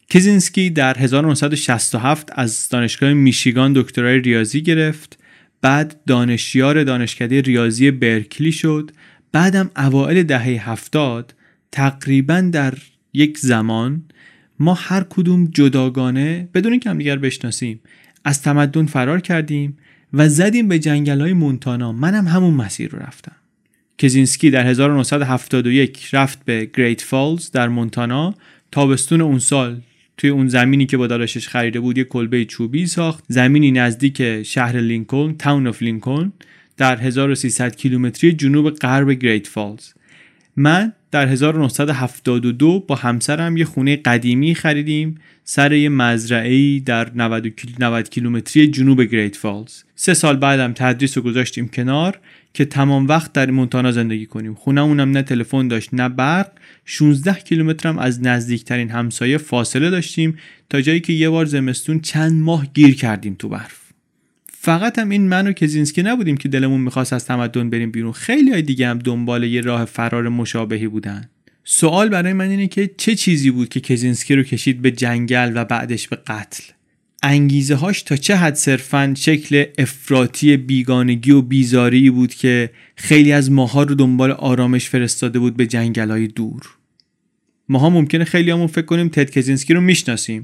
کیزینسکی 0.09 0.69
در 0.69 0.97
1967 0.97 2.29
از 2.31 2.69
دانشگاه 2.69 3.13
میشیگان 3.13 3.73
دکترای 3.75 4.19
ریاضی 4.19 4.61
گرفت. 4.61 5.17
بعد 5.61 5.99
دانشیار 6.07 6.83
دانشکده 6.83 7.41
ریاضی 7.41 7.91
برکلی 7.91 8.51
شد. 8.51 8.91
بعدم 9.31 9.71
اوائل 9.77 10.23
دهه 10.23 10.69
هفتاد 10.69 11.33
تقریبا 11.71 12.41
در 12.41 12.73
یک 13.13 13.37
زمان 13.37 14.03
ما 14.59 14.73
هر 14.73 15.05
کدوم 15.09 15.45
جداگانه 15.45 16.49
بدون 16.53 16.71
اینکه 16.71 16.89
همدیگر 16.89 17.15
بشناسیم 17.15 17.79
از 18.25 18.41
تمدن 18.41 18.85
فرار 18.85 19.21
کردیم. 19.21 19.77
و 20.13 20.29
زدیم 20.29 20.67
به 20.67 20.79
جنگل 20.79 21.21
های 21.21 21.33
مونتانا. 21.33 21.91
منم 21.91 22.27
همون 22.27 22.53
مسیر 22.53 22.91
رو 22.91 22.99
رفتم. 22.99 23.35
کزینسکی 23.97 24.49
در 24.49 24.67
1971 24.67 26.09
رفت 26.13 26.45
به 26.45 26.69
گریت 26.73 27.01
فالز 27.01 27.51
در 27.51 27.69
مونتانا. 27.69 28.33
تابستون 28.71 29.21
اون 29.21 29.39
سال 29.39 29.81
توی 30.17 30.29
اون 30.29 30.47
زمینی 30.47 30.85
که 30.85 30.97
با 30.97 31.07
داداشش 31.07 31.47
خریده 31.47 31.79
بود 31.79 31.97
یه 31.97 32.03
کلبه 32.03 32.45
چوبی 32.45 32.87
ساخت. 32.87 33.23
زمینی 33.27 33.71
نزدیک 33.71 34.43
شهر 34.43 34.77
لینکلن 34.77 35.37
Town 35.37 35.67
of 35.67 35.81
Lincoln 35.81 36.31
در 36.77 36.97
1300 36.97 37.75
کیلومتری 37.75 38.33
جنوب 38.33 38.69
غرب 38.69 39.11
گریت 39.11 39.47
فالز 39.47 39.93
من 40.55 40.93
در 41.11 41.27
1972 41.27 42.79
با 42.79 42.95
همسرم 42.95 43.57
یه 43.57 43.65
خونه 43.65 43.95
قدیمی 43.95 44.55
خریدیم 44.55 45.15
سر 45.43 45.73
یه 45.73 45.89
مزرعه 45.89 46.79
در 46.79 47.11
90 47.15 48.09
کیلومتری 48.09 48.67
جنوب 48.67 49.01
گریت 49.01 49.35
فالز. 49.35 49.83
سه 49.95 50.13
سال 50.13 50.35
بعدم 50.35 50.73
تدریس 50.73 51.17
رو 51.17 51.23
گذاشتیم 51.23 51.67
کنار 51.67 52.19
که 52.53 52.65
تمام 52.65 53.07
وقت 53.07 53.33
در 53.33 53.51
مونتانا 53.51 53.91
زندگی 53.91 54.25
کنیم. 54.25 54.53
خونمونم 54.53 55.11
نه 55.11 55.21
تلفن 55.21 55.67
داشت 55.67 55.93
نه 55.93 56.09
برق. 56.09 56.51
16 56.85 57.33
کیلومتر 57.33 57.89
هم 57.89 57.99
از 57.99 58.21
نزدیکترین 58.21 58.89
همسایه 58.89 59.37
فاصله 59.37 59.89
داشتیم 59.89 60.37
تا 60.69 60.81
جایی 60.81 60.99
که 60.99 61.13
یه 61.13 61.29
بار 61.29 61.45
زمستون 61.45 61.99
چند 61.99 62.41
ماه 62.41 62.67
گیر 62.73 62.95
کردیم 62.95 63.35
تو 63.39 63.49
برف. 63.49 63.80
فقط 64.63 64.99
هم 64.99 65.09
این 65.09 65.27
من 65.27 65.47
و 65.47 65.51
کزینسکی 65.51 66.03
نبودیم 66.03 66.37
که 66.37 66.49
دلمون 66.49 66.81
می‌خواست 66.81 67.13
از 67.13 67.25
تمدن 67.25 67.69
بریم 67.69 67.91
بیرون. 67.91 68.11
خیلی 68.11 68.51
های 68.51 68.61
دیگه 68.61 68.87
هم 68.87 68.99
دنبال 68.99 69.43
یه 69.43 69.61
راه 69.61 69.85
فرار 69.85 70.29
مشابهی 70.29 70.87
بودن. 70.87 71.29
سوال 71.63 72.09
برای 72.09 72.33
من 72.33 72.49
اینه 72.49 72.67
که 72.67 72.91
چه 72.97 73.15
چیزی 73.15 73.51
بود 73.51 73.69
که 73.69 73.79
کزینسکی 73.79 74.35
رو 74.35 74.43
کشید 74.43 74.81
به 74.81 74.91
جنگل 74.91 75.51
و 75.55 75.65
بعدش 75.65 76.07
به 76.07 76.15
قتل؟ 76.15 76.63
انگیزه 77.23 77.75
هاش 77.75 78.01
تا 78.01 78.15
چه 78.15 78.35
حد 78.35 78.55
صرفا 78.55 79.13
شکل 79.17 79.65
افراطی 79.77 80.57
بیگانگی 80.57 81.31
و 81.31 81.41
بیزاری 81.41 82.09
بود 82.09 82.33
که 82.33 82.69
خیلی 82.95 83.31
از 83.31 83.51
ماها 83.51 83.83
رو 83.83 83.95
دنبال 83.95 84.31
آرامش 84.31 84.89
فرستاده 84.89 85.39
بود 85.39 85.57
به 85.57 85.67
جنگل 85.67 86.11
های 86.11 86.27
دور؟ 86.27 86.61
ماها 87.69 87.89
ممکنه 87.89 88.23
خیلی 88.23 88.51
همون 88.51 88.67
فکر 88.67 88.85
کنیم 88.85 89.09
تد 89.09 89.29
کزینسکی 89.29 89.73
رو 89.73 89.81
می‌شناسیم. 89.81 90.41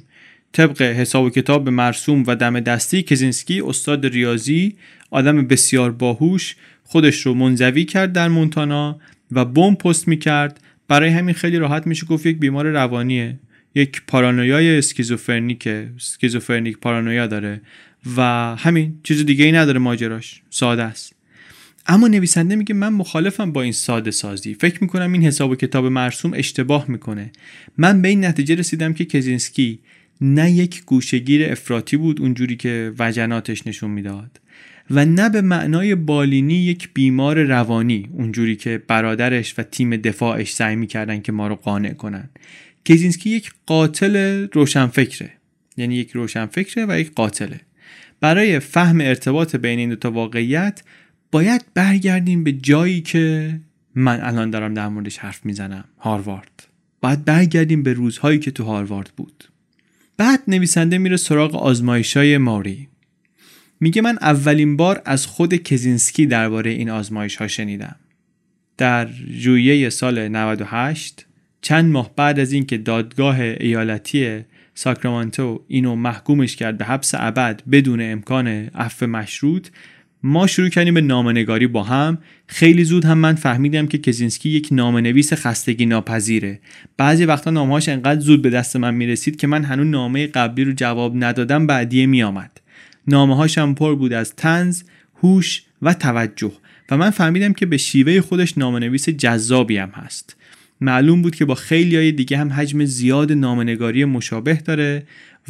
طبق 0.54 0.82
حساب 0.82 1.26
و 1.26 1.30
کتاب 1.30 1.70
مرسوم 1.70 2.24
و 2.28 2.36
دم 2.36 2.60
دستی 2.60 3.04
کزینسکی 3.04 3.62
استاد 3.62 4.06
ریاضی 4.06 4.76
آدم 5.12 5.48
بسیار 5.48 5.92
باهوش 5.92 6.56
خودش 6.84 7.26
رو 7.26 7.34
منزوی 7.34 7.86
کرد 7.86 8.14
در 8.14 8.28
مونتانا 8.28 9.00
و 9.32 9.46
بمب 9.46 9.76
پست 9.76 10.08
می‌کرد. 10.08 10.60
برای 10.88 11.10
همین 11.10 11.36
خیلی 11.36 11.58
راحت 11.58 11.88
میشه 11.88 12.06
گفت 12.06 12.26
یک 12.26 12.38
بیمار 12.38 12.68
روانیه 12.68 13.40
یک 13.76 14.02
پارانویای 14.08 14.78
اسکیزوفرنیک 14.78 15.68
اسکیزوفرنیک 15.68 16.78
پارانویا 16.78 17.28
داره 17.28 17.62
و 18.18 18.22
همین 18.60 19.00
چیز 19.04 19.26
دیگه 19.26 19.46
ای 19.46 19.52
نداره 19.52 19.80
ماجراش 19.80 20.42
ساده 20.50 20.84
است. 20.84 21.14
اما 21.88 22.08
نویسنده 22.08 22.56
میگه 22.56 22.76
من 22.76 22.94
مخالفم 22.94 23.52
با 23.52 23.62
این 23.62 23.72
ساده 23.72 24.12
سازی. 24.12 24.54
فکر 24.54 24.78
می‌کنم 24.82 25.14
این 25.14 25.24
حساب 25.24 25.52
و 25.52 25.56
کتاب 25.56 25.86
مرسوم 25.86 26.34
اشتباه 26.34 26.86
می‌کنه. 26.88 27.32
من 27.78 28.02
به 28.02 28.08
این 28.08 28.26
نتیجه 28.26 28.56
رسیدم 28.56 28.94
که 28.94 29.06
کزینسکی 29.06 29.80
نه 30.22 30.52
یک 30.52 30.86
گوشگیر 30.86 31.52
افراطی 31.52 31.98
بود 31.98 32.22
اونجوری 32.22 32.56
که 32.56 32.94
وجناتش 33.00 33.68
نشون 33.68 33.92
می‌داد 33.92 34.40
و 34.92 35.06
نه 35.06 35.30
به 35.30 35.42
معنای 35.42 35.96
بالینی 35.96 36.54
یک 36.54 36.90
بیمار 36.94 37.44
روانی 37.44 38.10
اونجوری 38.14 38.56
که 38.56 38.84
برادرش 38.88 39.60
و 39.60 39.64
تیم 39.64 39.98
دفاعش 39.98 40.54
سعی 40.54 40.76
می‌کردن 40.76 41.22
که 41.22 41.32
ما 41.32 41.48
رو 41.48 41.56
قانع 41.56 41.94
کنن. 41.94 42.30
کزینسکی 42.86 43.30
یک 43.30 43.52
قاتل 43.66 44.48
روشنفکره. 44.54 45.32
یعنی 45.78 45.96
یک 45.96 46.12
روشنفکره 46.12 46.86
و 46.90 47.00
یک 47.00 47.12
قاتله. 47.16 47.60
برای 48.20 48.60
فهم 48.60 49.02
ارتباط 49.02 49.56
بین 49.56 49.80
این 49.80 49.94
دو 49.94 50.10
واقعیت 50.10 50.84
باید 51.32 51.66
برگردیم 51.74 52.44
به 52.44 52.52
جایی 52.52 53.02
که 53.02 53.54
من 53.96 54.22
الان 54.22 54.50
دارم 54.50 54.74
در 54.74 54.88
موردش 54.88 55.18
حرف 55.18 55.46
می‌زنم 55.46 55.84
هاروارد. 56.00 56.68
باید 57.02 57.26
برگردیم 57.26 57.84
به 57.84 57.94
روزهایی 57.94 58.40
که 58.40 58.52
تو 58.52 58.64
هاروارد 58.64 59.12
بود. 59.18 59.44
بعد 60.18 60.44
نویسنده 60.48 60.98
میره 60.98 61.18
سراغ 61.18 61.56
آزمایش 61.56 62.18
های 62.18 62.38
ماری. 62.38 62.88
میگه 63.80 64.02
من 64.02 64.18
اولین 64.22 64.78
بار 64.78 65.02
از 65.06 65.26
خود 65.26 65.56
کزینسکی 65.56 66.26
درباره 66.26 66.72
این 66.72 66.90
آزمایش 66.90 67.36
ها 67.36 67.48
شنیدم. 67.48 67.96
در 68.78 69.10
ژوئیه 69.32 69.90
سال 69.90 70.28
98 70.28 71.26
چند 71.62 71.92
ماه 71.92 72.12
بعد 72.16 72.40
از 72.40 72.52
اینکه 72.52 72.78
دادگاه 72.78 73.40
ایالتی 73.40 74.46
ساکرامنتو 74.74 75.64
اینو 75.68 75.96
محکومش 75.96 76.56
کرد 76.56 76.78
به 76.78 76.86
حبس 76.86 77.12
ابد 77.16 77.62
بدون 77.72 78.02
امکان 78.02 78.48
عفو 78.48 79.08
مشروط 79.08 79.68
ما 80.28 80.48
شروع 80.48 80.70
کردیم 80.70 80.94
به 80.94 81.02
نامنگاری 81.02 81.68
با 81.68 81.84
هم. 81.84 82.18
خیلی 82.48 82.84
زود 82.84 83.06
هم 83.06 83.18
من 83.18 83.36
فهمیدم 83.36 83.88
که 83.88 83.98
کزینسکی 83.98 84.50
یک 84.50 84.68
نامنویس 84.72 85.34
خستگی 85.34 85.86
ناپذیره. 85.86 86.60
بعضی 86.98 87.26
وقتا 87.26 87.52
نامهاش 87.52 87.90
انقدر 87.90 88.20
زود 88.20 88.42
به 88.42 88.50
دست 88.50 88.76
من 88.76 88.94
می‌رسید 88.94 89.36
که 89.36 89.48
من 89.48 89.64
هنوز 89.64 89.88
نامه 89.88 90.28
قبلی 90.28 90.64
رو 90.64 90.74
جواب 90.74 91.24
ندادم 91.24 91.68
بعدیه 91.68 92.06
میآمد. 92.06 92.62
نامه 93.08 93.48
هم 93.58 93.76
پر 93.76 93.96
بود 93.96 94.14
از 94.14 94.36
تنز 94.36 94.84
هوش 95.24 95.64
و 95.82 95.94
توجه 95.94 96.52
و 96.92 96.98
من 96.98 97.10
فهمیدم 97.10 97.54
که 97.54 97.66
به 97.66 97.78
شیوه 97.78 98.22
خودش 98.22 98.58
نامنویس 98.58 99.10
جذابی 99.10 99.78
هم 99.78 99.90
هست. 99.90 100.36
معلوم 100.82 101.22
بود 101.22 101.36
که 101.36 101.46
با 101.46 101.56
خیلی 101.56 101.96
های 101.96 102.12
دیگه 102.12 102.38
هم 102.38 102.54
حجم 102.54 102.86
زیاد 102.86 103.32
نامنگاری 103.32 104.06
مشابه 104.06 104.54
داره 104.54 105.04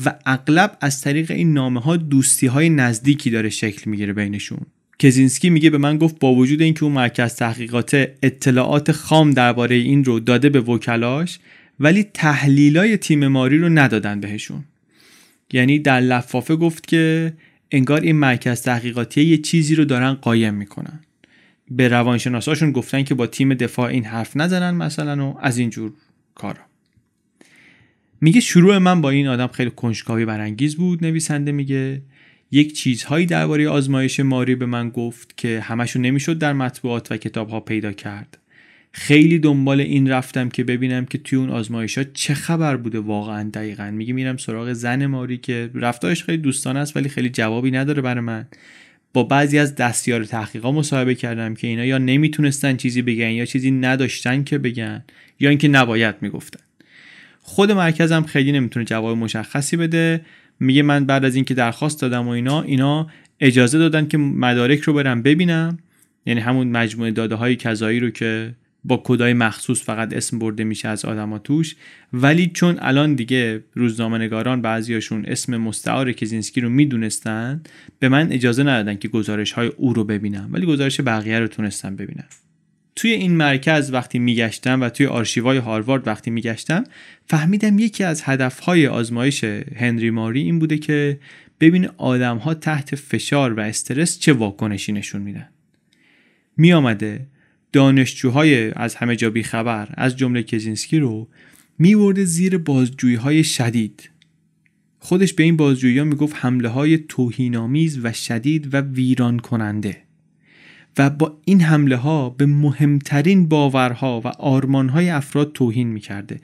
و 0.06 0.16
اغلب 0.26 0.78
از 0.82 1.02
طریق 1.02 1.32
این 1.32 1.54
نامه 1.54 1.80
ها 1.82 1.98
دوستی 1.98 2.48
های 2.48 2.70
نزدیکی 2.70 3.30
داره 3.30 3.50
شکل 3.50 3.89
می‌گیره 3.89 4.14
بینشون. 4.14 4.60
کزینسکی 5.00 5.50
میگه 5.50 5.70
به 5.70 5.78
من 5.78 5.98
گفت 5.98 6.20
با 6.20 6.34
وجود 6.34 6.62
اینکه 6.62 6.84
اون 6.84 6.93
مرکز 6.93 7.36
تحقیقات 7.36 8.10
اطلاعات 8.24 8.91
خام 8.91 9.32
درباره 9.32 9.76
این 9.76 10.06
رو 10.06 10.20
داده 10.20 10.50
به 10.50 10.60
وکلاش 10.60 11.39
ولی 11.80 12.04
تحلیلای 12.04 12.98
تیم 12.98 13.28
ماری 13.28 13.58
رو 13.58 13.70
ندادن 13.70 14.20
بهشون. 14.20 14.64
یعنی 15.54 15.80
در 15.80 16.00
لفافه 16.00 16.56
گفت 16.56 16.88
که 16.88 17.34
انگار 17.72 18.02
این 18.02 18.16
مرکز 18.16 18.62
تحقیقاتی 18.62 19.24
یه 19.24 19.38
چیزی 19.38 19.76
رو 19.76 19.86
دارن 19.86 20.14
قایم 20.14 20.54
می‌کنن. 20.54 21.00
به 21.72 21.88
روانشناساشون 21.88 22.72
گفتن 22.72 23.04
که 23.04 23.16
با 23.16 23.28
تیم 23.28 23.54
دفاع 23.54 23.89
این 23.89 24.06
حرف 24.06 24.38
نزنن 24.38 24.72
مثلا 24.72 25.30
و 25.30 25.38
از 25.41 25.58
اینجور 25.58 25.91
کارا. 26.36 26.62
میگه 28.22 28.39
شروع 28.39 28.78
من 28.78 29.01
با 29.01 29.09
این 29.09 29.28
آدم 29.28 29.47
خیلی 29.47 29.72
کنجکاوی 29.76 30.26
برانگیز 30.26 30.76
بود 30.76 31.05
نویسنده 31.05 31.51
میگه. 31.51 32.01
یک 32.51 32.74
چیزهایی 32.74 33.26
درباره 33.26 33.70
آزمایش 33.70 34.20
ماری 34.20 34.55
به 34.55 34.65
من 34.65 34.89
گفت 34.89 35.38
که 35.38 35.59
همشون 35.59 36.01
نمی‌شد 36.01 36.38
در 36.38 36.53
مطبوعات 36.53 37.11
و 37.11 37.18
کتاب 37.18 37.49
ها 37.49 37.59
پیدا 37.59 37.91
کرد. 37.91 38.38
خیلی 38.91 39.39
دنبال 39.39 39.82
این 39.82 40.09
رفتم 40.09 40.49
که 40.49 40.63
ببینم 40.63 41.05
که 41.05 41.18
توی 41.18 41.39
اون 41.39 41.49
آزمایش 41.49 41.97
ها 41.97 42.03
چه 42.13 42.34
خبر 42.34 42.78
بوده 42.78 42.99
واقعا 42.99 43.49
دقیقا. 43.53 43.91
میگه 43.91 44.13
میرم 44.13 44.38
سراغ 44.38 44.74
زن 44.74 45.05
ماری 45.05 45.38
که 45.38 45.70
رفتارش 45.74 46.24
خیلی 46.24 46.38
دوستانه 46.38 46.80
است 46.80 46.95
ولی 46.97 47.09
خیلی 47.09 47.30
جوابی 47.30 47.72
نداره 47.72 48.01
برای 48.01 48.22
من. 48.22 48.45
با 49.13 49.24
بعضی 49.24 49.59
از 49.59 49.76
دستیار 49.76 50.24
تحقیقا 50.24 50.72
مصاحبه 50.72 51.15
کردم 51.15 51.53
که 51.53 51.68
اینا 51.68 51.86
یا 51.86 51.97
نمی‌تونستن 51.97 52.76
چیزی 52.76 53.01
بگن 53.01 53.30
یا 53.30 53.45
چیزی 53.45 53.72
نداشتن 53.72 54.43
که 54.43 54.57
بگن 54.57 55.03
یا 55.39 55.49
اینکه 55.49 55.68
نباید 55.68 56.15
می‌گفتن. 56.22 56.66
خود 57.50 57.72
مرکزم 57.72 58.24
خیلی 58.24 58.52
نمی‌تونه 58.52 58.86
جواب 58.86 59.18
مشخصی 59.18 59.78
بده. 59.78 60.22
میگه 60.60 60.82
من 60.82 61.06
بعد 61.06 61.26
از 61.26 61.36
اینکه 61.36 61.54
درخواست 61.54 62.02
دادم 62.02 62.28
و 62.28 62.30
اینا 62.30 62.62
اینا 62.62 63.08
اجازه 63.39 63.78
دادن 63.78 64.08
که 64.08 64.18
مدارک 64.18 64.80
رو 64.80 64.93
برم 64.93 65.22
ببینم. 65.22 65.78
یعنی 66.26 66.39
همون 66.39 66.68
مجموعه 66.68 67.12
داده 67.12 67.36
های 67.36 67.56
کذایی 67.56 68.00
رو 68.00 68.10
که 68.10 68.54
با 68.84 69.02
کدای 69.06 69.34
مخصوص 69.34 69.84
فقط 69.84 70.14
اسم 70.14 70.39
برده 70.39 70.64
میشه 70.64 70.88
از 70.88 71.06
آدما 71.06 71.39
توش. 71.39 71.76
ولی 72.14 72.52
چون 72.54 72.78
الان 72.82 73.16
دیگه 73.16 73.64
روزنامه 73.74 74.18
نگاران 74.18 74.62
بعضیاشون 74.62 75.26
اسم 75.26 75.58
مستعار 75.58 76.12
کزینسکی 76.12 76.62
رو 76.62 76.70
می‌دونستن 76.70 77.62
به 78.00 78.10
من 78.10 78.32
اجازه 78.32 78.64
ندادن 78.64 78.95
که 78.95 79.08
گزارش 79.08 79.52
های 79.52 79.68
او 79.68 79.93
رو 79.93 80.04
ببینم. 80.04 80.50
ولی 80.52 80.66
گزارش 80.66 81.02
بقیه 81.02 81.39
رو 81.39 81.48
تونستم 81.48 81.95
ببینم. 81.95 82.28
توی 82.98 83.12
این 83.12 83.36
مرکز 83.36 83.93
وقتی 83.93 84.20
میگشتم 84.20 84.82
و 84.82 84.89
توی 84.89 85.06
آرشیوهای 85.06 85.58
هاروارد 85.58 86.08
وقتی 86.08 86.32
میگشتم 86.32 86.84
فهمیدم 87.26 87.80
یکی 87.80 88.04
از 88.04 88.22
هدفهای 88.26 88.88
آزمایش 88.88 89.43
هنری 89.43 90.10
ماری 90.10 90.41
این 90.41 90.60
بوده 90.60 90.78
که 90.78 91.20
ببین 91.60 91.89
آدم 91.98 92.54
تحت 92.54 92.95
فشار 92.95 93.54
و 93.54 93.60
استرس 93.60 94.20
چه 94.20 94.34
واکنشی 94.34 94.91
نشون 94.91 95.22
میدن. 95.22 95.50
می 96.58 96.74
آمده 96.74 97.28
دانشجوهای 97.72 98.72
از 98.72 98.95
همه 98.95 99.16
جا 99.16 99.34
خبر 99.43 99.89
از 99.93 100.18
جمله 100.18 100.43
کزینسکی 100.43 101.00
رو 101.00 101.28
میورده 101.80 102.26
زیر 102.26 102.58
بازجویی 102.58 103.16
های 103.16 103.43
شدید. 103.43 104.10
خودش 105.00 105.34
به 105.34 105.43
این 105.43 105.58
بازجویی 105.58 106.00
ها 106.00 106.06
می‌گفت 106.06 106.36
حمله 106.39 106.70
های 106.70 106.98
توهینآمیز 106.98 108.00
و 108.04 108.14
شدید 108.14 108.74
و 108.74 108.82
ویران 108.82 109.39
کننده 109.39 110.07
و 110.98 111.10
با 111.10 111.38
این 111.45 111.62
حمله 111.62 111.95
ها 111.95 112.30
به 112.30 112.45
مهمترین 112.45 113.48
باورها 113.48 114.22
و 114.26 114.28
آرمانهای 114.28 115.10
افراد 115.10 115.52
توهین 115.54 115.88
می‌کرده. 115.88 116.39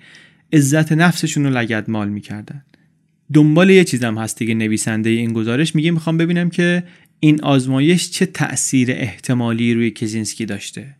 عزت 0.53 0.91
نفسشون 0.91 1.43
رو 1.43 1.57
لگد 1.57 1.89
مال 1.89 2.09
می‌کردن. 2.09 2.63
دنبال 3.33 3.69
یه 3.69 3.83
چیزم 3.83 4.17
هست 4.17 4.39
دیگه 4.39 4.53
نویسنده 4.53 5.09
این 5.09 5.33
گزارش. 5.33 5.75
میگه 5.75 5.91
می‌خوام 5.91 6.17
ببینم 6.17 6.49
که 6.49 6.83
این 7.19 7.43
آزمایش 7.43 8.11
چه 8.11 8.25
تأثیر 8.25 8.91
احتمالی 8.91 9.73
روی 9.73 9.91
کزینسکی 9.91 10.45
داشته. 10.45 10.95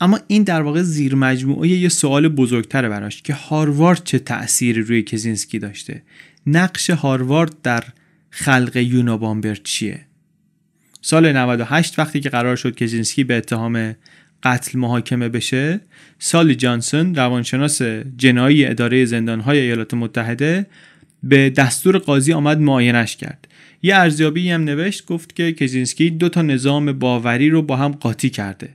اما 0.00 0.18
این 0.26 0.42
در 0.42 0.62
واقع 0.62 0.82
زیر 0.82 1.14
مجموعه 1.14 1.68
یه 1.68 1.88
سوال 1.88 2.28
بزرگتره 2.28 2.88
براش 2.88 3.22
که 3.22 3.34
هاروارد 3.34 4.04
چه 4.04 4.18
تأثیری 4.18 4.82
روی 4.82 5.02
کزینسکی 5.02 5.58
داشته؟ 5.58 6.02
نقش 6.46 6.90
هاروارد 6.90 7.62
در 7.62 7.84
خلق 8.30 8.76
یونابامبر 8.76 9.54
چیه؟ 9.54 10.00
سال 11.00 11.32
98 11.32 11.98
وقتی 11.98 12.20
که 12.20 12.28
قرار 12.28 12.56
شد 12.56 12.74
کزینسکی 12.74 13.24
به 13.24 13.36
اتهام 13.36 13.94
قتل 14.42 14.78
محاکمه 14.78 15.28
بشه 15.28 15.80
سال 16.18 16.54
جانسون 16.54 17.14
روانشناس 17.14 17.82
جنایی 18.16 18.64
اداره 18.64 19.04
زندانهای 19.04 19.58
ایالات 19.58 19.94
متحده 19.94 20.66
به 21.22 21.50
دستور 21.50 21.98
قاضی 21.98 22.32
آمد 22.32 22.60
معاینش 22.60 23.16
کرد. 23.16 23.48
یه 23.82 23.96
ارزیابی 23.96 24.50
هم 24.50 24.64
نوشت 24.64 25.06
گفت 25.06 25.36
که 25.36 25.52
کزینسکی 25.52 26.10
دو 26.10 26.28
تا 26.28 26.42
نظام 26.42 26.92
باوری 26.92 27.50
رو 27.50 27.62
با 27.62 27.76
هم 27.76 27.92
قاطی 27.92 28.30
کرده. 28.30 28.68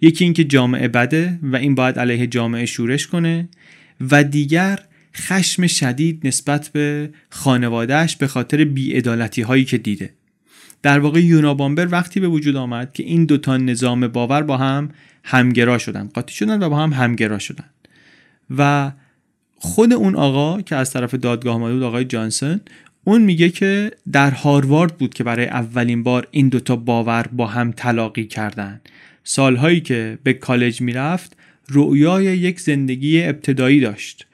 یکی 0.00 0.24
اینکه 0.24 0.44
جامعه 0.44 0.88
بده 0.88 1.38
و 1.42 1.56
این 1.56 1.74
باید 1.74 1.98
علیه 1.98 2.26
جامعه 2.26 2.66
شورش 2.66 3.06
کنه 3.06 3.48
و 4.10 4.24
دیگر 4.24 4.78
خشم 5.16 5.66
شدید 5.66 6.26
نسبت 6.26 6.70
به 6.72 7.10
خانوادهش 7.30 8.16
به 8.16 8.26
خاطر 8.26 8.64
بیعدالتی 8.64 9.42
هایی 9.42 9.64
که 9.64 9.78
دیده. 9.78 10.10
در 10.82 10.98
واقع 10.98 11.20
یونابامبر 11.20 11.88
وقتی 11.90 12.20
به 12.20 12.28
وجود 12.28 12.56
آمد 12.56 12.92
که 12.92 13.02
این 13.02 13.24
دوتا 13.24 13.56
نظام 13.56 14.08
باور 14.08 14.42
با 14.42 14.56
هم 14.56 14.90
همگرا 15.24 15.78
شدن 15.78 16.10
قاطی 16.14 16.34
شدن 16.34 16.62
و 16.62 16.68
با 16.68 16.76
هم 16.76 16.92
همگرا 16.92 17.38
شدن. 17.38 17.64
و 18.58 18.92
خود 19.56 19.92
اون 19.92 20.16
آقا 20.16 20.62
که 20.62 20.76
از 20.76 20.92
طرف 20.92 21.14
دادگاه 21.14 21.54
آمده 21.54 21.74
بود 21.74 21.82
آقای 21.82 22.04
جانسون 22.04 22.60
اون 23.04 23.22
میگه 23.22 23.48
که 23.48 23.90
در 24.12 24.30
هاروارد 24.30 24.98
بود 24.98 25.14
که 25.14 25.24
برای 25.24 25.46
اولین 25.46 26.02
بار 26.02 26.28
این 26.30 26.48
دوتا 26.48 26.76
باور 26.76 27.26
با 27.32 27.46
هم 27.46 27.72
تلاقی 27.72 28.24
کردن. 28.24 28.80
سالهایی 29.24 29.80
که 29.80 30.18
به 30.22 30.32
کالج 30.32 30.80
می‌رفت 30.80 31.36
رؤیای 31.68 32.24
یک 32.24 32.60
زندگی 32.60 33.22
ابتدایی 33.22 33.80
داشت. 33.80 34.26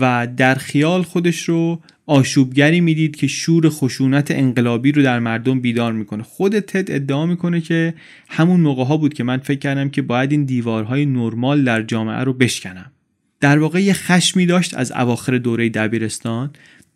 و 0.00 0.28
در 0.36 0.54
خیال 0.54 1.02
خودش 1.02 1.42
رو 1.42 1.80
آشوبگری 2.06 2.80
می‌دید 2.80 3.16
که 3.16 3.26
شور 3.26 3.68
خشونت 3.68 4.30
انقلابی 4.30 4.92
رو 4.92 5.02
در 5.02 5.18
مردم 5.18 5.60
بیدار 5.60 5.92
می‌کنه. 5.92 6.22
خود 6.22 6.60
تد 6.60 6.90
ادعا 6.90 7.26
می‌کنه 7.26 7.60
که 7.60 7.94
همون 8.28 8.60
موقع 8.60 8.84
ها 8.84 8.96
بود 8.96 9.14
که 9.14 9.24
من 9.24 9.38
فکر 9.38 9.58
کردم 9.58 9.88
که 9.88 10.02
باید 10.02 10.32
این 10.32 10.44
دیوارهای 10.44 11.06
نرمال 11.06 11.64
در 11.64 11.82
جامعه 11.82 12.24
رو 12.24 12.32
بشکنم. 12.32 12.92
در 13.40 13.58
واقع 13.58 13.82
یه 13.82 13.92
خشمی 13.92 14.46
داشت 14.46 14.74
از 14.74 14.92
اواخر 14.92 15.38
دوره 15.38 15.68
دبیرستان. 15.68 16.50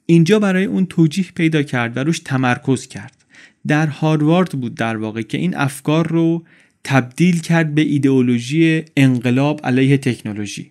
اینجا 0.07 0.39
برای 0.39 0.65
اون 0.65 0.87
توجیه 0.87 1.27
پیدا 1.35 1.63
کرد 1.63 1.97
و 1.97 2.01
روش 2.01 2.19
تمرکز 2.19 2.87
کرد. 2.87 3.25
در 3.67 3.87
هاروارد 3.87 4.51
بود 4.51 4.75
در 4.75 4.97
واقع 4.97 5.23
که 5.23 5.39
این 5.39 5.57
افکار 5.57 6.09
رو 6.09 6.45
تبدیل 6.85 7.41
کرد 7.41 7.75
به 7.75 7.83
ایدئولوژی 7.83 8.83
انقلاب 8.97 9.61
علیه 9.65 9.99
تکنولوژی. 9.99 10.71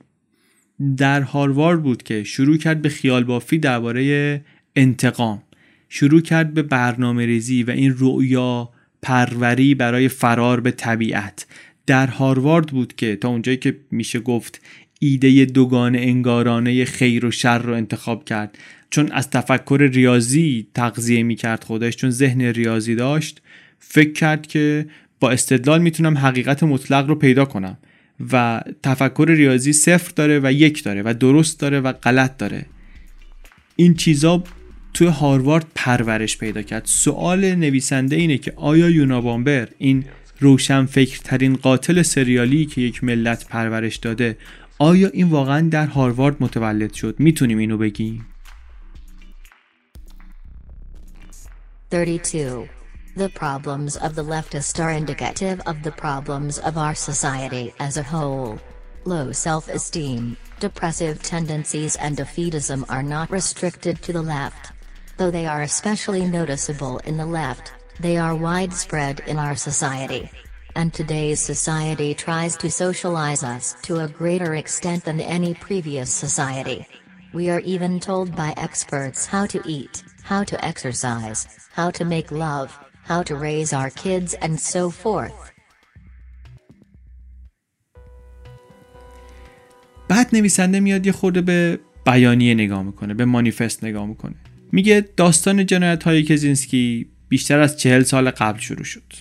در 0.97 1.21
هاروارد 1.21 1.83
بود 1.83 2.03
که 2.03 2.23
شروع 2.23 2.57
کرد 2.57 2.81
به 2.81 2.89
خیال 2.89 3.23
بافی 3.23 3.57
درباره 3.57 4.41
انتقام. 4.75 5.43
شروع 5.89 6.21
کرد 6.21 6.53
به 6.53 6.61
برنامه 6.61 7.25
ریزی 7.25 7.63
و 7.63 7.71
این 7.71 7.95
رؤیا 7.97 8.69
پروری 9.01 9.75
برای 9.75 10.07
فرار 10.07 10.59
به 10.59 10.71
طبیعت. 10.71 11.45
در 11.87 12.07
هاروارد 12.07 12.67
بود 12.67 12.95
که 12.95 13.15
تا 13.15 13.29
اونجایی 13.29 13.57
که 13.57 13.77
میشه 13.91 14.19
گفت 14.19 14.61
ایده 14.99 15.45
دوگان 15.45 15.95
انگارانه 15.95 16.85
خیر 16.85 17.25
و 17.25 17.31
شر 17.31 17.57
رو 17.57 17.73
انتخاب 17.73 18.25
کرد. 18.25 18.57
چون 18.89 19.11
از 19.11 19.29
تفکر 19.29 19.89
ریاضی 19.93 20.67
تغذیه 20.73 21.23
می‌کرد 21.23 21.63
خودش 21.63 21.95
چون 21.95 22.09
ذهن 22.09 22.41
ریاضی 22.41 22.95
داشت 22.95 23.41
فکر 23.79 24.13
کرد 24.13 24.47
که 24.47 24.85
با 25.19 25.31
استدلال 25.31 25.81
می‌تونم 25.81 26.17
حقیقت 26.17 26.63
مطلق 26.63 27.07
رو 27.07 27.15
پیدا 27.15 27.45
کنم. 27.45 27.77
و 28.31 28.61
تفکر 28.83 29.25
ریاضی 29.29 29.73
صفر 29.73 30.11
داره 30.15 30.39
و 30.43 30.51
یک 30.51 30.83
داره 30.83 31.01
و 31.01 31.13
درست 31.13 31.59
داره 31.59 31.79
و 31.79 31.91
غلط 31.91 32.37
داره. 32.37 32.65
این 33.75 33.93
چیزا 33.93 34.43
توی 34.93 35.07
هاروارد 35.07 35.65
پرورش 35.75 36.37
پیدا 36.37 36.61
کرد. 36.61 36.85
سوال 36.85 37.55
نویسنده 37.55 38.15
اینه 38.15 38.37
که 38.37 38.53
آیا 38.55 38.89
یونابامبر 38.89 39.67
این 39.77 40.05
روشن 40.39 40.85
فکرترین 40.85 41.55
قاتل 41.55 42.01
سریالی 42.01 42.65
که 42.65 42.81
یک 42.81 43.03
ملت 43.03 43.47
پرورش 43.47 43.95
داده 43.95 44.37
آیا 44.79 45.09
این 45.13 45.27
واقعا 45.27 45.69
در 45.69 45.87
هاروارد 45.87 46.35
متولد 46.39 46.93
شد؟ 46.93 47.15
می‌تونیم 47.19 47.57
اینو 47.57 47.77
بگیم. 47.77 48.25
32. 51.91 52.80
The 53.13 53.29
problems 53.29 53.97
of 53.97 54.15
the 54.15 54.23
leftist 54.23 54.81
are 54.81 54.91
indicative 54.91 55.59
of 55.65 55.83
the 55.83 55.91
problems 55.91 56.59
of 56.59 56.77
our 56.77 56.95
society 56.95 57.73
as 57.77 57.97
a 57.97 58.03
whole. 58.03 58.57
Low 59.03 59.33
self-esteem, 59.33 60.37
depressive 60.61 61.21
tendencies 61.21 61.97
and 61.97 62.15
defeatism 62.15 62.85
are 62.87 63.03
not 63.03 63.29
restricted 63.29 64.01
to 64.03 64.13
the 64.13 64.21
left. 64.21 64.71
Though 65.17 65.29
they 65.29 65.45
are 65.45 65.63
especially 65.63 66.25
noticeable 66.25 66.99
in 66.99 67.17
the 67.17 67.25
left, 67.25 67.73
they 67.99 68.15
are 68.15 68.33
widespread 68.33 69.19
in 69.27 69.37
our 69.37 69.57
society. 69.57 70.31
And 70.77 70.93
today's 70.93 71.41
society 71.41 72.13
tries 72.13 72.55
to 72.57 72.71
socialize 72.71 73.43
us 73.43 73.75
to 73.81 73.99
a 73.99 74.07
greater 74.07 74.55
extent 74.55 75.03
than 75.03 75.19
any 75.19 75.53
previous 75.55 76.13
society. 76.13 76.87
We 77.33 77.49
are 77.49 77.59
even 77.59 77.99
told 77.99 78.37
by 78.37 78.53
experts 78.55 79.25
how 79.25 79.47
to 79.47 79.61
eat, 79.65 80.01
how 80.23 80.45
to 80.45 80.63
exercise, 80.63 81.67
how 81.73 81.91
to 81.91 82.05
make 82.05 82.31
love, 82.31 82.77
how 83.09 83.23
to 83.23 83.35
raise 83.35 83.73
our 83.73 83.89
kids 83.89 84.33
and 84.41 84.59
so 84.59 84.89
forth. 85.03 85.51
بعد 90.09 90.35
نویسنده 90.35 90.79
میاد 90.79 91.05
یه 91.05 91.11
خورده 91.11 91.41
به 91.41 91.79
بیانیه 92.05 92.53
نگاه 92.53 92.83
می‌کنه 92.83 93.13
به 93.13 93.25
مانیفست 93.25 93.83
نگاه 93.83 94.05
می‌کنه. 94.05 94.35
میگه 94.71 95.05
داستان 95.17 95.65
جنایت 95.65 96.03
های 96.03 96.23
کزینسکی 96.23 97.09
بیشتر 97.29 97.59
از 97.59 97.77
چهل 97.77 98.03
سال 98.03 98.29
قبل 98.29 98.59
شروع 98.59 98.83
شد. 98.83 99.13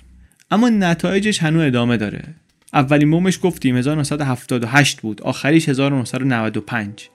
اما 0.50 0.68
نتایجش 0.68 1.42
هنوز 1.42 1.62
ادامه 1.62 1.96
داره. 1.96 2.34
اولین 2.72 3.10
بومش 3.10 3.38
گفتیم 3.42 3.76
1978 3.76 5.00
بود 5.00 5.22
آخریش 5.22 5.68
1995 5.68 7.08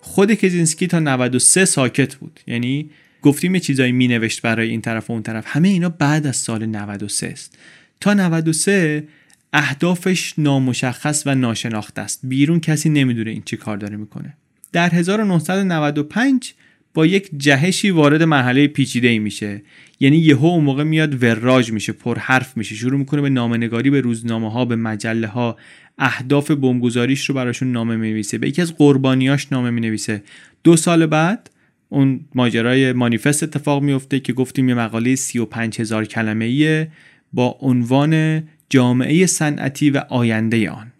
خود 0.00 0.32
کزینسکی 0.32 0.86
تا 0.86 0.98
93 0.98 1.64
ساکت 1.64 2.14
بود. 2.14 2.40
یعنی 2.46 2.90
گفتیم 3.22 3.54
یه 3.54 3.60
چیزایی 3.60 3.92
می 3.92 4.08
نوشت 4.08 4.42
برای 4.42 4.70
این 4.70 4.80
طرف 4.80 5.10
و 5.10 5.12
اون 5.12 5.22
طرف. 5.22 5.44
همه 5.46 5.68
اینا 5.68 5.88
بعد 5.88 6.26
از 6.26 6.36
سال 6.36 6.66
93 6.66 7.26
است. 7.26 7.58
تا 8.00 8.14
93 8.14 9.04
اهدافش 9.52 10.34
نامشخص 10.38 11.22
و 11.26 11.34
ناشناخته 11.34 12.00
است. 12.00 12.20
بیرون 12.22 12.60
کسی 12.60 12.88
نمی‌دونه 12.88 13.30
این 13.30 13.42
چی 13.44 13.56
کار 13.56 13.76
داره 13.76 13.96
می‌کنه. 13.96 14.36
در 14.72 14.90
1995 14.90 16.54
با 16.94 17.06
یک 17.06 17.30
جهشی 17.36 17.90
وارد 17.90 18.22
مرحله 18.22 18.66
پیچیده 18.66 19.08
ای 19.08 19.18
میشه. 19.18 19.62
یعنی 20.00 20.16
یهو 20.16 20.46
اون 20.46 20.64
موقع 20.64 20.84
میاد 20.84 21.22
وراج 21.22 21.72
میشه 21.72 21.92
پر 21.92 22.18
حرف 22.18 22.56
میشه. 22.56 22.74
شروع 22.74 22.98
می‌کنه 22.98 23.20
به 23.20 23.28
نامنگاری 23.28 23.90
به 23.90 24.00
روزنامه 24.00 24.52
ها 24.52 24.64
به 24.64 24.76
مجله 24.76 25.26
ها 25.26 25.56
اهداف 25.98 26.50
بمبگذاریش 26.50 27.28
رو 27.28 27.34
براشون 27.34 27.72
نامه 27.72 27.96
می‌نویسه. 27.96 28.38
به 28.38 28.48
یکی 28.48 28.62
از 28.62 28.76
قربانیاش 28.76 29.52
نامه 29.52 29.70
می‌نویسه. 29.70 30.22
دو 30.64 30.76
سال 30.76 31.06
بعد 31.06 31.50
اون 31.92 32.20
ماجرای 32.34 32.92
مانیفست 32.92 33.42
اتفاق 33.42 33.82
میفته 33.82 34.20
که 34.20 34.32
گفتیم 34.32 34.68
یه 34.68 34.74
مقاله 34.74 35.14
35 35.14 35.80
هزار 35.80 36.04
کلمه 36.04 36.44
ایه 36.44 36.88
با 37.32 37.58
عنوان 37.60 38.42
جامعه 38.70 39.26
صنعتی 39.26 39.90
و 39.90 40.02
آینده 40.08 40.70
آن. 40.70 40.92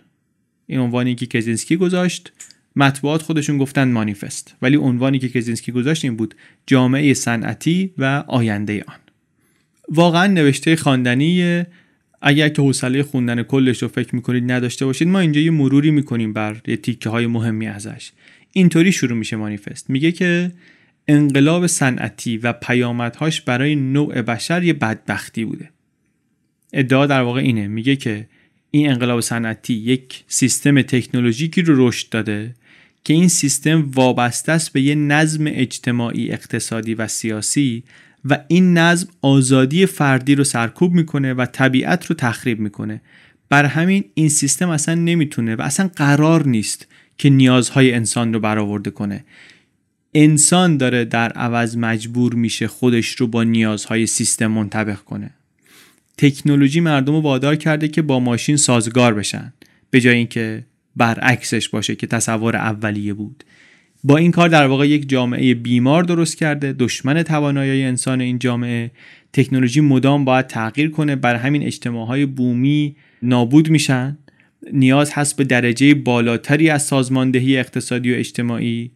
این 0.66 0.80
عنوانی 0.80 1.14
که 1.14 1.26
کزینسکی 1.26 1.76
گذاشت 1.76 2.32
مطبوعات 2.76 3.22
خودشون 3.22 3.59
گفتن 3.59 3.93
مانیفست. 3.93 4.57
ولی 4.62 4.76
عنوانی 4.76 5.18
که 5.18 5.28
کزینسکی 5.28 5.72
گذاشت 5.72 6.05
این 6.05 6.16
بود 6.16 6.34
جامعه 6.66 7.14
صنعتی 7.14 7.90
و 7.99 8.24
آینده 8.26 8.84
آن. 8.86 8.99
واقعا 9.88 10.26
نوشته 10.26 10.76
خواندنی 10.76 11.62
اگر 12.22 12.49
که 12.49 12.62
حوصله 12.62 13.03
خوندن 13.03 13.43
کلش 13.43 13.82
رو 13.82 13.88
فکر 13.88 14.14
می‌کنید 14.14 14.53
نداشته 14.53 14.86
باشید 14.86 15.09
ما 15.09 15.20
اینجا 15.20 15.40
یه 15.40 15.51
مروری 15.51 15.90
می‌کنیم 15.90 16.32
بر 16.32 16.57
یه 16.66 16.76
تیکه 16.76 17.11
های 17.11 17.26
مهمی 17.26 17.66
ازش. 17.66 18.12
اینطوری 18.53 18.93
شروع 18.93 19.18
میشه 19.18 19.36
مانیفست. 19.36 19.90
میگه 19.90 20.12
که 20.12 20.53
انقلاب 21.09 21.66
صنعتی 21.66 22.36
و 22.36 22.53
پیامدهاش 22.53 23.40
برای 23.40 23.76
نوع 23.76 24.22
بشر 24.22 24.62
یه 24.62 24.72
بدبختی 24.72 25.44
بوده. 25.44 25.70
ادعا 26.72 27.07
در 27.07 27.22
واقع 27.22 27.40
اینه 27.40 27.68
میگه 27.68 27.96
که 27.96 28.28
این 28.70 28.90
انقلاب 28.90 29.20
صنعتی 29.20 29.74
یک 29.74 30.24
سیستم 30.28 30.82
تکنولوژیکی 30.82 31.62
رو 31.62 31.88
رشد 31.88 32.09
داده 32.09 32.55
که 33.05 33.14
این 33.14 33.28
سیستم 33.28 33.90
وابسته 33.94 34.53
است 34.53 34.72
به 34.72 34.80
یه 34.80 34.94
نظم 34.94 35.44
اجتماعی 35.46 36.32
اقتصادی 36.32 36.94
و 36.94 37.09
سیاسی 37.09 37.84
و 38.24 38.38
این 38.48 38.78
نظم 38.78 39.09
آزادی 39.22 39.86
فردی 39.86 40.34
رو 40.34 40.44
سرکوب 40.44 40.92
می‌کنه 40.92 41.34
و 41.34 41.46
طبیعت 41.46 42.07
رو 42.07 42.14
تخریب 42.14 42.61
می‌کنه. 42.61 43.00
بر 43.48 43.64
همین 43.64 44.05
این 44.14 44.28
سیستم 44.28 44.68
اصلا 44.68 44.94
نمی‌تونه 44.94 45.57
و 45.57 45.62
اصلا 45.62 45.90
قرار 45.96 46.48
نیست 46.48 46.86
که 47.18 47.30
نیازهای 47.30 47.94
انسان 47.94 48.32
رو 48.34 48.40
برآورده 48.40 48.90
کنه. 48.90 49.24
انسان 50.14 50.76
داره 50.76 51.04
در 51.04 51.32
عوض 51.32 51.76
مجبور 51.76 52.34
میشه 52.34 52.68
خودش 52.68 53.08
رو 53.08 53.26
با 53.26 53.42
نیازهای 53.42 54.06
سیستم 54.06 54.46
منطبق 54.46 54.98
کنه. 54.98 55.30
تکنولوژی 56.18 56.80
مردم 56.80 57.12
رو 57.12 57.20
وادار 57.20 57.56
کرده 57.56 57.88
که 57.88 58.02
با 58.02 58.20
ماشین 58.20 58.56
سازگار 58.56 59.14
بشن 59.14 59.52
به 59.90 60.00
جای 60.00 60.16
اینکه 60.16 60.64
برعکسش 60.96 61.68
باشه 61.68 61.94
که 61.94 62.06
تصور 62.06 62.56
اولیه 62.56 63.14
بود. 63.14 63.44
با 64.04 64.16
این 64.16 64.30
کار 64.30 64.48
در 64.48 64.66
واقع 64.66 64.88
یک 64.88 65.08
جامعه 65.08 65.54
بیمار 65.54 66.02
درست 66.02 66.36
کرده 66.36 66.72
دشمن 66.72 67.22
توانایی 67.22 67.82
انسان 67.82 68.20
این 68.20 68.38
جامعه. 68.38 68.90
تکنولوژی 69.32 69.80
مدام 69.80 70.24
باید 70.24 70.46
تغییر 70.46 70.90
کنه 70.90 71.16
بر 71.16 71.34
همین 71.34 71.62
اجتماعهای 71.62 72.26
بومی 72.26 72.96
نابود 73.22 73.70
میشن. 73.70 74.18
نیاز 74.72 75.10
هست 75.12 75.36
به 75.36 75.44
درجه 75.44 75.94
بالاتری 75.94 76.70
از 76.70 76.82
سازماندهی 76.82 77.58
اقتصادی 77.58 78.12
و 78.12 78.16
اجتماعی. 78.16 78.90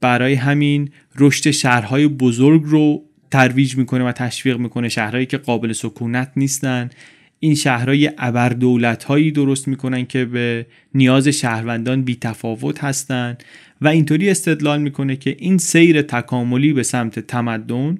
برای 0.00 0.34
همین 0.34 0.90
رشد 1.18 1.50
شهرهای 1.50 2.08
بزرگ 2.08 2.62
رو 2.64 3.04
ترویج 3.30 3.76
می‌کنه 3.76 4.04
و 4.04 4.12
تشویق 4.12 4.58
می‌کنه. 4.58 4.88
شهرهایی 4.88 5.26
که 5.26 5.36
قابل 5.36 5.72
سکونت 5.72 6.32
نیستن. 6.36 6.90
این 7.38 7.54
شهرهای 7.54 8.10
ابردولت 8.18 9.04
هایی 9.04 9.30
درست 9.30 9.68
می‌کنن 9.68 10.06
که 10.06 10.24
به 10.24 10.66
نیاز 10.94 11.28
شهروندان 11.28 12.02
بی 12.02 12.16
تفاوت 12.16 12.84
هستند 12.84 13.44
و 13.80 13.88
اینطوری 13.88 14.30
استدلال 14.30 14.82
می‌کنه 14.82 15.16
که 15.16 15.36
این 15.38 15.58
سیر 15.58 16.02
تکاملی 16.02 16.72
به 16.72 16.82
سمت 16.82 17.18
تمدن 17.18 17.98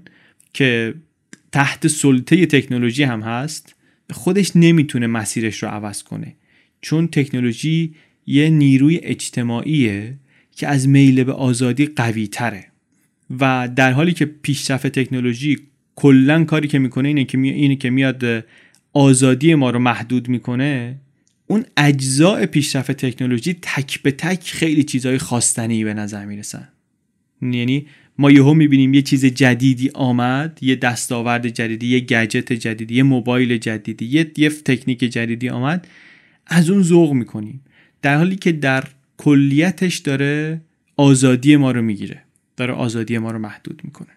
که 0.53 0.95
تحت 1.53 1.89
سلطه 1.89 2.47
تکنولوژی 2.47 3.03
هم 3.03 3.21
هست 3.21 3.75
خودش 4.11 4.53
نمی‌تونه 4.55 5.07
مسیرش 5.07 5.63
رو 5.63 5.69
عوض 5.69 6.03
کنه. 6.03 6.35
چون 6.81 7.07
تکنولوژی 7.07 7.95
یه 8.27 8.49
نیروی 8.49 9.01
اجتماعیه 9.03 10.15
که 10.57 10.69
از 10.69 10.89
میل 10.89 11.25
به 11.25 11.33
آزادی 11.33 11.87
قوی 11.87 12.27
تره 12.27 12.67
و 13.41 13.69
در 13.77 13.93
حالی 13.93 14.13
که 14.13 14.25
پیشرفت 14.25 14.87
تکنولوژی 14.87 15.59
کلا 15.97 16.45
کاری 16.45 16.69
که 16.69 16.79
می‌کنه 16.79 17.09
اینه 17.09 17.25
که 17.25 17.39
اینه 17.39 17.77
که 17.77 17.91
میاد 17.91 18.45
آزادی 18.93 19.55
ما 19.55 19.71
رو 19.71 19.79
محدود 19.79 20.29
می‌کنه 20.29 20.97
اون 21.47 21.65
اجزاء 21.77 22.47
پیشرفت 22.47 22.93
تکنولوژی 22.93 23.55
تک 23.63 24.03
به 24.03 24.11
تک 24.11 24.51
خیلی 24.51 24.83
چیزهای 24.83 25.19
خواستنی 25.19 25.85
به 25.85 25.95
نظر 25.95 26.25
می‌رسن. 26.25 26.69
یعنی 27.43 27.87
ما 28.19 28.31
یهو 28.31 28.55
می‌بینیم 28.55 28.95
یه 28.95 29.03
چیز 29.03 29.25
جدیدی 29.25 29.91
آمد 29.95 30.59
یه 30.63 30.77
دستاورد 30.77 31.49
جدیدی 31.49 31.87
یه 31.87 32.01
گجت 32.01 32.53
جدیدی 32.53 32.95
یه 32.95 33.03
موبایل 33.03 33.57
جدیدی 33.57 34.05
یه, 34.05 34.33
یه 34.37 34.49
تکنیک 34.51 34.99
جدیدی 34.99 35.49
آمد 35.49 35.89
از 36.47 36.71
اون 36.71 36.83
ذوق 36.83 37.13
می‌کنیم. 37.13 37.61
در 38.03 38.17
حالی 38.17 38.37
که 38.37 38.53
در 38.53 38.85
کلیتش 39.21 39.97
داره 39.99 40.61
آزادی 40.97 41.57
ما 41.57 41.71
رو 41.71 41.83
می‌گیره. 41.83 42.23
داره 42.57 42.73
آزادی 42.73 43.19
ما 43.19 43.31
رو 43.31 43.39
محدود 43.39 43.81
می‌کنه. 43.85 44.09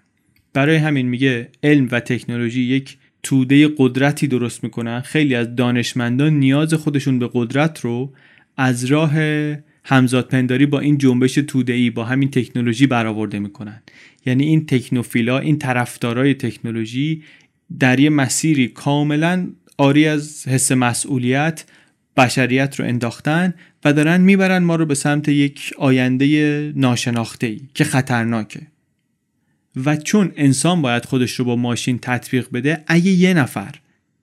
برای 0.53 0.75
همین 0.75 1.07
میگه 1.07 1.49
علم 1.63 1.87
و 1.91 1.99
تکنولوژی 1.99 2.61
یک 2.61 2.97
توده 3.23 3.69
قدرتی 3.77 4.27
درست 4.27 4.63
می‌کنن. 4.63 5.01
خیلی 5.01 5.35
از 5.35 5.55
دانشمندان 5.55 6.33
نیاز 6.33 6.73
خودشون 6.73 7.19
به 7.19 7.29
قدرت 7.33 7.79
رو 7.79 8.13
از 8.57 8.85
راه 8.85 9.13
همزادپنداری 9.83 10.65
با 10.65 10.79
این 10.79 10.97
جنبش 10.97 11.33
توده 11.33 11.73
ای 11.73 11.89
با 11.89 12.03
همین 12.03 12.31
تکنولوژی 12.31 12.87
برآورده 12.87 13.39
می‌کنن. 13.39 13.81
یعنی 14.25 14.43
این 14.43 14.65
تکنوفیلا 14.65 15.39
این 15.39 15.57
طرفدارای 15.57 16.33
تکنولوژی 16.33 17.23
در 17.79 17.99
یه 17.99 18.09
مسیری 18.09 18.67
کاملا 18.67 19.47
آری 19.77 20.07
از 20.07 20.47
حس 20.47 20.71
مسئولیت 20.71 21.65
بشریت 22.17 22.79
رو 22.79 22.85
انداختن 22.85 23.53
و 23.85 23.93
دارن 23.93 24.21
می‌برن 24.21 24.63
ما 24.63 24.75
رو 24.75 24.85
به 24.85 24.95
سمت 24.95 25.29
یک 25.29 25.73
آینده 25.77 26.73
ناشناخته 26.75 27.47
ای 27.47 27.61
که 27.73 27.83
خطرناکه. 27.83 28.61
و 29.85 29.95
چون 29.95 30.31
انسان 30.35 30.81
باید 30.81 31.05
خودش 31.05 31.31
رو 31.31 31.45
با 31.45 31.55
ماشین 31.55 31.99
تطبیق 32.01 32.47
بده 32.53 32.83
اگه 32.87 33.11
یه 33.11 33.33
نفر 33.33 33.75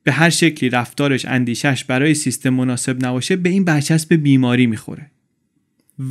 به 0.03 0.13
هر 0.13 0.31
شکلی 0.31 0.71
رفتارش 0.71 1.25
اندیشش 1.25 1.85
برای 1.85 2.15
سیستم 2.15 2.51
مناسب 2.51 3.07
نباشه 3.07 3.37
به 3.37 3.49
این 3.49 3.65
برچسب 3.65 4.15
بیماری 4.15 4.67
می‌خوره. 4.67 5.11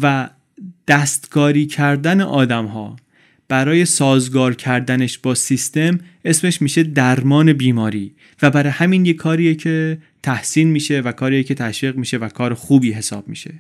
و 0.02 0.30
دستکاری 0.88 1.66
کردن 1.66 2.22
آدم 2.22 2.66
ها 2.66 2.96
برای 3.50 3.86
سازگار 3.86 4.56
کردنش 4.56 5.18
با 5.18 5.36
سیستم 5.36 6.00
اسمش 6.26 6.62
میشه 6.62 6.84
درمان 6.84 7.54
بیماری 7.54 8.12
و 8.42 8.50
برای 8.50 8.72
همین 8.72 9.06
یه 9.06 9.14
کاریه 9.14 9.56
که 9.56 9.98
تحسین 10.24 10.68
میشه 10.68 11.00
و 11.00 11.12
کاریه 11.12 11.44
که 11.44 11.54
تشویق 11.54 11.96
میشه 11.96 12.18
و 12.18 12.28
کار 12.28 12.54
خوبی 12.54 12.92
حساب 12.92 13.28
میشه. 13.28 13.54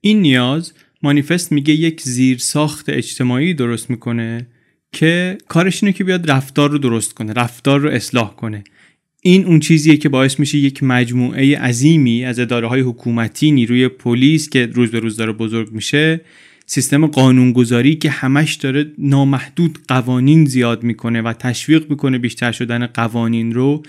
این 0.00 0.22
نیاز 0.22 0.72
مانیفست 1.02 1.52
میگه 1.52 1.74
یک 1.74 2.00
زیرساخت 2.00 2.88
اجتماعی 2.88 3.54
درست 3.54 3.90
می‌کنه 3.90 4.46
که 4.92 5.38
کارش 5.48 5.82
اینه 5.82 5.92
که 5.92 6.04
بیاد 6.04 6.30
رفتار 6.30 6.70
رو 6.70 6.78
درست 6.78 7.14
کنه 7.14 7.32
رفتار 7.32 7.80
رو 7.80 7.88
اصلاح 7.88 8.34
کنه. 8.36 8.64
این 9.22 9.44
اون 9.44 9.60
چیزیه 9.60 9.96
که 9.96 10.08
باعث 10.08 10.40
میشه 10.40 10.58
یک 10.58 10.82
مجموعه 10.82 11.58
عظیمی 11.58 12.24
از 12.24 12.38
اداره 12.38 12.68
های 12.68 12.80
حکومتی 12.80 13.50
نیروی 13.50 13.88
پلیس 13.88 14.48
که 14.48 14.66
روز 14.66 14.90
به 14.90 14.98
روز 14.98 15.16
داره 15.16 15.32
بزرگ 15.32 15.72
میشه 15.72 16.20
سیستم 16.70 17.06
قانونگذاری 17.06 17.96
که 17.96 18.10
همش 18.10 18.54
داره 18.54 18.86
نامحدود 18.98 19.78
قوانین 19.88 20.44
زیاد 20.44 20.82
می‌کنه 20.82 21.22
و 21.22 21.32
تشویق 21.32 21.90
می‌کنه 21.90 22.18
بیشتر 22.18 22.52
شدن 22.52 22.86
قوانین 22.86 23.54
رو 23.54 23.82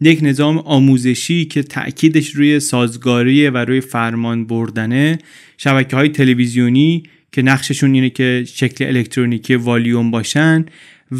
یک 0.00 0.18
نظام 0.22 0.58
آموزشی 0.58 1.44
که 1.44 1.62
تأکیدش 1.62 2.30
روی 2.30 2.60
سازگاریه 2.60 3.50
و 3.50 3.56
روی 3.56 3.80
فرمان 3.80 4.44
بردنه. 4.44 5.18
شبکه 5.58 5.96
های 5.96 6.08
تلویزیونی 6.08 7.02
که 7.32 7.42
نقششون 7.42 7.94
اینه 7.94 8.10
که 8.10 8.44
شکل 8.46 8.84
الکترونیکی 8.86 9.54
والیوم 9.54 10.10
باشن 10.10 10.64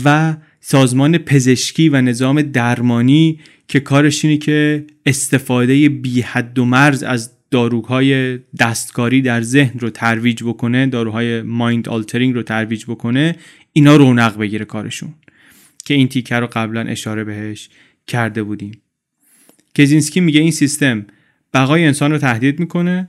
و 0.04 0.36
سازمان 0.60 1.18
پزشکی 1.18 1.88
و 1.88 2.00
نظام 2.00 2.42
درمانی 2.42 3.38
که 3.68 3.80
کارش 3.80 4.24
اینه 4.24 4.36
که 4.36 4.86
استفاده 5.06 5.88
بی 5.88 6.20
حد 6.20 6.58
و 6.58 6.64
مرز 6.64 7.02
از 7.02 7.30
داروهای 7.53 8.38
دستکاری 8.59 9.22
در 9.22 9.42
ذهن 9.42 9.78
رو 9.78 9.90
ترویج 9.90 10.42
بکنه 10.42 10.86
داروهای 10.86 11.42
mind 11.42 11.88
altering 11.88 12.34
رو 12.34 12.42
ترویج 12.42 12.84
بکنه 12.84 13.36
اینا 13.72 13.96
رونق 13.96 14.38
بگیره 14.38 14.64
کارشون. 14.64 15.14
که 15.84 15.94
این 15.94 16.09
تیکه 16.09 16.34
رو 16.34 16.46
قبلا 16.53 16.80
اشاره 16.80 17.24
بهش 17.24 17.68
کرده 18.07 18.42
بودیم. 18.42 18.82
کزینسکی 19.74 20.20
میگه 20.20 20.40
این 20.40 20.50
سیستم 20.50 21.07
بقای 21.55 21.84
انسان 21.84 22.11
رو 22.11 22.18
تهدید 22.18 22.61
می‌کنه 22.61 23.09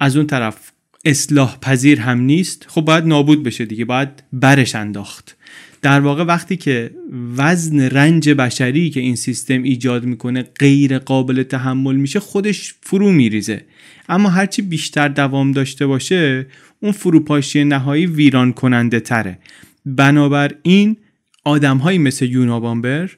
از 0.00 0.16
اون 0.16 0.26
طرف 0.26 0.72
اصلاح 1.04 1.58
پذیر 1.58 2.00
هم 2.00 2.20
نیست. 2.20 2.66
خب 2.68 2.80
باید 2.80 3.04
نابود 3.04 3.42
بشه 3.42 3.64
دیگه 3.64 3.84
باید 3.84 4.08
برش 4.32 4.74
انداخت. 4.74 5.36
در 5.82 6.00
واقع 6.00 6.24
وقتی 6.24 6.56
که 6.56 6.90
وزن 7.36 7.80
رنج 7.80 8.30
بشری 8.30 8.90
که 8.90 9.00
این 9.00 9.16
سیستم 9.16 9.62
ایجاد 9.62 10.04
می‌کنه 10.04 10.42
غیر 10.42 10.98
قابل 10.98 11.42
تحمل 11.42 11.96
میشه 11.96 12.20
خودش 12.20 12.74
فرو 12.82 13.12
میریزه. 13.12 13.64
اما 14.08 14.28
هرچی 14.28 14.62
بیشتر 14.62 15.08
دوام 15.08 15.52
داشته 15.52 15.86
باشه 15.86 16.46
اون 16.80 16.92
فروپاشی 16.92 17.64
نهایی 17.64 18.06
ویران 18.06 18.52
کننده 18.52 19.00
تره 19.00 19.38
بنابراین 19.86 20.96
آدم 21.44 21.78
مثل 21.98 22.24
یونابامبر 22.24 23.10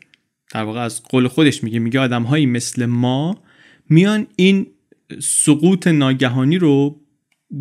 در 0.52 0.62
واقع 0.62 0.80
از 0.80 1.02
قول 1.02 1.28
خودش 1.28 1.64
میگه 1.64 1.78
میگه 1.78 2.00
آدم 2.00 2.22
مثل 2.46 2.86
ما 2.86 3.42
میان 3.90 4.26
این 4.36 4.66
سقوط 5.20 5.86
ناگهانی 5.86 6.58
رو 6.58 7.00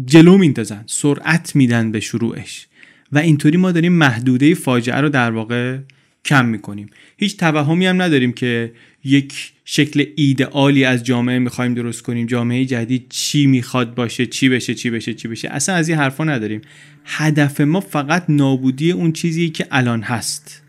جلو 0.05 0.37
میندازن 0.37 0.83
سرعت 0.87 1.55
میدن 1.55 1.91
به 1.91 1.99
شروعش. 1.99 2.67
و 3.13 3.17
اینطوری 3.17 3.57
ما 3.57 3.71
داریم 3.71 3.93
محدوده 3.93 4.53
فاجعه 4.53 5.01
رو 5.01 5.09
در 5.09 5.31
واقع 5.31 5.77
کم 6.25 6.45
می‌کنیم. 6.45 6.89
هیچ 7.17 7.37
توهمی 7.37 7.85
هم 7.85 8.01
نداریم 8.01 8.33
که 8.33 8.71
یک 9.03 9.51
شکل 9.65 10.05
ایدئالی 10.15 10.85
از 10.85 11.03
جامعه 11.03 11.39
می‌خوایم 11.39 11.73
درست 11.73 12.01
کنیم. 12.01 12.27
جامعه 12.27 12.65
جدید 12.65 13.05
چی 13.09 13.45
می‌خواد 13.45 13.95
باشه 13.95 14.25
چی 14.25 14.49
بشه 14.49 14.73
چی 14.75 14.89
بشه 14.89 15.13
چی 15.13 15.27
بشه. 15.27 15.49
اصلا 15.49 15.75
از 15.75 15.89
این 15.89 15.97
حرفا 15.97 16.23
نداریم. 16.23 16.61
هدف 17.05 17.61
ما 17.61 17.79
فقط 17.79 18.25
نابودی 18.29 18.91
اون 18.91 19.11
چیزی 19.11 19.49
که 19.49 19.67
الان 19.71 20.01
هست. 20.01 20.63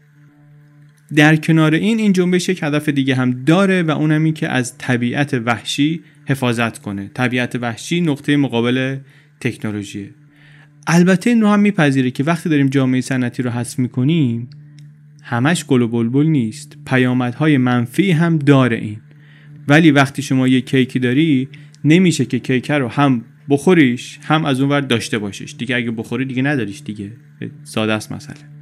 در 1.14 1.36
کنار 1.36 1.74
این 1.74 1.98
این 1.98 2.12
جنبش 2.12 2.48
یک 2.48 2.62
هدف 2.62 2.88
دیگه 2.88 3.14
هم 3.14 3.44
داره 3.44 3.82
و 3.82 3.90
اونم 3.90 4.24
این 4.24 4.34
که 4.34 4.48
از 4.48 4.78
طبیعت 4.78 5.34
وحشی 5.34 6.00
حفاظت 6.26 6.78
کنه. 6.78 7.10
طبیعت 7.14 7.56
وحشی 7.56 8.00
نقطه 8.00 8.36
مقابل 8.36 8.96
تکنولوژیه. 9.40 10.10
البته 10.86 11.30
این 11.30 11.40
رو 11.40 11.48
هم 11.48 11.60
میپذیره 11.60 12.10
که 12.10 12.24
وقتی 12.24 12.48
داریم 12.48 12.68
جامعه 12.68 13.00
صنعتی 13.00 13.42
رو 13.42 13.50
حذف 13.50 13.78
می‌کنیم 13.78 14.50
همش 15.22 15.64
گل 15.64 15.82
و 15.82 15.88
بلبل 15.88 16.26
نیست. 16.26 16.76
پیامدهای 16.86 17.56
منفی 17.56 18.10
هم 18.10 18.38
داره 18.38 18.76
این. 18.76 19.00
ولی 19.68 19.90
وقتی 19.90 20.22
شما 20.22 20.48
یه 20.48 20.60
کیکی 20.60 20.98
داری 20.98 21.48
نمیشه 21.84 22.24
که 22.24 22.38
کیکه 22.38 22.74
رو 22.74 22.88
هم 22.88 23.24
بخوریش 23.48 24.18
هم 24.22 24.44
از 24.44 24.60
اونور 24.60 24.80
داشته 24.80 25.18
باشیش 25.18 25.54
دیگه 25.58 25.76
اگه 25.76 25.90
بخوری 25.90 26.24
دیگه 26.24 26.42
نداریش 26.42 26.82
دیگه. 26.82 27.12
ساده 27.64 27.92
است 27.92 28.12
مسئله. 28.12 28.54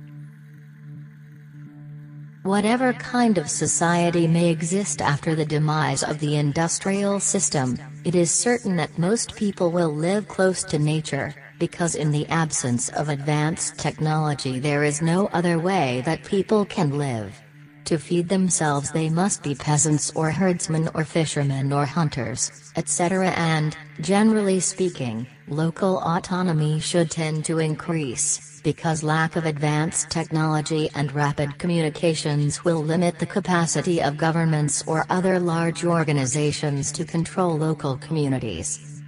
Whatever 2.45 2.93
kind 2.93 3.39
of 3.39 3.49
society 3.49 4.27
may 4.27 4.49
exist 4.57 5.01
after 5.01 5.37
the 5.37 5.45
demise 5.45 6.03
of 6.03 6.19
the 6.19 6.35
industrial 6.37 7.21
system, 7.21 7.79
it 8.05 8.17
is 8.17 8.31
certain 8.33 8.75
that 8.77 8.99
most 8.99 9.37
people 9.37 9.71
will 9.71 9.95
live 10.09 10.27
close 10.27 10.65
to 10.65 10.77
nature, 10.93 11.29
because 11.63 11.95
in 11.95 12.11
the 12.11 12.27
absence 12.27 12.89
of 12.89 13.09
advanced 13.09 13.79
technology 13.79 14.59
there 14.59 14.83
is 14.83 15.01
no 15.01 15.29
other 15.29 15.61
way 15.61 16.03
that 16.05 16.25
people 16.25 16.65
can 16.65 16.99
live. 16.99 17.41
To 17.85 17.99
feed 17.99 18.29
themselves 18.29 18.91
they 18.91 19.09
must 19.09 19.45
be 19.45 19.55
peasants 19.55 20.11
or 20.17 20.33
herdsmen 20.33 20.91
or 20.93 21.05
fishermen 21.05 21.73
or 21.73 21.87
hunters, 21.87 22.51
etc. 22.75 23.31
and, 23.37 23.77
generally 24.01 24.59
speaking, 24.59 25.25
local 25.47 26.01
autonomy 26.03 26.81
should 26.81 27.13
tend 27.13 27.45
to 27.45 27.61
increase 27.61 28.61
because 28.65 29.05
lack 29.05 29.37
of 29.37 29.47
advanced 29.47 30.11
technology 30.11 30.91
and 30.97 31.13
rapid 31.13 31.57
communications 31.61 32.65
will 32.65 32.83
limit 32.83 33.21
the 33.21 33.35
capacity 33.39 34.03
of 34.03 34.17
governments 34.17 34.83
or 34.89 35.07
other 35.11 35.39
large 35.39 35.85
organizations 35.85 36.91
to 36.91 37.05
control 37.05 37.57
local 37.57 37.97
communities. 37.99 39.01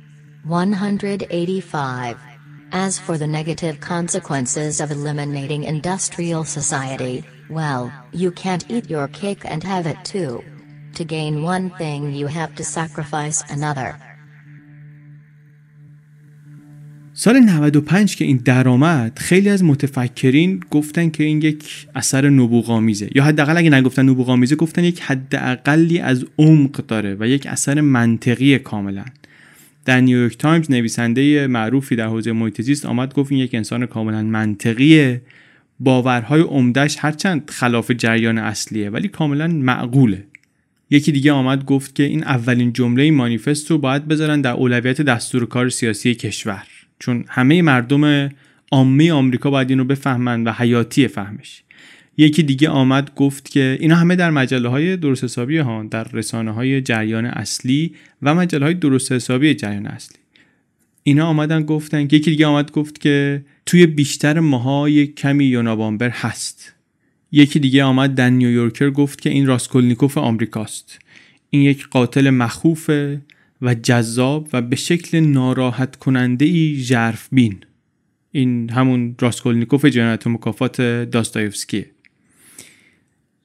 185. 0.45 2.34
As 2.75 2.99
for 2.99 3.17
the 3.17 3.29
negative 3.29 3.79
consequences 3.81 4.81
of 4.81 4.91
eliminating 4.91 5.63
industrial 5.63 6.43
society, 6.43 7.23
well, 7.49 7.93
you 8.13 8.33
can't 8.33 8.65
eat 8.69 8.91
your 8.91 9.07
cake 9.07 9.43
and 9.45 9.63
have 9.63 9.87
it 9.87 9.99
too. 10.05 10.43
To 10.99 11.05
gain 11.05 11.45
one 11.45 11.71
thing 11.81 12.13
you 12.13 12.27
have 12.27 12.53
to 12.57 12.65
sacrifice 12.65 13.45
another. 13.49 13.95
سال 17.17 17.41
95 17.41 18.17
که 18.17 18.25
این 18.25 18.37
درآمد 18.37 19.19
خیلی 19.19 19.49
از 19.49 19.65
متفکرین 19.65 20.61
گفتن 20.71 21.11
که 21.11 21.25
این 21.25 21.43
یک 21.43 21.87
اثر 21.95 22.31
نبوغامیزه 22.31 23.11
یا 23.15 23.25
حداقل 23.25 23.57
اگه 23.57 23.71
نگفتن 23.71 24.09
نبوغامیزه 24.09 24.57
گفتن 24.57 24.85
یک 24.85 25.01
حداقلی 25.01 25.99
از 25.99 26.25
عمق 26.39 26.71
داره 26.71 27.17
و 27.21 27.29
یک 27.29 27.47
اثر 27.47 27.81
منطقی 27.81 28.59
کاملا 28.59 29.05
در 29.85 30.01
نیویورک 30.01 30.39
تایمز 30.39 30.71
نویسنده 30.71 31.47
معروفی 31.47 31.97
در 31.97 32.07
حوزه 32.07 32.33
محیط 32.33 32.63
زیست 32.63 32.87
آمد 32.87 33.15
گفت 33.15 33.33
این 33.33 33.41
یک 33.41 33.55
انسان 33.55 33.87
کاملا 33.87 34.23
منطقیه. 34.23 35.23
باورهای 35.81 36.41
عمدهش 36.41 36.97
هرچند 36.99 37.51
خلاف 37.51 37.91
جریان 37.91 38.39
اصلیه 38.39 38.91
ولی 38.91 39.09
کاملا 39.09 39.49
معقوله. 39.49 40.25
یکی 40.91 41.13
دیگه 41.13 41.33
آمد 41.33 41.65
گفت 41.65 41.95
که 41.95 42.03
این 42.03 42.25
اولین 42.25 42.73
جمله 42.73 43.11
مانیفست 43.11 43.71
رو 43.71 43.79
باید 43.79 44.09
بذارن 44.09 44.41
در 44.41 44.53
اولویت 44.53 45.01
دستور 45.01 45.47
کار 45.47 45.69
سیاسی 45.69 46.15
کشور. 46.15 46.67
چون 46.99 47.25
همه 47.29 47.63
مردم 47.63 48.31
عامه 48.73 49.13
آمریکا 49.13 49.51
باید 49.51 49.71
اینو 49.71 49.85
بفهمن 49.85 50.45
و 50.45 50.53
حیاتی 50.53 51.09
فهمش. 51.09 51.64
یکی 52.17 52.43
دیگه 52.43 52.69
آمد 52.69 53.15
گفت 53.15 53.51
که 53.51 53.77
اینا 53.81 53.97
همه 53.97 54.17
در 54.17 54.31
مجله 54.31 54.69
های 54.69 54.97
درست 54.97 55.25
حسابی 55.25 55.59
ها 55.59 55.83
در 55.83 56.05
رسانه 56.05 56.51
های 56.51 56.81
جریان 56.81 57.27
اصلی 57.27 57.95
و 58.23 58.35
مجله 58.35 58.65
های 58.65 58.75
درست 58.75 59.13
حسابی 59.13 59.55
جریان 59.55 59.87
اصلی. 59.87 60.19
اینا 61.03 61.27
آمدن 61.27 61.63
گفتن 61.63 62.01
یکی 62.01 62.19
دیگه 62.19 62.47
آمد 62.47 62.73
گفت 62.73 63.01
که 63.01 63.45
توی 63.67 63.87
بیشتر 63.87 64.41
ماها 64.41 64.89
یک 64.89 65.17
کمی 65.17 65.45
یونابامبر 65.45 66.09
هست. 66.09 66.75
یکی 67.33 67.59
دیگه 67.59 67.85
آمد 67.85 68.15
در 68.15 68.31
نیویورکر 68.31 68.91
گفت 68.91 69.21
که 69.21 69.31
این 69.31 69.47
راسکولنیکوف 69.47 70.19
آمریکاست. 70.19 70.99
این 71.51 71.63
یک 71.63 71.89
قاتل 71.89 72.31
مخوفه 72.31 73.21
و 73.63 73.75
جذاب 73.75 74.49
و 74.53 74.63
به 74.63 74.77
شکل 74.77 75.21
ناراحت 75.21 75.97
کننده 75.97 76.45
ای 76.45 76.83
ژرف 76.83 77.29
بین 77.33 77.57
این 78.33 78.71
همون 78.71 79.15
راسکولنیکوف 79.21 79.85
جنایت 79.85 80.27
مکافات 80.27 80.81
داستایوفسکیه. 80.81 81.94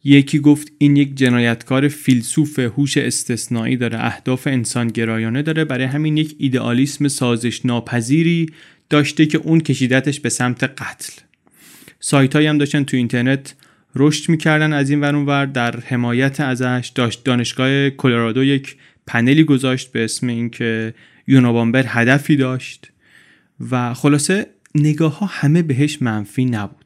یکی 0.04 0.39
گفت 0.39 0.72
این 0.78 0.95
یک 0.95 1.16
جنایتکار 1.16 1.88
فیلسوف 1.88 2.60
هوش 2.60 2.97
استثنایی 2.97 3.78
داره 3.78 4.06
اهداف 4.06 4.47
انسانگرایانه 4.47 5.41
داره. 5.41 5.66
برای 5.66 5.86
همین 5.86 6.18
یک 6.18 6.36
ایدئالیسم 6.39 7.08
سازش 7.08 7.66
ناپذیری 7.66 8.50
داشته 8.89 9.26
که 9.26 9.38
اون 9.38 9.60
کشیدتش 9.60 10.20
به 10.20 10.30
سمت 10.30 10.64
قتل. 10.64 11.14
سایت 12.00 12.36
هم 12.36 12.58
داشتن 12.58 12.84
تو 12.84 12.97
اینترنت 12.97 13.56
رشد 13.95 14.30
می‌کردن 14.30 14.74
از 14.74 14.89
این 14.89 15.02
ورون 15.02 15.26
ور. 15.26 15.45
در 15.45 15.80
حمایت 15.80 16.39
ازش 16.39 16.91
داشت 16.95 17.24
دانشگاه 17.24 17.89
کلرادو 17.89 18.43
یک 18.43 18.76
پنلی 19.08 19.43
گذاشت 19.43 19.91
به 19.91 20.04
اسم 20.04 20.28
اینکه 20.28 20.93
یونوبامبر 21.28 21.84
هدفی 21.88 22.36
داشت. 22.36 22.91
و 23.72 23.93
خلاصه 23.93 24.47
نگاه 24.76 25.20
ها 25.20 25.26
همه 25.26 25.62
بهش 25.62 26.02
منفی 26.02 26.45
نبود. 26.45 26.79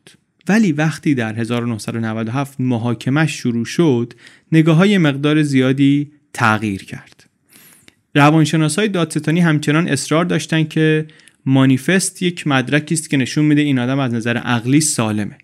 ولی 0.48 0.72
وقتی 0.72 1.16
در 1.16 1.40
1997 1.40 2.60
محاکمش 2.60 3.32
شروع 3.32 3.66
شد 3.66 4.14
نگاه 4.52 4.78
های 4.78 4.98
مقدار 4.98 5.42
زیادی 5.44 6.12
تغییر 6.34 6.84
کرد. 6.84 7.30
روانشناس 8.16 8.80
های 8.80 8.88
دادستانی 8.88 9.40
همچنان 9.40 9.88
اصرار 9.88 10.26
داشتن 10.26 10.64
که 10.64 11.06
مانیفست 11.46 12.22
یک 12.22 12.48
مدرکی 12.48 12.96
است 12.96 13.10
که 13.10 13.18
نشون 13.18 13.46
میده 13.46 13.62
این 13.62 13.80
آدم 13.80 14.00
از 14.00 14.14
نظر 14.14 14.38
عقلی 14.38 14.82
سالمه. 14.82 15.38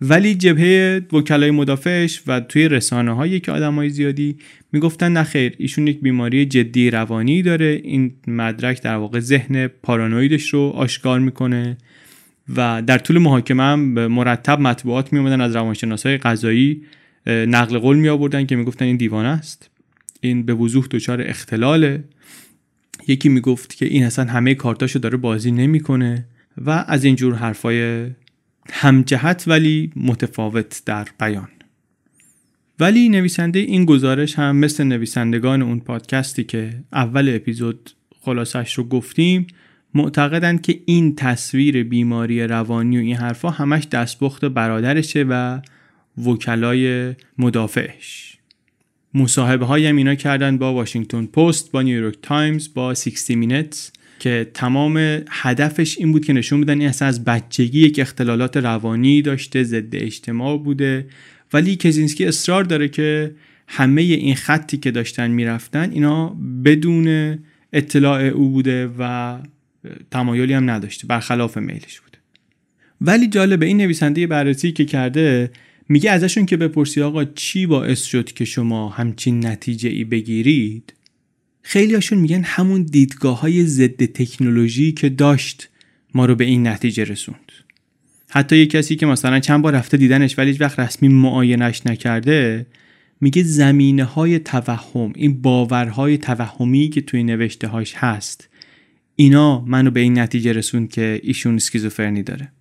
ولی 0.00 0.34
جبهه 0.34 1.02
وکلای 1.12 1.50
مدافعش 1.50 2.22
و 2.26 2.40
توی 2.40 2.68
رسانه 2.68 3.12
هایی 3.12 3.40
که 3.40 3.52
آدم 3.52 3.74
های 3.74 3.90
زیادی 3.90 4.36
می‌گفتن 4.72 5.12
نخیر 5.12 5.54
ایشون 5.58 5.86
یک 5.86 6.00
بیماری 6.00 6.46
جدی 6.46 6.90
روانی 6.90 7.42
داره. 7.42 7.80
این 7.84 8.12
مدرک 8.26 8.82
در 8.82 8.96
واقع 8.96 9.20
ذهن 9.20 9.66
پارانویدش 9.66 10.48
رو 10.48 10.60
آشکار 10.60 11.20
می‌کنه. 11.20 11.76
و 12.56 12.82
در 12.82 12.98
طول 12.98 13.18
محاکمه 13.18 13.62
هم 13.62 13.80
مرتب 14.06 14.60
مطبوعات 14.60 15.12
می 15.12 15.30
از 15.30 15.56
روانشناس 15.56 16.06
های 16.06 16.18
قضایی 16.18 16.82
نقل 17.26 17.78
قول 17.78 17.96
می 17.96 18.08
آوردن 18.08 18.46
که 18.46 18.56
می‌گفتن 18.56 18.84
این 18.84 18.96
دیوانه 18.96 19.28
است. 19.28 19.70
این 20.20 20.42
به 20.42 20.54
وضوح 20.54 20.86
دچار 20.90 21.22
اختلاله. 21.22 22.04
یکی 23.08 23.28
می‌گفت 23.28 23.76
که 23.76 23.86
این 23.86 24.04
اصلا 24.04 24.24
همه 24.24 24.54
کارتاشو 24.54 24.98
داره 24.98 25.16
بازی 25.16 25.50
نمی‌کنه 25.50 26.26
و 26.64 26.84
از 26.88 27.04
اینجور 27.04 27.34
حرفای 27.34 28.06
همجهت 28.72 29.44
ولی 29.46 29.92
متفاوت 29.96 30.82
در 30.86 31.08
بیان. 31.20 31.48
ولی 32.80 33.08
نویسنده 33.08 33.58
این 33.58 33.84
گزارش 33.84 34.38
هم 34.38 34.56
مثل 34.56 34.84
نویسندگان 34.84 35.62
اون 35.62 35.80
پادکستی 35.80 36.44
که 36.44 36.70
اول 36.92 37.32
اپیزود 37.34 37.90
خلاصش 38.20 38.74
رو 38.74 38.84
گفتیم 38.84 39.46
معتقدند 39.94 40.62
که 40.62 40.80
این 40.84 41.14
تصویر 41.14 41.82
بیماری 41.82 42.46
روانی 42.46 42.96
و 42.96 43.00
این 43.00 43.16
حرفا 43.16 43.50
همش 43.50 43.84
دستپخت 43.84 44.44
برادرشه 44.44 45.24
و 45.28 45.60
وکلای 46.26 47.14
مدافعش. 47.38 48.36
مصاحبه 49.14 49.66
های 49.66 49.86
هم 49.86 49.96
اینا 49.96 50.14
کردن 50.14 50.58
با 50.58 50.74
واشنگتن 50.74 51.26
پست 51.26 51.72
با 51.72 51.82
نیویورک 51.82 52.16
تایمز 52.22 52.74
با 52.74 52.94
60 52.94 53.30
Minutes 53.30 53.92
که 54.18 54.50
تمام 54.54 55.20
هدفش 55.30 55.98
این 55.98 56.12
بود 56.12 56.24
که 56.24 56.32
نشون 56.32 56.60
بدن 56.60 56.80
این 56.80 56.88
اصلا 56.88 57.08
از 57.08 57.24
بچگی 57.24 57.80
یک 57.80 57.98
اختلالات 57.98 58.56
روانی 58.56 59.22
داشته 59.22 59.62
ضد 59.62 59.96
اجتماع 59.96 60.58
بوده. 60.58 61.06
ولی 61.52 61.76
کزینسکی 61.76 62.24
اصرار 62.24 62.64
داره 62.64 62.88
که 62.88 63.34
همه 63.68 64.02
این 64.02 64.34
خطی 64.34 64.76
که 64.76 64.90
داشتن 64.90 65.30
می‌رفتن 65.30 65.90
اینا 65.90 66.36
بدون 66.64 67.38
اطلاع 67.72 68.22
او 68.22 68.50
بوده 68.50 68.90
و 68.98 69.38
تمایلی 70.10 70.52
هم 70.52 70.70
نداشته 70.70 71.06
برخلاف 71.06 71.56
میلش 71.56 72.00
بوده 72.00 72.18
ولی 73.00 73.26
جالبه 73.26 73.66
این 73.66 73.76
نویسنده 73.76 74.26
بررسی 74.26 74.72
که 74.72 74.84
کرده 74.84 75.50
میگه 75.88 76.10
ازشون 76.10 76.46
که 76.46 76.56
بپرسی 76.56 77.02
آقا 77.02 77.24
چی 77.24 77.66
باعث 77.66 78.02
شد 78.02 78.32
که 78.32 78.44
شما 78.44 78.88
همچین 78.88 79.46
نتیجه 79.46 79.88
ای 79.88 80.04
بگیرید 80.04 80.92
خیلی 81.62 81.94
هاشون 81.94 82.18
میگن 82.18 82.42
همون 82.42 82.82
دیدگاه 82.82 83.40
های 83.40 83.66
ضد 83.66 84.04
تکنولوژی 84.04 84.92
که 84.92 85.08
داشت 85.08 85.68
ما 86.14 86.26
رو 86.26 86.34
به 86.34 86.44
این 86.44 86.66
نتیجه 86.66 87.04
رسوند. 87.04 87.52
حتی 88.28 88.56
یه 88.56 88.66
کسی 88.66 88.96
که 88.96 89.06
مثلا 89.06 89.40
چند 89.40 89.62
بار 89.62 89.72
رفته 89.72 89.96
دیدنش 89.96 90.38
ولی 90.38 90.52
وقت 90.52 90.78
رسمی 90.78 91.08
معاینش 91.08 91.86
نکرده 91.86 92.66
میگه 93.20 93.42
زمینه 93.42 94.04
های 94.04 94.38
توهم 94.38 95.12
این 95.16 95.42
باورهای 95.42 96.18
توهمی 96.18 96.88
که 96.88 97.00
توی 97.00 97.22
نوشته 97.22 97.68
هاش 97.68 97.94
هست 97.96 98.48
اینا 99.20 99.60
منو 99.60 99.90
به 99.90 100.00
این 100.00 100.18
نتیجه 100.18 100.52
رسوند 100.52 100.90
که 100.90 101.20
ایشون 101.22 101.54
اسکیزوفرنی 101.54 102.22
داره. 102.22 102.52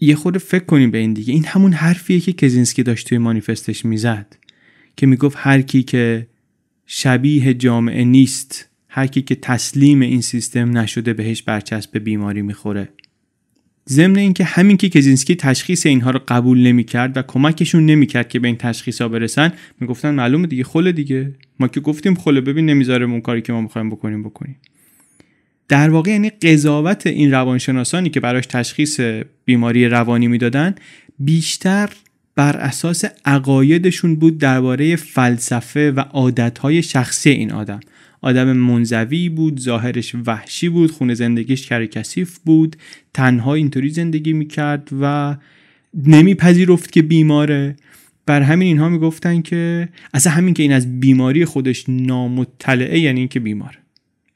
یه 0.00 0.14
خود 0.14 0.38
فکر 0.38 0.64
کنیم 0.64 0.90
به 0.90 0.98
این 0.98 1.12
دیگه. 1.12 1.34
این 1.34 1.44
همون 1.44 1.72
حرفیه 1.72 2.20
که 2.20 2.32
کزینسکی 2.32 2.82
داشت 2.82 3.08
توی 3.08 3.18
مانیفستش 3.18 3.84
می‌زد 3.84 4.36
که 4.96 5.06
می‌گفت 5.06 5.36
هر 5.40 5.62
کی 5.62 5.82
که 5.82 6.26
شبیه 6.86 7.54
جامعه 7.54 8.04
نیست 8.04 8.68
هر 8.88 9.06
کی 9.06 9.22
که 9.22 9.34
تسلیم 9.34 10.00
این 10.00 10.20
سیستم 10.20 10.78
نشده 10.78 11.12
بهش 11.12 11.42
برچسب 11.42 11.98
بیماری 11.98 12.42
می‌خوره. 12.42 12.88
ضمن 13.88 14.18
اینکه 14.18 14.44
همین 14.44 14.76
که 14.76 14.88
کزینسکی 14.88 15.34
تشخیص 15.34 15.86
اینها 15.86 16.10
رو 16.10 16.20
قبول 16.28 16.58
نمی‌کرد 16.58 17.16
و 17.16 17.22
کمکشون 17.22 17.86
نمی‌کرد 17.86 18.28
که 18.28 18.38
به 18.38 18.48
این 18.48 18.56
تشخیص 18.56 19.00
ها 19.00 19.08
برسن 19.08 19.52
می‌گفتن 19.80 20.14
معلومه 20.14 20.46
دیگه 20.46 20.64
خله 20.64 20.92
دیگه. 20.92 21.34
ما 21.60 21.68
که 21.68 21.80
گفتیم 21.80 22.14
خله 22.14 22.40
ببین 22.40 22.66
نمی‌ذاره 22.66 23.06
اون 23.06 23.20
کاری 23.20 23.42
که 23.42 23.52
ما 23.52 23.60
می‌خوایم 23.60 23.90
بکنیم 23.90 24.22
بکنیم. 24.22 24.56
در 25.68 25.90
واقع 25.90 26.10
یعنی 26.10 26.30
قضاوت 26.30 27.06
این 27.06 27.30
روانشناسانی 27.30 28.10
که 28.10 28.20
براش 28.20 28.46
تشخیص 28.46 29.00
بیماری 29.44 29.88
روانی 29.88 30.28
می‌دادن 30.28 30.74
بیشتر 31.18 31.90
بر 32.34 32.56
اساس 32.56 33.04
عقایدشون 33.24 34.16
بود 34.16 34.38
درباره 34.38 34.96
فلسفه 34.96 35.90
و 35.90 36.00
عادتهای 36.00 36.82
شخصی 36.82 37.30
این 37.30 37.52
آدم. 37.52 37.80
آدم 38.20 38.52
منزوی 38.52 39.28
بود 39.28 39.60
ظاهرش 39.60 40.14
وحشی 40.26 40.68
بود 40.68 40.90
خونه 40.90 41.14
زندگیش 41.14 41.66
کرکسیف 41.66 42.38
بود 42.38 42.76
تنها 43.14 43.54
اینطوری 43.54 43.90
زندگی 43.90 44.32
می‌کرد 44.32 44.88
و 45.00 45.36
نمیپذیرفت 45.94 46.92
که 46.92 47.02
بیماره. 47.02 47.76
بر 48.26 48.42
همین 48.42 48.66
اینها 48.68 48.88
می‌گفتن 48.88 49.42
که 49.42 49.88
اصلا 50.14 50.32
همین 50.32 50.54
که 50.54 50.62
این 50.62 50.72
از 50.72 51.00
بیماری 51.00 51.44
خودش 51.44 51.84
نامطلعه 51.88 52.98
یعنی 52.98 53.20
اینکه 53.20 53.40
بیماره 53.40 53.78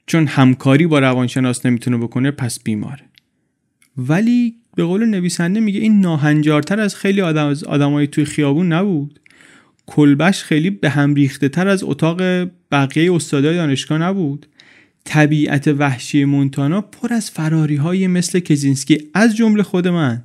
چون 0.07 0.27
همکاری 0.27 0.87
با 0.87 0.99
روانشناس 0.99 1.65
نمی‌تونه 1.65 1.97
بکنه 1.97 2.31
پس 2.31 2.63
بیماره 2.63 3.03
ولی 3.97 4.55
به 4.75 4.83
قول 4.83 5.05
نویسنده 5.05 5.59
میگه 5.59 5.79
این 5.79 6.01
ناهنجارتر 6.01 6.79
از 6.79 6.95
خیلی 6.95 7.21
آدم 7.21 7.47
از 7.47 7.63
آدمای 7.63 8.07
توی 8.07 8.25
خیابون 8.25 8.73
نبود. 8.73 9.19
کلبش 9.85 10.43
خیلی 10.43 10.69
به 10.69 10.89
هم 10.89 11.13
ریخته 11.13 11.49
تر 11.49 11.67
از 11.67 11.83
اتاق 11.83 12.21
بقیه 12.71 13.13
استادای 13.13 13.55
دانشگاه 13.55 13.97
نبود. 13.97 14.45
طبیعت 15.03 15.67
وحشی 15.67 16.25
مونتانا 16.25 16.81
پر 16.81 17.13
از 17.13 17.31
فراری 17.31 17.75
های 17.75 18.07
مثل 18.07 18.39
کزینسکی 18.39 18.97
از 19.13 19.35
جمله 19.35 19.63
خود 19.63 19.87
من. 19.87 20.23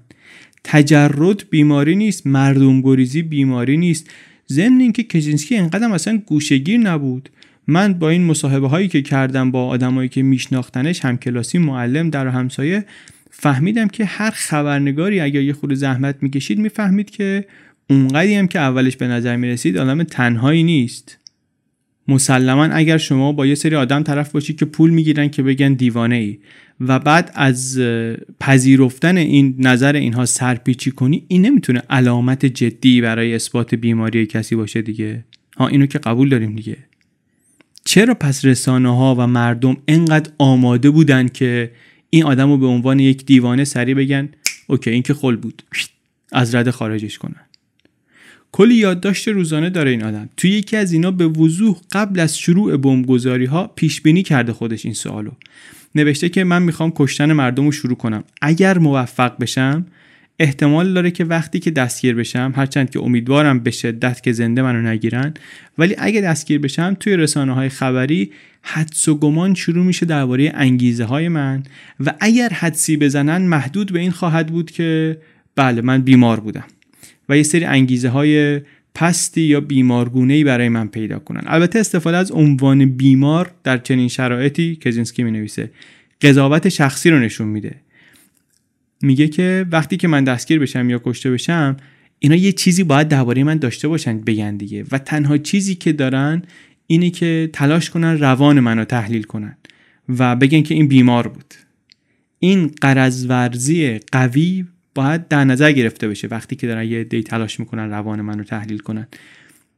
تجرد 0.65 1.51
بیماری 1.51 1.97
نیست 1.97 2.27
مردم 2.27 2.83
گریزی 2.83 3.23
بیماری 3.23 3.77
نیست. 3.77 4.11
ضمن 4.53 4.81
اینکه 4.81 5.03
کزینسکی 5.03 5.57
انقدر 5.57 5.93
اصلا 5.93 6.23
گوشگیر 6.27 6.79
نبود. 6.79 7.31
من 7.69 7.95
با 7.95 8.09
این 8.09 8.25
مصاحبه 8.25 8.69
هایی 8.69 8.89
که 8.89 9.03
کردم 9.03 9.51
با 9.51 9.67
آدمایی 9.67 10.09
که 10.09 10.23
میشناختنش 10.23 11.05
همکلاسی 11.05 11.59
معلم 11.59 12.11
در 12.11 12.27
همسایه 12.27 12.85
فهمیدم 13.31 13.89
که 13.89 14.05
هر 14.05 14.31
خبرنگاری 14.31 15.21
اگر 15.21 15.41
یه 15.41 15.53
خود 15.53 15.75
زحمت 15.75 16.17
می‌کشید 16.21 16.59
می‌فهمید 16.59 17.11
که 17.11 17.45
اونقدی 17.91 18.35
هم 18.35 18.49
که 18.49 18.59
اولش 18.59 18.97
به 18.97 19.07
نظر 19.07 19.37
می‌رسید 19.37 19.77
آدم 19.77 20.03
تنهایی 20.03 20.63
نیست. 20.63 21.19
مسلما 22.09 22.65
اگر 22.65 22.99
شما 22.99 23.33
با 23.33 23.47
یه 23.47 23.55
سری 23.55 23.77
آدم 23.77 24.03
طرف 24.03 24.33
باشید 24.33 24.59
که 24.59 24.65
پول 24.65 24.91
می‌گیرن 24.91 25.29
که 25.29 25.43
بگن 25.43 25.73
دیوانه 25.73 26.17
ای 26.17 26.39
و 26.81 26.99
بعد 26.99 27.31
از 27.35 27.81
پذیرفتن 28.41 29.17
این 29.17 29.55
نظر 29.59 29.97
اینها 29.97 30.27
سرپیچی 30.27 30.91
کنی 30.91 31.25
این 31.29 31.47
نمی‌تونه 31.47 31.83
علامت 31.91 32.47
جدی 32.47 33.01
برای 33.01 33.35
اثبات 33.35 33.75
بیماری 33.75 34.27
کسی 34.27 34.57
باشه 34.57 34.83
دیگه. 34.83 35.25
ها 35.57 35.69
اینو 35.69 35.87
که 35.87 35.99
قبول 35.99 36.29
داریم 36.29 36.55
دیگه. 36.57 36.77
چرا 37.89 38.15
پس 38.15 38.45
رسانه 38.45 38.97
ها 38.97 39.15
و 39.19 39.27
مردم 39.27 39.77
انقدر 39.89 40.31
آماده 40.39 40.91
بودن 40.91 41.29
که 41.29 41.71
این 42.11 42.25
آدم 42.25 42.51
رو 42.51 42.59
به 42.59 42.67
عنوان 42.67 43.01
یک 43.01 43.27
دیوانه 43.27 43.65
سریع 43.65 43.95
بگن؟ 43.95 44.29
اوکی 44.67 44.91
این 44.91 45.03
که 45.03 45.15
خل 45.15 45.37
بود. 45.37 45.63
از 46.33 46.55
رده 46.55 46.71
خارجش 46.71 47.19
کنن. 47.19 47.41
کلی 48.53 48.75
یادداشت 48.75 49.29
روزانه 49.29 49.71
داره 49.71 49.91
این 49.91 50.05
آدم. 50.05 50.29
توی 50.37 50.51
یکی 50.51 50.77
از 50.77 50.93
اینا 50.93 51.11
به 51.11 51.27
وضوح 51.27 51.77
قبل 51.93 52.21
از 52.21 52.39
شروع 52.39 52.77
بمبگذاری 52.77 53.45
ها 53.45 53.67
پیش 53.67 54.01
بینی 54.01 54.23
کرده 54.23 54.53
خودش 54.53 54.85
این 54.85 54.95
سوالو. 54.95 55.31
نوشته 55.95 56.29
که 56.29 56.45
من 56.45 56.63
می‌خوام 56.63 56.93
کشتن 56.97 57.33
مردم 57.33 57.65
رو 57.65 57.73
شروع 57.73 57.97
کنم. 57.97 58.25
اگر 58.43 58.79
موفق 58.79 59.39
بشم 59.39 59.87
احتمال 60.39 60.95
داره 60.95 61.11
که 61.11 61.25
وقتی 61.25 61.59
که 61.59 61.71
دستگیر 61.71 62.15
بشم 62.15 62.53
هرچند 62.57 62.91
که 62.91 63.01
امیدوارم 63.01 63.59
به 63.59 63.71
شدت 63.71 64.23
که 64.23 64.33
زنده 64.33 64.63
منو 64.63 64.83
نگیرن 64.83 65.35
ولی 65.79 65.95
اگه 65.99 66.21
دستگیر 66.21 66.59
بشم 66.59 66.97
توی 67.01 67.17
رسانه 67.17 67.55
های 67.55 67.69
خبری 67.69 68.33
حدس 68.63 69.09
و 69.09 69.15
گمان 69.15 69.55
شروع 69.55 69.85
میشه 69.85 70.07
درباره 70.07 70.53
انگیزه 70.55 71.05
های 71.05 71.29
من 71.29 71.63
و 72.01 72.15
اگر 72.21 72.49
حدسی 72.49 72.97
بزنن 72.97 73.43
محدود 73.43 73.93
به 73.93 74.01
این 74.01 74.11
خواهد 74.11 74.47
بود 74.47 74.71
که 74.71 75.19
بله 75.57 75.83
من 75.83 76.03
بیمار 76.03 76.41
بودم 76.41 76.65
و 77.29 77.37
یه 77.37 77.43
سری 77.43 77.65
انگیزه 77.65 78.09
های 78.09 78.61
پستی 78.95 79.41
یا 79.41 79.61
بیمارگونه 79.61 80.35
ای 80.35 80.45
برای 80.45 80.69
من 80.69 80.89
پیدا 80.89 81.19
کنن. 81.19 81.43
البته 81.47 81.79
استفاده 81.79 82.17
از 82.17 82.33
عنوان 82.33 82.87
بیمار 82.87 83.51
در 83.65 83.79
چنین 83.79 84.09
شرایطی 84.09 84.77
کزینسکی 84.77 85.23
می 85.23 85.31
نویسه 85.31 85.71
قضاوت 86.23 86.69
شخصی 86.69 87.11
رو 87.11 87.19
نشون 87.19 87.49
میده. 87.49 87.75
میگه 89.03 89.29
که 89.29 89.67
وقتی 89.73 89.97
که 89.97 90.09
من 90.09 90.25
دستگیر 90.25 90.59
بشم 90.59 90.91
یا 90.91 91.01
کشته 91.05 91.31
بشم 91.31 91.77
اینا 92.19 92.37
یه 92.37 92.53
چیزی 92.53 92.85
باید 92.85 93.09
درباره 93.09 93.45
من 93.45 93.59
داشته 93.59 93.89
باشن 93.89 94.21
بگن 94.21 94.57
دیگه. 94.57 94.85
و 94.93 94.99
تنها 94.99 95.39
چیزی 95.39 95.75
که 95.75 95.93
دارن 95.93 96.43
اینه 96.87 97.11
که 97.11 97.51
تلاش 97.53 97.91
کنن 97.91 98.19
روان 98.19 98.61
منو 98.61 98.85
تحلیل 98.85 99.23
کنن 99.23 99.57
و 100.09 100.37
بگن 100.37 100.63
که 100.63 100.75
این 100.75 100.89
بیمار 100.89 101.29
بود. 101.29 101.55
این 102.39 102.67
قرضورزی 102.81 103.99
قوی 104.13 104.65
باید 104.95 105.29
در 105.29 105.45
نظر 105.45 105.73
گرفته 105.73 106.09
بشه 106.09 106.29
وقتی 106.29 106.57
که 106.57 106.67
دارن 106.67 106.85
یه 106.85 107.05
دی 107.05 107.23
تلاش 107.23 107.61
می‌کنن 107.61 107.91
روان 107.91 108.21
منو 108.21 108.45
تحلیل 108.45 108.79
کنن. 108.79 109.07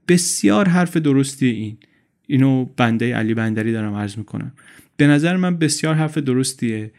بسیار 0.09 0.69
حرف 0.69 0.97
درستی 0.97 1.47
این. 1.47 1.77
اینو 2.27 2.65
بنده 2.77 3.17
علی 3.17 3.35
بندری 3.35 3.73
دارم 3.73 3.95
عرض 3.95 4.19
می‌کنم. 4.19 4.53
به 4.97 5.07
نظر 5.07 5.37
من 5.37 5.57
بسیار 5.57 5.95
حرف 5.95 6.19
درستیه. 6.19 6.91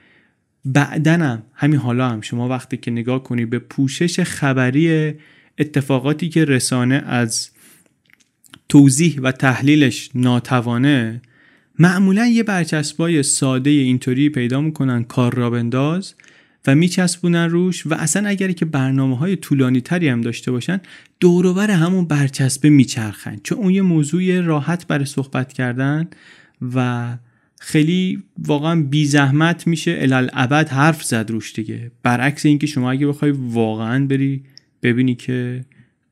بعدنم 0.65 1.43
همین 1.53 1.79
حالا 1.79 2.09
هم 2.09 2.21
شما 2.21 2.49
وقتی 2.49 2.77
که 2.77 2.91
نگاه 2.91 3.23
کنی 3.23 3.45
به 3.45 3.59
پوشش 3.59 4.19
خبری 4.19 5.13
اتفاقاتی 5.57 6.29
که 6.29 6.45
رسانه 6.45 6.95
از 6.95 7.49
توضیح 8.69 9.19
و 9.21 9.31
تحلیلش 9.31 10.09
ناتوانه 10.15 11.21
معمولا 11.79 12.27
یه 12.27 12.43
برچسبای 12.43 13.23
ساده 13.23 13.69
اینطوری 13.69 14.29
پیدا 14.29 14.61
می‌کنن 14.61 15.03
کار 15.03 15.35
را 15.35 15.49
بنداز 15.49 16.13
و 16.67 16.75
میچسبونن 16.75 17.49
روش 17.49 17.87
و 17.87 17.93
اصلا 17.93 18.29
اگر 18.29 18.51
که 18.51 18.65
برنامه 18.65 19.17
های 19.17 19.35
طولانی 19.35 19.81
تری 19.81 20.09
هم 20.09 20.21
داشته 20.21 20.51
باشن 20.51 20.81
دوروبر 21.19 21.71
همون 21.71 22.05
برچسبه 22.05 22.69
میچرخن. 22.69 23.37
چون 23.43 23.57
اون 23.57 23.71
یه 23.73 23.81
موضوع 23.81 24.41
راحت 24.41 24.87
برای 24.87 25.05
صحبت 25.05 25.53
کردن 25.53 26.07
و 26.75 27.07
خیلی 27.63 28.23
واقعا 28.37 28.81
بی 28.81 29.05
زحمت 29.05 29.67
میشه 29.67 29.97
الالعبد 30.01 30.69
حرف 30.69 31.03
زد 31.03 31.31
روش 31.31 31.53
دیگه. 31.53 31.91
برعکس 32.03 32.45
اینکه 32.45 32.67
شما 32.67 32.91
اگه 32.91 33.07
بخوای 33.07 33.31
واقعا 33.31 34.05
بری 34.05 34.43
ببینی 34.83 35.15
که 35.15 35.65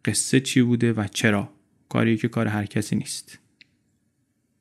قصه 0.05 0.39
چی 0.39 0.61
بوده 0.61 0.93
و 0.93 1.07
چرا. 1.13 1.49
کاری 1.89 2.17
که 2.17 2.27
کار 2.27 2.47
هر 2.47 2.65
کسی 2.65 2.95
نیست. 2.95 3.39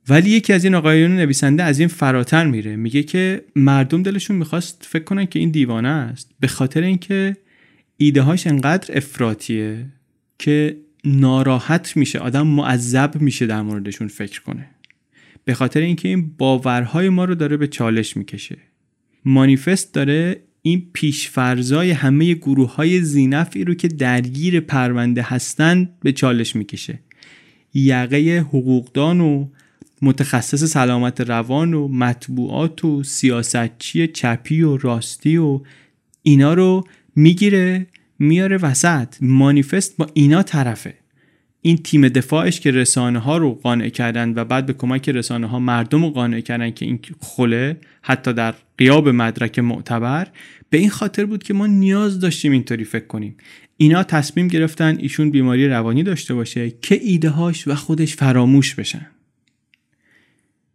ولی 0.09 0.31
یکی 0.31 0.53
از 0.53 0.65
این 0.65 0.75
آقایون 0.75 1.17
نویسنده 1.17 1.63
از 1.63 1.79
این 1.79 1.89
فراتر 1.89 2.47
میره. 2.47 2.77
میگه 2.77 3.03
که 3.03 3.45
مردم 3.57 4.03
دلشون 4.03 4.37
می‌خواست 4.37 4.87
فکر 4.91 5.05
کنن 5.05 5.27
که 5.27 5.39
این 5.39 5.51
دیوانه 5.51 5.89
است. 5.89 6.31
به 6.41 6.47
خاطر 6.47 6.83
اینکه 6.83 7.37
ایده 7.97 8.23
هاش 8.23 8.47
انقدر 8.47 8.97
افراتیه 8.97 9.87
که 10.39 10.77
ناراحت 11.05 11.97
میشه. 11.97 12.19
آدم 12.19 12.47
معذب 12.47 13.21
میشه 13.21 13.47
در 13.47 13.63
موردشون 13.63 14.09
فکر 14.09 14.43
کنه. 14.43 14.71
به 15.49 15.55
خاطر 15.55 15.81
اینکه 15.81 16.09
این 16.09 16.31
باورهای 16.39 17.09
ما 17.09 17.25
رو 17.25 17.35
داره 17.35 17.57
به 17.57 17.67
چالش 17.67 18.17
می‌کشه. 18.17 18.59
مانیفست 19.25 19.95
داره 19.95 20.43
این 20.63 20.91
پیشفرزای 20.93 21.91
همه 21.91 22.35
گروه 22.35 22.75
های 22.75 23.01
زینفی 23.03 23.65
رو 23.65 23.75
که 23.75 23.89
درگیر 23.89 24.61
پرونده 24.61 25.23
هستند 25.23 25.99
به 26.03 26.13
چالش 26.13 26.57
می‌کشه. 26.57 27.01
یقه 27.75 28.45
حقوقدان 28.49 29.21
و 29.21 29.49
متخصص 30.03 30.65
سلامت 30.65 31.21
روان 31.21 31.75
و 31.75 31.89
مطبوعات 31.89 32.85
و 32.85 33.03
سیاستچی 33.03 34.07
چپی 34.07 34.63
و 34.63 34.77
راستی 34.77 35.37
و 35.37 35.61
اینا 36.23 36.55
رو 36.55 36.85
می‌گیره 37.17 37.87
میاره 38.19 38.57
وسط. 38.57 39.15
مانیفست 39.21 39.97
با 39.97 40.07
اینا 40.15 40.43
طرفه. 40.43 40.95
این 41.61 41.77
تیم 41.77 42.09
دفاعش 42.09 42.61
که 42.61 42.71
رسانه 42.71 43.19
ها 43.19 43.37
رو 43.37 43.55
قانع 43.55 43.89
کردن 43.89 44.33
و 44.37 44.45
بعد 44.45 44.67
به 44.67 44.73
کمک 44.73 45.09
رسانه 45.09 45.47
ها 45.47 45.59
مردم 45.59 46.03
رو 46.03 46.11
قانع 46.11 46.41
کردن 46.41 46.71
که 46.71 46.87
این 46.87 46.99
خله 47.21 47.81
حتی 48.03 48.33
در 48.33 48.55
قیاب 48.79 49.09
مدرک 49.09 49.59
معتبر 49.59 50.29
به 50.71 50.79
این 50.79 50.91
خاطر 50.91 51.25
بود 51.25 51.43
که 51.43 51.55
ما 51.55 51.67
نیاز 51.67 52.21
داشتیم 52.21 52.53
اینطوری 52.53 52.85
فکر 52.85 53.07
کنیم. 53.07 53.37
اینا 53.77 54.03
تصمیم 54.03 54.49
گرفتن 54.49 54.99
ایشون 54.99 55.31
بیماری 55.31 55.69
روانی 55.69 56.03
داشته 56.03 56.35
باشه 56.35 56.71
که 56.71 57.01
ایده 57.03 57.29
هاش 57.29 57.69
و 57.69 57.75
خودش 57.75 58.17
فراموش 58.17 58.75
بشن. 58.75 59.07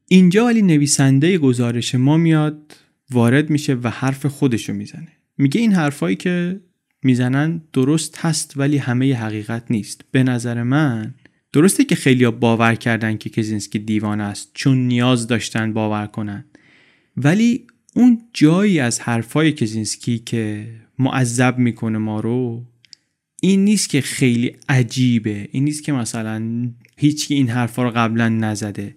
اینجا 0.08 0.46
ولی 0.46 0.62
نویسنده 0.62 1.38
گزارش 1.38 1.96
ما 1.96 2.18
میاد 2.18 2.76
وارد 3.12 3.50
میشه 3.50 3.74
و 3.84 3.90
حرف 3.90 4.26
خودشو 4.26 4.74
می‌زنه. 4.74 5.08
میگه 5.38 5.62
این 5.62 5.74
حرفایی 5.74 6.16
که 6.16 6.60
می‌زنن 7.06 7.62
درست 7.74 8.18
هست 8.18 8.54
ولی 8.58 8.78
همه 8.78 9.16
حقیقت 9.16 9.64
نیست. 9.70 10.02
به 10.12 10.24
نظر 10.24 10.64
من 10.64 11.14
درسته 11.54 11.84
که 11.84 11.96
خیلی 11.96 12.30
باور 12.30 12.76
کردن 12.76 13.18
که 13.18 13.30
کزینسکی 13.30 13.80
دیوان 13.80 14.22
است 14.22 14.52
چون 14.54 14.78
نیاز 14.78 15.28
داشتن 15.28 15.74
باور 15.74 16.08
کنن. 16.08 16.46
ولی 17.18 17.68
اون 17.96 18.22
جایی 18.34 18.80
از 18.80 19.00
حرفای 19.00 19.52
کزینسکی 19.52 20.20
که 20.20 20.68
معذب 21.00 21.58
می‌کنه 21.58 21.98
ما 21.98 22.20
رو 22.20 22.66
این 23.42 23.66
نیست 23.66 23.90
که 23.90 24.02
خیلی 24.02 24.56
عجیبه. 24.70 25.50
این 25.52 25.64
نیست 25.64 25.84
که 25.84 25.92
مثلا 25.92 26.70
هیچی 26.98 27.34
این 27.34 27.50
حرفا 27.50 27.84
رو 27.84 27.92
قبلا 27.92 28.30
نزده. 28.30 28.96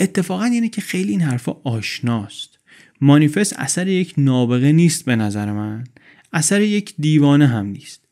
اتفاقا 0.00 0.44
اینه 0.44 0.68
که 0.68 0.80
خیلی 0.80 1.10
این 1.10 1.20
حرفا 1.20 1.52
آشناست. 1.64 2.58
مانیفست 3.00 3.54
اثر 3.58 3.88
یک 3.88 4.14
نابغه 4.18 4.72
نیست 4.72 5.04
به 5.04 5.16
نظر 5.16 5.52
من. 5.52 5.84
اثر 6.32 6.60
یک 6.60 6.94
دیوانه 6.98 7.46
هم 7.46 7.66
نیست. 7.66 8.02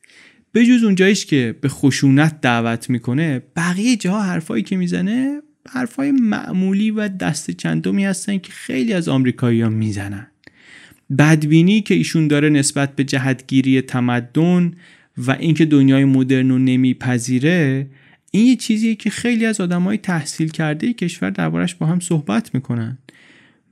به 0.53 0.67
جز 0.67 0.83
اونجایش 0.83 1.27
که 1.27 1.55
به 1.61 1.69
خشونت 1.69 2.41
دعوت 2.41 2.91
می‌کنه 2.91 3.43
بقیه 3.57 3.97
جاها 3.97 4.23
حرفایی 4.23 4.63
که 4.63 4.77
می‌زنه 4.77 5.41
حرفای 5.69 6.11
معمولی 6.11 6.91
و 6.91 7.09
دست 7.09 7.51
چندمی 7.51 8.05
هستن 8.05 8.39
که 8.39 8.53
خیلی 8.53 8.93
از 8.93 9.09
آمریکایی 9.09 9.61
ها 9.61 9.69
می‌زنن. 9.69 10.27
بدبینی 11.19 11.81
که 11.81 11.95
ایشون 11.95 12.29
داره 12.29 12.49
نسبت 12.49 12.97
به 12.97 13.05
جهتگیری 13.05 13.81
تمدن 13.81 14.73
و 15.19 15.31
اینکه 15.31 15.65
دنیای 15.65 16.05
مدرن 16.05 16.51
رو 16.51 16.59
نمیپذیره 16.59 17.87
این 18.31 18.47
یه 18.47 18.57
چیزیه 18.57 18.95
که 18.95 19.11
خیلی 19.11 19.47
از 19.47 19.61
آدمای 19.61 19.97
تحصیل 19.97 20.49
کرده 20.49 20.93
کشور 20.93 21.31
دربارش 21.31 21.75
با 21.75 21.87
هم 21.87 22.01
صحبت 22.01 22.55
می‌کنن. 22.55 22.99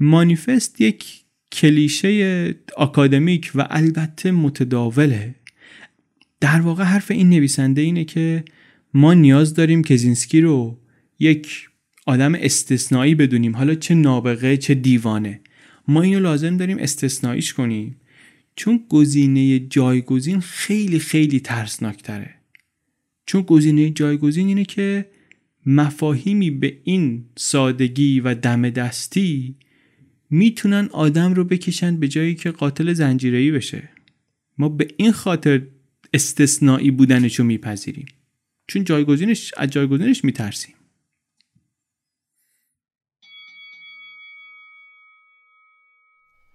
مانیفست 0.01 0.81
یک 0.81 1.05
کلیشه 1.53 2.55
آکادمیک 2.77 3.53
و 3.55 3.67
البته 3.71 4.31
متداوله. 4.31 5.35
در 6.41 6.61
واقع 6.61 6.85
حرف 6.85 7.11
این 7.11 7.31
نویسنده 7.31 7.81
اینه 7.81 8.05
که 8.05 8.45
ما 8.95 9.15
نیاز 9.15 9.55
داریم 9.55 9.83
که 9.83 9.97
زینسکی 9.97 10.41
رو 10.41 10.79
یک 11.19 11.69
آدم 12.07 12.35
استثنایی 12.35 13.15
بدونیم. 13.15 13.57
حالا 13.57 13.75
چه 13.75 13.95
نابغه 13.95 14.57
چه 14.57 14.75
دیوانه. 14.75 15.41
ما 15.89 16.03
اینو 16.03 16.21
لازم 16.21 16.57
داریم 16.57 16.79
استثناییش 16.79 17.55
کنیم. 17.55 17.97
چون 18.57 18.85
گزینه 18.89 19.59
جایگزین 19.59 20.41
خیلی 20.41 20.99
خیلی 20.99 21.41
ترسناکتره. 21.41 22.35
چون 23.27 23.43
گزینه 23.43 23.91
جایگزین 23.91 24.47
اینه 24.47 24.65
که 24.65 25.09
مفاهیمی 25.67 26.51
به 26.51 26.79
این 26.85 27.25
سادگی 27.37 28.21
و 28.21 28.35
دم 28.35 28.71
دستی 28.71 29.57
می‌تونن 30.31 30.89
آدم 30.93 31.35
رو 31.35 31.45
بکشن 31.45 31.97
به 31.97 32.09
جایی 32.09 32.35
که 32.35 32.51
قاتل 32.51 32.93
زنجیره‌ای 32.93 33.51
بشه. 33.51 33.89
ما 34.59 34.69
به 34.69 34.89
این 34.97 35.13
خاطر 35.13 35.63
استثنایی 36.13 36.91
بودنش 36.91 37.39
رو 37.39 37.45
میپذیریم. 37.45 38.07
چون 38.67 38.85
جایگزینش 38.85 39.55
از 39.57 39.71
جایگزینش 39.71 40.25
میترسیم. 40.25 40.75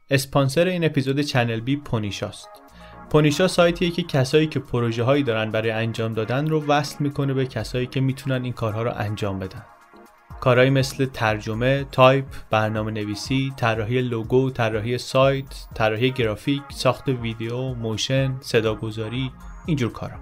اسپانسر 0.10 0.68
این 0.68 0.84
اپیزود 0.84 1.20
چنل 1.20 1.60
بی 1.60 1.76
پونیشاست. 1.76 2.50
پونیشا 3.10 3.48
سایتیه 3.48 3.92
که 3.92 4.04
کسایی 4.04 4.48
که 4.48 4.60
پروژه 4.60 5.04
هایی 5.04 5.24
دارن 5.24 5.52
برای 5.52 5.72
انجام 5.72 6.14
دادن 6.14 6.48
رو 6.48 6.66
وصل 6.66 7.04
می‌کنه 7.04 7.34
به 7.34 7.46
کسایی 7.46 7.88
که 7.88 8.02
می‌تونن 8.02 8.44
این 8.44 8.54
کارها 8.54 8.84
رو 8.84 8.92
انجام 8.96 9.40
بدن. 9.40 9.66
کارهایی 10.44 10.70
مثل 10.70 11.06
ترجمه، 11.06 11.86
تایپ، 11.92 12.26
برنامه 12.50 12.92
نویسی، 12.92 13.54
طراحی 13.58 14.02
لوگو، 14.02 14.50
طراحی 14.50 14.98
سایت، 14.98 15.46
طراحی 15.76 16.12
گرافیک، 16.12 16.62
ساخت 16.70 17.08
ویدیو، 17.08 17.74
motion، 17.74 18.36
صداگذاری، 18.42 19.32
اینجور 19.66 19.92
کارا. 19.92 20.16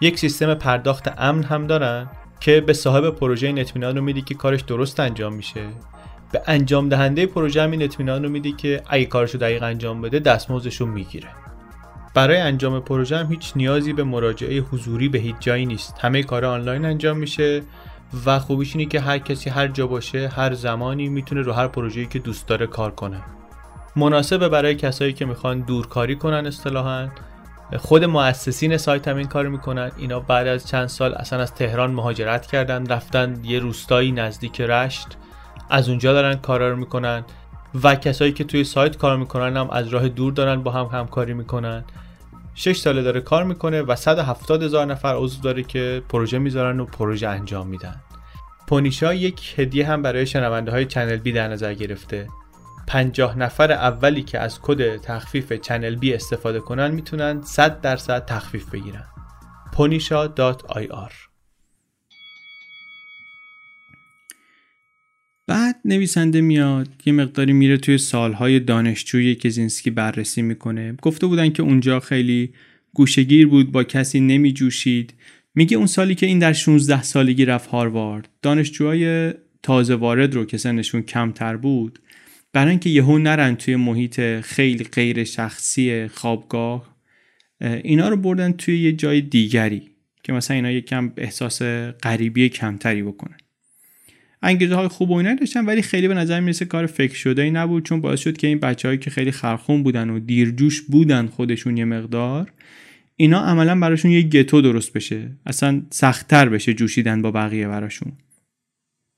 یک 0.00 0.18
سیستم 0.18 0.54
پرداخت 0.54 1.12
امن 1.18 1.42
هم 1.42 1.66
دارن 1.66 2.10
که 2.40 2.60
به 2.60 2.72
صاحب 2.72 3.10
پروژه 3.10 3.46
این 3.46 3.58
اطمینان 3.58 3.96
رو 3.96 4.02
میدی 4.02 4.22
که 4.22 4.34
کارش 4.34 4.60
درست 4.60 5.00
انجام 5.00 5.32
میشه. 5.32 5.66
به 6.32 6.42
انجام 6.46 6.88
دهنده 6.88 7.26
پروژه 7.26 7.62
هم 7.62 7.70
این 7.70 7.82
اطمینان 7.82 8.22
رو 8.22 8.28
میدی 8.28 8.52
که 8.52 8.82
اگه 8.88 9.04
کارش 9.04 9.30
رو 9.30 9.40
دقیق 9.40 9.62
انجام 9.62 10.00
بده 10.00 10.18
دستمزدش 10.18 10.76
رو 10.76 10.86
می‌گیره. 10.86 11.28
برای 12.14 12.36
انجام 12.36 12.80
پروژه 12.80 13.16
هم 13.16 13.26
هیچ 13.30 13.52
نیازی 13.56 13.92
به 13.92 14.04
مراجعه 14.04 14.58
حضوری 14.58 15.08
به 15.08 15.18
هیچ 15.18 15.36
جایی 15.40 15.66
نیست. 15.66 15.94
همه 16.00 16.22
کار 16.22 16.44
آنلاین 16.44 16.84
انجام 16.84 17.16
میشه. 17.16 17.62
و 18.26 18.38
خوبیش 18.38 18.76
اینه 18.76 18.88
که 18.88 19.00
هر 19.00 19.18
کسی 19.18 19.50
هر 19.50 19.68
جا 19.68 19.86
باشه 19.86 20.28
هر 20.28 20.54
زمانی 20.54 21.08
می‌تونه 21.08 21.40
رو 21.40 21.52
هر 21.52 21.68
پروژه‌ای 21.68 22.06
که 22.06 22.18
دوست 22.18 22.46
داره 22.46 22.66
کار 22.66 22.90
کنه. 22.90 23.22
مناسبه 23.96 24.48
برای 24.48 24.74
کسایی 24.74 25.12
که 25.12 25.24
می‌خوان 25.24 25.60
دورکاری 25.60 26.16
کنن 26.16 26.46
اصطلاحا. 26.46 27.08
خود 27.76 28.04
مؤسسین 28.04 28.76
سایت 28.76 29.08
هم 29.08 29.16
این 29.16 29.26
کار 29.26 29.48
می‌کنن. 29.48 29.90
اینا 29.96 30.20
بعد 30.20 30.46
از 30.46 30.68
چند 30.68 30.86
سال 30.86 31.14
اصلا 31.14 31.42
از 31.42 31.54
تهران 31.54 31.90
مهاجرت 31.90 32.46
کردن 32.46 32.86
رفتن 32.86 33.40
یه 33.44 33.58
روستایی 33.58 34.12
نزدیک 34.12 34.60
رشت. 34.60 35.08
از 35.70 35.88
اونجا 35.88 36.12
دارن 36.12 36.34
کارا 36.34 36.70
رو 36.70 36.76
می‌کنن. 36.76 37.24
و 37.82 37.94
کسایی 37.94 38.32
که 38.32 38.44
توی 38.44 38.64
سایت 38.64 38.96
کار 38.96 39.16
می‌کنن 39.16 39.56
هم 39.56 39.70
از 39.70 39.88
راه 39.88 40.08
دور 40.08 40.32
دارن 40.32 40.62
با 40.62 40.70
هم 40.70 40.98
همکاری 40.98 41.34
می‌کنن. 41.34 41.84
6 42.56 42.78
ساله 42.78 43.02
داره 43.02 43.20
کار 43.20 43.44
می‌کنه 43.44 43.82
و 43.82 43.96
170 43.96 44.62
هزار 44.62 44.86
نفر 44.86 45.14
عضو 45.14 45.42
داره 45.42 45.62
که 45.62 46.02
پروژه 46.08 46.38
می‌ذارن 46.38 46.80
و 46.80 46.84
پروژه 46.84 47.28
انجام 47.28 47.66
میدن. 47.66 48.00
پونیشا 48.66 49.14
یک 49.14 49.54
هدیه 49.58 49.86
هم 49.86 50.02
برای 50.02 50.26
شنونده 50.26 50.70
های 50.70 50.84
چنل 50.86 51.16
بی 51.16 51.32
در 51.32 51.48
نظر 51.48 51.74
گرفته. 51.74 52.26
50 52.86 53.38
نفر 53.38 53.72
اولی 53.72 54.22
که 54.22 54.38
از 54.38 54.60
کد 54.62 54.96
تخفیف 54.96 55.52
چنل 55.52 55.96
بی 55.96 56.14
استفاده 56.14 56.60
کنن 56.60 56.90
می‌تونن 56.90 57.42
100 57.42 57.80
درصد 57.80 58.24
تخفیف 58.24 58.70
بگیرن. 58.70 59.04
ponisha.ir 59.76 61.25
بعد 65.46 65.76
نویسنده 65.84 66.40
میاد 66.40 66.88
یه 67.06 67.12
مقداری 67.12 67.52
میره 67.52 67.76
توی 67.76 67.98
سالهای 67.98 68.60
دانشجویی 68.60 69.34
که 69.34 69.48
زینسکی 69.48 69.90
بررسی 69.90 70.42
می‌کنه. 70.42 70.96
گفته 71.02 71.26
بودن 71.26 71.50
که 71.50 71.62
اونجا 71.62 72.00
خیلی 72.00 72.52
گوشگیر 72.94 73.46
بود 73.46 73.72
با 73.72 73.84
کسی 73.84 74.20
نمی 74.20 74.52
جوشید 74.52 75.14
میگه 75.54 75.76
اون 75.76 75.86
سالی 75.86 76.14
که 76.14 76.26
این 76.26 76.38
در 76.38 76.52
16 76.52 77.02
سالگی 77.02 77.44
رفت 77.44 77.70
هاروارد. 77.70 78.28
دانشجوهای 78.42 79.32
تازه 79.62 79.94
وارد 79.94 80.34
رو 80.34 80.44
که 80.44 80.58
سنشون 80.58 81.02
کمتر 81.02 81.56
بود 81.56 81.98
برای 82.52 82.70
اینکه 82.70 82.90
یهو 82.90 83.18
نرن 83.18 83.54
توی 83.54 83.76
محیط 83.76 84.20
خیلی 84.40 84.84
غیر 84.84 85.24
شخصی 85.24 86.08
خوابگاه 86.08 86.96
اینا 87.60 88.08
رو 88.08 88.16
بردن 88.16 88.52
توی 88.52 88.78
یه 88.78 88.92
جای 88.92 89.20
دیگری 89.20 89.82
که 90.22 90.32
مثلا 90.32 90.56
اینا 90.56 90.70
یکم 90.70 91.12
احساس 91.16 91.62
غریبی 92.02 92.48
کمتری 92.48 93.02
بکنن. 93.02 93.36
انگیزه 94.42 94.74
های 94.74 94.88
خوب 94.88 95.10
و 95.10 95.14
اینا 95.14 95.34
داشتن 95.34 95.66
ولی 95.66 95.82
خیلی 95.82 96.08
به 96.08 96.14
نظر 96.14 96.40
می‌رسه 96.40 96.64
کار 96.64 96.86
فکر 96.86 97.14
شده 97.14 97.42
ای 97.42 97.50
نبود 97.50 97.84
چون 97.84 98.00
باعث 98.00 98.20
شد 98.20 98.36
که 98.36 98.46
این 98.46 98.58
بچههایی 98.58 98.98
که 98.98 99.10
خیلی 99.10 99.30
خرخون 99.30 99.82
بودن 99.82 100.10
و 100.10 100.18
دیرجوش 100.18 100.80
بودن 100.82 101.26
خودشون 101.26 101.76
یه 101.76 101.84
مقدار 101.84 102.52
اینا 103.16 103.40
عملا 103.40 103.80
براشون 103.80 104.10
یه 104.10 104.22
گتو 104.22 104.60
درست 104.60 104.92
بشه. 104.92 105.30
اصلا 105.46 105.82
سختتر 105.90 106.48
بشه 106.48 106.74
جوشیدن 106.74 107.22
با 107.22 107.30
بقیه 107.30 107.68
براشون. 107.68 108.12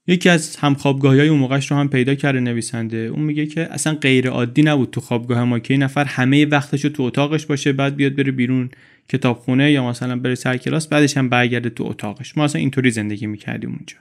یکی 0.07 0.29
از 0.29 0.57
همخوابگاهی 0.57 1.19
های 1.19 1.29
اون 1.29 1.39
موقعش 1.39 1.71
رو 1.71 1.77
هم 1.77 1.89
پیدا 1.89 2.15
کرده 2.15 2.41
نویسنده. 2.41 2.97
اون 2.97 3.23
میگه 3.23 3.47
که 3.47 3.73
اصلا 3.73 3.95
غیر 3.95 4.29
عادی 4.29 4.63
نبود 4.63 4.91
تو 4.91 5.01
خوابگاه 5.01 5.45
ما 5.45 5.59
که 5.59 5.75
این 5.75 5.83
نفر 5.83 6.05
همه 6.05 6.47
وقتش 6.47 6.85
رو 6.85 6.91
تو 6.91 7.03
اتاقش 7.03 7.47
باشه 7.47 7.73
بعد 7.73 7.97
بیاد 7.97 8.15
بره 8.15 8.33
بیرون 8.33 8.71
کتابخونه 9.09 9.73
یا 9.73 9.89
مثلا 9.89 10.17
بره 10.17 10.35
سر 10.35 10.57
کلاس 10.57 10.89
بعدش 10.89 11.17
هم 11.17 11.29
برگرده 11.29 11.71
تو 11.71 11.85
اتاقش. 11.85 12.37
ما 12.37 12.45
اصلا 12.45 12.61
اینطوری 12.61 12.91
زندگی 12.91 13.27
می‌کردیم 13.27 13.71
اونجا. 13.71 13.97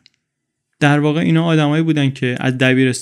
در 0.80 1.00
واقع 1.00 1.22
اینا 1.22 1.46
آدمایی 1.46 1.84
بودن 1.84 2.10
که 2.10 2.36
از 2.40 2.54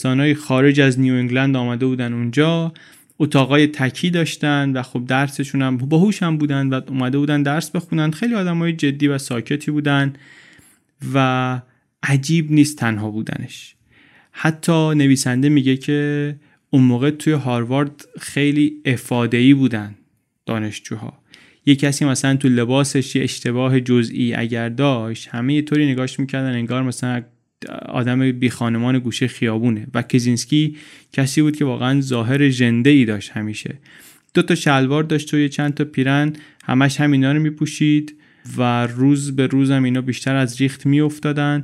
های 0.05 0.35
خارج 0.35 0.81
از 0.81 0.99
نیو 0.99 1.13
انگلند 1.13 1.55
آمده 1.55 1.85
بودن 1.85 2.13
اونجا 2.13 2.73
اتاقای 3.19 3.67
تکی 3.67 4.09
داشتن 4.09 4.71
و 4.71 4.81
خب 4.81 5.05
درسشون 5.05 5.61
هم 5.61 5.77
باهوش 5.77 6.23
هم 6.23 6.37
بودن 6.37 6.69
و 6.69 6.81
اومده 6.87 7.17
بودن 7.17 7.43
درس 7.43 7.71
بخونن. 7.71 8.11
خیلی 8.11 8.35
آدمای 8.35 8.73
جدی 8.73 9.07
و 9.07 9.17
ساکتی 9.17 9.71
بودن 9.71 10.13
و 11.13 11.61
عجیب 12.03 12.51
نیست 12.51 12.77
تنها 12.77 13.11
بودنش. 13.11 13.75
حتی 14.31 14.95
نویسنده 14.95 15.49
میگه 15.49 15.77
که 15.77 16.35
اون 16.69 16.83
موقع 16.83 17.09
توی 17.09 17.33
هاروارد 17.33 18.05
خیلی 18.19 18.81
افادهی 18.85 19.53
بودن 19.53 19.95
دانشجوها. 20.45 21.13
یه 21.65 21.75
کسی 21.75 22.05
مثلا 22.05 22.35
تو 22.35 22.47
لباسش 22.47 23.15
یه 23.15 23.23
اشتباه 23.23 23.79
جزئی 23.79 24.33
اگر 24.33 24.69
داشت 24.69 25.27
همه 25.27 25.53
یه 25.53 25.61
طوری 25.61 25.91
نگاش 25.91 26.19
می‌کردن 26.19 26.53
انگار 26.53 26.83
مثلا 26.83 27.23
آدم 27.89 28.31
بی 28.31 28.49
خانمان 28.49 28.99
گوشه 28.99 29.27
خیابونه. 29.27 29.87
و 29.93 30.01
کزینسکی 30.01 30.75
کسی 31.13 31.41
بود 31.41 31.55
که 31.55 31.65
واقعا 31.65 32.01
ظاهر 32.01 32.49
جنده 32.49 32.89
ای 32.89 33.05
داشت 33.05 33.31
همیشه. 33.31 33.75
دو 34.33 34.41
تا 34.41 34.55
شلوار 34.55 35.03
داشت 35.03 35.33
و 35.33 35.47
چند 35.47 35.73
تا 35.73 35.85
پیرن. 35.85 36.33
همش 36.63 37.01
همینا 37.01 37.31
رو 37.31 37.39
میپوشید 37.39 38.15
و 38.57 38.87
روز 38.87 39.35
به 39.35 39.47
روز 39.47 39.71
هم 39.71 39.83
اینا 39.83 40.01
بیشتر 40.01 40.35
از 40.35 40.61
ریخت 40.61 40.85
میافتادن. 40.85 41.63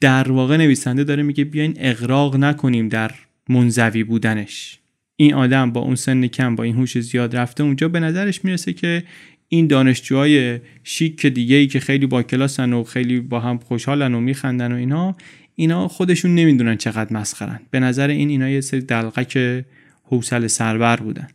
در 0.00 0.32
واقع 0.32 0.56
نویسنده 0.56 1.04
داره 1.04 1.22
میگه 1.22 1.44
بیاین 1.44 1.74
اغراق 1.76 2.36
نکنیم 2.36 2.88
در 2.88 3.10
منزوی 3.48 4.04
بودنش. 4.04 4.78
این 5.16 5.34
آدم 5.34 5.70
با 5.72 5.80
اون 5.80 5.94
سن 5.94 6.26
کم 6.26 6.56
با 6.56 6.64
این 6.64 6.74
هوش 6.74 6.98
زیاد 6.98 7.36
رفته 7.36 7.62
اونجا 7.62 7.88
به 7.88 8.00
نظرش 8.00 8.44
می‌رسه 8.44 8.72
که 8.72 9.02
این 9.52 9.66
دانشجوهای 9.66 10.60
شیک 10.84 11.26
دیگه 11.26 11.56
ای 11.56 11.66
که 11.66 11.80
خیلی 11.80 12.06
با 12.06 12.22
کلاسن 12.22 12.72
و 12.72 12.84
خیلی 12.84 13.20
با 13.20 13.40
هم 13.40 13.58
خوشحالن 13.58 14.14
و 14.14 14.20
میخندن 14.20 14.72
و 14.72 14.74
اینا 14.74 15.16
اینا 15.54 15.88
خودشون 15.88 16.34
نمی‌دونن 16.34 16.76
چقدر 16.76 17.12
مسخرن. 17.12 17.60
به 17.70 17.80
نظر 17.80 18.08
این 18.08 18.28
اینا 18.28 18.48
یه 18.48 18.60
سری 18.60 18.80
دلقک 18.80 19.64
حوصله 20.02 20.48
سربر 20.48 20.96
بودن. 20.96 21.28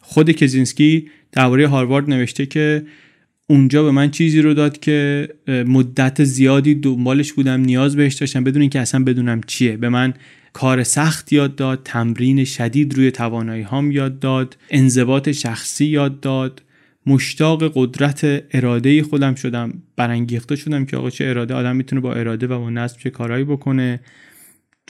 خود 0.00 0.30
کزینسکی 0.30 1.08
درباره 1.32 1.68
هاروارد 1.68 2.10
نوشته 2.10 2.46
که 2.46 2.82
اونجا 3.46 3.82
به 3.82 3.90
من 3.90 4.10
چیزی 4.10 4.42
رو 4.42 4.54
داد 4.54 4.78
که 4.78 5.28
مدت 5.48 6.24
زیادی 6.24 6.74
دنبالش 6.74 7.32
بودم 7.32 7.60
نیاز 7.60 7.96
بهش 7.96 8.14
داشتم 8.14 8.44
بدون 8.44 8.60
اینکه 8.60 8.80
اصلا 8.80 9.04
بدونم 9.04 9.40
چیه. 9.46 9.76
به 9.76 9.88
من 9.88 10.14
کار 10.52 10.82
سخت 10.82 11.32
یاد 11.32 11.56
داد 11.56 11.80
تمرین 11.84 12.44
شدید 12.44 12.94
روی 12.94 13.10
توانایی 13.10 13.62
هام 13.62 13.90
یاد 13.90 14.18
داد 14.18 14.56
انضباط 14.70 15.30
شخصی 15.30 15.84
یاد 15.84 16.20
داد. 16.20 16.62
مشتاق 17.10 17.72
قدرت 17.74 18.44
اراده 18.50 19.02
خودم 19.02 19.34
شدم 19.34 19.82
برانگیخته 19.96 20.56
شدم 20.56 20.84
که 20.84 20.96
آقا 20.96 21.10
چه 21.10 21.24
اراده 21.24 21.54
آدم 21.54 21.76
می‌تونه 21.76 22.00
با 22.00 22.14
اراده 22.14 22.46
و 22.46 22.58
با 22.58 22.70
نظم 22.70 22.96
چه 22.98 23.10
کارهایی 23.10 23.44
بکنه. 23.44 24.00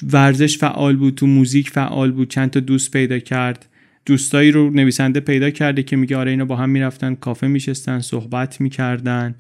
ورزش 0.02 0.58
فعال 0.58 0.96
بود 0.96 1.14
تو 1.14 1.26
موزیک 1.26 1.70
فعال 1.70 2.10
بود 2.10 2.30
چند 2.30 2.50
تا 2.50 2.60
دوست 2.60 2.90
پیدا 2.90 3.18
کرد. 3.18 3.66
دوستایی 4.06 4.50
رو 4.50 4.70
نویسنده 4.70 5.20
پیدا 5.20 5.50
کرده 5.50 5.82
که 5.82 5.96
میگه 5.96 6.16
آره 6.16 6.30
اینا 6.30 6.44
با 6.44 6.56
هم 6.56 6.70
می‌رفتن 6.70 7.14
کافه 7.14 7.46
میشستن 7.46 8.00
صحبت 8.00 8.60
می‌کردن. 8.60 9.34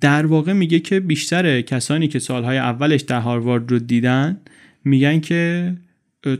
در 0.00 0.26
واقع 0.26 0.52
میگه 0.52 0.78
که 0.78 1.00
بیشتر 1.00 1.60
کسانی 1.60 2.08
که 2.08 2.18
سالهای 2.18 2.58
اولش 2.58 3.00
در 3.00 3.20
هاروارد 3.20 3.70
رو 3.70 3.78
دیدن 3.78 4.40
میگن 4.84 5.20
که 5.20 5.72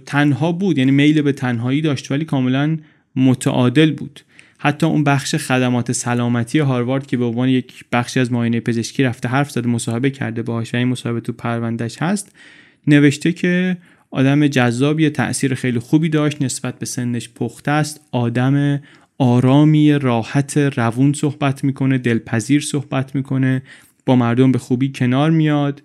تنها 0.07 0.53
بود 0.53 0.79
یعنی 0.79 0.91
میل 0.91 1.23
به 1.23 1.33
تنهایی 1.33 1.81
داشت 1.81 2.11
ولی 2.11 2.25
کاملا 2.25 2.79
متعادل 3.17 3.93
بود. 3.93 4.21
حتی 4.65 4.87
اون 4.87 5.05
بخش 5.05 5.35
خدمات 5.35 5.93
سلامتی 5.93 6.59
هاروارد 6.59 7.07
که 7.07 7.17
به 7.17 7.25
عنوان 7.25 7.49
یک 7.49 7.85
بخشی 7.93 8.21
از 8.21 8.33
معاینه 8.33 8.61
پزشکی 8.61 9.03
رفته 9.03 9.29
حرف 9.29 9.51
زده 9.51 9.69
مصاحبه 9.69 10.11
کرده 10.11 10.43
باهاش 10.43 10.75
و 10.75 10.77
این 10.77 10.89
مصاحبه 10.89 11.21
تو 11.21 11.33
پروندهش 11.33 12.03
هست 12.03 12.33
نوشته 12.87 13.33
که 13.33 13.77
آدم 14.11 14.47
جذابی 14.47 15.11
تاثیر 15.11 15.55
خیلی 15.55 15.79
خوبی 15.79 16.09
داشت 16.09 16.43
نسبت 16.43 16.79
به 16.79 16.87
سنش 16.87 17.29
پخته 17.29 17.71
است 17.71 18.01
آدم 18.13 18.83
آرامی 19.19 19.93
راحت 19.93 20.57
روون 20.57 21.13
صحبت 21.13 21.65
می‌کنه 21.65 21.99
دلپذیر 21.99 22.61
صحبت 22.61 23.15
می‌کنه 23.15 23.63
با 24.07 24.17
مردم 24.17 24.53
به 24.53 24.59
خوبی 24.59 24.93
کنار 24.93 25.31
میاد. 25.31 25.83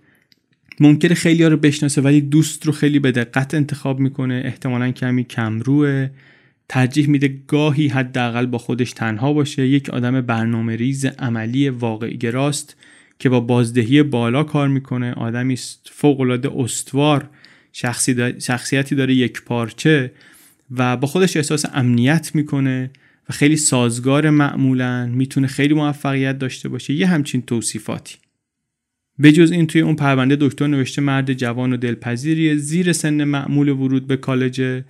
ممکنه 0.79 1.13
خیلی 1.13 1.43
ها 1.43 1.49
رو 1.49 1.57
بشناسه 1.57 2.01
ولی 2.01 2.21
دوست 2.21 2.65
رو 2.65 2.71
خیلی 2.71 2.99
به 2.99 3.11
دقت 3.11 3.53
انتخاب 3.53 3.99
می‌کنه 3.99 4.41
احتمالا 4.45 4.91
کمی 4.91 5.23
کمروه. 5.23 6.09
ترجیح 6.69 7.09
میده 7.09 7.39
گاهی 7.47 7.87
حداقل 7.87 8.45
با 8.45 8.57
خودش 8.57 8.91
تنها 8.91 9.33
باشه. 9.33 9.67
یک 9.67 9.89
آدم 9.89 10.21
برنامه 10.21 10.75
ریز 10.75 11.05
عملی 11.05 11.69
واقعی 11.69 12.17
گراست 12.17 12.75
که 13.19 13.29
با 13.29 13.39
بازدهی 13.39 14.03
بالا 14.03 14.43
کار 14.43 14.67
می‌کنه. 14.67 15.13
آدمی 15.13 15.53
است 15.53 15.89
فوق 15.93 16.19
العاده 16.19 16.51
استوار 16.55 17.29
شخصیتی 18.39 18.95
داره 18.95 19.13
یک 19.13 19.41
پارچه 19.41 20.11
و 20.71 20.97
با 20.97 21.07
خودش 21.07 21.37
احساس 21.37 21.65
امنیت 21.73 22.31
می‌کنه 22.35 22.91
و 23.29 23.33
خیلی 23.33 23.57
سازگار 23.57 24.29
معمولا 24.29 25.05
می‌تونه 25.05 25.47
خیلی 25.47 25.73
موفقیت 25.73 26.39
داشته 26.39 26.69
باشه. 26.69 26.93
یه 26.93 27.07
همچین 27.07 27.41
توصیفاتی. 27.41 28.15
به 29.19 29.31
جز 29.31 29.51
این 29.51 29.67
توی 29.67 29.81
اون 29.81 29.95
پرونده 29.95 30.37
دکتر 30.39 30.67
نوشته 30.67 31.01
مرد 31.01 31.33
جوان 31.33 31.73
و 31.73 31.77
دلپذیریه. 31.77 32.55
زیر 32.55 32.93
سن 32.93 33.23
معمول 33.23 33.69
ورود 33.69 34.07
به 34.07 34.17
کالج 34.17 34.83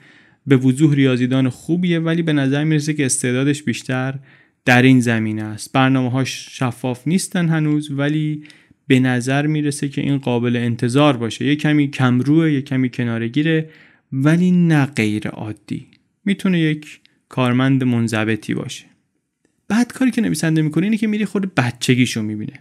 به 0.48 0.58
وضوح 0.58 0.96
ریاضیدان 0.96 1.50
خوبیه 1.50 2.00
ولی 2.00 2.22
به 2.22 2.34
نظر 2.34 2.64
می‌رسه 2.64 2.94
که 2.94 3.06
استعدادش 3.06 3.64
بیشتر 3.64 4.20
در 4.66 4.82
این 4.82 5.00
زمینه 5.00 5.44
است. 5.44 5.74
برنامه 5.74 6.12
هاش 6.12 6.48
شفاف 6.52 7.08
نیستن 7.08 7.50
هنوز 7.50 7.92
ولی 7.92 8.44
به 8.88 9.00
نظر 9.00 9.48
می‌رسه 9.48 9.90
که 9.90 10.02
این 10.02 10.18
قابل 10.18 10.56
انتظار 10.56 11.18
باشه. 11.18 11.46
یه 11.46 11.56
کمی 11.56 11.88
کمروه 11.88 12.52
یه 12.52 12.62
کمی 12.62 12.90
کنارگیره 12.90 13.70
ولی 14.12 14.52
نه 14.52 14.86
غیر 14.86 15.28
عادی. 15.28 15.88
می‌تونه 16.26 16.60
یک 16.60 17.00
کارمند 17.30 17.84
منضبطی 17.84 18.54
باشه. 18.54 18.86
بعد 19.68 19.94
کاری 19.94 20.12
که 20.12 20.22
نویسنده 20.22 20.62
می‌کنه 20.62 20.84
اینه 20.84 20.98
که 20.98 21.08
میری 21.08 21.26
خود 21.26 21.56
بچگیشو 21.56 22.22
می‌بینه. 22.22 22.60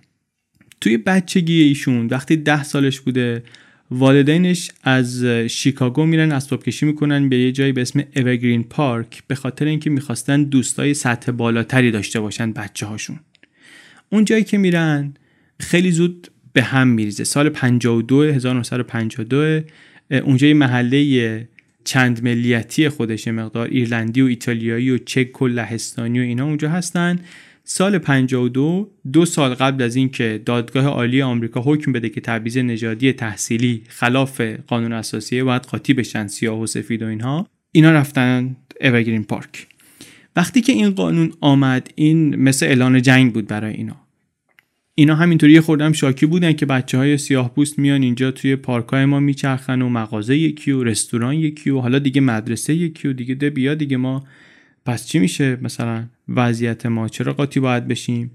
توی 0.81 0.97
بچگی 0.97 1.63
ایشون 1.63 2.07
وقتی 2.07 2.37
ده 2.37 2.63
سالش 2.63 3.01
بوده 3.01 3.43
والدینش 3.91 4.71
از 4.83 5.25
شیکاگو 5.25 6.07
میرن 6.07 6.33
اسباب 6.33 6.63
کشی 6.63 6.87
می‌کنن 6.87 7.29
به 7.29 7.39
یه 7.39 7.53
جایی 7.53 7.73
به 7.73 7.81
اسم 7.81 8.05
اورگرین 8.17 8.65
پارک 8.65 9.23
به 9.27 9.35
خاطر 9.35 9.65
اینکه 9.65 9.91
می‌خواستن 9.91 10.43
دوستای 10.43 10.95
سطح 10.95 11.33
بالاتری 11.33 11.91
داشته 11.91 12.21
باشن 12.21 12.53
بچه 12.53 12.87
هاشون 12.87 13.19
اون 14.11 14.25
جایی 14.25 14.45
که 14.45 14.59
میرن 14.59 15.15
خیلی 15.61 15.91
زود 15.91 16.29
به 16.53 16.63
هم 16.63 16.89
میریزه. 16.89 17.25
سال 17.25 17.49
52 17.49 18.23
1952 18.23 19.61
اونجا 20.11 20.47
یه 20.47 20.55
محله 20.55 21.49
چند 21.85 22.25
ملیتی 22.25 22.89
خودش 22.89 23.29
مقدار 23.29 23.69
ایرلندی 23.69 24.23
و 24.23 24.27
ایتالیایی 24.27 24.91
و 24.91 24.99
چک 24.99 25.43
و 25.43 25.47
لهستانی 25.47 26.19
و 26.19 26.23
اینا 26.23 26.45
اونجا 26.45 26.71
هستن. 26.71 27.19
سال 27.69 27.99
52 27.99 28.91
دو 29.13 29.25
سال 29.25 29.55
قبل 29.55 29.83
از 29.83 29.97
اینکه 29.97 30.43
دادگاه 30.45 30.87
عالی 30.87 31.23
آمریکا 31.23 31.61
حکم 31.61 31.93
بده 31.93 32.09
که 32.09 32.21
تبعیض 32.21 32.59
نژادی 32.59 33.13
تحصیلی 33.13 33.83
خلاف 33.89 34.41
قانون 34.41 34.93
اساسیه 34.93 35.45
باید 35.45 35.63
قاطی 35.63 35.95
بشن 35.95 36.27
سیاه 36.27 36.61
و 36.61 36.67
سفید 36.67 37.03
و 37.03 37.07
اینها 37.07 37.47
اینا 37.73 37.93
رفتن 37.93 38.57
اورگرین 38.81 39.25
پارک 39.25 39.67
وقتی 40.37 40.61
که 40.61 40.73
این 40.73 40.91
قانون 40.91 41.33
آمد 41.41 41.91
این 41.95 42.37
مثل 42.37 42.67
اعلان 42.67 43.03
جنگ 43.03 43.33
بود 43.33 43.47
برای 43.47 43.75
اینا. 43.75 43.97
اینا 44.95 45.15
همینطوری 45.15 45.61
خوردم 45.61 45.93
شاکی 45.93 46.27
بودن 46.27 46.53
که 46.53 46.67
بچه 46.67 46.99
های 46.99 47.19
سیاه 47.19 47.55
پوست 47.55 47.79
میان 47.79 48.03
اینجا 48.03 48.31
توی 48.31 48.57
پارک 48.57 48.89
های 48.89 49.05
ما 49.05 49.21
میچرخن 49.21 49.83
و 49.83 49.89
مغازه 49.89 50.37
یکی 50.37 50.73
و 50.73 50.85
رستوران 50.85 51.35
یکی 51.35 51.71
و 51.71 51.79
حالا 51.81 51.99
دیگه 51.99 52.21
مدرسه 52.21 52.75
یکی 52.75 53.09
و 53.09 53.13
دیگه 53.13 53.35
ده 53.35 53.51
بیا 53.51 53.75
دیگه 53.75 53.97
ما 53.97 54.25
پس 54.87 55.07
چی 55.07 55.19
میشه 55.19 55.57
مثلا 55.63 56.07
وضعیت 56.29 56.87
ما؟ 56.87 57.09
چرا 57.09 57.33
قاطی 57.33 57.61
باید 57.61 57.89
بشیم؟ 57.89 58.31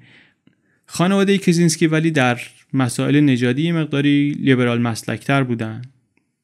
خانواده 0.85 1.37
کزینسکی 1.37 1.87
ولی 1.87 2.11
در 2.11 2.41
مسائل 2.73 3.19
نژادی 3.19 3.71
مقداری 3.71 4.31
لیبرال 4.31 4.81
مسلکتر 4.81 5.43
بودن 5.43 5.81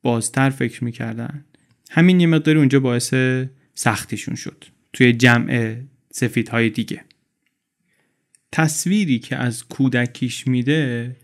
بازتر 0.01 0.49
فکر 0.49 0.83
می‌کردن. 0.83 1.45
همین 1.89 2.19
یه 2.19 2.27
مقداری 2.27 2.59
اونجا 2.59 2.79
باعث 2.79 3.13
سختیشون 3.73 4.35
شد 4.35 4.65
توی 4.93 5.13
جمع 5.13 5.75
سفیدهای 6.11 6.69
دیگه. 6.69 7.01
تصویری 8.51 9.19
که 9.19 9.35
از 9.35 9.63
کودکیش 9.63 10.47
میده 10.47 11.15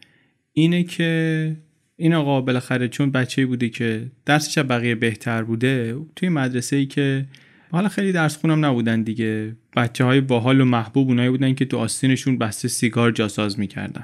اینه 0.53 0.83
که 0.83 1.55
این 1.95 2.13
آقا 2.13 2.41
بالاخره 2.41 2.87
چون 2.87 3.11
بچه 3.11 3.45
بوده 3.45 3.69
که 3.69 4.11
درسش 4.25 4.57
بقیه 4.57 4.95
بهتر 4.95 5.43
بوده 5.43 5.97
توی 6.15 6.29
مدرسه 6.29 6.75
ای 6.75 6.85
که 6.85 7.25
حالا 7.73 7.89
خیلی 7.89 8.11
درس 8.11 8.37
خونم 8.37 8.65
نبودن 8.65 9.01
دیگه. 9.01 9.55
بچه 9.75 10.03
های 10.03 10.21
باحال 10.21 10.61
و 10.61 10.65
محبوب 10.65 11.07
اونایی 11.07 11.29
بودن 11.29 11.53
که 11.53 11.65
تو 11.65 11.77
آستینشون 11.77 12.37
بسته 12.37 12.67
سیگار 12.67 13.11
جاساز 13.11 13.59
می‌کردن. 13.59 14.03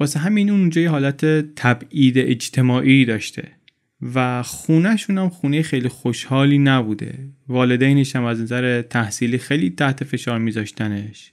واسه 0.00 0.18
همین 0.18 0.50
اونجا 0.50 0.80
یه 0.80 0.90
حالت 0.90 1.24
تبعید 1.56 2.18
اجتماعی 2.18 3.04
داشته. 3.04 3.48
و 4.14 4.42
خونهشون 4.42 5.18
هم 5.18 5.28
خونه 5.28 5.62
خیلی 5.62 5.88
خوشحالی 5.88 6.58
نبوده. 6.58 7.14
والدینش 7.48 8.16
هم 8.16 8.24
از 8.24 8.40
نظر 8.40 8.82
تحصیلی 8.82 9.38
خیلی 9.38 9.70
تحت 9.70 10.04
فشار 10.04 10.38
میذاشتنش. 10.38 11.32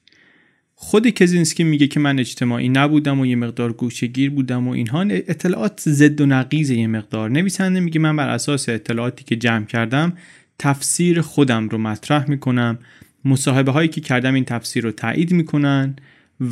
خود 0.76 1.08
کزینسکی 1.08 1.64
میگه 1.64 1.88
که 1.88 2.00
من 2.00 2.20
اجتماعی 2.20 2.70
نبودم 2.70 3.20
و 3.20 3.26
یه 3.26 3.36
مقدار 3.36 3.74
گوشگیر 3.74 4.30
بودم 4.30 4.68
و 4.68 4.72
اینها. 4.72 5.02
اطلاعات 5.02 5.82
ضد 5.90 6.22
و 6.22 6.26
نقیز 6.26 6.70
یه 6.70 6.88
مقدار. 6.88 7.30
نویسنده 7.30 7.80
میگه 7.80 8.00
من 8.00 8.16
بر 8.16 8.30
اساس 8.30 8.70
اطلاعاتی 8.70 9.24
که 9.24 9.36
جمع 9.36 9.66
کردم 9.66 10.14
تفسیر 10.60 11.22
خودم 11.22 11.70
رو 11.70 11.78
مطرح 11.78 12.30
می‌کنم. 12.30 12.80
مصاحبه 13.26 13.72
هایی 13.72 13.88
که 13.90 14.02
کردم 14.02 14.34
این 14.34 14.46
تفسیر 14.46 14.84
رو 14.84 14.92
تایید 14.92 15.32
می‌کنن 15.32 15.96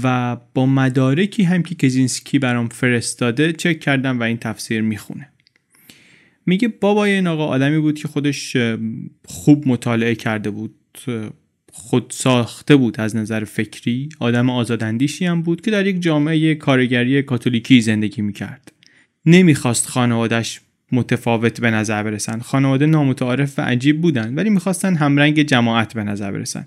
و 0.04 0.38
با 0.54 0.66
مدارکی 0.66 1.44
هم 1.44 1.64
که 1.64 1.76
کزینسکی 1.76 2.40
برام 2.40 2.68
فرستاده 2.68 3.54
چک 3.54 3.80
کردم 3.80 4.20
و 4.20 4.24
این 4.24 4.38
تفسیر 4.38 4.82
می‌خونه. 4.82 5.30
میگه 6.46 6.68
بابای 6.68 7.12
این 7.12 7.28
آقا 7.28 7.46
آدمی 7.46 7.80
بود 7.80 8.00
که 8.00 8.08
خودش 8.08 8.58
خوب 9.26 9.68
مطالعه 9.68 10.16
کرده 10.16 10.50
بود. 10.50 10.76
خود 11.72 12.06
ساخته 12.10 12.76
بود 12.76 13.00
از 13.00 13.16
نظر 13.16 13.44
فکری. 13.44 14.10
آدم 14.20 14.50
آزاداندیشی 14.50 15.26
هم 15.26 15.42
بود 15.42 15.62
که 15.62 15.72
در 15.72 15.88
یک 15.88 16.02
جامعه 16.02 16.56
کارگری 16.56 17.22
کاتولیکی 17.22 17.82
زندگی 17.82 18.22
می‌کرد. 18.22 18.72
نمی‌خواست 19.26 19.88
خانوادش 19.88 20.62
متفاوت 20.92 21.62
به 21.62 21.72
نظر 21.72 22.04
برسن. 22.04 22.40
خانواده 22.40 22.86
نامتعارف 22.86 23.60
و 23.60 23.62
عجیب 23.62 24.02
بودن 24.02 24.36
ولی 24.36 24.50
می‌خواستن 24.50 24.96
همرنگ 24.96 25.42
جماعت 25.42 25.94
به 25.94 26.04
نظر 26.04 26.32
برسن. 26.32 26.64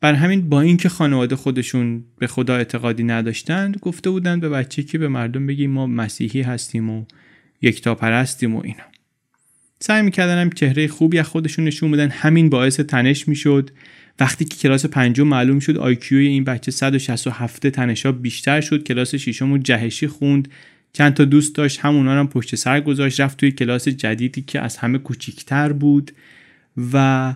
بر 0.00 0.14
همین 0.14 0.48
با 0.48 0.60
اینکه 0.60 0.88
خانواده 0.88 1.36
خودشون 1.36 2.04
به 2.18 2.26
خدا 2.26 2.56
اعتقادی 2.56 3.04
نداشتن 3.04 3.72
گفته 3.80 4.10
بودن 4.10 4.40
به 4.40 4.48
بچه 4.48 4.82
که 4.82 4.98
به 4.98 5.08
مردم 5.08 5.46
بگیم 5.46 5.70
ما 5.70 5.86
مسیحی 5.86 6.42
هستیم 6.42 6.90
و 6.90 7.04
یکتا 7.62 7.94
پرستیم 7.94 8.56
و 8.56 8.60
اینا. 8.64 8.84
سعی 9.80 10.02
می‌کردن 10.02 10.40
هم 10.40 10.50
چهره 10.50 10.88
خوبی 10.88 11.18
از 11.18 11.26
خودشون 11.28 11.64
نشون 11.64 11.90
بدن. 11.90 12.08
همین 12.08 12.50
باعث 12.50 12.80
تنش 12.80 13.28
می‌شد. 13.28 13.70
وقتی 14.20 14.44
که 14.44 14.56
کلاس 14.56 14.86
پنجم 14.86 15.26
معلوم 15.26 15.58
شد 15.58 15.76
آیکیوی 15.76 16.26
این 16.26 16.44
بچه 16.44 16.70
167 16.70 17.66
تنشا 17.66 18.12
بیشتر 18.12 18.60
شد 18.60 18.82
کلاس 18.82 19.14
ششم 19.14 19.52
و 19.52 19.58
جهشی 19.58 20.06
خوند. 20.06 20.48
چند 20.96 21.14
تا 21.14 21.24
دوست 21.24 21.54
داشت 21.54 21.80
همونا 21.80 22.12
هم 22.12 22.28
پشت 22.28 22.54
سر 22.54 22.80
گذاشت 22.80 23.20
رفت 23.20 23.38
توی 23.38 23.50
کلاس 23.50 23.88
جدیدی 23.88 24.42
که 24.42 24.60
از 24.60 24.76
همه 24.76 24.98
کوچیکتر 24.98 25.72
بود 25.72 26.12
و 26.92 27.34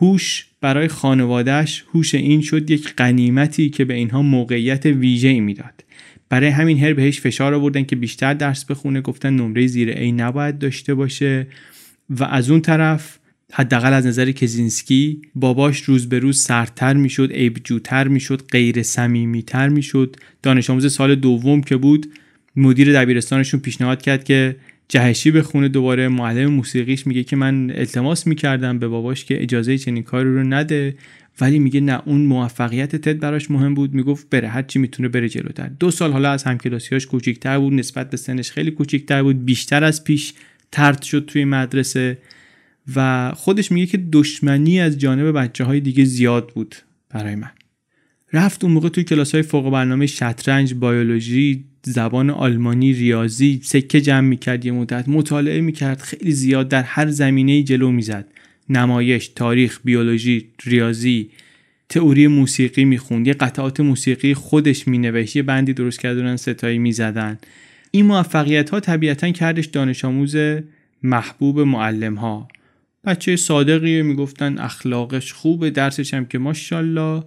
هوش 0.00 0.46
برای 0.60 0.88
خانوادهش 0.88 1.84
هوش 1.94 2.14
این 2.14 2.40
شد 2.40 2.70
یک 2.70 2.94
قنیمتی 2.96 3.70
که 3.70 3.84
به 3.84 3.94
اینها 3.94 4.22
موقعیت 4.22 4.86
ویژه 4.86 5.28
ای 5.28 5.40
می‌داد. 5.40 5.84
برای 6.28 6.48
همین 6.48 6.78
هر 6.78 6.94
بهش 6.94 7.20
فشار 7.20 7.54
آوردن 7.54 7.84
که 7.84 7.96
بیشتر 7.96 8.34
درس 8.34 8.64
بخونه 8.64 9.00
گفتن 9.00 9.34
نمره 9.34 9.66
زیر 9.66 9.90
ای 9.90 10.12
نباید 10.12 10.58
داشته 10.58 10.94
باشه 10.94 11.46
و 12.10 12.24
از 12.24 12.50
اون 12.50 12.60
طرف 12.60 13.18
حداقل 13.52 13.92
از 13.92 14.06
نظر 14.06 14.30
کزینسکی 14.30 15.22
باباش 15.34 15.80
روز 15.80 16.08
به 16.08 16.18
روز 16.18 16.42
سردتر 16.42 16.94
می‌شد 16.94 17.32
عیبجوتر 17.32 18.08
می‌شد 18.08 18.42
غیر 18.50 18.82
صمیمیتر 18.82 19.68
می‌شد. 19.68 20.16
دانش 20.42 20.70
آموز 20.70 20.94
سال 20.94 21.14
دوم 21.14 21.60
که 21.60 21.76
بود 21.76 22.06
مدیر 22.56 22.92
دبیرستانشون 22.92 23.60
پیشنهاد 23.60 24.02
کرد 24.02 24.24
که 24.24 24.56
جهشی 24.88 25.30
بخونه 25.30 25.68
دوباره 25.68 26.08
معلم 26.08 26.46
موسیقیش 26.46 27.06
میگه 27.06 27.24
که 27.24 27.36
من 27.36 27.70
التماس 27.70 28.26
می‌کردم 28.26 28.78
به 28.78 28.88
باباش 28.88 29.24
که 29.24 29.42
اجازه 29.42 29.78
چنین 29.78 30.02
کاری 30.02 30.34
رو 30.34 30.44
نده 30.44 30.96
ولی 31.40 31.58
میگه 31.58 31.80
نه 31.80 32.02
اون 32.06 32.20
موفقیت 32.20 32.96
تد 32.96 33.18
براش 33.18 33.50
مهم 33.50 33.74
بود. 33.74 33.94
می‌گفت 33.94 34.30
بره 34.30 34.48
هر 34.48 34.62
چی 34.62 34.78
می‌تونه 34.78 35.08
بره 35.08 35.28
جلوتر. 35.28 35.68
دو 35.68 35.90
سال 35.90 36.12
حالا 36.12 36.30
از 36.30 36.44
همکلاسیاش 36.44 37.06
کوچیکتر 37.06 37.58
بود 37.58 37.72
نسبت 37.72 38.10
به 38.10 38.16
سنش 38.16 38.50
خیلی 38.50 38.70
کوچیکتر 38.70 39.22
بود. 39.22 39.44
بیشتر 39.44 39.84
از 39.84 40.04
پیش 40.04 40.34
ترد 40.72 41.02
شد 41.02 41.24
توی 41.26 41.44
مدرسه 41.44 42.18
و 42.96 43.32
خودش 43.36 43.72
میگه 43.72 43.86
که 43.86 43.98
دشمنی 44.12 44.80
از 44.80 44.98
جانب 44.98 45.38
بچه 45.38 45.64
های 45.64 45.80
دیگه 45.80 46.04
زیاد 46.04 46.52
بود 46.54 46.74
برای 47.10 47.34
من. 47.34 47.50
رفت 48.32 48.64
اون 48.64 48.72
موقع 48.72 48.88
توی 48.88 49.04
کلاس 49.04 49.34
های 49.34 49.42
فوق 49.42 49.70
برنامه 49.72 50.06
شطرنج 50.06 50.74
بیولوژی 50.74 51.64
زبان 51.86 52.30
آلمانی 52.30 52.92
ریاضی 52.92 53.60
سکه 53.62 54.00
جمع 54.00 54.28
می‌کرد 54.28 54.64
یه 54.64 54.72
مدت 54.72 55.08
مطالعه 55.08 55.60
می‌کرد 55.60 56.00
خیلی 56.00 56.32
زیاد 56.32 56.68
در 56.68 56.82
هر 56.82 57.08
زمینه 57.08 57.62
جلو 57.62 57.90
می‌زد. 57.90 58.26
نمایش 58.68 59.28
تاریخ 59.28 59.80
بیولوژی 59.84 60.46
ریاضی 60.64 61.30
تئوری 61.88 62.26
موسیقی 62.26 62.84
می‌خوند. 62.84 63.26
یه 63.26 63.32
قطعات 63.32 63.80
موسیقی 63.80 64.34
خودش 64.34 64.88
مینوشت 64.88 65.36
یه 65.36 65.42
بندی 65.42 65.72
درست 65.72 66.00
کردن 66.00 66.36
ستایی 66.36 66.78
می‌زدن. 66.78 67.38
این 67.90 68.06
موفقیت 68.06 68.70
ها 68.70 68.80
طبیعتا 68.80 69.30
کردش 69.30 69.66
دانش 69.66 70.04
آموز 70.04 70.36
محبوب 71.02 71.60
معلم 71.60 72.14
ها 72.14 72.48
بچه 73.04 73.36
صادقیه 73.36 74.02
می‌گفتن 74.02 74.58
اخلاقش 74.58 75.32
خوبه 75.32 75.70
درسش 75.70 76.14
هم 76.14 76.26
که 76.26 76.38
ماشاءالله 76.38 77.22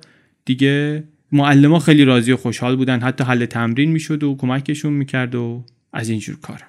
دیگه 0.45 1.03
معلم 1.31 1.79
خیلی 1.79 2.05
راضی 2.05 2.31
و 2.31 2.37
خوشحال 2.37 2.75
بودن. 2.75 2.99
حتی 2.99 3.23
حل 3.23 3.45
تمرین 3.45 3.91
می‌شد 3.91 4.23
و 4.23 4.35
کمکشون 4.35 4.93
می‌کرد 4.93 5.35
و 5.35 5.65
از 5.93 6.09
اینجور 6.09 6.39
کارم 6.39 6.67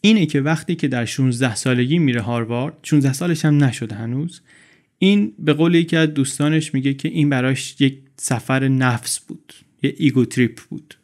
اینه 0.00 0.26
که 0.26 0.40
وقتی 0.40 0.74
که 0.74 0.88
در 0.88 1.04
16 1.04 1.54
سالگی 1.54 1.98
میره 1.98 2.20
هاروارد 2.20 2.74
16 2.82 3.12
سالش 3.12 3.44
هم 3.44 3.64
نشده 3.64 3.94
هنوز 3.94 4.40
این 4.98 5.32
به 5.38 5.52
قول 5.52 5.74
یکی 5.74 5.96
از 5.96 6.14
دوستانش 6.14 6.74
میگه 6.74 6.94
که 6.94 7.08
این 7.08 7.30
براش 7.30 7.80
یک 7.80 7.98
سفر 8.16 8.68
نفس 8.68 9.18
بود 9.18 9.52
یه 9.82 9.94
ego 9.96 10.24
trip 10.24 10.60
بود. 10.70 10.94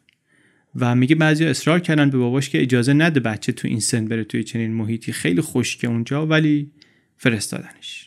و 0.75 0.95
میگه 0.95 1.15
بعضی 1.15 1.45
اصرار 1.45 1.79
کردن 1.79 2.09
به 2.09 2.17
باباش 2.17 2.49
که 2.49 2.61
اجازه 2.61 2.93
نده 2.93 3.19
بچه 3.19 3.51
تو 3.51 3.67
این 3.67 3.79
سن 3.79 4.05
بره 4.05 4.23
توی 4.23 4.43
چنین 4.43 4.73
محیطی. 4.73 5.11
خیلی 5.11 5.41
خشکه 5.41 5.87
اونجا 5.87 6.27
ولی 6.27 6.71
فرستادنش. 7.17 8.02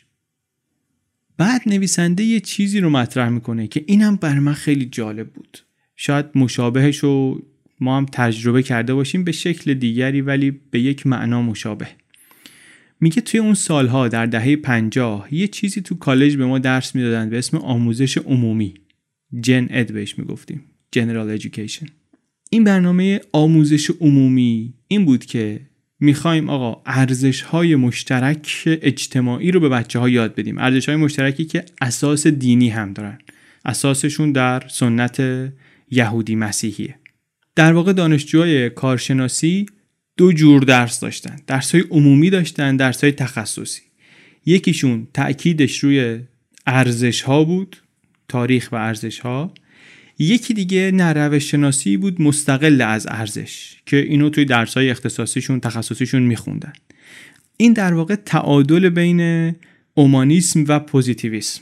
بعد 1.37 1.61
نویسنده 1.65 2.23
یه 2.23 2.39
چیزی 2.39 2.79
رو 2.79 2.89
مطرح 2.89 3.29
می‌کنه 3.29 3.67
که 3.67 3.83
اینم 3.87 4.15
بر 4.15 4.39
من 4.39 4.53
خیلی 4.53 4.85
جالب 4.85 5.29
بود. 5.29 5.57
شاید 5.95 6.25
مشابهش 6.35 6.97
رو 6.97 7.41
ما 7.79 7.97
هم 7.97 8.05
تجربه 8.05 8.63
کرده 8.63 8.93
باشیم 8.93 9.23
به 9.23 9.31
شکل 9.31 9.73
دیگری 9.73 10.21
ولی 10.21 10.51
به 10.51 10.79
یک 10.79 11.07
معنا 11.07 11.41
مشابه. 11.41 11.87
میگه 12.99 13.21
توی 13.21 13.39
اون 13.39 13.53
سالها 13.53 14.07
در 14.07 14.25
دهه 14.25 14.55
پنجاه 14.55 15.27
یه 15.31 15.47
چیزی 15.47 15.81
تو 15.81 15.95
کالج 15.95 16.35
به 16.37 16.45
ما 16.45 16.59
درس 16.59 16.95
می‌دادن 16.95 17.29
به 17.29 17.37
اسم 17.37 17.57
آموزش 17.57 18.17
عمومی. 18.17 18.73
جن 19.39 19.67
اد 19.69 19.91
بهش 19.91 20.19
می‌گفتیم. 20.19 20.63
General 20.95 21.39
Education. 21.39 21.89
این 22.49 22.63
برنامه 22.63 23.21
آموزش 23.31 23.91
عمومی 23.99 24.73
این 24.87 25.05
بود 25.05 25.25
که 25.25 25.61
می‌خوایم 25.99 26.49
آقا 26.49 26.81
ارزش 26.85 27.41
های 27.41 27.75
مشترک 27.75 28.63
اجتماعی 28.65 29.51
رو 29.51 29.59
به 29.59 29.69
بچه 29.69 29.99
ها 29.99 30.09
یاد 30.09 30.35
بدیم. 30.35 30.57
ارزش 30.57 30.89
های 30.89 30.95
مشترکی 30.95 31.45
که 31.45 31.65
اساس 31.81 32.27
دینی 32.27 32.69
هم 32.69 32.93
دارن. 32.93 33.19
اساسشون 33.65 34.31
در 34.31 34.63
سنت 34.67 35.23
یهودی 35.91 36.35
مسیحیه. 36.35 36.95
در 37.55 37.73
واقع 37.73 37.93
دانشجوهای 37.93 38.69
کارشناسی 38.69 39.65
دو 40.17 40.33
جور 40.33 40.61
درس 40.61 40.99
داشتن. 40.99 41.35
درس 41.47 41.75
های 41.75 41.83
عمومی 41.89 42.29
داشتن 42.29 42.75
درس 42.75 43.03
های 43.03 43.13
تخصصی. 43.13 43.81
یکیشون 44.45 45.07
تأکیدش 45.13 45.79
روی 45.79 46.19
ارزش 46.67 47.21
ها 47.21 47.43
بود 47.43 47.77
تاریخ 48.27 48.69
و 48.71 48.75
ارزش 48.75 49.19
ها 49.19 49.53
یکی 50.19 50.53
دیگه 50.53 50.91
نه 50.93 51.39
شناسی 51.39 51.97
بود 51.97 52.21
مستقل 52.21 52.81
از 52.81 53.07
ارزش 53.09 53.75
که 53.85 53.97
اینو 53.97 54.29
توی 54.29 54.45
درس 54.45 54.73
های 54.73 54.89
اختصاصیشون 54.89 55.59
تخصصیشون 55.59 56.23
میخوندن. 56.23 56.73
این 57.57 57.73
در 57.73 57.93
واقع 57.93 58.15
تعادل 58.15 58.89
بین 58.89 59.53
اومانیسم 59.93 60.65
و 60.67 60.79
پوزیتیویسم. 60.79 61.61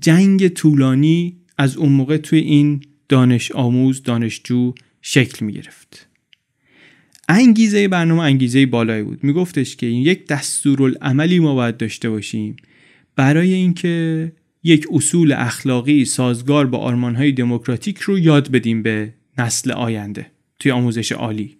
جنگ 0.00 0.48
طولانی 0.48 1.36
از 1.58 1.76
اون 1.76 1.92
موقع 1.92 2.16
توی 2.16 2.38
این 2.38 2.80
دانش 3.08 3.52
آموز 3.52 4.02
دانشجو 4.02 4.74
شکل 5.02 5.46
می 5.46 5.52
گرفت 5.52 6.06
انگیزه 7.28 7.88
برنامه 7.88 8.22
انگیزه 8.22 8.66
بالایی 8.66 9.02
بود. 9.02 9.24
میگفتش 9.24 9.76
که 9.76 9.86
این 9.86 10.02
یک 10.02 10.26
دستورالعملی 10.26 11.38
ما 11.38 11.54
باید 11.54 11.76
داشته 11.76 12.10
باشیم 12.10 12.56
برای 13.16 13.54
اینکه 13.54 14.32
یک 14.62 14.86
اصول 14.92 15.32
اخلاقی 15.32 16.04
سازگار 16.04 16.66
با 16.66 16.78
آرمانهای 16.78 17.32
دموکراتیک 17.32 17.98
رو 17.98 18.18
یاد 18.18 18.50
بدیم 18.50 18.82
به 18.82 19.14
نسل 19.38 19.72
آینده. 19.72 20.26
توی 20.58 20.72
آموزش 20.72 21.12
عالی. 21.12 21.56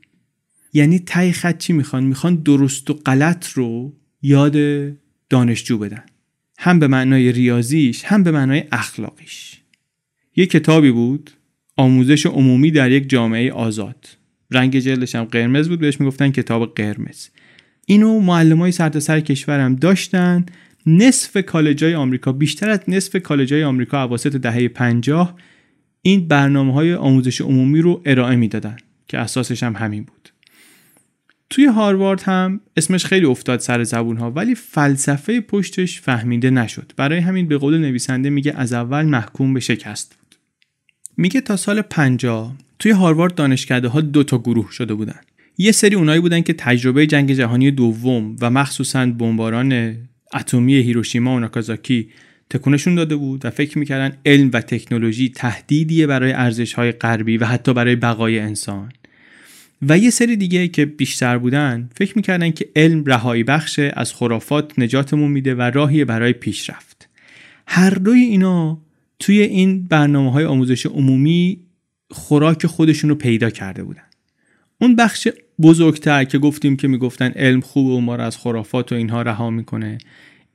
یعنی 0.73 0.99
تای 0.99 1.33
خط 1.33 1.59
چی 1.59 1.73
می‌خوان؟ 1.73 2.05
می‌خوان 2.05 2.35
درست 2.35 2.91
و 2.91 2.95
غلط 2.95 3.49
رو 3.49 3.97
یاد 4.23 4.57
دانشجو 5.29 5.79
بدن. 5.79 6.03
هم 6.59 6.79
به 6.79 6.87
معنای 6.87 7.33
ریاضیش 7.33 8.05
هم 8.05 8.23
به 8.23 8.31
معنای 8.31 8.65
اخلاقیش. 8.73 9.61
یه 10.37 10.47
کتابی 10.47 10.91
بود 10.91 11.31
آموزش 11.77 12.27
عمومی 12.27 12.71
در 12.71 12.91
یک 12.91 13.09
جامعه 13.09 13.53
آزاد. 13.53 14.09
رنگ 14.51 14.79
جلدش 14.79 15.15
هم 15.15 15.25
قرمز 15.25 15.69
بود 15.69 15.81
بهش 15.81 16.01
می‌گفتن 16.01 16.31
کتاب 16.31 16.75
قرمز. 16.75 17.29
اینو 17.87 18.21
معلم 18.21 18.59
های 18.59 18.73
سرتاسر 18.73 19.21
کشورم 19.21 19.77
داشتن 19.77 20.47
نصف 20.86 21.48
های 21.48 21.94
آمریکا 21.94 22.32
بیشتر 22.32 22.70
از 22.70 22.81
نصف 22.89 23.27
های 23.27 23.65
آمریکا 23.65 24.02
اواسط 24.02 24.36
دهه 24.36 24.69
50 24.69 25.36
این 26.02 26.28
برنامه 26.28 26.73
های 26.73 26.94
آموزش 26.94 27.40
عمومی 27.40 27.81
رو 27.81 28.02
ارائه 28.07 28.36
می‌دادن 28.36 28.77
که 29.09 29.19
اساسش 29.19 29.62
هم 29.62 29.77
همین 29.77 30.05
بود. 30.05 30.32
توی 31.51 31.66
هاروارد 31.66 32.23
هم 32.23 32.61
اسمش 32.77 33.05
خیلی 33.05 33.27
افتاد 33.27 33.61
سر 33.61 33.85
زبون 33.85 34.16
ها 34.16 34.31
ولی 34.31 34.55
فلسفه 34.55 35.40
پشتش 35.40 36.01
فهمیده 36.01 36.51
نشد. 36.51 36.93
برای 36.97 37.19
همین 37.19 37.48
به 37.48 37.59
قول 37.59 37.78
نویسنده 37.78 38.31
میگه 38.31 38.52
از 38.57 38.73
اول 38.73 39.02
محکوم 39.02 39.55
به 39.55 39.61
شکست 39.61 40.16
بود. 40.20 40.35
میگه 41.16 41.40
تا 41.40 41.57
سال 41.57 41.82
50 41.82 42.57
توی 42.78 42.93
هاروارد 42.93 43.35
دانشکده 43.35 43.89
ها 43.89 44.01
دو 44.01 44.24
تا 44.24 44.39
گروه 44.39 44.73
شده 44.73 44.94
بودن. 44.94 45.20
یه 45.59 45.73
سری 45.73 45.94
اونایی 45.97 46.20
بودن 46.20 46.40
که 46.40 46.52
تجربه 46.52 47.07
جنگ 47.07 47.32
جهانی 47.32 47.70
دوم 47.70 48.36
و 48.40 48.51
مخصوصا 48.51 49.07
بمباران 49.07 49.97
اتمی 50.35 50.74
هیروشیما 50.74 51.36
و 51.36 51.39
ناکازاکی 51.39 52.09
تکونشون 52.51 52.94
داده 52.94 53.16
بود 53.16 53.44
و 53.44 53.51
فکر 53.51 53.78
می‌کردن 53.78 54.16
علم 54.27 54.51
و 54.52 54.61
تکنولوژی 54.61 55.28
تهدیدیه 55.28 56.07
برای 56.07 56.32
ارزش 56.32 56.73
های 56.73 56.93
غربی 56.93 57.36
و 57.36 57.47
حتی 57.47 57.74
برای 57.74 57.97
بقای 57.97 58.39
انسان. 58.39 58.93
و 59.82 59.98
یه 59.98 60.11
سری 60.11 60.36
دیگه 60.36 60.69
که 60.69 60.86
بیشتر 60.86 61.39
بودن 61.39 61.90
فکر 61.97 62.12
می‌کردن 62.16 62.51
که 62.51 62.69
علم 62.77 63.05
رهایی 63.05 63.44
بخشه 63.44 63.93
از 63.97 64.12
خرافات 64.12 64.78
نجاتمون 64.78 65.31
میده 65.31 65.55
و 65.55 65.62
راهی 65.62 66.05
برای 66.05 66.32
پیشرفت. 66.32 67.09
هر 67.66 67.90
دوی 67.90 68.20
اینا 68.20 68.81
توی 69.19 69.40
این 69.40 69.86
برنامه 69.86 70.32
های 70.32 70.44
آموزش 70.44 70.86
عمومی 70.86 71.61
خوراک 72.11 72.66
خودشون 72.66 73.11
رو 73.11 73.16
پیدا 73.16 73.51
کرده 73.51 73.85
بودن. 73.85 74.02
اون 74.81 74.97
بخش 74.97 75.28
بزرگتر 75.62 76.24
که 76.24 76.39
گفتیم 76.39 76.77
که 76.77 76.89
می‌گفتن 76.89 77.31
علم 77.31 77.61
خوب 77.61 77.87
و 77.87 78.01
ما 78.01 78.16
رو 78.16 78.23
از 78.23 78.37
خرافات 78.37 78.93
و 78.93 78.95
اینها 78.95 79.23
رها 79.23 79.51
می‌کنه. 79.51 79.99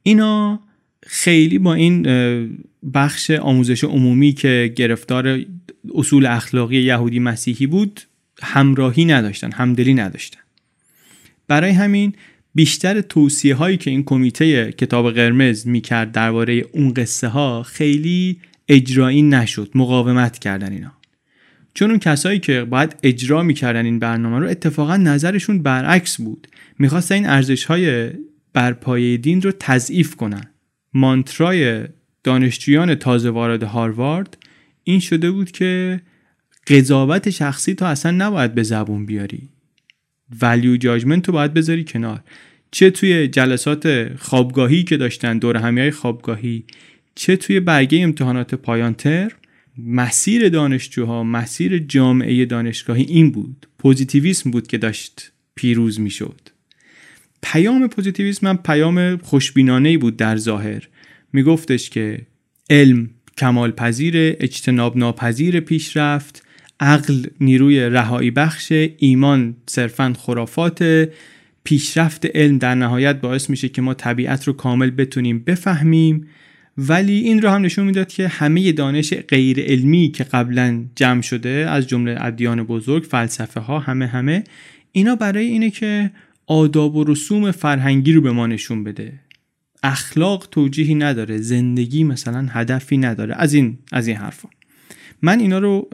اینا 0.04 0.60
خیلی 1.04 1.60
با 1.60 1.74
این 1.74 2.04
بخش 2.94 3.32
آموزش 3.32 3.84
عمومی 3.84 4.34
که 4.34 4.74
گرفتار 4.76 5.40
اصول 5.96 6.26
اخلاقی 6.26 6.78
یهودی 6.82 7.20
مسیحی 7.20 7.68
بود 7.68 8.02
همراهی 8.42 9.06
نداشتن 9.06 9.52
همدلی 9.52 9.94
نداشتن. 9.94 10.40
برای 11.48 11.72
همین 11.72 12.14
بیشتر 12.56 13.02
توصیه 13.02 13.56
هایی 13.56 13.78
که 13.78 13.92
این 13.92 14.04
کمیته 14.04 14.72
کتاب 14.72 15.12
قرمز 15.12 15.68
می‌کرد 15.68 16.12
درباره 16.12 16.66
اون 16.72 16.94
قصه 16.94 17.28
ها 17.28 17.64
خیلی 17.64 18.38
اجرایی 18.68 19.22
نشد 19.22 19.72
مقاومت 19.76 20.40
کردن 20.40 20.72
اینا. 20.72 20.92
چون 21.76 21.90
اون 21.90 22.00
کسایی 22.00 22.40
که 22.40 22.64
باید 22.64 22.96
اجرا 23.04 23.44
می‌کردن 23.44 23.86
این 23.86 24.00
برنامه 24.00 24.40
رو 24.40 24.48
اتفاقا 24.48 24.98
نظرشون 24.98 25.64
برعکس 25.64 26.22
بود. 26.22 26.48
می‌خواستن 26.80 27.16
این 27.16 27.26
ارزش 27.26 27.66
های 27.66 28.10
برپایه 28.54 29.18
دین 29.18 29.42
رو 29.42 29.52
تضعیف 29.60 30.16
کنن. 30.16 30.44
مانترای 30.94 31.84
دانشجویان 32.24 32.96
تازه 32.96 33.30
وارد 33.30 33.64
هاروارد 33.64 34.38
این 34.84 35.00
شده 35.00 35.32
بود 35.32 35.52
که 35.52 36.02
قضاوت 36.68 37.30
شخصی 37.30 37.76
تو 37.76 37.86
اصلا 37.86 38.12
نباید 38.12 38.56
به 38.56 38.64
زبون 38.64 39.06
بیاری. 39.06 39.50
ولیو 40.42 40.78
جاجمنت 40.78 41.24
تو 41.24 41.32
باید 41.32 41.54
بذاری 41.54 41.84
کنار. 41.84 42.24
چه 42.72 42.90
توی 42.90 43.28
جلسات 43.28 44.14
خوابگاهی 44.18 44.84
که 44.84 44.98
داشتن 44.98 45.38
دور 45.38 45.58
همی 45.58 45.92
خوابگاهی 45.92 46.64
چه 47.16 47.36
توی 47.36 47.60
برگه 47.60 48.00
امتحانات 48.00 48.56
پایان 48.56 48.94
تر 48.94 49.32
مسیر 49.78 50.50
دانشجوها 50.50 51.24
مسیر 51.24 51.78
جامعه 51.78 52.46
دانشگاهی 52.46 53.04
این 53.04 53.32
بود 53.32 53.68
پوزیتیویسم 53.80 54.52
بود 54.52 54.68
که 54.68 54.78
داشت 54.78 55.32
پیروز 55.56 56.00
می‌شد. 56.00 56.42
پیام 57.44 57.88
پوزیتیویسم 57.88 58.48
هم 58.48 58.58
پیام 58.58 59.18
خوشبینانه 59.18 59.98
بود 59.98 60.18
در 60.18 60.38
ظاهر. 60.38 60.88
میگفتش 61.34 61.90
که 61.90 62.22
علم 62.70 63.10
کمال 63.38 63.72
پذیر 63.72 64.14
اجتناب 64.18 64.98
ناپذیر 64.98 65.60
پیشرفت 65.60 66.46
عقل 66.80 67.24
نیروی 67.42 67.80
رهایی 67.80 68.32
بخش 68.32 68.72
ایمان 68.98 69.56
صرفا 69.68 70.14
خرافات 70.18 71.10
پیشرفت 71.64 72.26
علم 72.26 72.58
در 72.58 72.76
نهایت 72.76 73.22
باعث 73.22 73.50
میشه 73.50 73.70
که 73.70 73.82
ما 73.82 73.94
طبیعت 73.94 74.48
رو 74.48 74.54
کامل 74.54 74.90
بتونیم 74.90 75.40
بفهمیم. 75.40 76.28
ولی 76.78 77.14
این 77.14 77.42
رو 77.42 77.50
هم 77.50 77.62
نشون 77.62 77.86
می‌داد 77.86 78.08
که 78.08 78.28
همه 78.28 78.72
دانش 78.72 79.14
غیر 79.14 79.60
علمی 79.60 80.12
که 80.12 80.24
قبلا 80.24 80.86
جمع 80.96 81.22
شده 81.22 81.50
از 81.50 81.88
جمله 81.88 82.18
ادیان 82.20 82.64
بزرگ 82.64 83.04
فلسفه 83.04 83.60
ها 83.60 83.80
همه 83.80 84.08
همه 84.08 84.44
اینا 84.92 85.16
برای 85.16 85.46
اینه 85.46 85.70
که 85.70 86.12
آداب 86.48 86.96
و 86.96 87.04
رسوم 87.04 87.52
فرهنگی 87.52 88.14
رو 88.14 88.22
به 88.22 88.32
ما 88.32 88.48
نشون 88.48 88.84
بده. 88.84 89.14
اخلاق 89.84 90.48
توجیهی 90.52 90.96
نداره 90.96 91.38
زندگی 91.38 92.04
مثلا 92.04 92.48
هدفی 92.50 92.98
نداره. 92.98 93.36
از 93.38 93.54
این 93.54 93.78
از 93.92 94.08
این 94.08 94.18
حرفا. 94.18 94.50
من 95.22 95.40
اینا 95.40 95.60
رو 95.60 95.90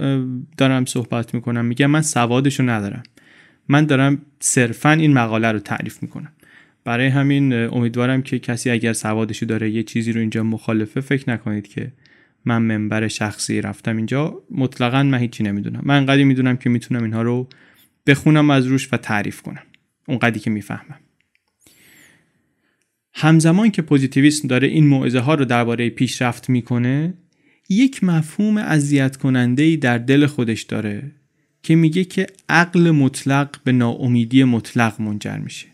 دارم 0.58 0.86
صحبت 0.86 1.34
می‌کنم. 1.34 1.66
میگم 1.66 1.88
من 1.88 2.02
سوادش 2.02 2.60
رو 2.60 2.70
ندارم. 2.70 3.04
من 3.68 3.86
دارم 3.86 4.22
صرفا 4.40 4.92
این 4.92 5.14
مقاله 5.14 5.52
رو 5.52 5.60
تعریف 5.60 6.02
می‌کنم. 6.02 6.32
برای 6.84 7.08
همین 7.08 7.54
امیدوارم 7.54 8.22
که 8.22 8.40
کسی 8.40 8.70
اگر 8.70 8.94
سوادشو 8.94 9.46
داره 9.46 9.70
یه 9.70 9.84
چیزی 9.84 10.12
رو 10.12 10.20
اینجا 10.20 10.44
مخالفه 10.44 11.02
فکر 11.02 11.30
نکنید 11.30 11.68
که 11.68 11.92
من 12.46 12.62
منبر 12.62 13.08
شخصی 13.08 13.62
رفتم 13.62 13.98
اینجا. 13.98 14.44
مطلقا 14.52 15.04
من 15.04 15.18
هیچی 15.18 15.44
نمی‌دونم. 15.44 15.82
من 15.84 15.98
انقدری 15.98 16.24
می‌دونم 16.24 16.58
که 16.58 16.70
می‌تونم 16.70 17.04
اینها 17.04 17.22
رو 17.22 17.50
بخونم 18.08 18.50
از 18.50 18.66
روش 18.66 18.94
و 18.94 18.98
تعریف 18.98 19.42
کنم. 19.42 19.64
اونقدری 20.08 20.40
که 20.40 20.50
می‌فهمم. 20.50 21.00
همزمان 23.14 23.72
که 23.72 23.82
پوزیتیویسم 23.82 24.48
داره 24.48 24.68
این 24.68 24.88
موعظه 24.88 25.20
ها 25.20 25.36
رو 25.36 25.46
درباره 25.46 25.90
پیشرفت 25.90 26.50
می‌کنه 26.50 27.14
یک 27.70 28.04
مفهوم 28.04 28.58
اذیت 28.58 29.18
کننده 29.18 29.64
ای 29.64 29.78
در 29.78 29.98
دل 29.98 30.26
خودش 30.26 30.62
داره 30.62 31.12
که 31.64 31.76
میگه 31.76 32.04
که 32.04 32.28
عقل 32.50 32.92
مطلق 32.92 33.56
به 33.64 33.72
ناامیدی 33.72 34.44
مطلق 34.44 35.02
منجر 35.02 35.38
میشه. 35.38 35.68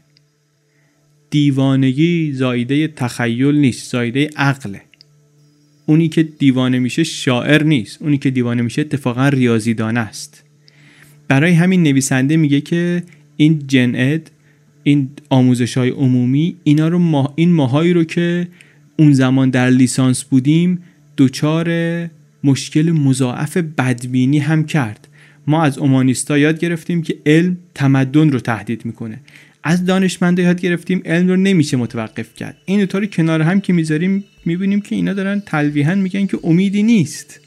دیوانگی 1.30 2.32
زایده 2.34 2.88
تخیل 2.88 3.56
نیست 3.56 3.92
زایده 3.92 4.30
عقله 4.36 4.82
اونی 5.86 6.08
که 6.08 6.24
دیوانه 6.24 6.80
میشه 6.80 7.04
شاعر 7.04 7.64
نیست 7.64 8.02
اونی 8.02 8.18
که 8.18 8.30
دیوانه 8.30 8.62
میشه 8.62 8.82
اتفاقا 8.82 9.30
ریاضیدان 9.30 9.98
است. 9.98 10.44
برای 11.28 11.52
همین 11.54 11.84
نویسنده 11.84 12.38
میگه 12.38 12.62
که 12.62 13.04
این 13.38 13.64
جن 13.68 14.22
این 14.84 15.10
آموزش 15.30 15.78
های 15.78 15.90
عمومی 15.90 16.56
اینا 16.64 16.88
رو 16.88 17.00
ما 17.00 17.34
این 17.36 17.52
ماهایی 17.52 17.94
رو 17.94 18.04
که 18.04 18.48
اون 19.00 19.14
زمان 19.14 19.50
در 19.50 19.70
لیسانس 19.70 20.24
بودیم 20.24 20.84
دچار 21.18 21.70
مشکل 22.44 22.92
مضاعف 22.92 23.58
بدبینی 23.58 24.40
هم 24.40 24.64
کرد. 24.64 25.08
ما 25.48 25.64
از 25.64 25.78
اومانیستا 25.78 26.38
یاد 26.38 26.60
گرفتیم 26.60 27.02
که 27.02 27.18
علم 27.26 27.58
تمدن 27.76 28.30
رو 28.30 28.40
تهدید 28.40 28.86
می‌کنه. 28.86 29.20
از 29.68 29.86
دانشمندا 29.86 30.44
یاد 30.44 30.62
گرفتیم 30.62 31.02
علم 31.06 31.28
رو 31.28 31.36
نمیشه 31.36 31.78
متوقف 31.78 32.36
کرد. 32.36 32.58
این 32.66 32.80
دوتا 32.80 32.98
رو 32.98 33.06
کنار 33.06 33.42
هم 33.42 33.62
که 33.62 33.74
می‌ذاریم 33.74 34.24
می‌بینیم 34.46 34.82
که 34.82 34.96
اینا 34.96 35.14
دارن 35.14 35.40
تلویحا 35.46 35.96
میگن 35.96 36.26
که 36.26 36.40
امیدی 36.44 36.84
نیست. 36.84 37.40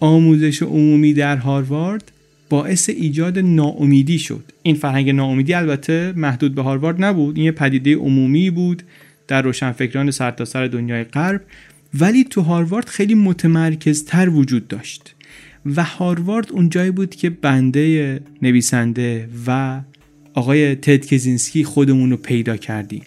آموزش 0.00 0.62
عمومی 0.62 1.14
در 1.14 1.36
هاروارد 1.36 2.12
باعث 2.48 2.88
ایجاد 2.88 3.38
ناامیدی 3.38 4.18
شد. 4.18 4.44
این 4.62 4.74
فرهنگ 4.74 5.10
ناامیدی 5.10 5.54
البته 5.54 6.12
محدود 6.16 6.54
به 6.54 6.62
هاروارد 6.62 7.04
نبود. 7.04 7.36
این 7.36 7.44
یه 7.44 7.52
پدیده 7.52 7.96
عمومی 7.96 8.50
بود 8.50 8.82
در 9.28 9.42
روشنفکران 9.42 10.10
سرتاسر 10.10 10.52
سر 10.52 10.66
دنیای 10.66 11.04
غرب. 11.04 11.40
ولی 11.94 12.24
تو 12.24 12.40
هاروارد 12.40 12.88
خیلی 12.88 13.14
متمرکزتر 13.14 14.28
وجود 14.28 14.68
داشت. 14.68 15.14
و 15.76 15.84
هاروارد 15.84 16.52
اون 16.52 16.68
جایی 16.68 16.90
بود 16.90 17.14
که 17.14 17.30
بنده 17.30 18.20
نویسنده 18.42 19.28
و 19.46 19.80
آقای 20.34 20.74
تد 20.74 21.06
کزینسکی 21.06 21.64
خودمون 21.64 22.10
رو 22.10 22.16
پیدا 22.16 22.56
کردیم. 22.56 23.02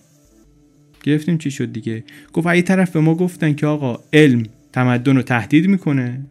گرفتیم 1.04 1.38
چی 1.38 1.52
شد 1.52 1.74
دیگه؟ 1.74 2.04
گفت 2.34 2.48
یه 2.48 2.62
طرف 2.62 2.92
به 2.92 3.00
ما 3.00 3.16
گفتن 3.16 3.54
که 3.54 3.66
آقا 3.66 4.00
علم 4.14 4.44
تمدن 4.74 5.16
رو 5.16 5.22
تهدید 5.22 5.68
می‌کنه 5.68 6.26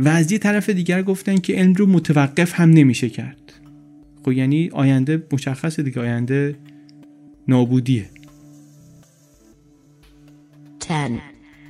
و 0.00 0.08
از 0.08 0.32
یه 0.32 0.38
طرف 0.38 0.70
دیگر 0.70 1.02
گفتن 1.02 1.36
که 1.36 1.54
علم 1.54 1.74
رو 1.74 1.86
متوقف 1.86 2.60
هم 2.60 2.70
نمیشه 2.70 3.08
کرد. 3.08 3.52
خب 4.24 4.32
یعنی 4.32 4.70
آینده 4.72 5.22
مشخصه 5.32 5.82
دیگه 5.82 6.00
آینده 6.00 6.56
نابودیه. 7.48 8.10
10. 10.88 11.20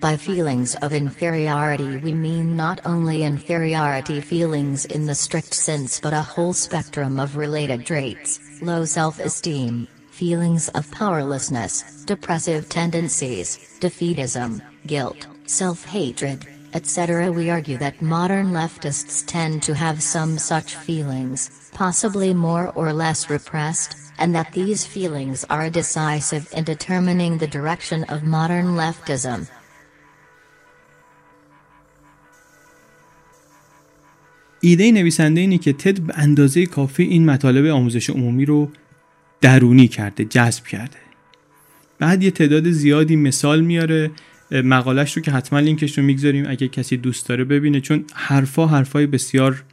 By 0.02 0.16
feelings 0.16 0.74
of 0.84 0.92
inferiority 0.92 1.96
we 2.06 2.12
mean 2.12 2.56
not 2.56 2.78
only 2.84 3.22
inferiority 3.22 4.20
feelings 4.20 4.84
in 4.84 5.06
the 5.06 5.14
strict 5.14 5.54
sense 5.54 6.00
but 6.00 6.12
a 6.12 6.28
whole 6.32 6.52
spectrum 6.52 7.20
of 7.20 7.36
related 7.36 7.86
traits, 7.86 8.40
low 8.62 8.84
self-esteem, 8.84 9.88
feelings 10.10 10.68
of 10.70 10.90
powerlessness, 10.90 12.04
depressive 12.04 12.68
tendencies, 12.68 13.78
defeatism, 13.80 14.62
guilt, 14.86 15.26
self-hatred, 15.46 16.46
etc. 16.74 17.30
We 17.30 17.50
argue 17.50 17.76
that 17.78 18.00
modern 18.00 18.52
leftists 18.52 19.24
tend 19.26 19.62
to 19.64 19.74
have 19.74 20.02
some 20.02 20.38
such 20.38 20.76
feelings, 20.76 21.70
possibly 21.72 22.32
more 22.32 22.70
or 22.74 22.92
less 22.92 23.28
repressed, 23.28 23.96
and 24.18 24.34
that 24.34 24.52
these 24.52 24.86
feelings 24.86 25.44
are 25.50 25.68
decisive 25.68 26.48
in 26.52 26.64
determining 26.64 27.38
the 27.38 27.46
direction 27.46 28.04
of 28.04 28.22
modern 28.22 28.76
leftism. 28.76 29.48
ایده 34.64 34.92
نویسنده 34.92 35.40
اینه 35.40 35.58
که 35.58 35.72
تد 35.72 36.00
به 36.00 36.12
اندازه 36.16 36.66
کافی 36.66 37.02
این 37.02 37.26
مطالب 37.26 37.66
آموزش 37.66 38.10
عمومی 38.10 38.44
رو 38.44 38.70
درونی 39.40 39.88
کرده 39.88 40.24
جذب 40.24 40.64
کرده. 40.64 40.96
بعد 41.98 42.22
یه 42.22 42.30
تعداد 42.30 42.70
زیادی 42.70 43.16
مثال 43.16 43.60
میاره 43.60 44.10
مقالش 44.50 45.16
رو 45.16 45.22
که 45.22 45.30
حتما 45.30 45.60
لینکش 45.60 45.98
رو 45.98 46.04
می‌گذاریم 46.04 46.44
اگه 46.48 46.68
کسی 46.68 46.96
دوست 46.96 47.28
داره 47.28 47.44
ببینه 47.44 47.80
چون 47.80 48.04
حرفا 48.14 48.66
حرفای 48.66 49.06
بسیار 49.06 49.64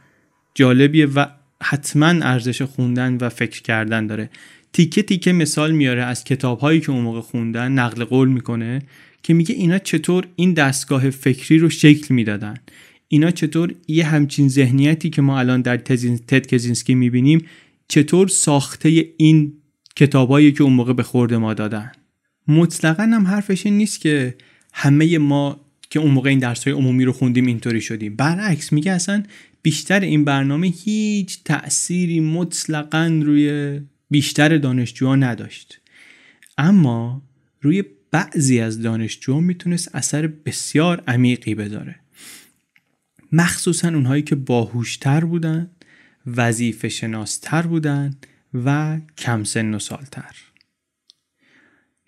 جالبیه 0.54 1.06
و 1.06 1.26
حتما 1.62 2.06
ارزش 2.06 2.62
خوندن 2.62 3.18
و 3.20 3.28
فکر 3.28 3.62
کردن 3.62 4.06
داره. 4.06 4.30
تیکه 4.72 5.02
تیکه 5.02 5.32
مثال 5.32 5.72
میاره 5.72 6.02
از 6.02 6.24
کتاب 6.24 6.58
هایی 6.58 6.80
که 6.80 6.90
اون 6.90 7.00
موقع 7.00 7.20
خوندن 7.20 7.72
نقل 7.72 8.04
قول 8.04 8.28
می‌کنه 8.28 8.82
که 9.22 9.34
میگه 9.34 9.54
اینا 9.54 9.78
چطور 9.78 10.26
این 10.36 10.54
دستگاه 10.54 11.10
فکری 11.10 11.58
رو 11.58 11.70
شکل 11.70 12.14
می‌دادن. 12.14 12.54
اینا 13.12 13.30
چطور 13.30 13.74
یه 13.88 14.06
همچین 14.06 14.48
ذهنیتی 14.48 15.10
که 15.10 15.22
ما 15.22 15.38
الان 15.38 15.62
در 15.62 15.76
تد 15.76 16.46
کزینسکی 16.46 16.94
می‌بینیم 16.94 17.46
چطور 17.88 18.28
ساخته 18.28 19.14
این 19.16 19.52
کتابایی 19.96 20.52
که 20.52 20.62
اون 20.62 20.72
موقع 20.72 20.92
به 20.92 21.02
خورده 21.02 21.36
ما 21.36 21.54
دادن؟ 21.54 21.92
مطلقا 22.48 23.02
هم 23.02 23.26
حرفش 23.26 23.66
این 23.66 23.76
نیست 23.76 24.00
که 24.00 24.34
همه 24.72 25.18
ما 25.18 25.60
که 25.90 26.00
اون 26.00 26.10
موقع 26.10 26.30
این 26.30 26.38
درس 26.38 26.64
های 26.64 26.76
عمومی 26.76 27.04
رو 27.04 27.12
خوندیم 27.12 27.46
اینطوری 27.46 27.80
شدیم. 27.80 28.16
برعکس 28.16 28.72
میگه 28.72 28.92
اصلا 28.92 29.22
بیشتر 29.62 30.00
این 30.00 30.24
برنامه 30.24 30.66
هیچ 30.66 31.44
تأثیری 31.44 32.20
مطلقا 32.20 33.20
روی 33.24 33.80
بیشتر 34.10 34.58
دانشجوها 34.58 35.16
نداشت. 35.16 35.80
اما 36.58 37.22
روی 37.60 37.84
بعضی 38.10 38.60
از 38.60 38.82
دانشجوها 38.82 39.40
می‌تونست 39.40 39.94
اثر 39.94 40.26
بسیار 40.26 41.02
عمیقی 41.08 41.54
بذاره 41.54 41.99
مخصوصا 43.32 43.88
اونهایی 43.88 44.22
که 44.22 44.34
باهوشتر 44.34 45.24
بودن 45.24 45.70
وظیفه 46.26 46.88
شناستر 46.88 47.62
بودن 47.62 48.14
و 48.54 49.00
کم 49.18 49.44
سن 49.44 49.74
و 49.74 49.78
سالتر. 49.78 50.36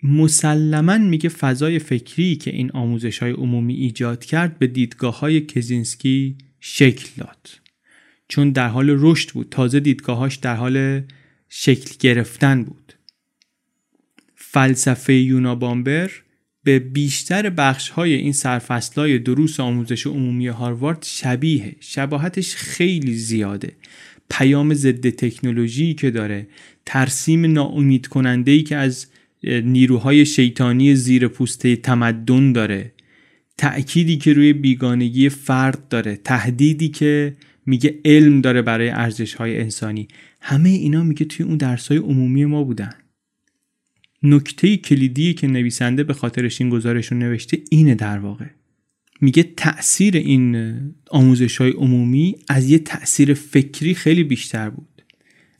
مسلما 0.03 0.97
میگه 0.97 1.29
فضای 1.29 1.79
فکری 1.79 2.35
که 2.35 2.51
این 2.51 2.71
آموزش 2.71 3.19
های 3.19 3.31
عمومی 3.31 3.73
ایجاد 3.73 4.25
کرد 4.25 4.59
به 4.59 4.67
دیدگاه 4.67 5.19
های 5.19 5.41
کزینسکی 5.41 6.37
شکل 6.59 7.07
داد. 7.17 7.49
چون 8.27 8.51
در 8.51 8.67
حال 8.67 8.95
رشد 8.99 9.29
بود 9.29 9.47
تازه 9.49 9.79
دیدگاهاش 9.79 10.35
در 10.35 10.55
حال 10.55 11.01
شکل 11.49 11.95
گرفتن 11.99 12.63
بود. 12.63 12.93
فلسفه 14.35 15.13
یونا 15.13 15.55
بامبر 15.55 16.11
به 16.63 16.79
بیشتر 16.79 17.49
بخش 17.49 17.89
های 17.89 18.13
این 18.13 18.33
های 18.97 19.19
دروس 19.19 19.59
آموزش 19.59 20.07
عمومی 20.07 20.47
هاروارد 20.47 21.03
شبیه 21.03 21.75
شباهتش 21.79 22.55
خیلی 22.55 23.13
زیاده. 23.13 23.71
پیام 24.29 24.73
ضد 24.73 25.09
تکنولوژی 25.09 25.93
که 25.93 26.11
داره 26.11 26.47
ترسیم 26.85 27.45
ناامید 27.45 28.07
کننده 28.07 28.51
ای 28.51 28.63
که 28.63 28.75
از 28.75 29.07
نیروهای 29.43 30.25
شیطانی 30.25 30.95
زیر 30.95 31.27
پوسته 31.27 31.75
تمدن 31.75 32.51
داره. 32.51 32.91
تأکیدی 33.57 34.17
که 34.17 34.33
روی 34.33 34.53
بیگانگی 34.53 35.29
فرد 35.29 35.87
داره. 35.87 36.15
تهدیدی 36.15 36.89
که 36.89 37.33
میگه 37.65 37.99
علم 38.05 38.41
داره 38.41 38.61
برای 38.61 38.89
ارزش 38.89 39.33
های 39.33 39.61
انسانی. 39.61 40.07
همه 40.41 40.69
اینا 40.69 41.03
میگه 41.03 41.25
توی 41.25 41.45
اون 41.45 41.57
درس 41.57 41.87
های 41.87 41.97
عمومی 41.97 42.45
ما 42.45 42.63
بودن. 42.63 42.93
نکته 44.23 44.77
کلیدی 44.77 45.33
که 45.33 45.47
نویسنده 45.47 46.03
به 46.03 46.13
خاطرش 46.13 46.61
این 46.61 46.69
گزارش 46.69 47.11
رو 47.11 47.17
نوشته 47.17 47.57
اینه 47.69 47.95
در 47.95 48.19
واقع. 48.19 48.45
میگه 49.21 49.43
تأثیر 49.57 50.17
این 50.17 50.73
آموزش 51.09 51.57
های 51.57 51.71
عمومی 51.71 52.35
از 52.49 52.69
یه 52.69 52.79
تأثیر 52.79 53.33
فکری 53.33 53.93
خیلی 53.93 54.23
بیشتر 54.23 54.69
بود. 54.69 55.03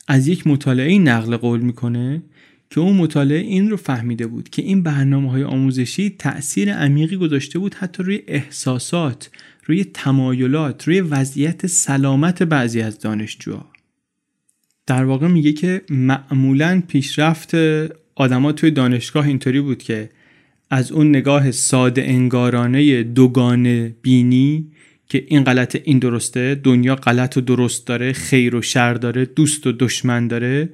از 0.08 0.28
یک 0.28 0.48
مطالعه 0.48 1.00
نقل 1.00 1.38
قول 1.38 1.60
می‌کنه 1.60 2.24
که 2.70 2.80
اون 2.80 2.98
مطالعه 2.98 3.40
این 3.40 3.70
رو 3.70 3.78
فهمیده 3.78 4.28
بود 4.28 4.50
که 4.50 4.62
این 4.62 4.84
برنامه 4.84 5.32
های 5.32 5.44
آموزشی 5.44 6.10
تأثیر 6.10 6.74
عمیقی 6.74 7.18
گذاشته 7.18 7.60
بود 7.60 7.74
حتی 7.74 8.04
روی 8.04 8.22
احساسات 8.28 9.30
روی 9.66 9.84
تمایلات 9.84 10.88
روی 10.88 11.02
وضعیت 11.02 11.68
سلامت 11.68 12.44
بعضی 12.44 12.82
از 12.82 13.00
دانشجوها. 13.00 13.72
در 14.88 15.04
واقع 15.04 15.28
میگه 15.28 15.54
که 15.54 15.82
معمولا 15.90 16.84
پیشرفت 16.88 17.52
آدما 18.16 18.52
توی 18.52 18.72
دانشگاه 18.72 19.28
اینطوری 19.28 19.62
بود 19.62 19.84
که 19.84 20.10
از 20.70 20.92
اون 20.92 21.10
نگاه 21.10 21.52
ساده 21.52 22.04
انگارانه 22.04 23.04
دوگانه 23.04 23.96
بینی 24.02 24.68
که 25.10 25.26
این 25.28 25.44
غلط 25.44 25.78
این 25.84 26.00
درسته 26.00 26.56
دنیا 26.56 26.96
غلط 26.96 27.38
و 27.38 27.42
درست 27.42 27.88
داره 27.88 28.14
خیر 28.14 28.56
و 28.56 28.62
شر 28.62 28.94
داره 28.94 29.26
دوست 29.26 29.68
و 29.68 29.72
دشمن 29.72 30.28
داره 30.28 30.70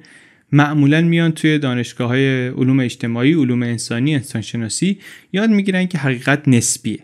معمولا 0.52 1.00
میان 1.00 1.32
توی 1.32 1.58
دانشگاه 1.58 2.08
های 2.08 2.48
علوم 2.48 2.80
اجتماعی 2.80 3.32
علوم 3.32 3.62
انسانی 3.62 4.14
انسانشناسی 4.14 4.98
یاد 5.32 5.50
می‌گیرن 5.50 5.86
که 5.86 5.98
حقیقت 5.98 6.48
نسبیه. 6.48 6.98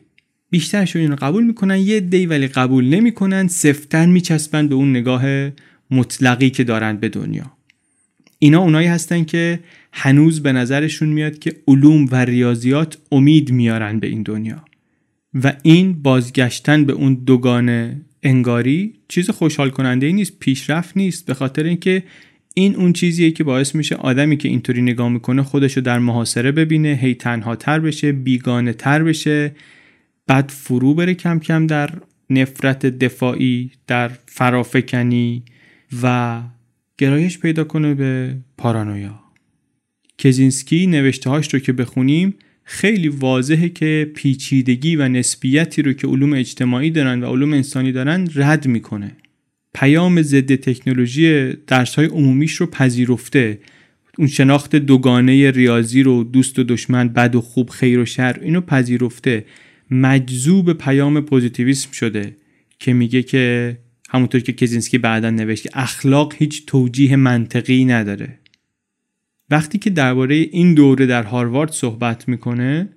بیشترشون 0.50 1.02
اینو 1.02 1.16
قبول 1.16 1.44
می‌کنن 1.44 1.78
یه 1.78 2.00
دی 2.00 2.26
ولی 2.26 2.46
قبول 2.46 2.84
نمی‌کنن 2.84 3.48
سفتن 3.48 4.08
میچسبن 4.08 4.68
به 4.68 4.74
اون 4.74 4.90
نگاه 4.90 5.50
مطلقی 5.90 6.50
که 6.50 6.64
دارن 6.64 6.96
به 6.96 7.08
دنیا. 7.08 7.52
اینا 8.38 8.60
اونایی 8.60 8.88
هستن 8.88 9.24
که 9.24 9.60
هنوز 9.98 10.42
به 10.42 10.52
نظرشون 10.52 11.08
میاد 11.08 11.38
که 11.38 11.56
علوم 11.68 12.06
و 12.10 12.24
ریاضیات 12.24 12.98
امید 13.12 13.52
میارن 13.52 13.98
به 13.98 14.06
این 14.06 14.22
دنیا. 14.22 14.64
و 15.44 15.52
این 15.62 16.02
بازگشتن 16.02 16.84
به 16.84 16.92
اون 16.92 17.14
دوگانه 17.14 18.00
انگاری 18.22 18.94
چیز 19.08 19.30
خوشحال 19.30 19.70
کننده 19.70 20.06
ای 20.06 20.12
نیست 20.12 20.38
پیشرفت 20.38 20.96
نیست 20.96 21.26
به 21.26 21.34
خاطر 21.34 21.62
اینکه 21.62 22.02
این 22.54 22.76
اون 22.76 22.92
چیزیه 22.92 23.30
که 23.30 23.44
باعث 23.44 23.74
میشه 23.74 23.94
آدمی 23.94 24.36
که 24.36 24.48
اینطوری 24.48 24.82
نگاه 24.82 25.08
می‌کنه 25.08 25.42
خودشو 25.42 25.80
در 25.80 25.98
محاصره 25.98 26.52
ببینه 26.52 26.98
هی 27.02 27.14
تنها 27.14 27.56
تر 27.56 27.80
بشه 27.80 28.12
بیگانه 28.12 28.72
تر 28.72 29.02
بشه 29.02 29.52
بعد 30.26 30.50
فرو 30.50 30.94
بره 30.94 31.14
کم 31.14 31.38
کم 31.38 31.66
در 31.66 31.90
نفرت 32.30 32.86
دفاعی 32.86 33.70
در 33.86 34.10
فرافکنی 34.26 35.42
و 36.02 36.40
گرایش 36.98 37.38
پیدا 37.38 37.64
کنه 37.64 37.94
به 37.94 38.36
پارانویا. 38.58 39.25
کزینسکی 40.18 40.86
نوشته 40.86 41.30
هاش 41.30 41.54
رو 41.54 41.60
که 41.60 41.72
بخونیم 41.72 42.34
خیلی 42.64 43.08
واضحه 43.08 43.68
که 43.68 44.10
پیچیدگی 44.14 44.96
و 44.96 45.08
نسبیتی 45.08 45.82
رو 45.82 45.92
که 45.92 46.06
علوم 46.06 46.32
اجتماعی 46.32 46.90
دارن 46.90 47.22
و 47.22 47.26
علوم 47.26 47.52
انسانی 47.52 47.92
دارن 47.92 48.28
رد 48.34 48.66
می‌کنه. 48.66 49.12
پیام 49.74 50.22
ضد 50.22 50.54
تکنولوژی 50.54 51.52
درس 51.66 51.94
های 51.94 52.06
عمومیش 52.06 52.54
رو 52.54 52.66
پذیرفته. 52.66 53.58
اون 54.18 54.28
شناخت 54.28 54.76
دوگانه 54.76 55.50
ریاضی 55.50 56.02
رو 56.02 56.24
دوست 56.24 56.58
و 56.58 56.62
دشمن 56.62 57.08
بد 57.08 57.34
و 57.34 57.40
خوب 57.40 57.70
خیر 57.70 57.98
و 57.98 58.04
شر 58.04 58.38
اینو 58.42 58.60
پذیرفته. 58.60 59.44
مجذوب 59.90 60.72
پیام 60.72 61.20
پوزیتیویسم 61.20 61.92
شده 61.92 62.36
که 62.78 62.92
میگه 62.92 63.22
که 63.22 63.76
همونطور 64.08 64.40
که 64.40 64.52
کزینسکی 64.52 64.98
بعدا 64.98 65.30
نوشت 65.30 65.66
اخلاق 65.74 66.34
هیچ 66.38 66.66
توجیه 66.66 67.16
منطقی 67.16 67.84
نداره. 67.84 68.38
وقتی 69.50 69.78
که 69.78 69.90
درباره 69.90 70.34
این 70.34 70.74
دوره 70.74 71.06
در 71.06 71.22
هاروارد 71.22 71.70
صحبت 71.70 72.28
می‌کنه 72.28 72.88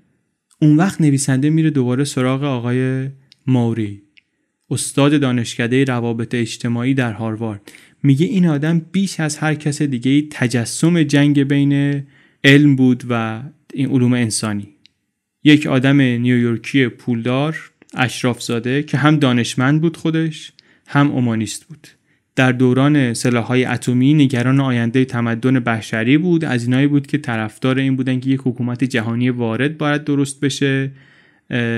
اون 0.61 0.77
وقت 0.77 1.01
نویسنده 1.01 1.49
میره 1.49 1.69
دوباره 1.69 2.03
سراغ 2.03 2.43
آقای 2.43 3.09
ماوری 3.47 4.01
استاد 4.71 5.21
دانشکده 5.21 5.83
روابط 5.83 6.35
اجتماعی 6.35 6.93
در 6.93 7.11
هاروارد. 7.11 7.71
میگه 8.03 8.25
این 8.25 8.47
آدم 8.47 8.79
بیش 8.91 9.19
از 9.19 9.37
هر 9.37 9.55
کس 9.55 9.81
دیگه 9.81 10.27
تجسم 10.31 11.03
جنگ 11.03 11.43
بین 11.43 12.03
علم 12.43 12.75
بود 12.75 13.03
و 13.09 13.43
این 13.73 13.89
علوم 13.89 14.13
انسانی. 14.13 14.67
یک 15.43 15.67
آدم 15.67 16.01
نیویورکی 16.01 16.87
پولدار 16.87 17.71
اشراف 17.93 18.41
زاده 18.41 18.83
که 18.83 18.97
هم 18.97 19.17
دانشمند 19.19 19.81
بود 19.81 19.97
خودش 19.97 20.51
هم 20.87 21.11
اومانیست 21.11 21.65
بود. 21.65 21.87
در 22.39 22.51
دوران 22.51 23.13
سلاحهای 23.13 23.65
اتمی 23.65 24.13
نگران 24.13 24.59
آینده 24.59 25.05
تمدن 25.05 25.59
بشری 25.59 26.17
بود. 26.17 26.45
از 26.45 26.63
اینایی 26.63 26.87
بود 26.87 27.07
که 27.07 27.17
طرفدار 27.17 27.79
این 27.79 27.95
بودن 27.95 28.19
که 28.19 28.29
یک 28.29 28.39
حکومت 28.43 28.83
جهانی 28.83 29.29
وارد 29.29 29.77
باید 29.77 30.03
درست 30.03 30.39
بشه. 30.39 30.91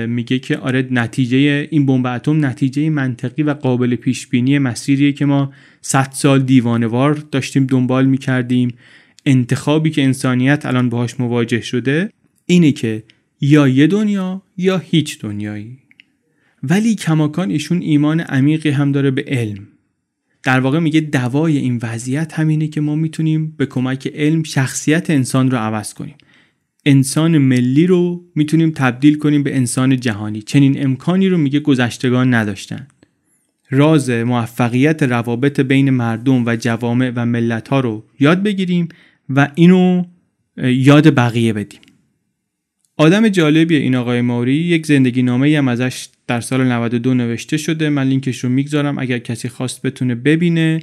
میگه 0.06 0.38
که 0.38 0.56
آره 0.56 0.88
نتیجه 0.90 1.68
این 1.70 1.86
بمب 1.86 2.06
اتم 2.06 2.46
نتیجه 2.46 2.90
منطقی 2.90 3.42
و 3.42 3.50
قابل 3.54 3.96
پیش 3.96 4.26
بینی 4.26 4.58
مسیریه 4.58 5.12
که 5.12 5.24
ما 5.24 5.52
100 5.80 6.08
سال 6.12 6.42
دیوانوار 6.42 7.14
داشتیم 7.14 7.66
دنبال 7.66 8.06
می‌کردیم. 8.06 8.74
انتخابی 9.26 9.90
که 9.90 10.02
انسانیت 10.02 10.66
الان 10.66 10.88
باهاش 10.88 11.20
مواجه 11.20 11.60
شده 11.60 12.10
اینه 12.46 12.72
که 12.72 13.02
یا 13.40 13.68
یه 13.68 13.86
دنیا 13.86 14.42
یا 14.56 14.78
هیچ 14.78 15.20
دنیایی. 15.20 15.78
ولی 16.62 16.94
کماکان 16.94 17.50
ایشون 17.50 17.80
ایمان 17.80 18.20
عمیقی 18.20 18.70
هم 18.70 18.92
داره 18.92 19.10
به 19.10 19.24
علم. 19.28 19.68
در 20.42 20.60
واقع 20.60 20.78
میگه 20.78 21.00
دوای 21.00 21.58
این 21.58 21.80
وضعیت 21.82 22.38
همینه 22.38 22.68
که 22.68 22.80
ما 22.80 22.94
می‌تونیم 22.94 23.54
به 23.56 23.66
کمک 23.66 24.06
علم 24.14 24.42
شخصیت 24.42 25.10
انسان 25.10 25.50
رو 25.50 25.58
عوض 25.58 25.94
کنیم. 25.94 26.14
انسان 26.86 27.38
ملی 27.38 27.86
رو 27.86 28.24
می‌تونیم 28.34 28.70
تبدیل 28.70 29.18
کنیم 29.18 29.42
به 29.42 29.56
انسان 29.56 30.00
جهانی. 30.00 30.42
چنین 30.42 30.84
امکانی 30.84 31.28
رو 31.28 31.38
میگه 31.38 31.60
گذشتگان 31.60 32.34
نداشتن. 32.34 32.86
راز 33.70 34.10
موفقیت 34.10 35.02
روابط 35.02 35.60
بین 35.60 35.90
مردم 35.90 36.46
و 36.46 36.56
جوامع 36.56 37.12
و 37.16 37.26
ملت 37.26 37.68
ها 37.68 37.80
رو 37.80 38.04
یاد 38.20 38.42
بگیریم 38.42 38.88
و 39.28 39.48
اینو 39.54 40.04
یاد 40.56 41.14
بقیه 41.14 41.52
بدیم. 41.52 41.80
آدم 43.02 43.28
جالبیه 43.28 43.78
این 43.78 43.94
آقای 43.94 44.20
ماوری. 44.20 44.54
یک 44.54 44.86
زندگی 44.86 45.22
نامه 45.22 45.58
هم 45.58 45.68
ازش 45.68 46.08
در 46.26 46.40
سال 46.40 46.66
92 46.66 47.14
نوشته 47.14 47.56
شده. 47.56 47.88
من 47.88 48.08
لینکش 48.08 48.38
رو 48.38 48.50
می‌گذارم. 48.50 48.98
اگر 48.98 49.18
کسی 49.18 49.48
خواست 49.48 49.82
بتونه 49.82 50.14
ببینه. 50.14 50.80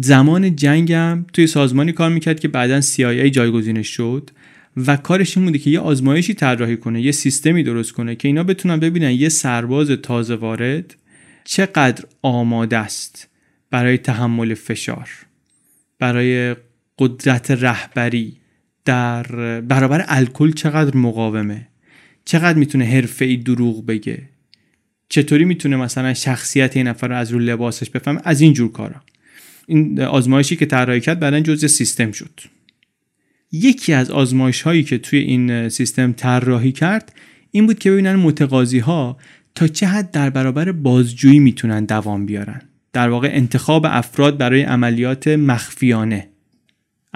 زمان 0.00 0.56
جنگم 0.56 1.24
توی 1.32 1.46
سازمانی 1.46 1.92
کار 1.92 2.10
می‌کرد 2.10 2.40
که 2.40 2.48
بعدا 2.48 2.80
CIA 2.80 3.30
جایگزینش 3.30 3.88
شد 3.88 4.30
و 4.76 4.96
کارش 4.96 5.36
این 5.36 5.46
بوده 5.46 5.58
که 5.58 5.70
یه 5.70 5.80
آزمایشی 5.80 6.34
طراحی 6.34 6.76
کنه 6.76 7.02
یه 7.02 7.12
سیستمی 7.12 7.62
درست 7.62 7.92
کنه 7.92 8.16
که 8.16 8.28
اینا 8.28 8.42
بتونن 8.42 8.76
ببینن 8.76 9.10
یه 9.10 9.28
سرباز 9.28 9.90
تازه 9.90 10.34
وارد 10.34 10.94
چقدر 11.44 12.04
آماده 12.22 12.76
است 12.76 13.28
برای 13.70 13.98
تحمل 13.98 14.54
فشار 14.54 15.08
برای 15.98 16.56
قدرت 16.98 17.50
رهبری. 17.50 18.36
در 18.86 19.22
برابر 19.60 20.04
الکل 20.08 20.52
چقدر 20.52 20.96
مقاومه؟ 20.96 21.68
چقدر 22.24 22.58
می‌تونه 22.58 22.84
حرفه 22.84 23.24
ای 23.24 23.36
دروغ 23.36 23.86
بگه؟ 23.86 24.22
چطوری 25.08 25.44
می‌تونه 25.44 25.76
مثلا 25.76 26.14
شخصیت 26.14 26.76
این 26.76 26.86
نفر 26.86 27.08
رو 27.08 27.16
از 27.16 27.30
رو 27.30 27.38
لباسش 27.38 27.90
بفهمه؟ 27.90 28.20
از 28.24 28.40
این 28.40 28.52
جور 28.52 28.72
کارا. 28.72 29.02
این 29.66 30.00
آزمایشی 30.00 30.56
که 30.56 30.66
طراحی 30.66 31.00
کرد 31.00 31.20
بعدا 31.20 31.40
جزء 31.40 31.66
سیستم 31.66 32.12
شد. 32.12 32.40
یکی 33.52 33.92
از 33.92 34.10
آزمایش 34.10 34.62
هایی 34.62 34.82
که 34.82 34.98
توی 34.98 35.18
این 35.18 35.68
سیستم 35.68 36.12
طراحی 36.12 36.72
کرد 36.72 37.12
این 37.50 37.66
بود 37.66 37.78
که 37.78 37.90
ببینن 37.90 38.14
متقاضی 38.14 38.78
ها 38.78 39.16
تا 39.54 39.68
چه 39.68 39.86
حد 39.86 40.10
در 40.10 40.30
برابر 40.30 40.72
بازجویی 40.72 41.38
می‌تونن 41.38 41.84
دوام 41.84 42.26
بیارن. 42.26 42.62
در 42.92 43.08
واقع 43.08 43.28
انتخاب 43.32 43.86
افراد 43.88 44.38
برای 44.38 44.62
عملیات 44.62 45.28
مخفیانه. 45.28 46.28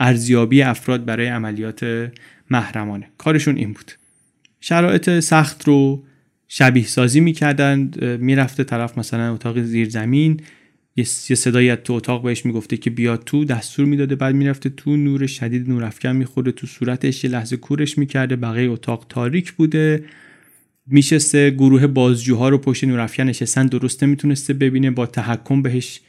ارزیابی 0.01 0.63
افراد 0.63 1.05
برای 1.05 1.27
عملیات 1.27 2.11
محرمانه. 2.51 3.07
کارشون 3.19 3.57
این 3.57 3.73
بود. 3.73 3.93
شرایط 4.61 5.21
سخت 5.21 5.65
رو 5.69 6.05
شبیه 6.49 6.87
سازی 6.87 7.21
می‌کردن 7.21 7.91
می‌رفته 8.21 8.65
طرف 8.65 8.99
مثلا 8.99 9.35
اتاق 9.35 9.61
زیر 9.63 9.89
زمین 9.89 10.41
یه 10.97 11.05
صدایی 11.05 11.71
از 11.71 11.79
تو 11.85 11.93
اتاق 11.93 12.23
بهش 12.23 12.47
می‌گفته 12.47 12.77
که 12.77 12.91
بیاد 12.91 13.23
تو 13.27 13.45
دستور 13.45 13.87
می‌داده 13.87 14.17
بعد 14.17 14.35
می‌رفته 14.35 14.69
تو 14.71 14.97
نور 14.97 15.27
شدید 15.27 15.69
نورافکن 15.69 16.17
میخورده 16.17 16.53
تو 16.53 16.67
صورتش 16.67 17.25
یه 17.25 17.31
لحظه 17.31 17.57
کورش 17.57 17.99
می‌کرده 17.99 18.37
بقیه 18.37 18.71
اتاق 18.71 19.07
تاریک 19.09 19.53
بوده. 19.53 20.05
میشسته 20.87 21.51
گروه 21.51 21.87
بازجوها 21.87 22.49
رو 22.49 22.59
پشت 22.59 22.85
نورافکن 22.85 23.23
نشستن 23.23 23.67
درست 23.67 24.05
نمی‌تونسته 24.05 24.55
ببینه 24.55 24.91
با 24.91 25.07
تحکم 25.07 25.63
بهش 25.63 26.01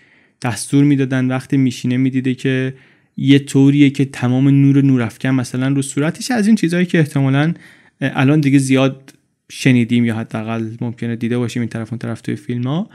دستور 0.41 0.83
می‌دادن. 0.83 1.27
وقتی 1.27 1.57
میشینه 1.57 1.97
می‌دیده 1.97 2.35
که 2.35 2.73
یه 3.17 3.39
طوریه 3.39 3.89
که 3.89 4.05
تمام 4.05 4.49
نور 4.49 4.81
نورافکن 4.81 5.29
مثلا 5.29 5.67
رو 5.67 5.81
صورتش. 5.81 6.31
از 6.31 6.47
این 6.47 6.55
چیزهایی 6.55 6.85
که 6.85 6.99
احتمالا 6.99 7.53
الان 8.01 8.39
دیگه 8.39 8.59
زیاد 8.59 9.13
شنیدیم 9.51 10.05
یا 10.05 10.15
حداقل 10.15 10.69
ممکنه 10.81 11.15
دیده 11.15 11.37
باشیم 11.37 11.61
این 11.61 11.69
طرف 11.69 11.93
اون 11.93 11.99
طرف 11.99 12.21
توی 12.21 12.35
فیلم 12.35 12.63
ها 12.63 12.89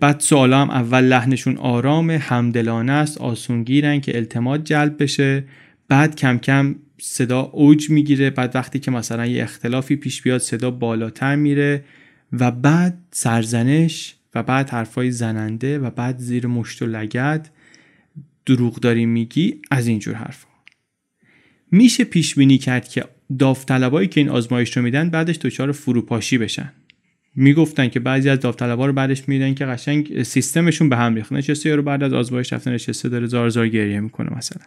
بعد 0.00 0.20
سوالا 0.20 0.62
هم 0.62 0.70
اول 0.70 1.04
لحنشون 1.04 1.56
آرام 1.56 2.10
همدلانه 2.10 2.92
است 2.92 3.18
آسونگیرن 3.18 4.00
که 4.00 4.16
التماد 4.16 4.64
جلب 4.64 5.02
بشه. 5.02 5.44
بعد 5.88 6.16
کم 6.16 6.38
کم 6.38 6.74
صدا 7.00 7.40
اوج 7.40 7.90
می‌گیره. 7.90 8.30
بعد 8.30 8.56
وقتی 8.56 8.78
که 8.78 8.90
مثلا 8.90 9.26
یه 9.26 9.42
اختلافی 9.42 9.96
پیش 9.96 10.22
بیاد 10.22 10.40
صدا 10.40 10.70
بالاتر 10.70 11.36
میره 11.36 11.84
و 12.32 12.50
بعد 12.50 12.98
سرزنش 13.10 14.14
و 14.34 14.42
بعد 14.42 14.70
حرفای 14.70 15.10
زننده 15.10 15.78
و 15.78 15.90
بعد 15.90 16.18
زیر 16.18 16.46
مشت 16.46 16.82
و 16.82 16.86
لگد. 16.86 17.48
دروغ 18.46 18.80
داری 18.80 19.06
میگی 19.06 19.60
از 19.70 19.86
اینجور 19.86 20.14
حرفا. 20.14 20.48
میشه 21.70 22.04
پیش 22.04 22.34
بینی 22.34 22.58
کرد 22.58 22.88
که 22.88 23.04
داوطلبایی 23.38 24.08
که 24.08 24.20
این 24.20 24.28
آزمایش 24.28 24.76
رو 24.76 24.82
میدن 24.82 25.10
بعدش 25.10 25.36
دچار 25.36 25.72
فروپاشی 25.72 26.38
بشن. 26.38 26.72
می‌گفتن 27.34 27.88
که 27.88 28.00
بعضی 28.00 28.28
از 28.28 28.40
داوطلبا 28.40 28.86
رو 28.86 28.92
بعدش 28.92 29.28
میدن 29.28 29.54
که 29.54 29.64
قشنگ 29.64 30.22
سیستمشون 30.22 30.88
به 30.88 30.96
هم 30.96 31.14
ریخت. 31.14 31.32
نشسته 31.32 31.74
رو 31.74 31.82
بعد 31.82 32.02
از 32.02 32.12
آزمایش 32.12 32.52
رفتن 32.52 32.72
نشسته 32.72 33.08
داره 33.08 33.26
زار 33.26 33.48
زار 33.48 33.68
گریه 33.68 34.00
می‌کنه 34.00 34.36
مثلا. 34.36 34.62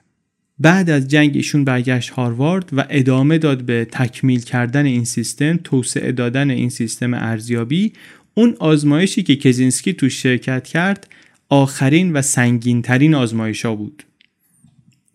بعد 0.60 0.90
از 0.90 1.08
جنگ 1.08 1.36
ایشون 1.36 1.64
برگشت 1.64 2.10
هاروارد 2.10 2.70
و 2.74 2.86
ادامه 2.90 3.38
داد 3.38 3.64
به 3.64 3.88
تکمیل 3.92 4.42
کردن 4.42 4.86
این 4.86 5.06
سیستم 5.06 5.58
توسعه 5.58 6.12
دادن 6.12 6.50
این 6.50 6.70
سیستم 6.70 7.14
ارزیابی. 7.14 7.94
اون 8.34 8.56
آزمایشی 8.60 9.24
که 9.24 9.36
کزینسکی 9.36 9.94
تو 9.94 10.10
شرکت 10.10 10.68
کرد 10.68 11.08
آخرین 11.50 12.14
و 12.14 12.22
سنگین 12.22 12.82
ترین 12.82 13.16
آزمایش 13.16 13.66
ها 13.66 13.76
بود. 13.76 14.04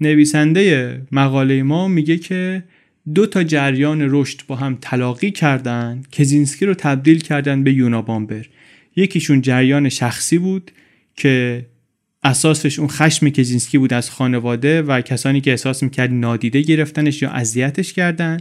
نویسنده 0.01 1.02
مقاله 1.12 1.62
ما 1.62 1.89
میگه 1.89 2.16
که 2.16 2.65
دو 3.15 3.27
تا 3.27 3.44
جریان 3.44 3.98
رشد 4.11 4.40
با 4.47 4.56
هم 4.56 4.78
تلاقی 4.81 5.31
کردن 5.31 6.02
کزینسکی 6.12 6.66
رو 6.66 6.74
تبدیل 6.74 7.19
کردن 7.19 7.65
به 7.65 7.73
یونابامبر 7.73 8.47
یکیشون 8.97 9.40
جریان 9.40 9.89
شخصی 9.89 10.39
بود 10.39 10.70
که 11.16 11.66
اساسش 12.23 12.78
اون 12.78 12.89
خشم 12.89 13.28
کزینسکی 13.28 13.78
بود 13.78 13.93
از 13.93 14.11
خانواده 14.11 14.82
و 14.82 15.01
کسانی 15.01 15.40
که 15.40 15.51
احساس 15.51 15.82
می‌کرد 15.82 16.12
نادیده 16.12 16.61
گرفتنش 16.61 17.23
یا 17.23 17.31
اذیتش 17.31 17.93
کردن. 17.93 18.40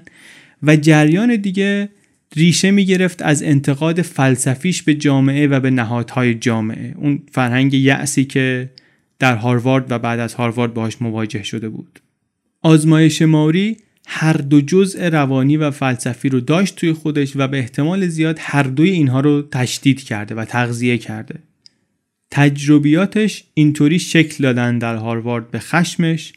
و 0.64 0.76
جریان 0.76 1.36
دیگه 1.36 1.90
ریشه 2.36 2.72
می‌گرفت 2.72 3.22
از 3.22 3.44
انتقاد 3.44 4.02
فلسفیش 4.02 4.84
به 4.84 4.94
جامعه 4.94 5.48
و 5.48 5.60
به 5.60 5.70
نهادهای 5.70 6.36
جامعه. 6.36 6.94
اون 6.98 7.24
فرهنگ 7.32 7.74
یأسی 7.74 8.26
که 8.26 8.70
در 9.20 9.36
هاروارد 9.36 9.92
و 9.92 10.00
بعد 10.00 10.20
از 10.20 10.34
هاروارد 10.34 10.74
باهاش 10.74 11.02
مواجه 11.02 11.44
شده 11.44 11.70
بود. 11.70 12.00
آزمایش 12.62 13.22
ماری 13.22 13.78
هر 14.08 14.34
دو 14.34 14.62
جزء 14.62 15.10
روانی 15.10 15.58
و 15.58 15.72
فلسفی 15.72 16.30
رو 16.30 16.40
داشت 16.40 16.76
توی 16.76 16.94
خودش 16.94 17.32
و 17.36 17.48
به 17.48 17.58
احتمال 17.58 18.08
زیاد 18.08 18.38
هر 18.40 18.64
دوی 18.64 18.90
اینها 18.90 19.20
رو 19.20 19.42
تشدید 19.52 20.04
کرده 20.04 20.36
و 20.36 20.46
تغذیه 20.46 20.98
کرده. 20.98 21.36
تجربیاتش 22.32 23.44
اینطوری 23.54 24.00
شکل 24.00 24.44
دادن 24.44 24.78
در 24.78 24.96
هاروارد 24.96 25.52
به 25.52 25.60
خشمش 25.60 26.34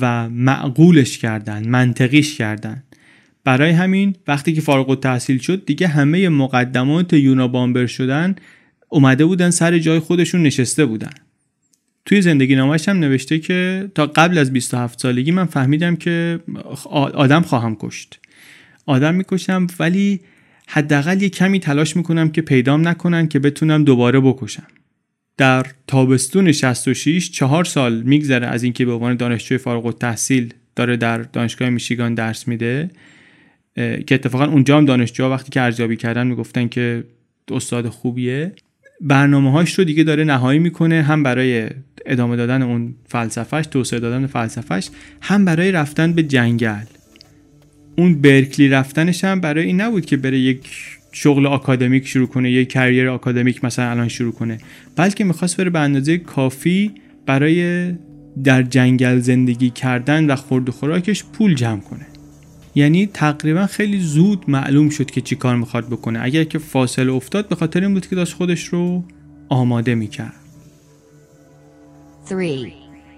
و 0.00 0.28
معقولش 0.28 1.18
کردن 1.18 1.68
منطقیش 1.68 2.38
کردن. 2.38 2.82
برای 3.44 3.70
همین 3.70 4.16
وقتی 4.26 4.52
که 4.52 4.60
فارغ 4.60 4.90
التحصیل 4.90 5.38
شد 5.38 5.64
دیگه 5.64 5.88
همه 5.88 6.28
مقدمات 6.28 7.12
یونابامبر 7.12 7.86
شدن 7.86 8.36
اومده 8.88 9.24
بودن 9.24 9.50
سر 9.50 9.78
جای 9.78 9.98
خودشون 9.98 10.42
نشسته 10.42 10.84
بودن. 10.84 11.10
توی 12.04 12.22
زندگی 12.22 12.54
نامش 12.54 12.88
هم 12.88 12.98
نوشته 12.98 13.38
که 13.38 13.90
تا 13.94 14.06
قبل 14.06 14.38
از 14.38 14.52
27 14.52 15.00
سالگی 15.00 15.30
من 15.30 15.44
فهمیدم 15.44 15.96
که 15.96 16.40
آدم 16.94 17.42
خواهم 17.42 17.76
کشت. 17.80 18.20
آدم 18.86 19.14
می‌کشم 19.14 19.66
ولی 19.78 20.20
حداقل 20.66 21.22
یه 21.22 21.28
کمی 21.28 21.60
تلاش 21.60 21.96
می‌کنم 21.96 22.28
که 22.28 22.42
پیدام 22.42 22.88
نکنن 22.88 23.28
که 23.28 23.38
بتونم 23.38 23.84
دوباره 23.84 24.20
بکشم. 24.20 24.66
در 25.36 25.66
تابستون 25.86 26.52
66 26.52 27.30
چهار 27.30 27.64
سال 27.64 28.02
میگذره 28.02 28.46
از 28.46 28.62
اینکه 28.62 28.84
به 28.84 28.92
عنوان 28.92 29.16
دانشجوی 29.16 29.58
فارغ 29.58 29.86
التحصیل 29.86 30.54
داره 30.76 30.96
در 30.96 31.18
دانشگاه 31.18 31.68
میشیگان 31.68 32.14
درس 32.14 32.48
میده. 32.48 32.90
که 33.76 34.14
اتفاقا 34.14 34.44
اونجا 34.44 34.78
هم 34.78 34.84
دانشجوها 34.84 35.30
وقتی 35.30 35.50
که 35.50 35.60
ارزیابی 35.60 35.96
کردن 35.96 36.26
می‌گفتن 36.26 36.68
که 36.68 37.04
استاد 37.50 37.88
خوبیه 37.88 38.52
برنامه 39.00 39.52
هاش 39.52 39.78
رو 39.78 39.84
دیگه 39.84 40.04
داره 40.04 40.24
نهایی 40.24 40.58
می‌کنه 40.58 41.02
هم 41.02 41.22
برای 41.22 41.68
ادامه 42.06 42.36
دادن 42.36 42.62
اون 42.62 42.94
فلسفهش 43.06 43.66
توسعه 43.66 44.00
دادن 44.00 44.26
فلسفهش 44.26 44.90
هم 45.20 45.44
برای 45.44 45.72
رفتن 45.72 46.12
به 46.12 46.22
جنگل. 46.22 46.84
اون 47.96 48.20
برکلی 48.20 48.68
رفتنش 48.68 49.24
هم 49.24 49.40
برای 49.40 49.64
این 49.64 49.80
نبود 49.80 50.06
که 50.06 50.16
بره 50.16 50.38
یک 50.38 50.70
شغل 51.12 51.46
آکادمیک 51.46 52.06
شروع 52.06 52.26
کنه 52.26 52.50
یک 52.50 52.68
کریر 52.68 53.08
آکادمیک 53.08 53.64
مثلا 53.64 53.90
الان 53.90 54.08
شروع 54.08 54.32
کنه. 54.32 54.58
بلکه 54.96 55.24
می‌خواست 55.24 55.56
بره 55.56 55.70
به 55.70 55.78
اندازه 55.78 56.18
کافی 56.18 56.90
برای 57.26 57.92
در 58.44 58.62
جنگل 58.62 59.18
زندگی 59.18 59.70
کردن 59.70 60.26
و 60.26 60.36
خورد 60.36 60.68
و 60.68 60.72
خوراکش 60.72 61.24
پول 61.24 61.54
جمع 61.54 61.80
کنه. 61.80 62.06
یعنی 62.74 63.06
تقریبا 63.06 63.66
خیلی 63.66 64.00
زود 64.00 64.50
معلوم 64.50 64.88
شد 64.88 65.10
که 65.10 65.20
چی 65.20 65.36
کار 65.36 65.56
می‌خواد 65.56 65.86
بکنه 65.86 66.20
اگر 66.22 66.44
که 66.44 66.58
فاصله 66.58 67.12
افتاد 67.12 67.48
به 67.48 67.54
خاطر 67.54 67.80
این 67.80 67.94
بود 67.94 68.06
که 68.06 68.16
داشت 68.16 68.34
خودش 68.34 68.64
رو 68.64 69.04
آماده 69.48 69.94
می‌کرد 69.94 70.34
3. 72.24 72.72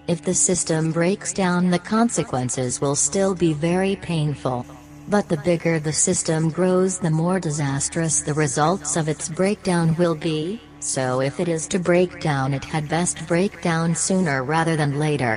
If 0.07 0.21
the 0.23 0.35
system 0.35 0.93
breaks 0.93 1.33
down 1.33 1.71
the 1.71 1.79
consequences 1.79 2.81
will 2.83 2.99
still 3.11 3.35
be 3.35 3.53
very 3.71 3.97
painful. 3.97 4.67
But 5.15 5.29
the 5.29 5.41
bigger 5.51 5.77
the 5.79 5.97
system 6.09 6.51
grows 6.59 6.99
the 6.99 7.17
more 7.23 7.39
disastrous 7.49 8.15
the 8.21 8.39
results 8.45 8.97
of 9.01 9.09
its 9.15 9.27
breakdown 9.41 9.87
will 10.01 10.19
be, 10.33 10.61
so 10.81 11.05
if 11.29 11.35
it 11.43 11.49
is 11.57 11.67
to 11.69 11.79
break 11.91 12.11
down 12.31 12.49
it 12.59 12.65
had 12.75 12.95
best 12.99 13.17
break 13.33 13.53
down 13.71 13.95
sooner 13.95 14.39
rather 14.55 14.77
than 14.77 14.99
later. 15.07 15.35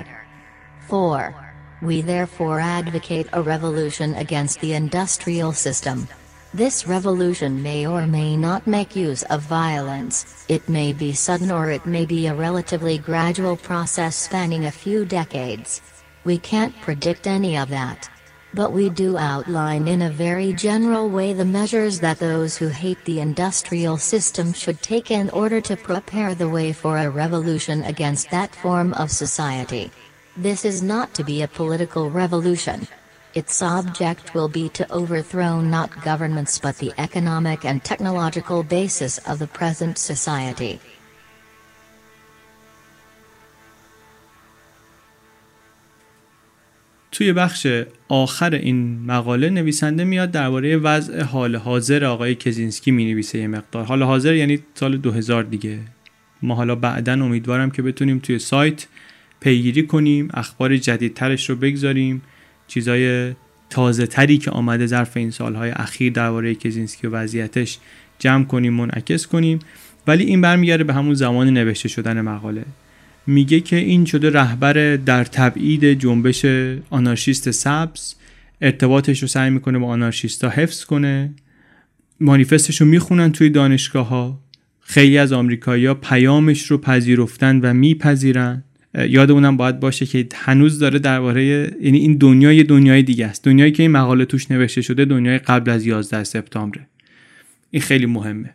4. 0.87 1.46
We 1.81 2.01
therefore 2.01 2.59
advocate 2.59 3.27
a 3.33 3.41
revolution 3.41 4.15
against 4.15 4.59
the 4.61 4.73
industrial 4.73 5.53
system. 5.53 6.07
This 6.53 6.87
revolution 6.87 7.61
may 7.61 7.85
or 7.85 8.07
may 8.07 8.35
not 8.35 8.65
make 8.65 8.95
use 8.95 9.21
of 9.23 9.41
violence, 9.41 10.45
it 10.47 10.67
may 10.67 10.91
be 10.91 11.13
sudden 11.13 11.51
or 11.51 11.69
it 11.69 11.85
may 11.85 12.05
be 12.05 12.27
a 12.27 12.33
relatively 12.33 12.97
gradual 12.97 13.57
process 13.57 14.15
spanning 14.15 14.65
a 14.65 14.71
few 14.71 15.05
decades. 15.05 15.81
We 16.23 16.39
can't 16.39 16.75
predict 16.81 17.27
any 17.27 17.57
of 17.57 17.69
that. 17.69 18.09
But 18.53 18.71
we 18.71 18.89
do 18.89 19.17
outline 19.17 19.87
in 19.87 20.01
a 20.01 20.09
very 20.09 20.53
general 20.53 21.09
way 21.09 21.33
the 21.33 21.45
measures 21.45 21.99
that 21.99 22.17
those 22.17 22.57
who 22.57 22.69
hate 22.69 23.03
the 23.05 23.19
industrial 23.19 23.97
system 23.97 24.51
should 24.51 24.81
take 24.81 25.11
in 25.11 25.29
order 25.29 25.61
to 25.61 25.75
prepare 25.75 26.33
the 26.33 26.49
way 26.49 26.73
for 26.73 26.97
a 26.97 27.09
revolution 27.09 27.83
against 27.83 28.31
that 28.31 28.55
form 28.55 28.93
of 28.93 29.11
society. 29.11 29.91
This 30.37 30.65
is 30.65 30.83
not 30.83 31.15
to 31.15 31.23
be 31.23 31.41
a 31.41 31.47
political 31.47 32.11
revolution. 32.11 32.87
Its 33.33 33.63
object 33.63 34.35
will 34.35 34.47
be 34.47 34.69
to 34.69 34.85
overthrow 34.91 35.61
not 35.61 35.89
governments 36.03 36.59
but 36.59 36.77
the 36.77 36.93
economic 36.99 37.65
and 37.65 37.83
technological 37.83 38.61
basis 38.61 39.17
of 39.29 39.39
the 39.39 39.47
present 39.47 39.97
society. 39.97 40.79
توی 47.11 47.33
بخش 47.33 47.67
آخر 48.07 48.55
این 48.55 49.05
مقاله 49.05 49.49
نویسنده 49.49 50.03
میاد 50.03 50.31
درباره 50.31 50.77
وضع 50.77 51.23
حال 51.23 51.55
حاضر 51.55 52.05
آقای 52.05 52.35
کزینسکی 52.35 52.91
می 52.91 53.05
نویسه 53.05 53.39
یه 53.39 53.47
مقدار 53.47 53.85
حال 53.85 54.03
حاضر 54.03 54.33
یعنی 54.33 54.59
سال 54.75 54.97
2000 54.97 55.43
دیگه 55.43 55.79
ما 56.41 56.55
حالا 56.55 56.75
بعدا 56.75 57.13
امیدوارم 57.13 57.71
که 57.71 57.81
بتونیم 57.81 58.19
توی 58.19 58.39
سایت 58.39 58.87
پیگیری 59.39 59.83
کنیم 59.83 60.27
اخبار 60.33 60.77
جدیدترش 60.77 61.49
رو 61.49 61.55
بگذاریم. 61.55 62.21
چیزای 62.67 63.33
تازه 63.69 64.07
تری 64.07 64.37
که 64.37 64.51
آمده 64.51 64.85
ظرف 64.85 65.17
این 65.17 65.31
سالهای 65.31 65.69
اخیر 65.69 66.13
درباره 66.13 66.55
کزینسکی 66.55 67.07
و 67.07 67.09
وضعیتش 67.09 67.77
جمع 68.19 68.43
کنیم 68.43 68.73
منعکس 68.73 69.27
کنیم. 69.27 69.59
ولی 70.07 70.23
این 70.23 70.41
برمیگرده 70.41 70.83
به 70.83 70.93
همون 70.93 71.13
زمان 71.13 71.49
نوشته 71.49 71.89
شدن 71.89 72.21
مقاله. 72.21 72.65
میگه 73.27 73.59
که 73.59 73.75
این 73.75 74.05
شده 74.05 74.29
رهبر 74.29 74.95
در 74.95 75.23
تبعید 75.23 75.93
جنبش 75.93 76.45
آنارشیست 76.89 77.51
سبز. 77.51 78.15
ارتباطش 78.61 79.21
رو 79.21 79.27
سعی 79.27 79.49
می‌کنه 79.49 79.79
با 79.79 79.87
آنارشیستا 79.87 80.49
حفظ 80.49 80.85
کنه. 80.85 81.33
مانیفستش 82.19 82.81
رو 82.81 82.87
می‌خونن 82.87 83.31
توی 83.31 83.49
دانشگاه 83.49 84.07
ها 84.07 84.39
خیلی 84.81 85.17
از 85.17 85.33
آمریکایی‌ها 85.33 85.93
پیامش 85.93 86.71
رو 86.71 86.77
پذیرفتن 86.77 87.59
و 87.59 87.73
میپذیرن. 87.73 88.63
یادمونم 89.09 89.57
باید 89.57 89.79
باشه 89.79 90.05
که 90.05 90.27
هنوز 90.35 90.79
داره 90.79 90.99
درباره 90.99 91.43
یعنی 91.81 91.97
این 91.97 92.17
دنیا 92.17 92.53
یه 92.53 92.63
دنیای 92.63 93.03
دیگه 93.03 93.25
است. 93.25 93.43
دنیایی 93.43 93.71
که 93.71 93.83
این 93.83 93.91
مقاله 93.91 94.25
توش 94.25 94.51
نوشته 94.51 94.81
شده 94.81 95.05
دنیای 95.05 95.37
قبل 95.37 95.71
از 95.71 95.85
11 95.85 96.23
سپتامبره. 96.23 96.87
این 97.71 97.81
خیلی 97.81 98.05
مهمه. 98.05 98.49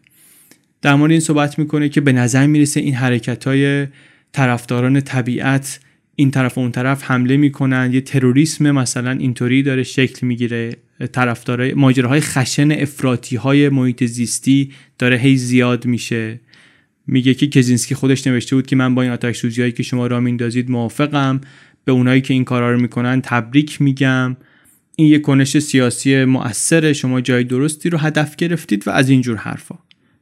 در 0.82 0.94
مورد 0.94 1.10
این 1.10 1.20
صحبت 1.20 1.58
می‌کنه 1.58 1.88
که 1.88 2.00
به 2.00 2.12
نظر 2.12 2.46
می‌رسه 2.46 2.80
این 2.80 2.94
حرکت 2.94 3.44
های 3.44 3.86
طرفداران 4.32 5.00
طبیعت 5.00 5.80
این 6.16 6.30
طرف 6.30 6.58
و 6.58 6.60
اون 6.60 6.72
طرف 6.72 7.02
حمله 7.04 7.36
می‌کنن. 7.36 7.90
یه 7.92 8.00
تروریسم 8.00 8.70
مثلا 8.70 9.10
اینطوری 9.10 9.62
داره 9.62 9.82
شکل 9.82 10.26
می‌گیره. 10.26 10.76
طرفدارای 11.12 11.74
ماجراهای 11.74 12.20
خشن 12.20 12.72
افراطی 12.72 13.36
های 13.36 13.68
محیط 13.68 14.04
زیستی 14.04 14.72
داره 14.98 15.16
هی 15.16 15.36
زیاد 15.36 15.86
میشه. 15.86 16.40
میگه 17.06 17.34
که 17.34 17.46
کزینسکی 17.46 17.94
خودش 17.94 18.26
نوشته 18.26 18.56
بود 18.56 18.66
که 18.66 18.76
من 18.76 18.94
با 18.94 19.02
این 19.02 19.10
آتش 19.10 19.38
سوزی 19.38 19.60
هایی 19.60 19.72
که 19.72 19.82
شما 19.82 20.06
را 20.06 20.20
میندازید 20.20 20.70
موافقم. 20.70 21.40
به 21.84 21.92
اونایی 21.92 22.20
که 22.20 22.34
این 22.34 22.44
کارا 22.44 22.72
رو 22.72 22.80
می‌کنن 22.80 23.20
تبریک 23.20 23.82
میگم. 23.82 24.36
این 24.96 25.08
یه 25.08 25.18
کنش 25.18 25.58
سیاسی 25.58 26.24
مؤثر 26.24 26.92
شما 26.92 27.20
جای 27.20 27.44
درستی 27.44 27.90
رو 27.90 27.98
هدف 27.98 28.36
گرفتید 28.36 28.88
و 28.88 28.90
از 28.90 29.08
اینجور 29.08 29.36
حرفا. 29.36 29.74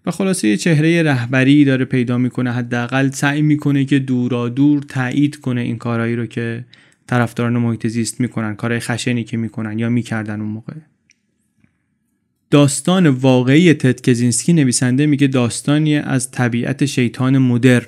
و 0.06 0.10
خلاصه 0.10 0.48
یه 0.48 0.56
چهره 0.56 1.02
رهبری 1.02 1.64
داره 1.64 1.84
پیدا 1.84 2.18
می‌کنه. 2.18 2.52
حداقل 2.52 3.10
سعی 3.10 3.42
می‌کنه 3.42 3.84
که 3.84 3.98
دورا 3.98 4.48
دور 4.48 4.82
تایید 4.82 5.36
کنه 5.36 5.60
این 5.60 5.78
کارهایی 5.78 6.16
رو 6.16 6.26
که 6.26 6.64
طرفداران 7.06 7.56
محیط 7.56 7.86
زیست 7.86 8.20
می‌کنن 8.20 8.54
کارهای 8.54 8.80
خشنی 8.80 9.24
که 9.24 9.36
می‌کنن 9.36 9.78
یا 9.78 9.88
می‌کردن 9.88 10.40
اون 10.40 10.50
موقع. 10.50 10.74
داستان 12.50 13.06
واقعی 13.06 13.74
تد 13.74 14.00
کزینسکی 14.00 14.52
نویسنده 14.52 15.06
میگه 15.06 15.26
داستانی 15.26 15.96
از 15.96 16.30
طبیعت 16.30 16.84
شیطان 16.84 17.38
مدرن. 17.38 17.86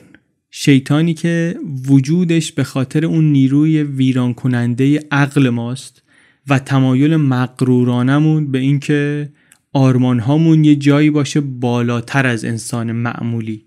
شیطانی 0.51 1.15
که 1.15 1.57
وجودش 1.89 2.53
به 2.53 2.65
خاطر 2.65 3.07
اون 3.07 3.33
نیروی 3.33 3.83
ویران 3.83 4.35
کننده 4.35 5.01
عقل 5.11 5.49
ماست 5.49 6.03
و 6.49 6.59
تمایل 6.59 7.17
مقرورانمون 7.17 8.53
به 8.53 8.59
اینکه 8.59 9.29
آرمان 9.73 10.19
هامون 10.19 10.65
یه 10.65 10.77
جایی 10.77 11.11
باشه 11.11 11.41
بالاتر 11.41 12.27
از 12.27 12.45
انسان 12.45 12.93
معمولی. 12.93 13.65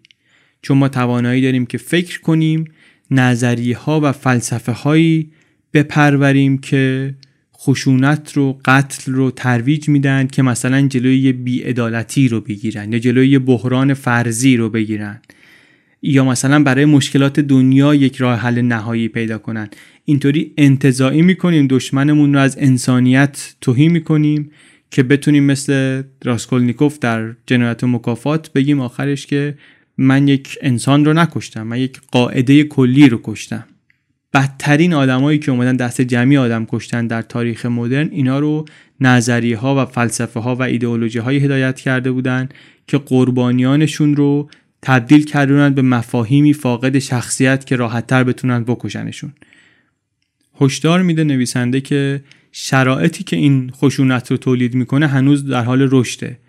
چون 0.62 0.78
ما 0.78 0.90
توانایی 0.90 1.42
داریم 1.42 1.66
که 1.66 1.78
فکر 1.78 2.22
کنیم 2.22 2.66
نظریه 3.12 3.78
ها 3.78 4.00
و 4.04 4.12
فلسفه 4.12 4.72
هایی 4.72 5.32
بپروریم 5.74 6.58
که 6.58 7.16
خشونت 7.66 8.34
رو 8.34 8.60
قتل 8.66 9.12
رو 9.12 9.32
ترویج 9.32 9.90
میدن 9.90 10.28
که 10.28 10.42
مثلا 10.42 10.88
جلوی 10.88 11.18
یه 11.18 11.32
بیعدالتی 11.32 12.28
رو 12.28 12.42
بگیرن 12.42 12.94
یا 12.94 13.00
جلوی 13.00 13.28
یه 13.30 13.40
بحران 13.40 13.94
فرضی 13.94 14.58
رو 14.58 14.70
بگیرن 14.70 15.22
یا 16.02 16.26
مثلا 16.26 16.64
برای 16.64 16.86
مشکلات 16.86 17.40
دنیا 17.40 17.96
یک 17.96 18.16
راه 18.16 18.40
حل 18.40 18.62
نهایی 18.62 19.08
پیدا 19.08 19.38
کنن. 19.38 19.70
اینطوری 20.06 20.54
انتظاعی 20.58 21.22
می‌کنیم 21.22 21.68
دشمنمون 21.68 22.34
رو 22.34 22.40
از 22.40 22.58
انسانیت 22.60 23.56
توهی 23.62 23.88
می‌کنیم 23.88 24.52
که 24.92 25.04
بتونیم 25.04 25.44
مثل 25.44 26.04
راسکولنیکوف 26.24 27.00
در 27.00 27.34
جنایت 27.48 27.84
مکافات 27.84 28.54
بگیم 28.54 28.80
آخرش 28.80 29.28
که 29.28 29.58
من 29.98 30.28
یک 30.28 30.58
انسان 30.62 31.06
رو 31.06 31.14
نکشتم 31.14 31.68
من 31.68 31.80
یک 31.80 32.02
قاعده 32.12 32.64
کلی 32.64 33.10
رو 33.10 33.20
کشتم. 33.24 33.66
بدترین 34.36 34.94
آدمایی 34.94 35.40
که 35.40 35.52
اومدن 35.52 35.76
دست 35.76 36.02
جمعی 36.02 36.38
آدم 36.38 36.66
کشتن 36.66 37.08
در 37.08 37.22
تاریخ 37.22 37.66
مدرن 37.66 38.10
اینا 38.12 38.40
رو 38.40 38.66
نظریه 39.00 39.58
ها 39.58 39.84
و 39.84 39.86
فلسفه 39.86 40.40
ها 40.40 40.56
و 40.56 40.62
ایدئولوژی 40.62 41.20
های 41.20 41.38
هدایت 41.38 41.80
کرده 41.80 42.12
بودن 42.12 42.50
که 42.88 42.98
قربانیانشون 42.98 44.16
رو 44.16 44.50
تبدیل 44.82 45.26
کردن 45.26 45.74
به 45.74 45.82
مفاهیمی 45.82 46.54
فاقد 46.54 47.00
شخصیت 47.00 47.66
که 47.66 47.76
راحتتر 47.76 48.24
بتونن 48.24 48.64
بکشنشون. 48.64 49.34
هشدار 50.62 51.02
میده 51.02 51.24
نویسنده 51.24 51.82
که 51.82 52.24
شرایطی 52.52 53.24
که 53.24 53.36
این 53.36 53.72
خشونت 53.72 54.32
رو 54.32 54.38
تولید 54.38 54.76
می‌کنه 54.76 55.08
هنوز 55.08 55.46
در 55.46 55.64
حال 55.64 55.88
رشده. 55.92 56.40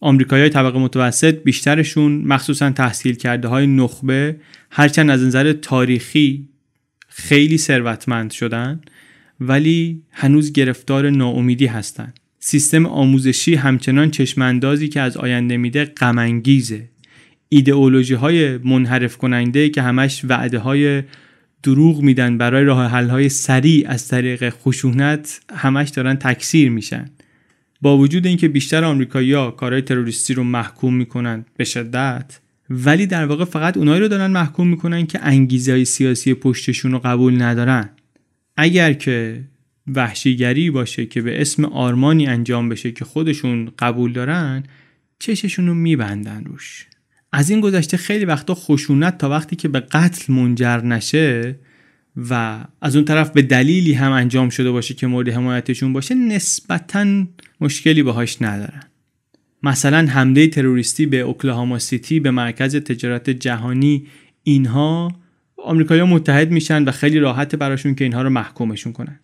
آمریکایی‌های 0.00 0.50
طبقه 0.50 0.78
متوسط 0.78 1.34
بیشترشون 1.34 2.12
مخصوصا 2.12 2.70
تحصیل 2.70 3.14
کرده 3.14 3.48
های 3.48 3.66
نخبه 3.66 4.36
هرچند 4.70 5.10
از 5.10 5.22
نظر 5.22 5.52
تاریخی 5.52 6.48
خیلی 7.14 7.58
ثروتمند 7.58 8.30
شدن 8.30 8.80
ولی 9.40 10.02
هنوز 10.10 10.52
گرفتار 10.52 11.10
ناامیدی 11.10 11.66
هستند. 11.66 12.20
سیستم 12.40 12.86
آموزشی 12.86 13.54
همچنان 13.54 14.10
چشماندازی 14.10 14.88
که 14.88 15.00
از 15.00 15.16
آینده 15.16 15.56
میده 15.56 15.84
غمانگیزه. 15.84 16.88
ایدئولوژی 17.48 18.14
های 18.14 18.56
منحرف 18.56 19.16
کننده 19.16 19.68
که 19.68 19.82
همش 19.82 20.24
وعده 20.24 20.58
های 20.58 21.02
دروغ 21.62 22.02
میدن 22.02 22.38
برای 22.38 22.64
راه 22.64 22.86
حل 22.90 23.08
های 23.08 23.28
سریع 23.28 23.88
از 23.88 24.08
طریق 24.08 24.50
خشونت 24.50 25.40
همش 25.54 25.88
دارن 25.88 26.14
تکثیر 26.14 26.70
میشن 26.70 27.10
با 27.80 27.98
وجود 27.98 28.26
اینکه 28.26 28.48
بیشتر 28.48 28.84
آمریکایی‌ها 28.84 29.50
کارهای 29.50 29.82
تروریستی 29.82 30.34
رو 30.34 30.44
محکوم 30.44 30.94
می‌کنن 30.94 31.44
به 31.56 31.64
شدت 31.64 32.40
ولی 32.70 33.06
در 33.06 33.26
واقع 33.26 33.44
فقط 33.44 33.76
اونایی 33.76 34.00
رو 34.00 34.08
دارن 34.08 34.30
محکوم 34.30 34.68
می‌کنن 34.68 35.06
که 35.06 35.18
انگیزه 35.22 35.84
سیاسی 35.84 36.34
پشتشون 36.34 36.92
رو 36.92 36.98
قبول 36.98 37.42
ندارن. 37.42 37.90
اگر 38.56 38.92
که 38.92 39.44
وحشیگری 39.94 40.70
باشه 40.70 41.06
که 41.06 41.22
به 41.22 41.40
اسم 41.40 41.64
آرمانی 41.64 42.26
انجام 42.26 42.68
بشه 42.68 42.92
که 42.92 43.04
خودشون 43.04 43.72
قبول 43.78 44.12
دارن 44.12 44.62
چششون 45.18 45.66
رو 45.66 45.74
میبندن 45.74 46.44
روش. 46.44 46.86
از 47.32 47.50
این 47.50 47.60
گذشته 47.60 47.96
خیلی 47.96 48.24
وقتا 48.24 48.54
خشونت 48.54 49.18
تا 49.18 49.28
وقتی 49.30 49.56
که 49.56 49.68
به 49.68 49.80
قتل 49.80 50.32
منجر 50.32 50.76
نشه 50.76 51.58
و 52.16 52.64
از 52.80 52.96
اون 52.96 53.04
طرف 53.04 53.30
به 53.30 53.42
دلیلی 53.42 53.92
هم 53.92 54.12
انجام 54.12 54.48
شده 54.48 54.70
باشه 54.70 54.94
که 54.94 55.06
مورد 55.06 55.28
حمایتشون 55.28 55.92
باشه 55.92 56.14
نسبتا 56.14 57.24
مشکلی 57.60 58.02
باهاش 58.02 58.42
ندارن. 58.42 58.82
مثلا 59.62 60.06
حمله 60.06 60.48
تروریستی 60.48 61.06
به 61.06 61.20
اوکلاهاما 61.20 61.78
سیتی 61.78 62.20
به 62.20 62.30
مرکز 62.30 62.76
تجارت 62.76 63.30
جهانی 63.30 64.06
اینها 64.42 65.12
آمریکایی‌ها 65.56 66.06
متحد 66.06 66.50
میشن 66.50 66.84
و 66.84 66.90
خیلی 66.90 67.18
راحت 67.18 67.54
براشون 67.54 67.94
که 67.94 68.04
اینها 68.04 68.22
رو 68.22 68.30
محکومشون 68.30 68.92
کنن. 68.92 69.20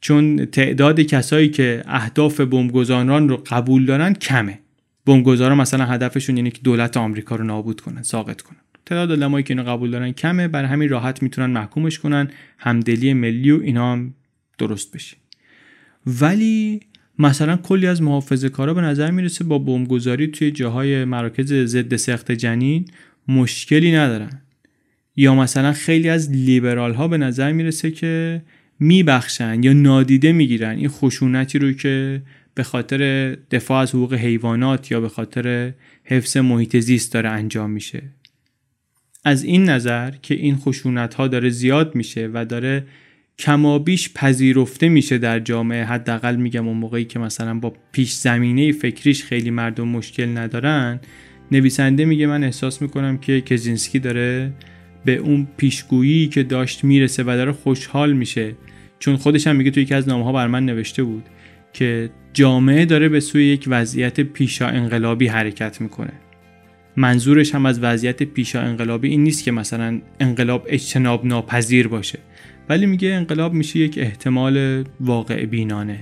چون 0.00 0.46
تعداد 0.46 1.00
کسایی 1.00 1.48
که 1.48 1.82
اهداف 1.86 2.40
بمبگذاران 2.40 3.28
رو 3.28 3.42
قبول 3.46 3.86
دارن 3.86 4.14
کمه. 4.14 4.58
بمبگذارا 5.06 5.54
مثلا 5.54 5.84
هدفشون 5.84 6.36
اینه 6.36 6.50
که 6.50 6.60
دولت 6.64 6.96
آمریکا 6.96 7.36
رو 7.36 7.44
نابود 7.44 7.80
کنن 7.80 8.02
ساقط 8.02 8.40
کنن. 8.40 8.58
تعداد 8.86 9.10
آدمایی 9.10 9.44
که 9.44 9.54
اینو 9.54 9.64
قبول 9.64 9.90
دارن 9.90 10.12
کمه 10.12 10.48
برای 10.48 10.68
همین 10.68 10.88
راحت 10.88 11.22
می‌تونن 11.22 11.50
محکومش 11.50 11.98
کنن. 11.98 12.28
همدلی 12.58 13.14
ملی 13.14 13.50
و 13.50 13.60
اینا 13.62 13.92
هم 13.92 14.14
درست 14.58 14.92
بشه. 14.92 15.16
ولی 16.06 16.80
مثلا 17.22 17.56
کلی 17.56 17.86
از 17.86 18.02
محافظه 18.02 18.48
کارا 18.48 18.74
به 18.74 18.80
نظر 18.80 19.10
می‌رسه 19.10 19.44
با 19.44 19.58
بمبگذاری 19.58 20.26
توی 20.26 20.50
جاهای 20.50 21.04
مراکز 21.04 21.52
ضد 21.52 21.96
سخت 21.96 22.32
جنین 22.32 22.84
مشکلی 23.28 23.92
ندارن. 23.92 24.42
یا 25.16 25.34
مثلا 25.34 25.72
خیلی 25.72 26.08
از 26.08 26.30
لیبرال 26.30 26.94
ها 26.94 27.08
به 27.08 27.18
نظر 27.18 27.52
می‌رسه 27.52 27.90
که 27.90 28.42
میبخشن 28.80 29.62
یا 29.62 29.72
نادیده 29.72 30.32
می‌گیرن 30.32 30.76
این 30.76 30.88
خشونتی 30.88 31.58
رو 31.58 31.72
که 31.72 32.22
به 32.54 32.62
خاطر 32.62 33.30
دفاع 33.50 33.82
از 33.82 33.90
حقوق 33.90 34.14
حیوانات 34.14 34.90
یا 34.90 35.00
به 35.00 35.08
خاطر 35.08 35.72
حفظ 36.04 36.36
محیط 36.36 36.76
زیست 36.76 37.12
داره 37.12 37.28
انجام 37.28 37.70
میشه. 37.70 38.02
از 39.24 39.44
این 39.44 39.64
نظر 39.64 40.10
که 40.10 40.34
این 40.34 40.56
خشونت 40.56 41.14
ها 41.14 41.28
داره 41.28 41.50
زیاد 41.50 41.94
میشه 41.94 42.30
و 42.32 42.44
داره 42.44 42.86
کمابیش 43.42 44.12
پذیرفته 44.14 44.88
میشه 44.88 45.18
در 45.18 45.40
جامعه. 45.40 45.84
حداقل 45.84 46.36
میگم 46.36 46.68
اون 46.68 46.76
موقعی 46.76 47.04
که 47.04 47.18
مثلا 47.18 47.54
با 47.54 47.72
پیش 47.92 48.12
زمینه 48.12 48.72
فکریش 48.72 49.24
خیلی 49.24 49.50
مردم 49.50 49.88
مشکل 49.88 50.38
ندارن 50.38 51.00
نویسنده 51.52 52.04
میگه 52.04 52.26
من 52.26 52.44
احساس 52.44 52.82
می‌کنم 52.82 53.18
که 53.18 53.40
کزینسکی 53.40 53.98
داره 53.98 54.52
به 55.04 55.16
اون 55.16 55.48
پیشگویی 55.56 56.26
که 56.28 56.42
داشت 56.42 56.84
می‌رسه 56.84 57.22
و 57.22 57.26
داره 57.26 57.52
خوشحال 57.52 58.12
میشه. 58.12 58.54
چون 58.98 59.16
خودش 59.16 59.46
هم 59.46 59.56
میگه 59.56 59.70
توی 59.70 59.82
یکی 59.82 59.94
از 59.94 60.08
نامه 60.08 60.24
ها 60.24 60.32
بر 60.32 60.46
من 60.46 60.66
نوشته 60.66 61.02
بود 61.02 61.24
که 61.72 62.10
جامعه 62.32 62.84
داره 62.84 63.08
به 63.08 63.20
سوی 63.20 63.44
یک 63.44 63.64
وضعیت 63.66 64.20
پیشا 64.20 64.68
انقلابی 64.68 65.26
حرکت 65.26 65.80
می‌کنه. 65.80 66.12
منظورش 66.96 67.54
هم 67.54 67.66
از 67.66 67.80
وضعیت 67.80 68.22
پیشا 68.22 68.60
انقلابی 68.60 69.08
این 69.08 69.22
نیست 69.22 69.44
که 69.44 69.52
مثلا 69.52 70.00
انقلاب 70.20 70.66
اجتناب 70.68 71.26
ناپذیر 71.26 71.88
باشه. 71.88 72.18
ولی 72.68 72.86
میگه 72.86 73.08
انقلاب 73.14 73.54
میشه 73.54 73.78
یک 73.78 73.98
احتمال 73.98 74.84
واقع 75.00 75.46
بینانه. 75.46 75.98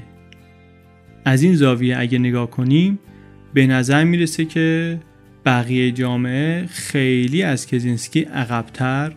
از 1.24 1.42
این 1.42 1.54
زاویه 1.54 1.98
اگه 1.98 2.18
نگاه 2.18 2.50
کنیم 2.50 2.98
به 3.54 3.66
نظر 3.66 4.04
می‌رسه 4.04 4.44
که 4.44 5.00
بقیه 5.44 5.90
جامعه 5.90 6.66
خیلی 6.66 7.42
از 7.42 7.66
کزینسکی 7.66 8.20
عقبتر 8.20 9.12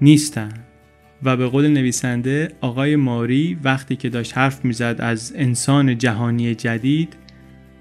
نیستن. 0.00 0.52
و 1.22 1.36
به 1.36 1.46
قول 1.46 1.68
نویسنده 1.68 2.52
آقای 2.60 2.96
ماری 2.96 3.58
وقتی 3.64 3.96
که 3.96 4.08
داشت 4.08 4.38
حرف 4.38 4.64
می‌زد 4.64 4.96
از 4.98 5.32
انسان 5.36 5.98
جهانی 5.98 6.54
جدید 6.54 7.16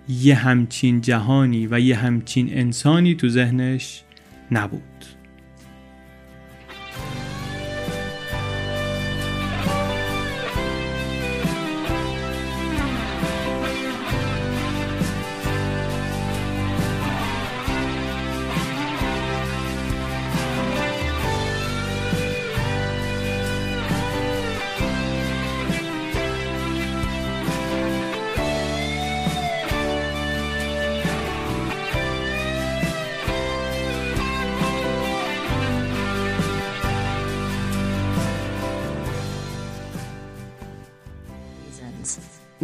یه 0.10 0.35
همچین 0.35 1.02
جهانی 1.02 1.68
و 1.72 1.80
یه 1.80 1.95
همچین 1.95 2.49
انسانی 2.53 3.15
تو 3.15 3.30
ذهنش 3.30 4.03
نبود. 4.52 5.12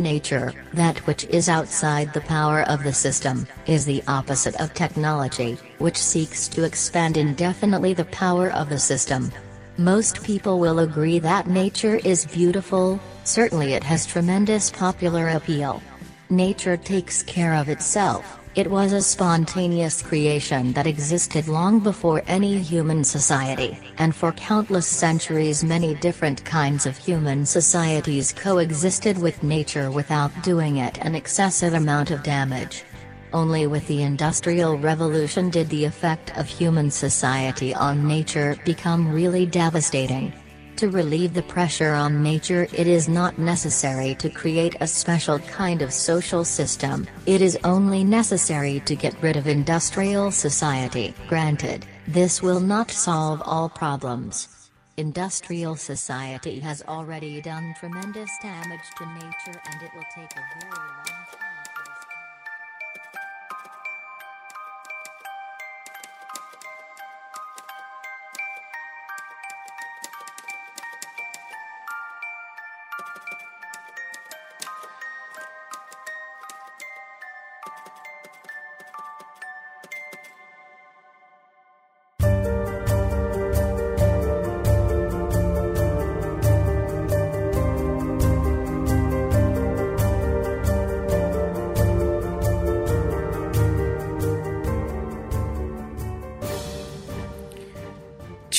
Nature, 0.10 0.52
that 0.74 0.98
which 1.06 1.26
is 1.26 1.50
outside 1.50 2.12
the 2.14 2.22
power 2.22 2.64
of 2.64 2.84
the 2.84 2.92
system, 2.92 3.46
is 3.68 3.86
the 3.86 4.02
opposite 4.08 4.60
of 4.60 4.74
technology, 4.74 5.56
which 5.78 5.98
seeks 5.98 6.48
to 6.48 6.64
expand 6.64 7.16
indefinitely 7.16 7.94
the 7.94 8.06
power 8.06 8.52
of 8.54 8.70
the 8.70 8.80
system. 8.80 9.32
Most 9.78 10.24
people 10.24 10.60
will 10.60 10.80
agree 10.80 11.20
that 11.20 11.46
nature 11.46 11.98
is 12.04 12.26
beautiful, 12.26 13.00
certainly 13.24 13.74
it 13.74 13.84
has 13.84 14.08
tremendous 14.08 14.72
popular 14.72 15.30
appeal. 15.30 15.80
Nature 16.32 16.76
takes 16.76 17.22
care 17.22 17.54
of 17.54 17.70
itself, 17.70 18.39
it 18.60 18.70
was 18.70 18.92
a 18.92 19.02
spontaneous 19.02 20.02
creation 20.02 20.74
that 20.74 20.86
existed 20.86 21.48
long 21.48 21.80
before 21.80 22.22
any 22.28 22.58
human 22.60 23.06
society, 23.06 23.80
and 24.00 24.14
for 24.14 24.34
countless 24.34 24.86
centuries 24.86 25.64
many 25.64 25.96
different 25.96 26.44
kinds 26.44 26.86
of 26.86 26.98
human 26.98 27.46
societies 27.46 28.34
coexisted 28.34 29.18
with 29.18 29.44
nature 29.44 29.90
without 29.90 30.44
doing 30.44 30.76
it 30.76 30.98
an 30.98 31.16
excessive 31.16 31.74
amount 31.74 32.12
of 32.12 32.22
damage. 32.22 32.84
Only 33.32 33.66
with 33.66 33.88
the 33.88 34.04
Industrial 34.04 34.78
Revolution 34.78 35.50
did 35.50 35.70
the 35.70 35.86
effect 35.86 36.38
of 36.38 36.46
human 36.46 36.92
society 36.92 37.74
on 37.74 38.06
nature 38.06 38.58
become 38.66 39.10
really 39.10 39.46
devastating. 39.46 40.34
To 40.80 40.90
relieve 40.90 41.34
the 41.34 41.44
pressure 41.44 41.92
on 41.92 42.24
nature 42.24 42.66
it 42.72 42.88
is 42.88 43.10
not 43.10 43.38
necessary 43.38 44.16
to 44.16 44.30
create 44.30 44.78
a 44.80 44.88
special 44.88 45.38
kind 45.40 45.82
of 45.82 45.92
social 45.92 46.46
system, 46.46 47.06
it 47.26 47.42
is 47.42 47.60
only 47.66 48.06
necessary 48.06 48.80
to 48.86 48.96
get 48.96 49.22
rid 49.22 49.36
of 49.36 49.46
industrial 49.46 50.32
society. 50.32 51.14
Granted, 51.28 51.86
this 52.08 52.42
will 52.42 52.62
not 52.62 52.92
solve 52.92 53.42
all 53.46 53.68
problems. 53.68 54.70
Industrial 54.96 55.76
society 55.76 56.62
has 56.62 56.82
already 56.88 57.42
done 57.42 57.76
tremendous 57.78 58.32
damage 58.42 58.90
to 59.00 59.06
nature 59.16 59.62
and 59.70 59.82
it 59.82 59.92
will 59.94 60.08
take 60.16 60.32
a 60.32 60.62
very 60.62 60.72
long 60.72 61.09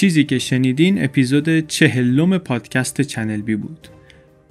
چیزی 0.00 0.24
که 0.24 0.38
شنیدین 0.38 1.04
اپیزود 1.04 1.66
چهلم 1.66 2.38
پادکست 2.38 3.00
چنل 3.00 3.40
بی 3.40 3.56
بود. 3.56 3.88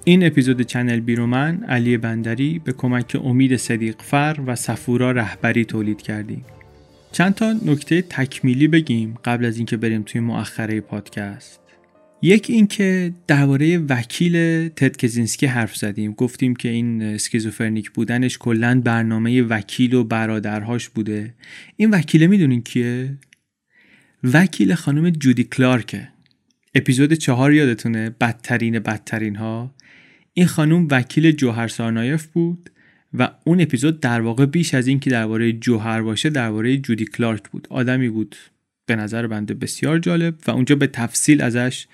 این 0.04 0.26
اپیزود 0.26 0.62
چنل 0.62 1.00
بی 1.00 1.14
رو 1.14 1.26
من 1.26 1.64
علی 1.64 1.96
بندری 1.96 2.58
به 2.64 2.72
کمک 2.72 3.16
امید 3.24 3.56
صدیقفر 3.56 4.40
و 4.46 4.56
صفورا 4.56 5.12
رهبری 5.12 5.64
تولید 5.64 6.02
کردیم. 6.02 6.44
چند 7.12 7.34
تا 7.34 7.52
نکته 7.66 8.02
تکمیلی 8.02 8.68
بگیم 8.68 9.18
قبل 9.24 9.44
از 9.44 9.56
اینکه 9.56 9.76
بریم 9.76 10.02
توی 10.02 10.20
مؤخره 10.20 10.80
پادکست. 10.80 11.60
یک 12.22 12.46
اینکه 12.50 13.12
درباره 13.26 13.78
وکیل 13.78 14.68
تد 14.68 14.96
کزینسکی 14.96 15.46
حرف 15.46 15.76
زدیم. 15.76 16.12
گفتیم 16.12 16.54
که 16.54 16.68
این 16.68 17.02
اسکیزوفرنیک 17.02 17.90
بودنش 17.90 18.38
کلا 18.38 18.80
برنامه 18.84 19.42
وکیل 19.42 19.94
و 19.94 20.04
برادرهاش 20.04 20.88
بوده. 20.88 21.34
این 21.76 21.90
وکیله 21.90 22.26
می‌دونین 22.26 22.62
کیه؟ 22.62 23.10
وکیل 24.24 24.74
خانم 24.74 25.10
جودی 25.10 25.44
کلارکه. 25.44 26.08
اپیزود 26.74 27.12
چهار 27.12 27.52
یادتونه؟ 27.52 28.10
بدترین 28.20 28.78
بدترین 28.78 29.36
ها 29.36 29.74
این 30.32 30.46
خانم 30.46 30.88
وکیل 30.90 31.32
جوهر 31.32 31.68
سارنایف 31.68 32.26
بود 32.26 32.70
و 33.14 33.30
اون 33.44 33.60
اپیزود 33.60 34.00
در 34.00 34.20
واقع 34.20 34.46
بیش 34.46 34.74
از 34.74 34.86
اینکه 34.86 35.10
درباره 35.10 35.52
جوهر 35.52 36.02
باشه 36.02 36.30
درباره 36.30 36.76
جودی 36.76 37.04
کلارک 37.04 37.48
بود. 37.50 37.66
آدمی 37.70 38.08
بود. 38.08 38.36
به 38.86 38.96
نظر 38.96 39.26
بنده 39.26 39.54
بسیار 39.54 39.98
جالب 39.98 40.34
و 40.46 40.50
اونجا 40.50 40.76
به 40.76 40.86
تفصیل 40.86 41.42
ازش 41.42 41.86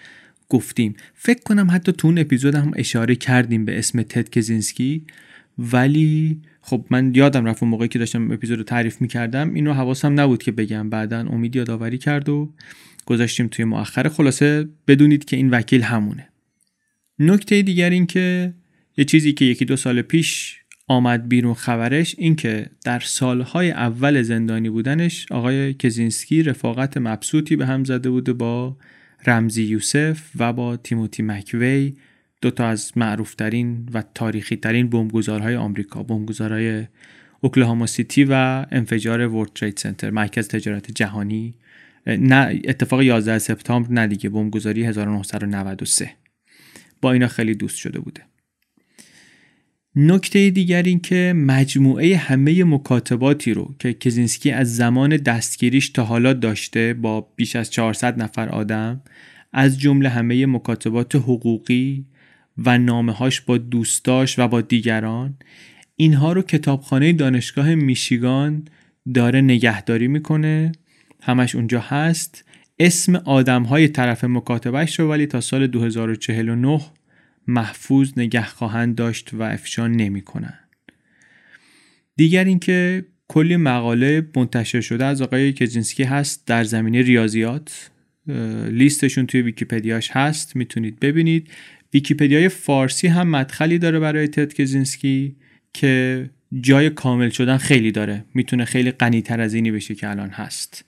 گفتیم. 0.48 0.94
فکر 1.14 1.42
کنم 1.42 1.70
حتی 1.70 1.92
تو 1.92 2.08
اون 2.08 2.18
اپیزود 2.18 2.54
هم 2.54 2.72
اشاره 2.76 3.14
کردیم 3.14 3.64
به 3.64 3.78
اسم 3.78 4.02
تد 4.02 4.30
کزینسکی 4.30 5.06
ولی 5.58 6.40
خب 6.68 6.86
من 6.90 7.14
یادم 7.14 7.44
رفت 7.44 7.62
اون 7.62 7.70
موقعی 7.70 7.88
که 7.88 7.98
داشتم 7.98 8.30
اپیزود 8.30 8.58
رو 8.58 8.64
تعریف 8.64 9.00
می‌کردم 9.00 9.54
اینو 9.54 9.72
حواسم 9.72 10.20
نبود 10.20 10.42
که 10.42 10.52
بگم. 10.52 10.90
بعدا 10.90 11.20
امید 11.20 11.56
یادآوری 11.56 11.98
کرد 11.98 12.28
و 12.28 12.52
گذاشتیم 13.06 13.48
توی 13.48 13.64
مؤخر 13.64 14.08
خلاصه 14.08 14.68
بدونید 14.86 15.24
که 15.24 15.36
این 15.36 15.50
وکیل 15.50 15.82
همونه. 15.82 16.28
نکته 17.18 17.62
دیگر 17.62 17.90
این 17.90 18.06
که 18.06 18.54
یه 18.96 19.04
چیزی 19.04 19.32
که 19.32 19.44
یکی 19.44 19.64
دو 19.64 19.76
سال 19.76 20.02
پیش 20.02 20.58
آمد 20.88 21.28
بیرون 21.28 21.54
خبرش 21.54 22.14
این 22.18 22.36
که 22.36 22.66
در 22.84 23.00
سالهای 23.00 23.70
اول 23.70 24.22
زندانی 24.22 24.70
بودنش 24.70 25.26
آقای 25.30 25.74
کزینسکی 25.74 26.42
رفاقت 26.42 26.96
مبسوطی 26.96 27.56
به 27.56 27.66
هم 27.66 27.84
زده 27.84 28.10
بوده 28.10 28.32
با 28.32 28.76
رمزی 29.26 29.62
یوسف 29.62 30.30
و 30.38 30.52
با 30.52 30.76
تیموتی 30.76 31.22
مکوی 31.22 31.94
دو 32.42 32.50
تا 32.50 32.66
از 32.66 32.92
معروفترین 32.96 33.88
و 33.94 34.02
تاریخی 34.14 34.56
ترین 34.56 34.90
بمبگذارهای 34.90 35.56
آمریکا 35.56 36.02
بمبگذارهای 36.02 36.86
اوکلاهاما 37.40 37.86
سیتی 37.86 38.24
و 38.24 38.66
انفجار 38.70 39.26
ورد 39.26 39.50
ترید 39.54 39.76
سنتر 39.76 40.10
مرکز 40.10 40.48
تجارت 40.48 40.90
جهانی. 40.90 41.54
نه 42.06 42.60
اتفاق 42.64 43.02
11 43.02 43.38
سپتامبر 43.38 43.92
نه 43.92 44.06
دیگه 44.06 44.28
بمبگذاری 44.28 44.84
1993 44.84 46.10
با 47.02 47.12
اینا 47.12 47.28
خیلی 47.28 47.54
دوست 47.54 47.76
شده 47.76 48.00
بوده. 48.00 48.22
نکته 49.96 50.50
دیگر 50.50 50.82
این 50.82 51.00
که 51.00 51.32
مجموعه 51.36 52.16
همه 52.16 52.64
مکاتباتی 52.64 53.54
رو 53.54 53.74
که 53.78 53.92
کزینسکی 53.92 54.50
از 54.50 54.76
زمان 54.76 55.16
دستگیریش 55.16 55.90
تا 55.90 56.04
حالا 56.04 56.32
داشته 56.32 56.94
با 56.94 57.20
بیش 57.36 57.56
از 57.56 57.70
400 57.70 58.22
نفر 58.22 58.48
آدم 58.48 59.02
از 59.52 59.80
جمله 59.80 60.08
همه 60.08 60.46
مکاتبات 60.46 61.14
حقوقی 61.16 62.06
و 62.58 62.78
نامه 62.78 63.12
هاش 63.12 63.40
با 63.40 63.58
دوستاش 63.58 64.38
و 64.38 64.48
با 64.48 64.60
دیگران 64.60 65.36
اینها 65.96 66.32
رو 66.32 66.42
کتابخانه 66.42 67.12
دانشگاه 67.12 67.74
میشیگان 67.74 68.68
داره 69.14 69.40
نگهداری 69.40 70.08
می‌کنه. 70.08 70.72
همش 71.22 71.54
اونجا 71.54 71.80
هست. 71.80 72.44
اسم 72.78 73.16
آدم 73.16 73.62
های 73.62 73.88
طرف 73.88 74.24
مکاتبهش 74.24 75.00
رو 75.00 75.08
ولی 75.08 75.26
تا 75.26 75.40
سال 75.40 75.66
2049 75.66 76.80
محفوظ 77.46 78.12
نگه 78.16 78.46
خواهند 78.46 78.94
داشت 78.94 79.34
و 79.34 79.42
افشا 79.42 79.86
نمی‌کنن 79.86 80.58
دیگر 82.16 82.44
اینکه 82.44 83.04
کلی 83.28 83.56
مقاله 83.56 84.28
منتشر 84.36 84.80
شده 84.80 85.04
از 85.04 85.22
آقای 85.22 85.52
کجینسکی 85.52 86.02
هست 86.02 86.46
در 86.46 86.64
زمینه 86.64 87.02
ریاضیات. 87.02 87.90
لیستشون 88.68 89.26
توی 89.26 89.42
ویکیپدیاش 89.42 90.10
هست. 90.10 90.56
می‌تونید 90.56 91.00
ببینید. 91.00 91.50
ویکیپدیای 91.96 92.48
فارسی 92.48 93.08
هم 93.08 93.28
مدخلی 93.28 93.78
داره 93.78 93.98
برای 93.98 94.28
تد 94.28 94.52
کزینسکی 94.52 95.36
که 95.72 96.30
جای 96.60 96.90
کامل 96.90 97.28
شدن 97.28 97.56
خیلی 97.56 97.92
داره. 97.92 98.24
می‌تونه 98.34 98.64
خیلی 98.64 98.90
غنیتر 98.90 99.40
از 99.40 99.54
اینی 99.54 99.70
بشه 99.70 99.94
که 99.94 100.10
الان 100.10 100.30
هست. 100.30 100.84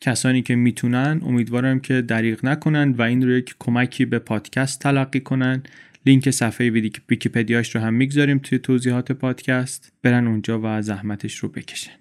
کسانی 0.00 0.42
که 0.42 0.54
می‌تونن 0.54 1.20
امیدوارم 1.24 1.80
که 1.80 2.02
دریغ 2.02 2.44
نکنن 2.44 2.90
و 2.90 3.02
این 3.02 3.22
رو 3.22 3.36
یک 3.36 3.54
کمکی 3.58 4.04
به 4.04 4.18
پادکست 4.18 4.80
تلقی 4.80 5.20
کنن. 5.20 5.62
لینک 6.06 6.30
صفحه 6.30 6.70
ویکیپدیاش 7.08 7.74
رو 7.74 7.80
هم 7.80 7.94
می‌گذاریم 7.94 8.38
توی 8.38 8.58
توضیحات 8.58 9.12
پادکست. 9.12 9.92
برن 10.02 10.26
اونجا 10.26 10.60
و 10.62 10.82
زحمتش 10.82 11.36
رو 11.36 11.48
بکشن. 11.48 11.92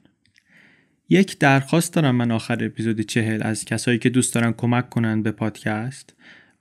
یک 1.09 1.37
درخواست 1.37 1.93
دارم 1.93 2.15
من 2.15 2.31
آخر 2.31 2.65
اپیزود 2.65 3.01
چهل 3.01 3.43
از 3.43 3.65
کسایی 3.65 3.97
که 3.97 4.09
دوست 4.09 4.35
دارن 4.35 4.51
کمک 4.51 4.89
کنن 4.89 5.23
به 5.23 5.31
پادکست. 5.31 6.15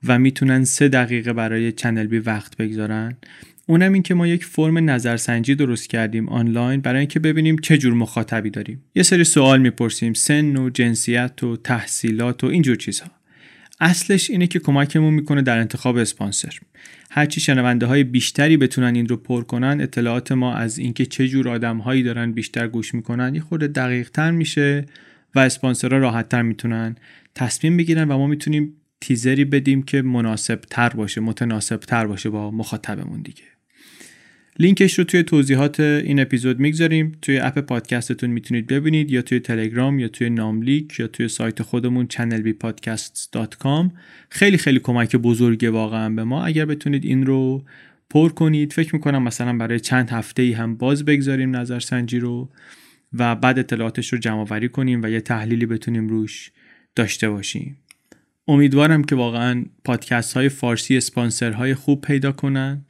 و 0.07 0.19
می‌تونن 0.19 0.63
سه 0.63 0.87
دقیقه 0.87 1.33
برای 1.33 1.71
چنل 1.71 2.07
بی 2.07 2.19
وقت 2.19 2.57
بگذارن. 2.57 3.17
اونم 3.67 3.93
این 3.93 4.03
که 4.03 4.13
ما 4.13 4.27
یک 4.27 4.45
فرم 4.45 4.89
نظرسنجی 4.89 5.55
درست 5.55 5.89
کردیم 5.89 6.29
آنلاین 6.29 6.81
برای 6.81 6.99
اینکه 6.99 7.19
ببینیم 7.19 7.57
چه 7.57 7.77
جور 7.77 7.93
مخاطبی 7.93 8.49
داریم. 8.49 8.83
یه 8.95 9.03
سری 9.03 9.23
سوال 9.23 9.61
می‌پرسیم 9.61 10.13
سن 10.13 10.55
و 10.55 10.69
جنسیت 10.69 11.43
و 11.43 11.57
تحصیلات 11.57 12.43
و 12.43 12.47
اینجور 12.47 12.75
چیزها. 12.75 13.11
اصلش 13.79 14.29
اینه 14.29 14.47
که 14.47 14.59
کمکمون 14.59 15.13
می‌کنه 15.13 15.41
در 15.41 15.57
انتخاب 15.57 15.97
اسپانسر. 15.97 16.59
هرچی 17.11 17.41
شنونده 17.41 17.85
های 17.85 18.03
بیشتری 18.03 18.57
بتونن 18.57 18.95
این 18.95 19.07
رو 19.07 19.17
پر 19.17 19.43
کنن 19.43 19.81
اطلاعات 19.81 20.31
ما 20.31 20.53
از 20.55 20.77
اینکه 20.77 21.05
چه 21.05 21.27
جور 21.27 21.49
آدم 21.49 21.77
هایی 21.77 22.03
دارن 22.03 22.31
بیشتر 22.31 22.67
گوش 22.67 22.93
می‌کنن 22.93 23.35
یه 23.35 23.41
خورده 23.41 23.67
دقیق 23.67 24.09
تر 24.09 24.31
میشه 24.31 24.85
و 25.35 25.39
اسپانسرها 25.39 25.97
راحت 25.97 26.29
تر 26.29 26.41
می‌تونن 26.41 26.95
تصمیم 27.35 27.77
بگیرن 27.77 28.07
و 28.07 28.17
ما 28.17 28.27
می‌تونیم 28.27 28.73
تیزری 29.01 29.45
بدیم 29.45 29.83
که 29.83 30.01
مناسب 30.01 30.61
تر 30.69 30.89
باشه 30.89 31.21
متناسب 31.21 31.77
تر 31.77 32.07
باشه 32.07 32.29
با 32.29 32.51
مخاطبمون 32.51 33.21
دیگه. 33.21 33.43
لینکش 34.59 34.99
رو 34.99 35.03
توی 35.03 35.23
توضیحات 35.23 35.79
این 35.79 36.19
اپیزود 36.19 36.59
می‌گذاریم. 36.59 37.11
توی 37.21 37.39
اپ 37.39 37.59
پادکستتون 37.59 38.29
می‌تونید 38.29 38.67
ببینید 38.67 39.11
یا 39.11 39.21
توی 39.21 39.39
تلگرام 39.39 39.99
یا 39.99 40.07
توی 40.07 40.29
ناملیک 40.29 40.99
یا 40.99 41.07
توی 41.07 41.27
سایت 41.27 41.61
خودمون 41.61 42.07
channelbpodcasts.com 42.13 43.89
خیلی 44.29 44.57
خیلی 44.57 44.79
کمک 44.79 45.15
بزرگه 45.15 45.69
واقعا 45.69 46.09
به 46.09 46.23
ما. 46.23 46.45
اگر 46.45 46.65
بتونید 46.65 47.05
این 47.05 47.25
رو 47.25 47.63
پر 48.09 48.29
کنید 48.29 48.73
فکر 48.73 48.95
می‌کنم 48.95 49.23
مثلا 49.23 49.57
برای 49.57 49.79
چند 49.79 50.09
هفته 50.09 50.41
ای 50.41 50.51
هم 50.51 50.75
باز 50.75 51.05
بگذاریم 51.05 51.55
نظرسنجی 51.55 52.19
رو 52.19 52.49
و 53.13 53.35
بعد 53.35 53.59
اطلاعاتش 53.59 54.13
رو 54.13 54.19
جمع 54.19 54.67
کنیم 54.67 55.01
و 55.03 55.09
یه 55.09 55.21
تحلیلی 55.21 55.65
بتونیم 55.65 56.07
روش 56.07 56.51
داشته 56.95 57.29
باشیم. 57.29 57.77
امیدوارم 58.47 59.03
که 59.03 59.15
واقعا 59.15 59.65
پادکست 59.85 60.33
های 60.33 60.49
فارسی 60.49 60.97
اسپانسر 60.97 61.51
های 61.51 61.73
خوب 61.73 62.01
پیدا 62.01 62.31
کنن 62.31 62.85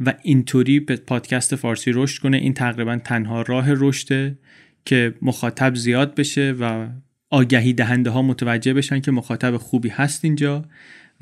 و 0.00 0.14
اینطوری 0.22 0.80
به 0.80 0.96
پادکست 0.96 1.56
فارسی 1.56 1.92
رشد 1.94 2.22
کنه. 2.22 2.36
این 2.36 2.54
تقریبا 2.54 2.96
تنها 2.96 3.42
راه 3.42 3.66
رشده 3.68 4.38
که 4.84 5.14
مخاطب 5.22 5.74
زیاد 5.74 6.14
بشه 6.14 6.54
و 6.60 6.88
آگهی 7.30 7.72
دهنده 7.72 8.10
ها 8.10 8.22
متوجه 8.22 8.74
بشن 8.74 9.00
که 9.00 9.10
مخاطب 9.10 9.56
خوبی 9.56 9.88
هست 9.88 10.24
اینجا 10.24 10.64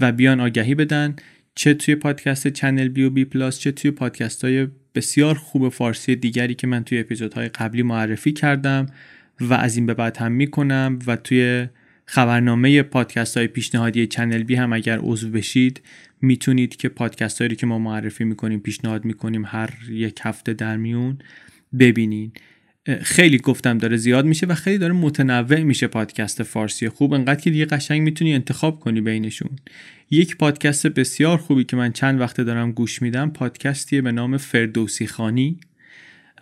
و 0.01 0.13
بیان 0.13 0.41
آگهی 0.41 0.75
بدن. 0.75 1.17
چه 1.55 1.75
توی 1.75 1.95
پادکست 1.95 2.49
چنل 2.49 2.89
بی 2.89 3.03
و 3.03 3.11
بی 3.11 3.25
پلاس 3.25 3.59
چه 3.59 3.73
توی 3.73 3.91
پادکست 3.91 4.45
های 4.45 4.69
بسیار 4.95 5.35
خوب 5.35 5.69
فارسی 5.69 6.17
دیگری 6.17 6.55
که 6.55 6.67
من 6.67 6.85
توی 6.85 6.99
اپیزودهای 6.99 7.49
قبلی 7.49 7.83
معرفی 7.83 8.33
کردم 8.33 8.87
و 9.41 9.55
از 9.55 9.77
این 9.77 9.87
به 9.87 9.95
بعد 9.95 10.17
هم 10.17 10.33
می‌کنم 10.33 10.99
و 11.07 11.17
توی 11.17 11.67
خبرنامه 12.05 12.83
پادکست 12.83 13.37
های 13.37 13.47
پیشنهادی 13.47 14.07
چنل 14.07 14.43
بی 14.43 14.55
هم 14.55 14.73
اگر 14.73 14.99
عضو 14.99 15.31
بشید 15.31 15.81
می‌تونید 16.23 16.77
که 16.77 16.89
پادکست 16.89 17.43
هایی 17.43 17.57
که 17.57 17.67
ما 17.67 17.79
معرفی 17.79 18.25
می‌کنیم 18.25 18.61
پیشنهاد 18.61 19.05
می‌کنیم 19.05 19.45
هر 19.47 19.71
یک 19.91 20.19
هفته 20.23 20.53
در 20.53 20.77
میون 20.77 21.19
ببینین. 21.79 22.33
خیلی 23.03 23.39
گفتم 23.39 23.79
داره 23.79 23.97
زیاد 23.97 24.27
میشه 24.27 24.47
و 24.47 24.55
خیلی 24.55 24.79
داره 24.79 24.93
متنوع 24.93 25.63
میشه 25.63 25.87
پادکست 25.87 26.43
فارسی 26.43 26.89
خوب. 26.89 27.13
انقدر 27.13 27.41
که 27.41 27.51
دیگه 27.51 27.67
قشنگ 27.67 28.03
می‌تونی 28.03 28.35
انتخاب 28.35 28.81
کنی 28.81 29.01
بینشون. 29.01 29.51
یک 30.11 30.37
پادکست 30.37 30.87
بسیار 30.87 31.39
خوبی 31.39 31.65
که 31.65 31.77
من 31.77 31.93
چند 31.93 32.21
وقته 32.21 32.45
دارم 32.45 32.73
گوش 32.73 33.03
میدم 33.03 33.31
پادکستیه 33.31 34.03
به 34.03 34.13
نام 34.13 34.37
فردوسی 34.37 35.07
خانی. 35.07 35.59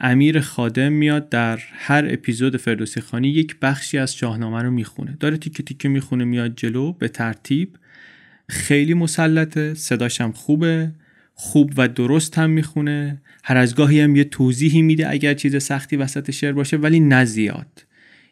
امیر 0.00 0.40
خادم 0.40 0.92
میاد 0.92 1.28
در 1.28 1.58
هر 1.72 2.04
اپیزود 2.08 2.56
فردوسی 2.56 3.00
خانی 3.00 3.28
یک 3.28 3.56
بخشی 3.62 3.98
از 3.98 4.16
شاهنامه 4.16 4.62
رو 4.62 4.70
می‌خونه. 4.70 5.16
داره 5.20 5.36
تیکه 5.36 5.62
تیکه 5.62 5.88
می‌خونه 5.88 6.24
میاد 6.24 6.56
جلو 6.56 6.92
به 6.92 7.08
ترتیب. 7.08 7.76
خیلی 8.48 8.94
مسلطه 8.94 9.74
صداشم 9.74 10.32
خوبه. 10.32 10.92
خوب 11.34 11.72
و 11.76 11.88
درست 11.88 12.38
هم 12.38 12.50
می‌خونه. 12.50 13.22
هر 13.44 13.56
از 13.56 13.74
گاهی 13.74 14.00
هم 14.00 14.16
یه 14.16 14.24
توضیحی 14.24 14.82
میده 14.82 15.10
اگر 15.10 15.34
چیز 15.34 15.62
سختی 15.62 15.96
وسط 15.96 16.30
شعر 16.30 16.52
باشه 16.52 16.76
ولی 16.76 17.00
نزیاد 17.00 17.86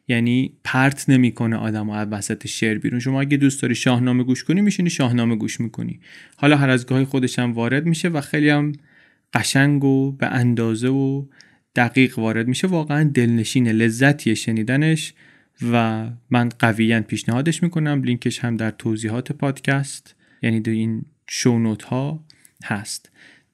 یعنی 0.08 0.52
پرت 0.64 1.08
نمی‌کنه 1.08 1.56
آدم 1.56 1.90
از 1.90 2.08
وسط 2.10 2.46
شعر 2.46 2.78
بیرون. 2.78 3.00
شما 3.00 3.20
اگه 3.20 3.36
دوست 3.36 3.62
داری 3.62 3.74
شاهنامه 3.74 4.24
گوش 4.24 4.44
کنی 4.44 4.60
میشینی 4.60 4.90
شاهنامه 4.90 5.36
گوش 5.36 5.60
می‌کنی. 5.60 6.00
حالا 6.36 6.56
هر 6.56 6.70
از 6.70 6.86
گاهی 6.86 7.04
خودش 7.04 7.38
هم 7.38 7.52
وارد 7.52 7.86
میشه 7.86 8.08
و 8.08 8.20
خیلی 8.20 8.48
هم 8.48 8.72
قشنگ 9.32 9.84
و 9.84 10.12
به 10.12 10.26
اندازه 10.26 10.88
و 10.88 11.24
دقیق 11.76 12.18
وارد 12.18 12.48
میشه 12.48 12.66
واقعا 12.66 13.10
دلنشین 13.14 13.68
لذتیه 13.68 14.34
شنیدنش 14.34 15.14
و 15.72 16.06
من 16.30 16.48
قویا 16.48 17.00
پیشنهادش 17.00 17.62
می‌کنم. 17.62 18.02
لینکش 18.02 18.38
هم 18.38 18.56
در 18.56 18.70
توضیحات 18.70 19.32
پادکست 19.32 20.14
یعنی 20.42 20.60
در 20.60 20.72
این 20.72 21.02
شونوت 21.26 21.82
ها 21.82 22.24
هست. 22.64 23.10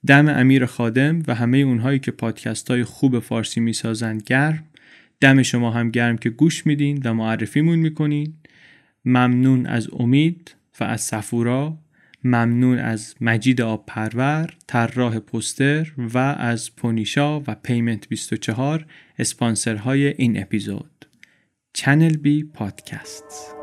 دم 0.07 0.27
امیر 0.27 0.65
خادم 0.65 1.23
و 1.27 1.35
همه 1.35 1.57
اونهایی 1.57 1.99
که 1.99 2.11
پادکست 2.11 2.71
های 2.71 2.83
خوب 2.83 3.19
فارسی 3.19 3.59
می‌سازند 3.59 4.23
گرم. 4.23 4.63
دم 5.19 5.43
شما 5.43 5.71
هم 5.71 5.89
گرم 5.89 6.17
که 6.17 6.29
گوش 6.29 6.65
میدین 6.65 7.01
و 7.05 7.13
معرفیمون 7.13 7.79
می‌کنین. 7.79 8.33
ممنون 9.05 9.65
از 9.65 9.89
امید 9.93 10.55
و 10.79 10.83
از 10.83 11.01
صفورا. 11.01 11.77
ممنون 12.25 12.79
از 12.79 13.15
مجید 13.21 13.61
آب 13.61 13.83
پرور 13.87 14.53
طراح 14.67 15.19
پوستر 15.19 15.91
و 15.97 16.17
از 16.17 16.75
پونیشا 16.75 17.39
و 17.39 17.55
Payment 17.63 18.09
24 18.09 18.85
اسپانسرهای 19.19 20.07
این 20.07 20.41
اپیزود. 20.41 21.05
چنل 21.73 22.17
بی 22.17 22.43
پادکست. 22.43 23.55